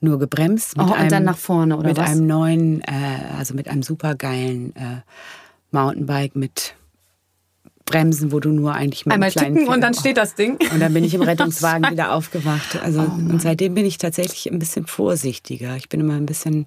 nur 0.00 0.18
gebremst. 0.18 0.76
Mit 0.76 0.86
oh, 0.86 0.90
und 0.90 0.98
einem, 0.98 1.08
dann 1.08 1.24
nach 1.24 1.38
vorne, 1.38 1.78
oder 1.78 1.88
mit 1.88 1.96
was? 1.96 2.10
Mit 2.10 2.18
einem 2.18 2.26
neuen, 2.26 2.80
äh, 2.82 3.36
also 3.38 3.54
mit 3.54 3.68
einem 3.68 3.82
supergeilen 3.82 4.76
äh, 4.76 5.00
Mountainbike 5.70 6.36
mit 6.36 6.74
Bremsen, 7.90 8.30
wo 8.30 8.38
du 8.38 8.50
nur 8.50 8.74
eigentlich 8.74 9.04
mit 9.04 9.14
Einmal 9.14 9.32
ticken 9.32 9.66
und 9.66 9.80
dann 9.80 9.94
steht 9.94 10.16
das 10.16 10.34
Ding. 10.36 10.58
Und 10.72 10.80
dann 10.80 10.94
bin 10.94 11.02
ich 11.02 11.14
im 11.14 11.22
Rettungswagen 11.30 11.90
wieder 11.90 12.12
aufgewacht. 12.12 12.80
Also 12.82 13.00
oh 13.00 13.32
und 13.32 13.42
seitdem 13.42 13.74
bin 13.74 13.84
ich 13.84 13.98
tatsächlich 13.98 14.50
ein 14.50 14.58
bisschen 14.60 14.86
vorsichtiger. 14.86 15.76
Ich 15.76 15.88
bin 15.88 16.00
immer 16.00 16.14
ein 16.14 16.26
bisschen 16.26 16.66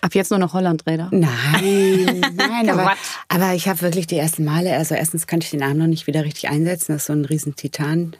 Ab 0.00 0.14
jetzt 0.14 0.30
nur 0.30 0.38
noch 0.38 0.52
Hollandräder? 0.52 1.08
Nein, 1.10 2.20
nein, 2.36 2.70
aber, 2.70 2.92
aber 3.26 3.54
ich 3.54 3.68
habe 3.68 3.82
wirklich 3.82 4.06
die 4.06 4.16
ersten 4.16 4.44
Male, 4.44 4.76
also 4.76 4.94
erstens 4.94 5.26
kann 5.26 5.40
ich 5.40 5.50
den 5.50 5.62
Arm 5.62 5.76
noch 5.76 5.88
nicht 5.88 6.06
wieder 6.06 6.24
richtig 6.24 6.48
einsetzen, 6.48 6.92
das 6.92 7.02
ist 7.02 7.06
so 7.06 7.14
ein 7.14 7.24
riesen 7.24 7.56
Titan. 7.56 8.14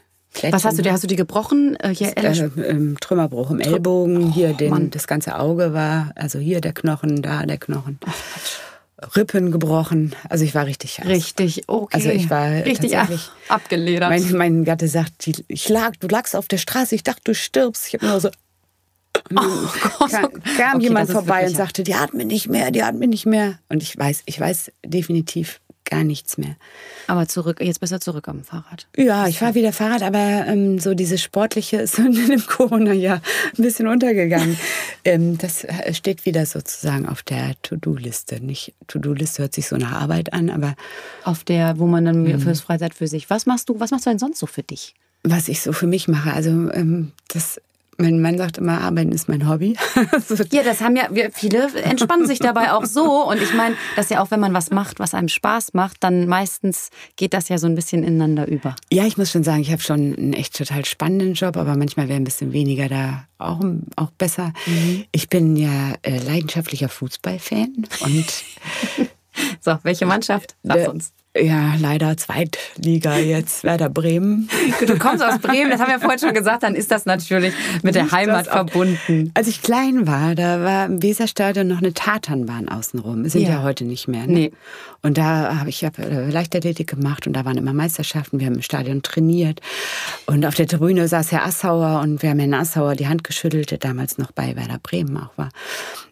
Was 0.51 0.64
hast 0.64 0.79
du 0.79 0.83
dir? 0.83 0.93
Hast 0.93 1.05
du 1.05 1.09
die 1.09 1.16
gebrochen? 1.16 1.76
Äh, 1.76 1.95
hier 1.95 2.16
äh, 2.16 2.51
ähm, 2.68 2.97
Trümmerbruch 3.01 3.53
im 3.53 3.61
Ellbogen, 3.61 4.24
oh, 4.24 4.33
hier 4.33 4.55
den, 4.55 4.91
das 4.91 5.07
ganze 5.07 5.39
Auge 5.39 5.72
war, 5.72 6.11
also 6.16 6.41
hier 6.41 6.61
der 6.61 6.72
Knochen, 6.72 7.22
da 7.22 7.47
der 7.47 7.59
Knochen. 7.59 7.99
Oh, 8.05 8.11
Rippen 9.14 9.53
gebrochen. 9.53 10.14
Also 10.28 10.44
ich 10.44 10.55
war 10.55 10.66
richtig 10.66 10.99
heiß. 10.99 11.07
Richtig, 11.07 11.68
okay. 11.68 11.96
Also 11.96 12.11
ich 12.11 12.30
war 12.30 12.51
richtig 12.64 12.92
tatsächlich 12.92 13.30
abgeledert. 13.49 14.11
Mein, 14.11 14.32
mein 14.36 14.64
Gatte 14.64 14.88
sagt, 14.88 15.28
ich 15.46 15.68
lag, 15.68 15.92
du 15.96 16.09
lagst 16.09 16.34
auf 16.34 16.49
der 16.49 16.59
Straße, 16.59 16.94
ich 16.94 17.05
dachte, 17.05 17.22
du 17.24 17.34
stirbst. 17.34 17.86
Ich 17.88 17.94
habe 17.94 18.07
nur 18.07 18.20
so. 18.20 18.30
Oh 19.30 19.68
Gott. 19.99 20.11
Kam, 20.11 20.32
kam 20.57 20.76
okay, 20.76 20.82
jemand 20.82 21.11
vorbei 21.11 21.46
und 21.46 21.55
sagte, 21.57 21.82
die 21.82 21.94
atmet 21.94 22.26
nicht 22.26 22.49
mehr, 22.49 22.70
die 22.70 22.82
atmet 22.82 23.11
nicht 23.11 23.26
mehr. 23.26 23.59
Und 23.68 23.82
ich 23.82 23.96
weiß, 23.96 24.22
ich 24.26 24.40
weiß 24.40 24.72
definitiv, 24.84 25.61
gar 25.89 26.05
nichts 26.05 26.39
mehr. 26.39 26.57
Aber 27.07 27.26
zurück, 27.26 27.61
jetzt 27.61 27.80
du 27.80 28.01
zurück 28.01 28.28
am 28.28 28.45
Fahrrad. 28.45 28.86
Ja, 28.97 29.26
ich 29.26 29.39
fahre 29.39 29.55
wieder 29.55 29.72
Fahrrad, 29.72 30.03
aber 30.03 30.47
ähm, 30.47 30.78
so 30.78 30.95
dieses 30.95 31.22
Sportliche 31.22 31.78
ist 31.78 31.99
in 31.99 32.12
dem 32.12 32.47
Corona-Jahr 32.47 33.20
ein 33.57 33.62
bisschen 33.62 33.89
untergegangen. 33.89 34.59
ähm, 35.05 35.39
das 35.39 35.64
äh, 35.64 35.95
steht 35.95 36.26
wieder 36.26 36.47
sozusagen 36.47 37.09
auf 37.09 37.22
der 37.22 37.55
To-Do-Liste. 37.62 38.41
Nicht 38.41 38.74
To-Do-Liste 38.86 39.43
hört 39.43 39.55
sich 39.55 39.68
so 39.68 39.76
nach 39.76 39.93
Arbeit 39.93 40.32
an, 40.32 40.51
aber 40.51 40.74
auf 41.24 41.45
der, 41.45 41.78
wo 41.78 41.86
man 41.86 42.05
dann 42.05 42.22
mhm. 42.22 42.41
fürs 42.41 42.61
Freizeit 42.61 42.95
für 42.95 43.09
sich. 43.09 43.30
Was 43.30 43.47
machst 43.47 43.68
du? 43.68 43.80
Was 43.80 43.91
machst 43.91 44.07
du 44.07 44.11
denn 44.11 44.18
sonst 44.18 44.39
so 44.39 44.47
für 44.47 44.62
dich? 44.62 44.95
Was 45.24 45.49
ich 45.49 45.62
so 45.62 45.72
für 45.72 45.86
mich 45.86 46.07
mache, 46.07 46.32
also 46.32 46.51
ähm, 46.51 47.12
das 47.28 47.61
mein 47.99 48.22
Mann 48.22 48.38
sagt 48.38 48.59
immer, 48.59 48.80
Arbeiten 48.80 49.12
ist 49.12 49.28
mein 49.28 49.49
Hobby. 49.49 49.76
ja, 50.53 50.62
das 50.62 50.80
haben 50.80 50.96
ja, 50.96 51.09
viele 51.32 51.72
entspannen 51.82 52.26
sich 52.26 52.38
dabei 52.38 52.72
auch 52.72 52.84
so. 52.84 53.28
Und 53.28 53.42
ich 53.42 53.53
meine, 53.55 53.76
dass 53.96 54.09
ja 54.09 54.22
auch, 54.22 54.30
wenn 54.30 54.40
man 54.40 54.55
was 54.55 54.70
macht, 54.70 55.01
was 55.01 55.14
einem 55.14 55.28
Spaß 55.28 55.74
macht, 55.74 55.96
dann 56.05 56.28
meistens 56.28 56.90
geht 57.16 57.34
das 57.34 57.49
ja 57.49 57.59
so 57.59 57.66
ein 57.66 57.74
bisschen 57.74 58.05
ineinander 58.05 58.46
über. 58.46 58.76
Ja, 58.90 59.05
ich 59.05 59.18
muss 59.18 59.30
schon 59.30 59.42
sagen, 59.42 59.61
ich 59.61 59.72
habe 59.72 59.82
schon 59.82 60.16
einen 60.16 60.32
echt 60.32 60.57
total 60.57 60.84
spannenden 60.84 61.34
Job, 61.34 61.57
aber 61.57 61.76
manchmal 61.76 62.09
wäre 62.09 62.20
ein 62.20 62.24
bisschen 62.24 62.53
weniger 62.53 62.88
da 62.88 63.24
auch, 63.38 63.61
auch 63.96 64.11
besser. 64.12 64.53
Mhm. 64.66 65.05
Ich 65.11 65.28
bin 65.28 65.57
ja 65.57 65.94
äh, 66.03 66.18
leidenschaftlicher 66.18 66.88
Fußballfan 66.88 67.86
und 68.01 68.26
So, 69.61 69.78
welche 69.82 70.07
Mannschaft? 70.07 70.57
Sag 70.62 70.88
uns. 70.88 71.12
Ja, 71.41 71.74
leider 71.78 72.16
Zweitliga 72.16 73.16
jetzt, 73.16 73.64
Werder 73.64 73.89
Bremen. 73.89 74.49
Du 74.86 74.99
kommst 74.99 75.22
aus 75.22 75.39
Bremen, 75.39 75.70
das 75.70 75.80
haben 75.80 75.91
wir 75.91 75.99
vorhin 75.99 76.18
schon 76.18 76.34
gesagt, 76.34 76.62
dann 76.62 76.74
ist 76.74 76.91
das 76.91 77.05
natürlich 77.05 77.53
mit 77.82 77.95
der 77.95 78.11
Heimat 78.12 78.47
verbunden. 78.47 79.30
Als 79.34 79.49
ich 79.49 79.61
klein 79.61 80.07
war, 80.07 80.34
da 80.34 80.62
war 80.62 80.86
im 80.86 81.03
Weserstadion 81.03 81.66
noch 81.66 81.78
eine 81.78 81.93
Tatanbahn 81.93 82.68
außenrum. 82.68 83.28
Sind 83.28 83.43
ja, 83.43 83.51
ja 83.51 83.62
heute 83.62 83.84
nicht 83.84 84.09
mehr. 84.09 84.26
Ne? 84.26 84.32
Nee. 84.32 84.53
Und 85.03 85.18
da 85.18 85.59
habe 85.59 85.68
ich 85.68 85.84
hab 85.84 85.99
äh, 85.99 86.30
Leichtathletik 86.30 86.89
gemacht 86.89 87.26
und 87.26 87.34
da 87.34 87.45
waren 87.45 87.57
immer 87.57 87.72
Meisterschaften. 87.72 88.41
Wir 88.41 88.47
haben 88.47 88.57
im 88.57 88.62
Stadion 88.62 89.03
trainiert. 89.03 89.61
Und 90.26 90.47
auf 90.47 90.55
der 90.55 90.66
Tribüne 90.66 91.09
saß 91.09 91.32
Herr 91.32 91.45
Assauer 91.45 92.01
und 92.01 92.22
wir 92.22 92.30
haben 92.30 92.39
Herrn 92.39 92.55
Assauer 92.55 92.95
die 92.95 93.09
Hand 93.09 93.24
geschüttelt, 93.24 93.70
der 93.70 93.78
damals 93.78 94.18
noch 94.18 94.32
bei 94.32 94.57
Werder 94.57 94.78
Bremen 94.82 95.16
auch 95.16 95.36
war. 95.36 95.51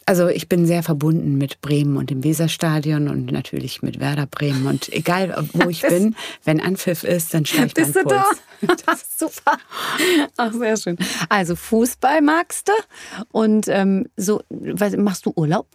Also 0.09 0.29
ich 0.29 0.49
bin 0.49 0.67
sehr 0.67 0.85
verbunden 0.85 1.37
mit 1.37 1.61
Bremen 1.61 1.97
und 1.97 2.11
dem 2.11 2.23
Weserstadion 2.23 3.09
und 3.09 3.33
natürlich 3.33 3.83
mit 3.83 3.99
Werder 3.99 4.27
Bremen. 4.27 4.69
Und 4.69 4.93
egal, 4.93 5.49
wo 5.53 5.69
ich 5.69 5.83
bin, 5.83 6.15
wenn 6.45 6.61
Anpfiff 6.61 7.03
ist, 7.03 7.35
dann 7.35 7.45
steigt 7.45 7.77
mein 7.77 7.93
Puls. 7.93 8.05
Da? 8.09 8.25
Das 8.87 9.03
ist 9.03 9.19
super. 9.19 9.59
Ach, 10.39 10.53
sehr 10.53 10.77
schön. 10.77 10.97
Also 11.29 11.57
Fußball 11.57 12.23
magst 12.23 12.69
du 12.69 12.73
und 13.33 13.69
ähm, 13.69 14.07
so, 14.17 14.41
machst 14.97 15.27
du 15.27 15.33
Urlaub? 15.35 15.67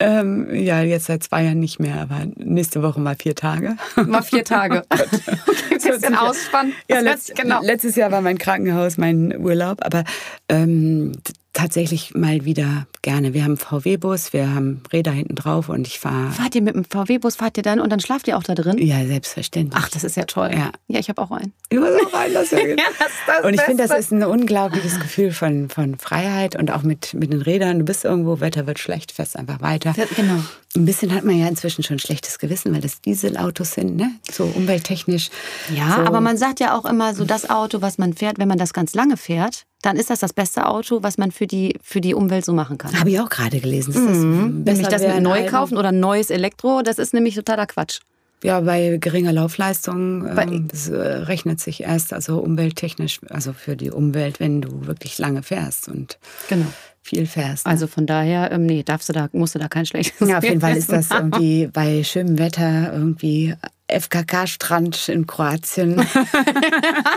Ähm, 0.00 0.54
ja, 0.54 0.82
jetzt 0.82 1.06
seit 1.06 1.24
zwei 1.24 1.44
Jahren 1.44 1.58
nicht 1.58 1.80
mehr, 1.80 2.00
aber 2.00 2.26
nächste 2.36 2.82
Woche 2.82 3.00
mal 3.00 3.16
vier 3.16 3.34
Tage. 3.34 3.76
Mal 3.96 4.22
vier 4.22 4.44
Tage. 4.44 4.84
okay, 4.90 5.90
bisschen 5.90 6.14
Ausspann. 6.14 6.72
Ja, 6.88 7.00
letzt, 7.00 7.34
genau. 7.34 7.60
letztes 7.62 7.96
Jahr 7.96 8.12
war 8.12 8.20
mein 8.20 8.38
Krankenhaus 8.38 8.96
mein 8.96 9.36
Urlaub, 9.36 9.78
aber 9.84 10.04
ähm, 10.48 11.12
tatsächlich 11.58 12.14
mal 12.14 12.44
wieder 12.44 12.86
gerne. 13.02 13.34
Wir 13.34 13.42
haben 13.42 13.56
VW-Bus, 13.56 14.32
wir 14.32 14.54
haben 14.54 14.80
Räder 14.92 15.10
hinten 15.10 15.34
drauf 15.34 15.68
und 15.68 15.88
ich 15.88 15.98
fahre. 15.98 16.30
Fahrt 16.30 16.54
ihr 16.54 16.62
mit 16.62 16.76
dem 16.76 16.84
VW-Bus, 16.84 17.34
fahrt 17.34 17.56
ihr 17.56 17.64
dann 17.64 17.80
und 17.80 17.90
dann 17.90 17.98
schlaft 17.98 18.28
ihr 18.28 18.38
auch 18.38 18.44
da 18.44 18.54
drin? 18.54 18.78
Ja, 18.78 19.04
selbstverständlich. 19.04 19.74
Ach, 19.76 19.88
das 19.88 20.04
ist 20.04 20.16
ja 20.16 20.24
toll. 20.24 20.50
Ja, 20.52 20.70
ja 20.86 21.00
ich 21.00 21.08
habe 21.08 21.20
auch 21.20 21.32
einen. 21.32 21.52
Du 21.70 21.82
hast 21.82 21.94
auch 22.06 22.14
einen, 22.14 22.34
das, 22.34 22.50
ja, 22.52 22.58
das 23.26 23.44
Und 23.44 23.54
ich 23.54 23.60
finde, 23.62 23.88
das 23.88 23.98
ist 23.98 24.12
ein 24.12 24.22
unglaubliches 24.22 25.00
Gefühl 25.00 25.32
von, 25.32 25.68
von 25.68 25.98
Freiheit 25.98 26.54
und 26.54 26.70
auch 26.70 26.82
mit, 26.82 27.14
mit 27.14 27.32
den 27.32 27.42
Rädern. 27.42 27.80
Du 27.80 27.84
bist 27.84 28.04
irgendwo, 28.04 28.38
Wetter 28.38 28.68
wird 28.68 28.78
schlecht, 28.78 29.10
fährst 29.10 29.36
einfach 29.36 29.60
weiter. 29.60 29.94
Ja, 29.96 30.04
genau. 30.14 30.44
Ein 30.76 30.84
bisschen 30.84 31.12
hat 31.12 31.24
man 31.24 31.36
ja 31.36 31.48
inzwischen 31.48 31.82
schon 31.82 31.98
schlechtes 31.98 32.38
Gewissen, 32.38 32.72
weil 32.72 32.82
das 32.82 33.00
Dieselautos 33.00 33.72
sind, 33.72 33.96
ne? 33.96 34.12
So 34.30 34.44
umwelttechnisch. 34.44 35.30
Ja, 35.74 35.96
so. 35.96 36.02
aber 36.02 36.20
man 36.20 36.36
sagt 36.36 36.60
ja 36.60 36.78
auch 36.78 36.84
immer 36.84 37.14
so, 37.14 37.24
das 37.24 37.50
Auto, 37.50 37.82
was 37.82 37.98
man 37.98 38.12
fährt, 38.12 38.38
wenn 38.38 38.48
man 38.48 38.58
das 38.58 38.72
ganz 38.72 38.94
lange 38.94 39.16
fährt, 39.16 39.64
dann 39.82 39.96
ist 39.96 40.10
das 40.10 40.20
das 40.20 40.32
beste 40.32 40.66
Auto, 40.66 41.02
was 41.02 41.18
man 41.18 41.30
für 41.30 41.46
die, 41.46 41.76
für 41.82 42.00
die 42.00 42.14
Umwelt 42.14 42.44
so 42.44 42.52
machen 42.52 42.78
kann. 42.78 42.98
Habe 42.98 43.10
ich 43.10 43.20
auch 43.20 43.28
gerade 43.28 43.60
gelesen. 43.60 43.92
Das 43.94 44.02
mhm. 44.02 44.62
Nämlich 44.64 44.88
das 44.88 45.02
mit 45.02 45.22
neu 45.22 45.46
kaufen 45.46 45.76
oder 45.76 45.92
neues 45.92 46.30
Elektro, 46.30 46.82
das 46.82 46.98
ist 46.98 47.14
nämlich 47.14 47.34
totaler 47.34 47.66
Quatsch. 47.66 48.00
Ja, 48.44 48.60
bei 48.60 48.98
geringer 49.00 49.32
Laufleistung 49.32 50.26
ähm, 50.36 50.68
das, 50.68 50.88
äh, 50.88 50.96
rechnet 50.96 51.60
sich 51.60 51.82
erst 51.82 52.12
also 52.12 52.38
umwelttechnisch, 52.38 53.20
also 53.30 53.52
für 53.52 53.76
die 53.76 53.90
Umwelt, 53.90 54.38
wenn 54.38 54.60
du 54.60 54.86
wirklich 54.86 55.18
lange 55.18 55.42
fährst 55.42 55.88
und 55.88 56.18
genau. 56.48 56.66
Viel 57.08 57.26
fährst. 57.26 57.66
Ne? 57.66 57.72
Also 57.72 57.86
von 57.86 58.06
daher, 58.06 58.52
ähm, 58.52 58.66
nee, 58.66 58.82
darfst 58.82 59.08
du 59.08 59.12
da, 59.12 59.28
musst 59.32 59.54
du 59.54 59.58
da 59.58 59.68
kein 59.68 59.86
schlechtes. 59.86 60.28
Ja, 60.28 60.38
auf 60.38 60.44
jeden 60.44 60.60
Fall 60.60 60.76
ist 60.76 60.92
das 60.92 61.10
irgendwie 61.10 61.66
bei 61.66 62.04
schönem 62.04 62.38
Wetter 62.38 62.92
irgendwie 62.92 63.54
FKK-Strand 63.88 65.08
in 65.08 65.26
Kroatien. 65.26 65.94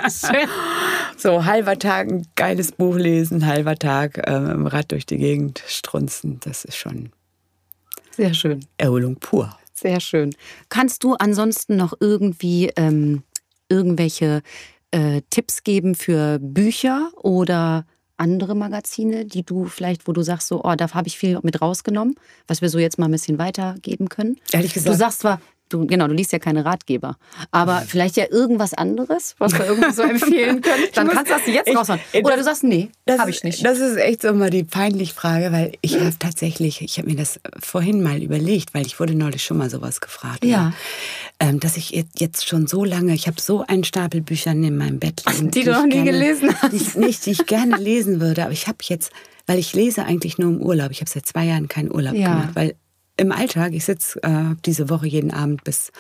Schön. 0.10 0.48
So, 1.18 1.46
halber 1.46 1.78
Tag 1.78 2.10
ein 2.10 2.26
geiles 2.36 2.72
Buch 2.72 2.96
lesen, 2.96 3.46
halber 3.46 3.76
Tag 3.76 4.22
ähm, 4.26 4.50
im 4.50 4.68
Rad 4.68 4.92
durch 4.92 5.06
die 5.06 5.18
Gegend 5.18 5.62
strunzen. 5.68 6.40
Das 6.40 6.64
ist 6.64 6.78
schon 6.78 7.12
sehr 8.12 8.34
schön. 8.34 8.66
Erholung 8.78 9.18
pur. 9.18 9.58
Sehr 9.74 10.00
schön. 10.00 10.34
Kannst 10.70 11.04
du 11.04 11.16
ansonsten 11.16 11.76
noch 11.76 11.94
irgendwie 12.00 12.72
ähm, 12.78 13.24
irgendwelche 13.68 14.42
äh, 14.92 15.22
Tipps 15.30 15.64
geben 15.64 15.96
für 15.96 16.40
Bücher 16.40 17.12
oder 17.16 17.86
andere 18.22 18.56
Magazine, 18.56 19.26
die 19.26 19.44
du 19.44 19.66
vielleicht, 19.66 20.08
wo 20.08 20.14
du 20.14 20.22
sagst, 20.22 20.48
so, 20.48 20.64
oh, 20.64 20.76
da 20.76 20.90
habe 20.94 21.08
ich 21.08 21.18
viel 21.18 21.40
mit 21.42 21.62
rausgenommen, 21.62 22.16
was 22.48 22.62
wir 22.62 22.70
so 22.70 22.78
jetzt 22.78 23.00
mal 23.00 23.06
ein 23.06 23.12
bisschen 23.12 23.40
weitergeben 23.40 24.08
können? 24.08 24.38
Ehrlich 24.52 24.74
gesagt. 24.74 24.94
Du 24.94 24.98
sagst 24.98 25.20
zwar, 25.22 25.42
Du, 25.72 25.86
genau, 25.86 26.08
du 26.08 26.14
liest 26.14 26.32
ja 26.32 26.40
keine 26.40 26.66
Ratgeber. 26.66 27.16
Aber 27.52 27.82
vielleicht 27.88 28.18
ja 28.18 28.26
irgendwas 28.30 28.74
anderes, 28.74 29.36
was 29.38 29.54
wir 29.54 29.66
irgendwie 29.66 29.92
so 29.92 30.02
empfehlen 30.02 30.62
können. 30.62 30.84
Dann 30.94 31.08
muss, 31.08 31.16
kannst 31.16 31.32
du 31.32 31.36
das 31.36 31.48
jetzt 31.48 31.70
ich, 31.70 31.78
raushauen. 31.78 32.00
Oder 32.24 32.38
du 32.38 32.44
sagst, 32.44 32.64
nee, 32.64 32.90
habe 33.10 33.30
ich 33.30 33.44
nicht. 33.44 33.64
Das 33.66 33.80
ist 33.80 33.98
echt 33.98 34.24
so 34.24 34.30
immer 34.30 34.50
die 34.50 34.64
peinliche 34.64 35.14
Frage, 35.14 35.52
weil 35.52 35.72
ich 35.82 36.00
habe 36.00 36.14
tatsächlich, 36.20 36.82
ich 36.82 36.98
habe 36.98 37.10
mir 37.10 37.16
das 37.16 37.40
vorhin 37.60 38.04
mal 38.04 38.22
überlegt, 38.22 38.74
weil 38.74 38.86
ich 38.86 39.00
wurde 39.00 39.16
neulich 39.16 39.44
schon 39.44 39.58
mal 39.58 39.70
sowas 39.70 40.02
gefragt. 40.02 40.44
Ja. 40.44 40.66
Ne? 40.66 40.74
Ähm, 41.40 41.60
dass 41.60 41.78
ich 41.78 41.92
jetzt 42.18 42.48
schon 42.48 42.68
so 42.68 42.84
lange, 42.84 43.14
ich 43.14 43.28
habe 43.28 43.40
so 43.40 43.64
einen 43.66 43.84
Stapel 43.84 44.22
Büchern 44.22 44.64
in 44.64 44.78
meinem 44.78 45.00
Bett 45.00 45.24
liegen. 45.28 45.52
Die, 45.52 45.60
die 45.60 45.66
du 45.66 45.72
noch 45.72 45.84
nie 45.84 46.04
gerne, 46.04 46.12
gelesen 46.12 46.56
hast. 46.62 46.96
Die, 46.96 47.00
nicht, 47.00 47.26
die 47.26 47.32
ich 47.32 47.46
gerne 47.46 47.78
lesen 47.78 48.20
würde, 48.20 48.44
aber 48.44 48.52
ich 48.52 48.68
habe 48.68 48.78
jetzt 48.84 49.12
weil 49.48 49.60
ich 49.60 49.74
lese 49.74 50.06
eigentlich 50.06 50.38
nur 50.38 50.50
im 50.50 50.62
Urlaub. 50.62 50.92
Ich 50.92 51.02
habe 51.02 51.10
seit 51.10 51.26
zwei 51.26 51.46
Jahren 51.46 51.68
keinen 51.68 51.94
Urlaub 51.94 52.14
ja. 52.14 52.30
gemacht, 52.30 52.50
weil 52.54 52.76
im 53.22 53.32
Alltag, 53.32 53.74
ich 53.74 53.86
sitze 53.86 54.22
äh, 54.24 54.56
diese 54.66 54.90
Woche 54.90 55.08
jeden 55.08 55.32
Abend 55.32 55.64
bis, 55.64 55.92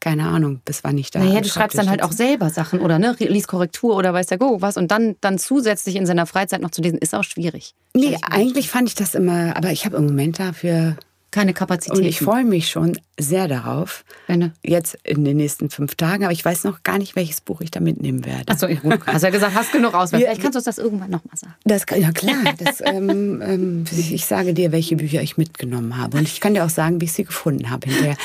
keine 0.00 0.26
Ahnung, 0.26 0.60
bis 0.64 0.82
wann 0.82 0.96
ich 0.98 1.10
da 1.10 1.20
Naja, 1.20 1.40
du 1.40 1.48
schreibst 1.48 1.76
dann 1.76 1.90
halt 1.90 2.02
auch 2.02 2.12
selber 2.12 2.50
Sachen 2.50 2.80
oder 2.80 2.98
ne, 2.98 3.14
liest 3.18 3.48
Korrektur 3.48 3.96
oder 3.96 4.12
weiß 4.12 4.26
der 4.26 4.38
Go 4.38 4.60
was 4.60 4.76
und 4.76 4.90
dann, 4.90 5.16
dann 5.20 5.38
zusätzlich 5.38 5.96
in 5.96 6.06
seiner 6.06 6.26
Freizeit 6.26 6.62
noch 6.62 6.70
zu 6.70 6.80
lesen, 6.80 6.98
ist 6.98 7.14
auch 7.14 7.24
schwierig. 7.24 7.74
Nee, 7.94 8.16
eigentlich 8.22 8.70
fand 8.70 8.88
ich 8.88 8.94
das 8.94 9.14
immer, 9.14 9.56
aber 9.56 9.70
ich 9.70 9.84
habe 9.84 9.96
im 9.96 10.06
Moment 10.06 10.38
dafür 10.38 10.96
keine 11.30 11.54
Kapazität. 11.54 11.98
Und 11.98 12.04
ich 12.04 12.18
freue 12.18 12.44
mich 12.44 12.68
schon 12.68 12.98
sehr 13.18 13.48
darauf. 13.48 14.04
Wenn 14.26 14.52
jetzt 14.62 14.98
in 15.04 15.24
den 15.24 15.36
nächsten 15.36 15.70
fünf 15.70 15.94
Tagen, 15.94 16.24
aber 16.24 16.32
ich 16.32 16.44
weiß 16.44 16.64
noch 16.64 16.82
gar 16.82 16.98
nicht, 16.98 17.16
welches 17.16 17.40
Buch 17.40 17.60
ich 17.60 17.70
da 17.70 17.80
mitnehmen 17.80 18.24
werde. 18.24 18.50
Achso, 18.52 18.66
ja, 18.66 18.80
gut. 18.80 19.00
Hast 19.06 19.22
ja 19.22 19.30
gesagt, 19.30 19.54
hast 19.54 19.72
genug 19.72 19.94
Auswahl. 19.94 20.20
Vielleicht 20.20 20.42
kannst 20.42 20.56
du 20.56 20.58
uns 20.58 20.64
das 20.64 20.78
irgendwann 20.78 21.10
nochmal 21.10 21.36
sagen. 21.36 21.54
Das, 21.64 21.84
ja, 21.96 22.10
klar. 22.12 22.54
Das, 22.58 22.80
ähm, 22.84 23.42
ähm, 23.42 23.84
ich 23.90 24.24
sage 24.24 24.54
dir, 24.54 24.72
welche 24.72 24.96
Bücher 24.96 25.22
ich 25.22 25.36
mitgenommen 25.36 25.96
habe. 25.96 26.18
Und 26.18 26.24
ich 26.24 26.40
kann 26.40 26.54
dir 26.54 26.64
auch 26.64 26.70
sagen, 26.70 27.00
wie 27.00 27.04
ich 27.04 27.12
sie 27.12 27.24
gefunden 27.24 27.70
habe 27.70 27.88
hinterher. 27.88 28.16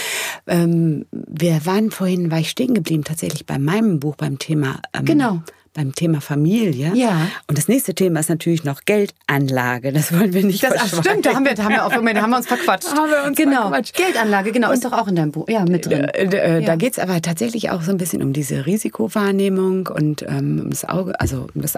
Ähm, 0.47 1.05
wir 1.11 1.65
waren 1.65 1.91
vorhin, 1.91 2.31
war 2.31 2.39
ich 2.39 2.49
stehen 2.49 2.73
geblieben, 2.73 3.03
tatsächlich 3.03 3.45
bei 3.45 3.59
meinem 3.59 3.99
Buch 3.99 4.15
beim 4.15 4.39
Thema. 4.39 4.81
Ähm, 4.93 5.05
genau 5.05 5.41
beim 5.75 5.93
Thema 5.93 6.21
Familie. 6.21 6.91
Ja. 6.95 7.27
Und 7.47 7.57
das 7.57 7.67
nächste 7.67 7.93
Thema 7.93 8.19
ist 8.19 8.29
natürlich 8.29 8.63
noch 8.63 8.81
Geldanlage. 8.85 9.93
Das 9.93 10.11
wollen 10.11 10.33
wir 10.33 10.43
nicht 10.43 10.63
das, 10.63 10.73
ach, 10.77 10.87
Stimmt, 10.87 11.25
da 11.25 11.35
haben 11.35 11.45
wir, 11.45 11.53
da 11.53 11.65
haben 11.65 11.73
wir, 11.73 11.85
auch, 11.85 11.89
da 11.89 12.21
haben 12.21 12.29
wir 12.29 12.37
uns 12.37 12.47
verquatscht. 12.47 12.87
haben 12.95 13.11
wir 13.11 13.23
uns 13.27 13.37
genau. 13.37 13.69
verquatscht. 13.69 13.95
Geldanlage, 13.95 14.51
genau, 14.51 14.71
ist 14.71 14.83
doch 14.83 14.93
auch 14.93 15.07
in 15.07 15.15
deinem 15.15 15.31
Buch. 15.31 15.47
Ja, 15.47 15.63
mit 15.65 15.85
drin. 15.85 16.05
Äh, 16.05 16.23
äh, 16.23 16.59
ja. 16.61 16.65
Da 16.65 16.75
geht 16.75 16.93
es 16.93 16.99
aber 16.99 17.21
tatsächlich 17.21 17.69
auch 17.69 17.81
so 17.81 17.91
ein 17.91 17.97
bisschen 17.97 18.23
um 18.23 18.33
diese 18.33 18.65
Risikowahrnehmung 18.65 19.87
und 19.87 20.23
ähm, 20.23 20.61
um 20.63 20.69
das 20.69 20.85
Auge, 20.85 21.19
also 21.19 21.47
um 21.53 21.61
das 21.61 21.75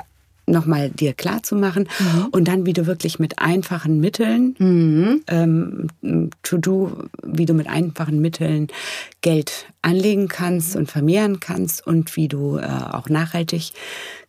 nochmal 0.47 0.89
dir 0.89 1.13
klar 1.13 1.43
zu 1.43 1.55
machen 1.55 1.87
mhm. 1.99 2.27
und 2.31 2.47
dann, 2.47 2.65
wie 2.65 2.73
du 2.73 2.87
wirklich 2.87 3.19
mit 3.19 3.39
einfachen 3.39 3.99
Mitteln, 3.99 4.55
mhm. 4.57 5.21
ähm, 5.27 5.87
to 6.41 6.57
do, 6.57 7.09
wie 7.23 7.45
du 7.45 7.53
mit 7.53 7.67
einfachen 7.67 8.21
Mitteln 8.21 8.67
Geld 9.21 9.67
anlegen 9.81 10.27
kannst 10.27 10.75
und 10.75 10.89
vermehren 10.89 11.39
kannst 11.39 11.85
und 11.85 12.15
wie 12.15 12.27
du 12.27 12.57
äh, 12.57 12.65
auch 12.65 13.09
nachhaltig 13.09 13.73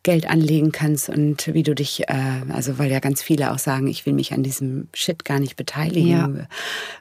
Geld 0.03 0.29
anlegen 0.29 0.71
kannst 0.71 1.09
und 1.09 1.53
wie 1.53 1.63
du 1.63 1.75
dich, 1.75 2.07
äh, 2.07 2.41
also 2.49 2.79
weil 2.79 2.89
ja 2.89 2.99
ganz 2.99 3.21
viele 3.21 3.51
auch 3.51 3.59
sagen, 3.59 3.87
ich 3.87 4.05
will 4.05 4.13
mich 4.13 4.31
an 4.31 4.43
diesem 4.43 4.87
Shit 4.93 5.25
gar 5.25 5.39
nicht 5.39 5.57
beteiligen. 5.57 6.09
Ja. 6.09 6.29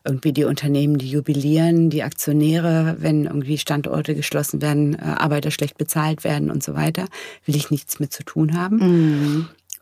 Irgendwie 0.04 0.32
die 0.32 0.44
Unternehmen, 0.44 0.98
die 0.98 1.08
jubilieren, 1.08 1.90
die 1.90 2.02
Aktionäre, 2.02 2.96
wenn 2.98 3.26
irgendwie 3.26 3.56
Standorte 3.56 4.16
geschlossen 4.16 4.60
werden, 4.60 4.94
äh, 4.94 5.02
Arbeiter 5.02 5.52
schlecht 5.52 5.78
bezahlt 5.78 6.24
werden 6.24 6.50
und 6.50 6.64
so 6.64 6.74
weiter, 6.74 7.04
will 7.46 7.54
ich 7.54 7.70
nichts 7.70 8.00
mit 8.00 8.12
zu 8.12 8.24
tun 8.24 8.58
haben. 8.58 8.76
Mhm. 8.78 9.07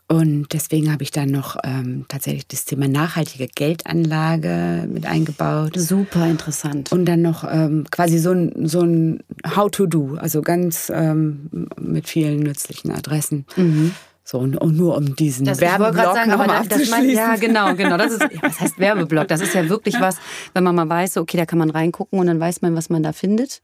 Und 0.09 0.53
deswegen 0.53 0.91
habe 0.91 1.03
ich 1.03 1.11
dann 1.11 1.31
noch 1.31 1.57
ähm, 1.65 2.05
tatsächlich 2.07 2.47
das 2.47 2.63
Thema 2.63 2.87
nachhaltige 2.87 3.47
Geldanlage 3.47 4.87
mit 4.89 5.05
eingebaut. 5.05 5.73
Super 5.75 6.27
interessant. 6.27 6.93
Und 6.93 7.05
dann 7.05 7.21
noch 7.21 7.43
ähm, 7.43 7.85
quasi 7.91 8.17
so 8.17 8.31
ein, 8.31 8.67
so 8.67 8.81
ein 8.81 9.21
How-to-Do, 9.45 10.15
also 10.17 10.41
ganz 10.41 10.89
ähm, 10.95 11.67
mit 11.77 12.07
vielen 12.07 12.39
nützlichen 12.39 12.91
Adressen. 12.91 13.45
Mhm. 13.57 13.91
So, 14.23 14.39
und, 14.39 14.57
und, 14.57 14.75
nur 14.75 14.97
um 14.97 15.15
diesen 15.15 15.45
das, 15.45 15.61
Werbeblock 15.61 16.13
sagen, 16.15 16.31
aber 16.31 16.47
da, 16.47 16.63
das 16.63 16.89
mein, 16.89 17.09
Ja, 17.09 17.35
genau, 17.35 17.75
genau. 17.75 17.95
Das 17.97 18.11
ist, 18.11 18.21
ja, 18.21 18.41
was 18.41 18.59
heißt 18.59 18.79
Werbeblock? 18.79 19.27
Das 19.27 19.41
ist 19.41 19.53
ja 19.53 19.69
wirklich 19.69 19.99
was, 20.01 20.17
wenn 20.53 20.65
man 20.65 20.75
mal 20.75 20.89
weiß, 20.89 21.17
okay, 21.17 21.37
da 21.37 21.45
kann 21.45 21.59
man 21.59 21.69
reingucken 21.69 22.19
und 22.19 22.27
dann 22.27 22.39
weiß 22.39 22.61
man, 22.61 22.75
was 22.75 22.89
man 22.89 23.03
da 23.03 23.13
findet. 23.13 23.61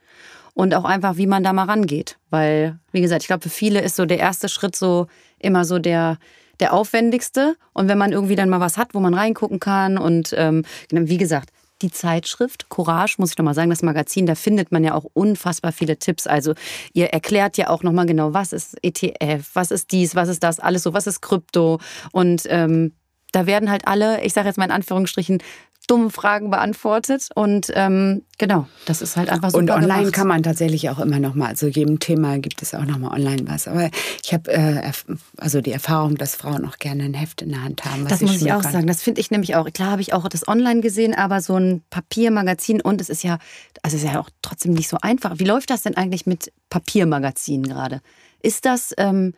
Und 0.54 0.76
auch 0.76 0.86
einfach, 0.86 1.18
wie 1.18 1.28
man 1.28 1.44
da 1.44 1.52
mal 1.52 1.66
rangeht. 1.66 2.18
Weil, 2.30 2.80
wie 2.92 3.02
gesagt, 3.02 3.24
ich 3.24 3.28
glaube, 3.28 3.44
für 3.44 3.50
viele 3.50 3.82
ist 3.82 3.96
so 3.96 4.06
der 4.06 4.20
erste 4.20 4.48
Schritt 4.48 4.76
so 4.76 5.08
immer 5.44 5.66
so 5.66 5.80
der, 5.80 6.18
der 6.60 6.74
aufwendigste. 6.74 7.56
Und 7.74 7.88
wenn 7.88 7.98
man 7.98 8.12
irgendwie 8.12 8.36
dann 8.36 8.50
mal 8.50 8.60
was 8.60 8.78
hat, 8.78 8.94
wo 8.94 9.00
man 9.00 9.14
reingucken 9.14 9.60
kann 9.60 9.98
und 9.98 10.34
ähm, 10.38 10.64
genau, 10.90 11.08
wie 11.10 11.18
gesagt, 11.18 11.50
die 11.82 11.92
Zeitschrift 11.92 12.70
Courage, 12.70 13.16
muss 13.18 13.32
ich 13.32 13.38
noch 13.38 13.46
mal 13.46 13.54
sagen, 13.54 13.70
das 13.70 13.84
Magazin, 13.84 14.26
da 14.26 14.36
findet 14.36 14.72
man 14.72 14.84
ja 14.84 14.94
auch 14.94 15.06
unfassbar 15.14 15.74
viele 15.74 15.98
Tipps. 15.98 16.28
Also 16.28 16.54
ihr 16.94 17.08
erklärt 17.08 17.58
ja 17.58 17.70
auch 17.70 17.84
noch 17.84 17.92
mal 17.92 18.06
genau, 18.06 18.34
was 18.34 18.54
ist 18.54 18.78
ETF, 18.82 19.50
was 19.54 19.72
ist 19.72 19.92
dies, 19.92 20.16
was 20.16 20.30
ist 20.30 20.44
das, 20.44 20.60
alles 20.60 20.84
so, 20.84 20.94
was 20.94 21.08
ist 21.08 21.22
Krypto 21.22 21.80
und 22.12 22.44
ähm, 22.48 22.94
da 23.34 23.48
werden 23.48 23.70
halt 23.70 23.88
alle, 23.88 24.24
ich 24.24 24.34
sage 24.34 24.48
jetzt 24.48 24.58
mal 24.58 24.66
in 24.66 24.72
Anführungsstrichen, 24.72 25.40
dumme 25.88 26.10
Fragen 26.10 26.50
beantwortet. 26.50 27.30
Und 27.36 27.72
ähm, 27.76 28.24
genau, 28.38 28.68
das 28.86 29.02
ist 29.02 29.18
halt 29.18 29.30
einfach 29.30 29.52
so. 29.52 29.58
Und 29.58 29.70
online 29.70 30.00
gemacht. 30.00 30.14
kann 30.14 30.28
man 30.28 30.44
tatsächlich 30.44 30.90
auch 30.90 31.00
immer 31.00 31.20
noch 31.20 31.36
mal, 31.36 31.48
also 31.48 31.68
jedem 31.68 32.00
Thema 32.00 32.40
gibt 32.40 32.62
es 32.62 32.74
auch 32.74 32.86
noch 32.86 32.98
mal 32.98 33.12
online 33.12 33.44
was. 33.48 33.68
Aber 33.68 33.90
ich 34.24 34.34
habe 34.34 34.52
äh, 34.52 34.92
also 35.38 35.62
die 35.62 35.72
Erfahrung, 35.72 36.16
dass 36.16 36.36
Frauen 36.36 36.66
auch 36.66 36.78
gerne 36.78 37.04
ein 37.04 37.14
Heft 37.14 37.42
in 37.42 37.50
der 37.50 37.64
Hand 37.64 37.86
haben. 37.86 38.08
das 38.08 38.22
muss 38.22 38.42
ich 38.42 38.52
auch 38.54 38.64
sagen. 38.64 38.88
Das 38.88 39.02
finde 39.02 39.22
ich 39.22 39.32
nämlich 39.32 39.56
auch. 39.56 39.72
Klar 39.72 39.92
habe 39.92 40.02
ich 40.02 40.14
auch 40.14 40.28
das 40.28 40.48
online 40.48 40.82
gesehen, 40.82 41.14
aber 41.14 41.42
so 41.42 41.58
ein 41.58 41.84
Papiermagazin 41.90 42.82
und 42.82 43.02
es 43.02 43.10
ist 43.10 43.24
ja, 43.24 43.38
also 43.82 43.98
es 43.98 44.04
ist 44.04 44.14
ja 44.14 44.20
auch 44.20 44.30
trotzdem 44.42 44.74
nicht 44.74 44.88
so 44.88 44.98
einfach. 45.02 45.40
Wie 45.40 45.46
läuft 45.46 45.70
das 45.70 45.84
denn 45.84 45.98
eigentlich 45.98 46.26
mit 46.26 46.52
Papiermagazinen 46.70 47.68
gerade? 47.68 48.02
Ist 48.42 48.66
das 48.66 48.94
ähm, 48.98 49.34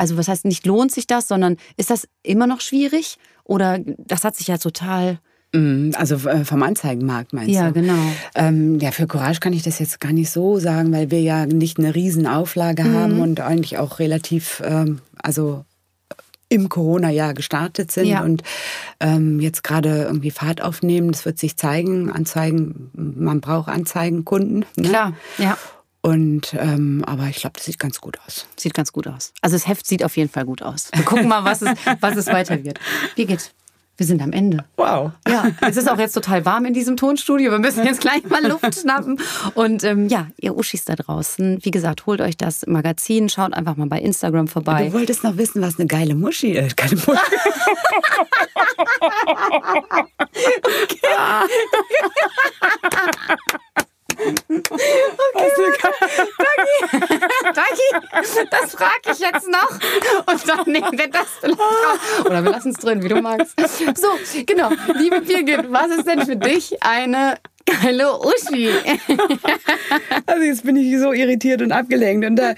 also 0.00 0.16
was 0.16 0.28
heißt 0.28 0.46
nicht 0.46 0.64
lohnt 0.64 0.92
sich 0.92 1.06
das, 1.06 1.28
sondern 1.28 1.58
ist 1.76 1.90
das 1.90 2.08
immer 2.22 2.46
noch 2.46 2.62
schwierig 2.62 3.18
oder 3.44 3.78
das 3.98 4.24
hat 4.24 4.34
sich 4.34 4.46
ja 4.46 4.56
total 4.56 5.18
also 5.52 6.28
äh, 6.28 6.44
vom 6.44 6.62
Anzeigenmarkt 6.62 7.32
meinst 7.32 7.50
ja, 7.50 7.70
du? 7.70 7.80
Ja, 7.80 7.86
genau. 7.86 8.12
Ähm, 8.34 8.78
ja, 8.78 8.92
für 8.92 9.06
Courage 9.06 9.40
kann 9.40 9.52
ich 9.52 9.62
das 9.62 9.78
jetzt 9.80 9.98
gar 10.00 10.12
nicht 10.12 10.30
so 10.30 10.58
sagen, 10.58 10.92
weil 10.92 11.10
wir 11.10 11.20
ja 11.20 11.46
nicht 11.46 11.78
eine 11.78 11.94
Riesenauflage 11.94 12.84
mhm. 12.84 12.94
haben 12.94 13.20
und 13.20 13.40
eigentlich 13.40 13.78
auch 13.78 13.98
relativ, 13.98 14.62
ähm, 14.64 15.00
also 15.20 15.64
im 16.48 16.68
Corona-Jahr 16.68 17.34
gestartet 17.34 17.92
sind 17.92 18.06
ja. 18.06 18.22
und 18.22 18.42
ähm, 18.98 19.40
jetzt 19.40 19.62
gerade 19.64 20.02
irgendwie 20.02 20.30
Fahrt 20.30 20.62
aufnehmen. 20.62 21.12
Das 21.12 21.24
wird 21.24 21.38
sich 21.38 21.56
zeigen. 21.56 22.10
Anzeigen, 22.10 22.90
man 22.92 23.40
braucht 23.40 23.68
Anzeigenkunden. 23.68 24.64
Ne? 24.76 24.88
Klar, 24.88 25.12
ja. 25.38 25.56
Und 26.02 26.54
ähm, 26.58 27.04
aber 27.06 27.28
ich 27.28 27.36
glaube, 27.36 27.54
das 27.56 27.66
sieht 27.66 27.78
ganz 27.78 28.00
gut 28.00 28.18
aus. 28.26 28.46
Sieht 28.56 28.74
ganz 28.74 28.90
gut 28.90 29.06
aus. 29.06 29.32
Also 29.42 29.54
das 29.56 29.68
Heft 29.68 29.86
sieht 29.86 30.02
auf 30.02 30.16
jeden 30.16 30.30
Fall 30.30 30.46
gut 30.46 30.62
aus. 30.62 30.88
Wir 30.94 31.04
gucken 31.04 31.28
mal, 31.28 31.44
was 31.44 31.60
es, 31.60 31.76
was 32.00 32.16
es 32.16 32.26
weiter 32.26 32.64
wird. 32.64 32.80
Wie 33.16 33.26
geht's? 33.26 33.52
Wir 34.00 34.06
sind 34.06 34.22
am 34.22 34.32
Ende. 34.32 34.64
Wow. 34.78 35.10
Ja, 35.28 35.50
es 35.60 35.76
ist 35.76 35.86
auch 35.86 35.98
jetzt 35.98 36.14
total 36.14 36.46
warm 36.46 36.64
in 36.64 36.72
diesem 36.72 36.96
Tonstudio. 36.96 37.50
Wir 37.50 37.58
müssen 37.58 37.84
jetzt 37.84 38.00
gleich 38.00 38.24
mal 38.24 38.42
Luft 38.46 38.80
schnappen. 38.80 39.20
Und 39.52 39.84
ähm, 39.84 40.08
ja, 40.08 40.28
ihr 40.38 40.56
Uschis 40.56 40.86
da 40.86 40.94
draußen, 40.94 41.58
wie 41.60 41.70
gesagt, 41.70 42.06
holt 42.06 42.22
euch 42.22 42.38
das 42.38 42.66
Magazin, 42.66 43.28
schaut 43.28 43.52
einfach 43.52 43.76
mal 43.76 43.88
bei 43.88 44.00
Instagram 44.00 44.48
vorbei. 44.48 44.86
Du 44.86 44.94
wolltest 44.94 45.22
noch 45.22 45.36
wissen, 45.36 45.60
was 45.60 45.78
eine 45.78 45.86
geile 45.86 46.14
Muschi 46.14 46.52
ist. 46.52 46.78
Keine 46.78 46.96
Muschi. 46.96 47.12
Okay. 50.82 50.96
Dagi, 57.54 57.88
das 58.50 58.72
frage 58.72 59.12
ich 59.12 59.18
jetzt 59.18 59.48
noch. 59.48 59.70
Und 60.26 60.48
dann 60.48 60.64
nehmen 60.66 60.98
wir 60.98 61.08
das 61.08 61.26
vielleicht. 61.40 61.60
Oder 62.24 62.44
wir 62.44 62.50
lassen 62.50 62.70
es 62.70 62.76
drin, 62.76 63.02
wie 63.02 63.08
du 63.08 63.20
magst. 63.20 63.54
So, 63.96 64.18
genau. 64.44 64.70
Liebe 64.94 65.20
Birgit, 65.20 65.70
was 65.72 65.88
ist 65.88 66.06
denn 66.06 66.24
für 66.24 66.36
dich 66.36 66.82
eine 66.82 67.36
Geile 67.66 68.18
Uschi. 68.18 68.68
also 70.26 70.42
jetzt 70.42 70.64
bin 70.64 70.76
ich 70.76 70.98
so 70.98 71.12
irritiert 71.12 71.62
und 71.62 71.72
abgelenkt. 71.72 72.26
Und 72.26 72.36
da, 72.36 72.54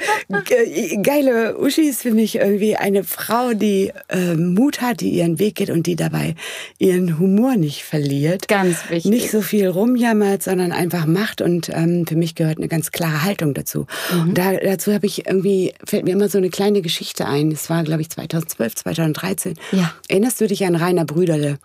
geile 1.02 1.58
Uschi 1.58 1.82
ist 1.82 2.02
für 2.02 2.12
mich 2.12 2.36
irgendwie 2.36 2.76
eine 2.76 3.04
Frau, 3.04 3.52
die 3.52 3.92
äh, 4.08 4.34
Mut 4.34 4.80
hat, 4.80 5.00
die 5.00 5.10
ihren 5.10 5.38
Weg 5.38 5.56
geht 5.56 5.70
und 5.70 5.86
die 5.86 5.96
dabei 5.96 6.34
ihren 6.78 7.18
Humor 7.18 7.56
nicht 7.56 7.84
verliert. 7.84 8.48
Ganz 8.48 8.88
wichtig. 8.90 9.10
Nicht 9.10 9.30
so 9.30 9.42
viel 9.42 9.68
rumjammert, 9.68 10.42
sondern 10.42 10.72
einfach 10.72 11.06
macht. 11.06 11.40
Und 11.40 11.68
ähm, 11.72 12.06
für 12.06 12.16
mich 12.16 12.34
gehört 12.34 12.58
eine 12.58 12.68
ganz 12.68 12.90
klare 12.90 13.22
Haltung 13.22 13.54
dazu. 13.54 13.86
Mhm. 14.12 14.20
Und 14.22 14.38
da, 14.38 14.52
dazu 14.52 14.92
habe 14.92 15.06
ich 15.06 15.26
irgendwie, 15.26 15.74
fällt 15.84 16.04
mir 16.04 16.12
immer 16.12 16.28
so 16.28 16.38
eine 16.38 16.50
kleine 16.50 16.80
Geschichte 16.80 17.26
ein. 17.26 17.50
Es 17.50 17.68
war, 17.68 17.82
glaube 17.84 18.02
ich, 18.02 18.10
2012, 18.10 18.76
2013. 18.76 19.54
Ja. 19.72 19.94
Erinnerst 20.08 20.40
du 20.40 20.46
dich 20.46 20.64
an 20.64 20.76
Rainer 20.76 21.04
Brüderle? 21.04 21.58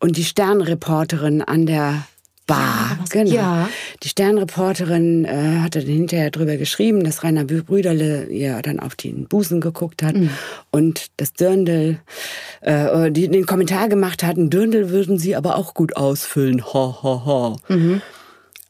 Und 0.00 0.16
die 0.16 0.24
Sternreporterin 0.24 1.42
an 1.42 1.66
der 1.66 2.04
Bar. 2.48 2.98
Ja, 2.98 3.04
genau. 3.10 3.34
Ja. 3.34 3.68
Die 4.02 4.08
Sternreporterin 4.08 5.24
äh, 5.24 5.60
hatte 5.60 5.80
dann 5.80 5.88
hinterher 5.88 6.30
drüber 6.30 6.56
geschrieben, 6.56 7.04
dass 7.04 7.22
Rainer 7.22 7.44
Brüderle 7.44 8.26
ihr 8.26 8.60
dann 8.62 8.80
auf 8.80 8.96
den 8.96 9.28
Busen 9.28 9.60
geguckt 9.60 10.02
hat 10.02 10.16
mhm. 10.16 10.30
und 10.72 11.06
das 11.18 11.34
Dirndl, 11.34 11.98
äh, 12.62 13.12
die 13.12 13.28
den 13.28 13.46
Kommentar 13.46 13.88
gemacht 13.88 14.24
hatten, 14.24 14.50
Dirndl 14.50 14.90
würden 14.90 15.18
sie 15.18 15.36
aber 15.36 15.56
auch 15.56 15.74
gut 15.74 15.96
ausfüllen. 15.96 16.64
Ha, 16.64 16.98
ha, 17.02 17.22
ha. 17.24 17.56
Mhm. 17.68 18.02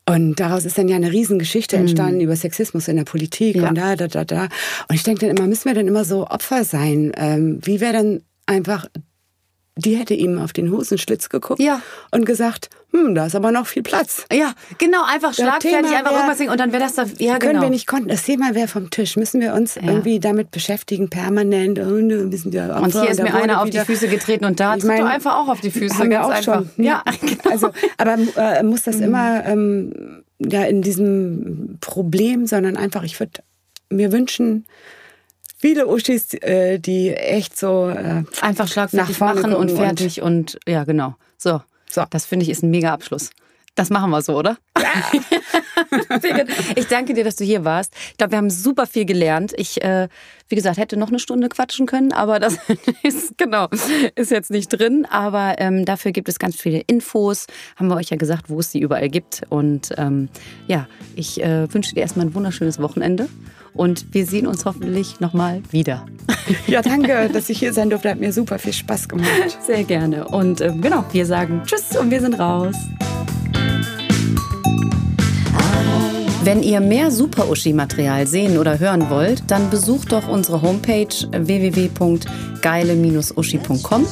Und 0.07 0.41
daraus 0.41 0.65
ist 0.65 0.77
dann 0.77 0.89
ja 0.89 0.97
eine 0.97 1.13
Riesengeschichte 1.13 1.77
mhm. 1.77 1.83
entstanden 1.83 2.17
mhm. 2.17 2.23
über 2.23 2.37
Sexismus 2.37 2.89
in 2.89 2.97
der 2.97 3.05
Politik 3.05 3.57
ja. 3.57 3.69
und 3.69 3.77
da, 3.77 3.95
da, 3.95 4.09
da, 4.09 4.25
da. 4.25 4.43
Und 4.89 4.95
ich 4.97 5.05
denke 5.05 5.27
dann 5.27 5.37
immer, 5.37 5.47
müssen 5.47 5.67
wir 5.67 5.75
dann 5.75 5.87
immer 5.87 6.05
so 6.05 6.27
Opfer 6.27 6.65
sein? 6.65 7.13
Ähm, 7.17 7.61
wie 7.63 7.81
wäre 7.81 7.93
dann 7.93 8.23
einfach 8.47 8.87
die 9.79 9.97
hätte 9.97 10.15
ihm 10.15 10.39
auf 10.39 10.53
den 10.53 10.71
Hosenschlitz 10.73 11.29
geguckt 11.29 11.61
ja. 11.61 11.81
und 12.11 12.27
gesagt, 12.27 12.69
hm, 12.91 13.15
da 13.15 13.27
ist 13.27 13.35
aber 13.35 13.53
noch 13.53 13.67
viel 13.67 13.83
Platz. 13.83 14.25
Ja, 14.33 14.55
genau, 14.79 15.05
einfach 15.05 15.35
schlagfertig, 15.35 15.91
einfach 15.91 16.11
wär, 16.11 16.13
irgendwas 16.13 16.39
singen 16.39 16.51
und 16.51 16.59
dann 16.59 16.73
wäre 16.73 16.83
das 16.83 16.95
da, 16.95 17.05
ja 17.19 17.39
Können 17.39 17.53
genau. 17.53 17.63
wir 17.65 17.71
nicht 17.71 17.87
konnten, 17.87 18.09
das 18.09 18.23
Thema 18.23 18.55
wäre 18.55 18.67
vom 18.67 18.91
Tisch. 18.91 19.17
Müssen 19.17 19.41
wir 19.41 19.53
uns 19.53 19.75
ja. 19.75 19.83
irgendwie 19.83 20.21
damit 20.21 20.51
beschäftigen, 20.51 21.11
permanent. 21.11 21.79
Oh, 21.79 21.91
ne, 21.91 22.31
wir 22.31 22.39
sind 22.39 22.55
ja 22.55 22.79
und 22.79 22.93
hier 22.93 23.11
ist 23.11 23.23
mir 23.23 23.35
einer 23.35 23.63
auf 23.63 23.69
die 23.69 23.79
Füße 23.79 24.09
getreten 24.09 24.47
und 24.47 24.59
da 24.59 24.73
hat 24.73 24.83
du 24.83 24.89
einfach 24.89 25.37
auch 25.37 25.49
auf 25.49 25.61
die 25.61 25.71
Füße. 25.71 25.99
Haben 25.99 26.11
wir 26.11 26.25
auch 26.25 26.31
einfach. 26.31 26.63
schon. 26.63 26.71
Ja, 26.85 27.03
genau. 27.21 27.51
Also, 27.51 27.71
aber 27.99 28.17
äh, 28.37 28.63
muss 28.63 28.85
das 28.85 28.97
mhm. 28.97 29.03
immer 29.03 29.45
ähm, 29.45 30.25
ja, 30.39 30.65
in 30.65 30.83
diesem 30.83 31.77
Problem, 31.81 32.47
sondern 32.47 32.77
einfach, 32.77 33.03
ich 33.03 33.21
würde 33.21 33.43
mir 33.91 34.13
wünschen, 34.13 34.65
viele 35.59 35.87
Uschis, 35.89 36.33
äh, 36.35 36.79
die 36.79 37.13
echt 37.13 37.59
so 37.59 37.89
äh, 37.89 38.25
einfach 38.41 38.69
schlagfertig 38.69 39.21
machen 39.21 39.53
und 39.53 39.71
fertig 39.73 40.23
und, 40.23 40.55
und, 40.55 40.61
ja, 40.67 40.85
genau. 40.85 41.17
So, 41.37 41.61
so. 41.91 42.05
das 42.11 42.27
finde 42.27 42.45
ich 42.45 42.51
ist 42.51 42.63
ein 42.63 42.71
mega 42.71 42.93
Abschluss. 42.93 43.31
Das 43.79 43.91
machen 43.91 44.11
wir 44.11 44.23
so, 44.23 44.37
oder? 44.37 44.57
Ja. 44.77 45.13
ich 46.75 46.89
danke 46.89 47.15
dir, 47.15 47.23
dass 47.23 47.37
du 47.37 47.45
hier 47.45 47.65
warst. 47.65 47.95
Ich 48.11 48.17
glaube, 48.17 48.33
wir 48.33 48.39
haben 48.39 48.51
super 48.51 48.89
viel 48.89 49.05
gelernt. 49.05 49.53
Ich, 49.57 49.81
äh, 49.85 50.09
wie 50.49 50.57
gesagt, 50.57 50.79
hätte 50.79 50.97
noch 50.97 51.11
eine 51.11 51.21
Stunde 51.21 51.49
quatschen 51.49 51.87
können, 51.87 52.13
aber 52.13 52.41
das 52.41 52.59
ist 53.05 53.39
genau 53.39 53.69
ist 54.17 54.33
jetzt 54.33 54.51
nicht 54.51 54.69
drin. 54.71 55.07
Aber 55.09 55.55
ähm, 55.59 55.85
dafür 55.85 56.11
gibt 56.11 56.29
es 56.29 56.41
ganz 56.41 56.57
viele 56.57 56.81
Infos. 56.89 57.47
Haben 57.77 57.87
wir 57.87 57.95
euch 57.95 58.11
ja 58.11 58.17
gesagt, 58.17 58.51
wo 58.51 58.59
es 58.59 58.73
sie 58.73 58.81
überall 58.81 59.09
gibt. 59.09 59.43
Und 59.49 59.95
ähm, 59.97 60.29
ja, 60.67 60.89
ich 61.15 61.41
äh, 61.41 61.73
wünsche 61.73 61.95
dir 61.95 62.01
erstmal 62.01 62.27
ein 62.27 62.35
wunderschönes 62.35 62.83
Wochenende 62.83 63.29
und 63.79 64.13
wir 64.13 64.27
sehen 64.27 64.47
uns 64.47 64.65
hoffentlich 64.65 65.21
nochmal 65.21 65.63
wieder. 65.71 66.07
Ja, 66.67 66.81
danke, 66.81 67.29
dass 67.31 67.51
ich 67.51 67.59
hier 67.59 67.75
sein 67.75 67.91
durfte. 67.91 68.09
Hat 68.09 68.21
mir 68.21 68.33
super 68.33 68.59
viel 68.59 68.73
Spaß 68.73 69.07
gemacht. 69.09 69.29
Sehr 69.67 69.85
gerne. 69.85 70.27
Und 70.29 70.63
äh, 70.63 70.73
genau, 70.81 71.05
wir 71.13 71.27
sagen 71.27 71.61
Tschüss 71.67 71.95
und 71.99 72.11
wir 72.11 72.23
sind 72.23 72.39
raus. 72.39 72.75
Wenn 76.43 76.63
ihr 76.63 76.81
mehr 76.81 77.11
Super-Uschi-Material 77.11 78.27
sehen 78.27 78.57
oder 78.57 78.79
hören 78.79 79.11
wollt, 79.11 79.43
dann 79.51 79.69
besucht 79.69 80.13
doch 80.13 80.27
unsere 80.29 80.63
Homepage 80.63 81.09
www.geile-uschi.com 81.31 84.07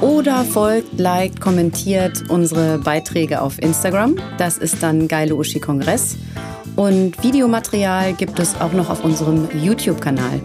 oder 0.00 0.44
folgt, 0.44 0.98
liked, 0.98 1.42
kommentiert 1.42 2.30
unsere 2.30 2.78
Beiträge 2.78 3.42
auf 3.42 3.60
Instagram. 3.60 4.16
Das 4.38 4.56
ist 4.56 4.82
dann 4.82 5.08
Geile 5.08 5.34
Uschi 5.34 5.60
Kongress. 5.60 6.16
Und 6.76 7.22
Videomaterial 7.22 8.12
gibt 8.14 8.38
es 8.38 8.60
auch 8.60 8.72
noch 8.72 8.90
auf 8.90 9.04
unserem 9.04 9.48
YouTube-Kanal. 9.62 10.40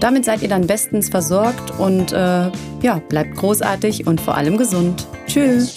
Damit 0.00 0.24
seid 0.24 0.42
ihr 0.42 0.48
dann 0.48 0.66
bestens 0.66 1.08
versorgt 1.08 1.78
und 1.78 2.12
äh, 2.12 2.50
ja, 2.82 3.00
bleibt 3.08 3.36
großartig 3.36 4.06
und 4.06 4.20
vor 4.20 4.36
allem 4.36 4.56
gesund. 4.56 5.06
Tschüss. 5.26 5.76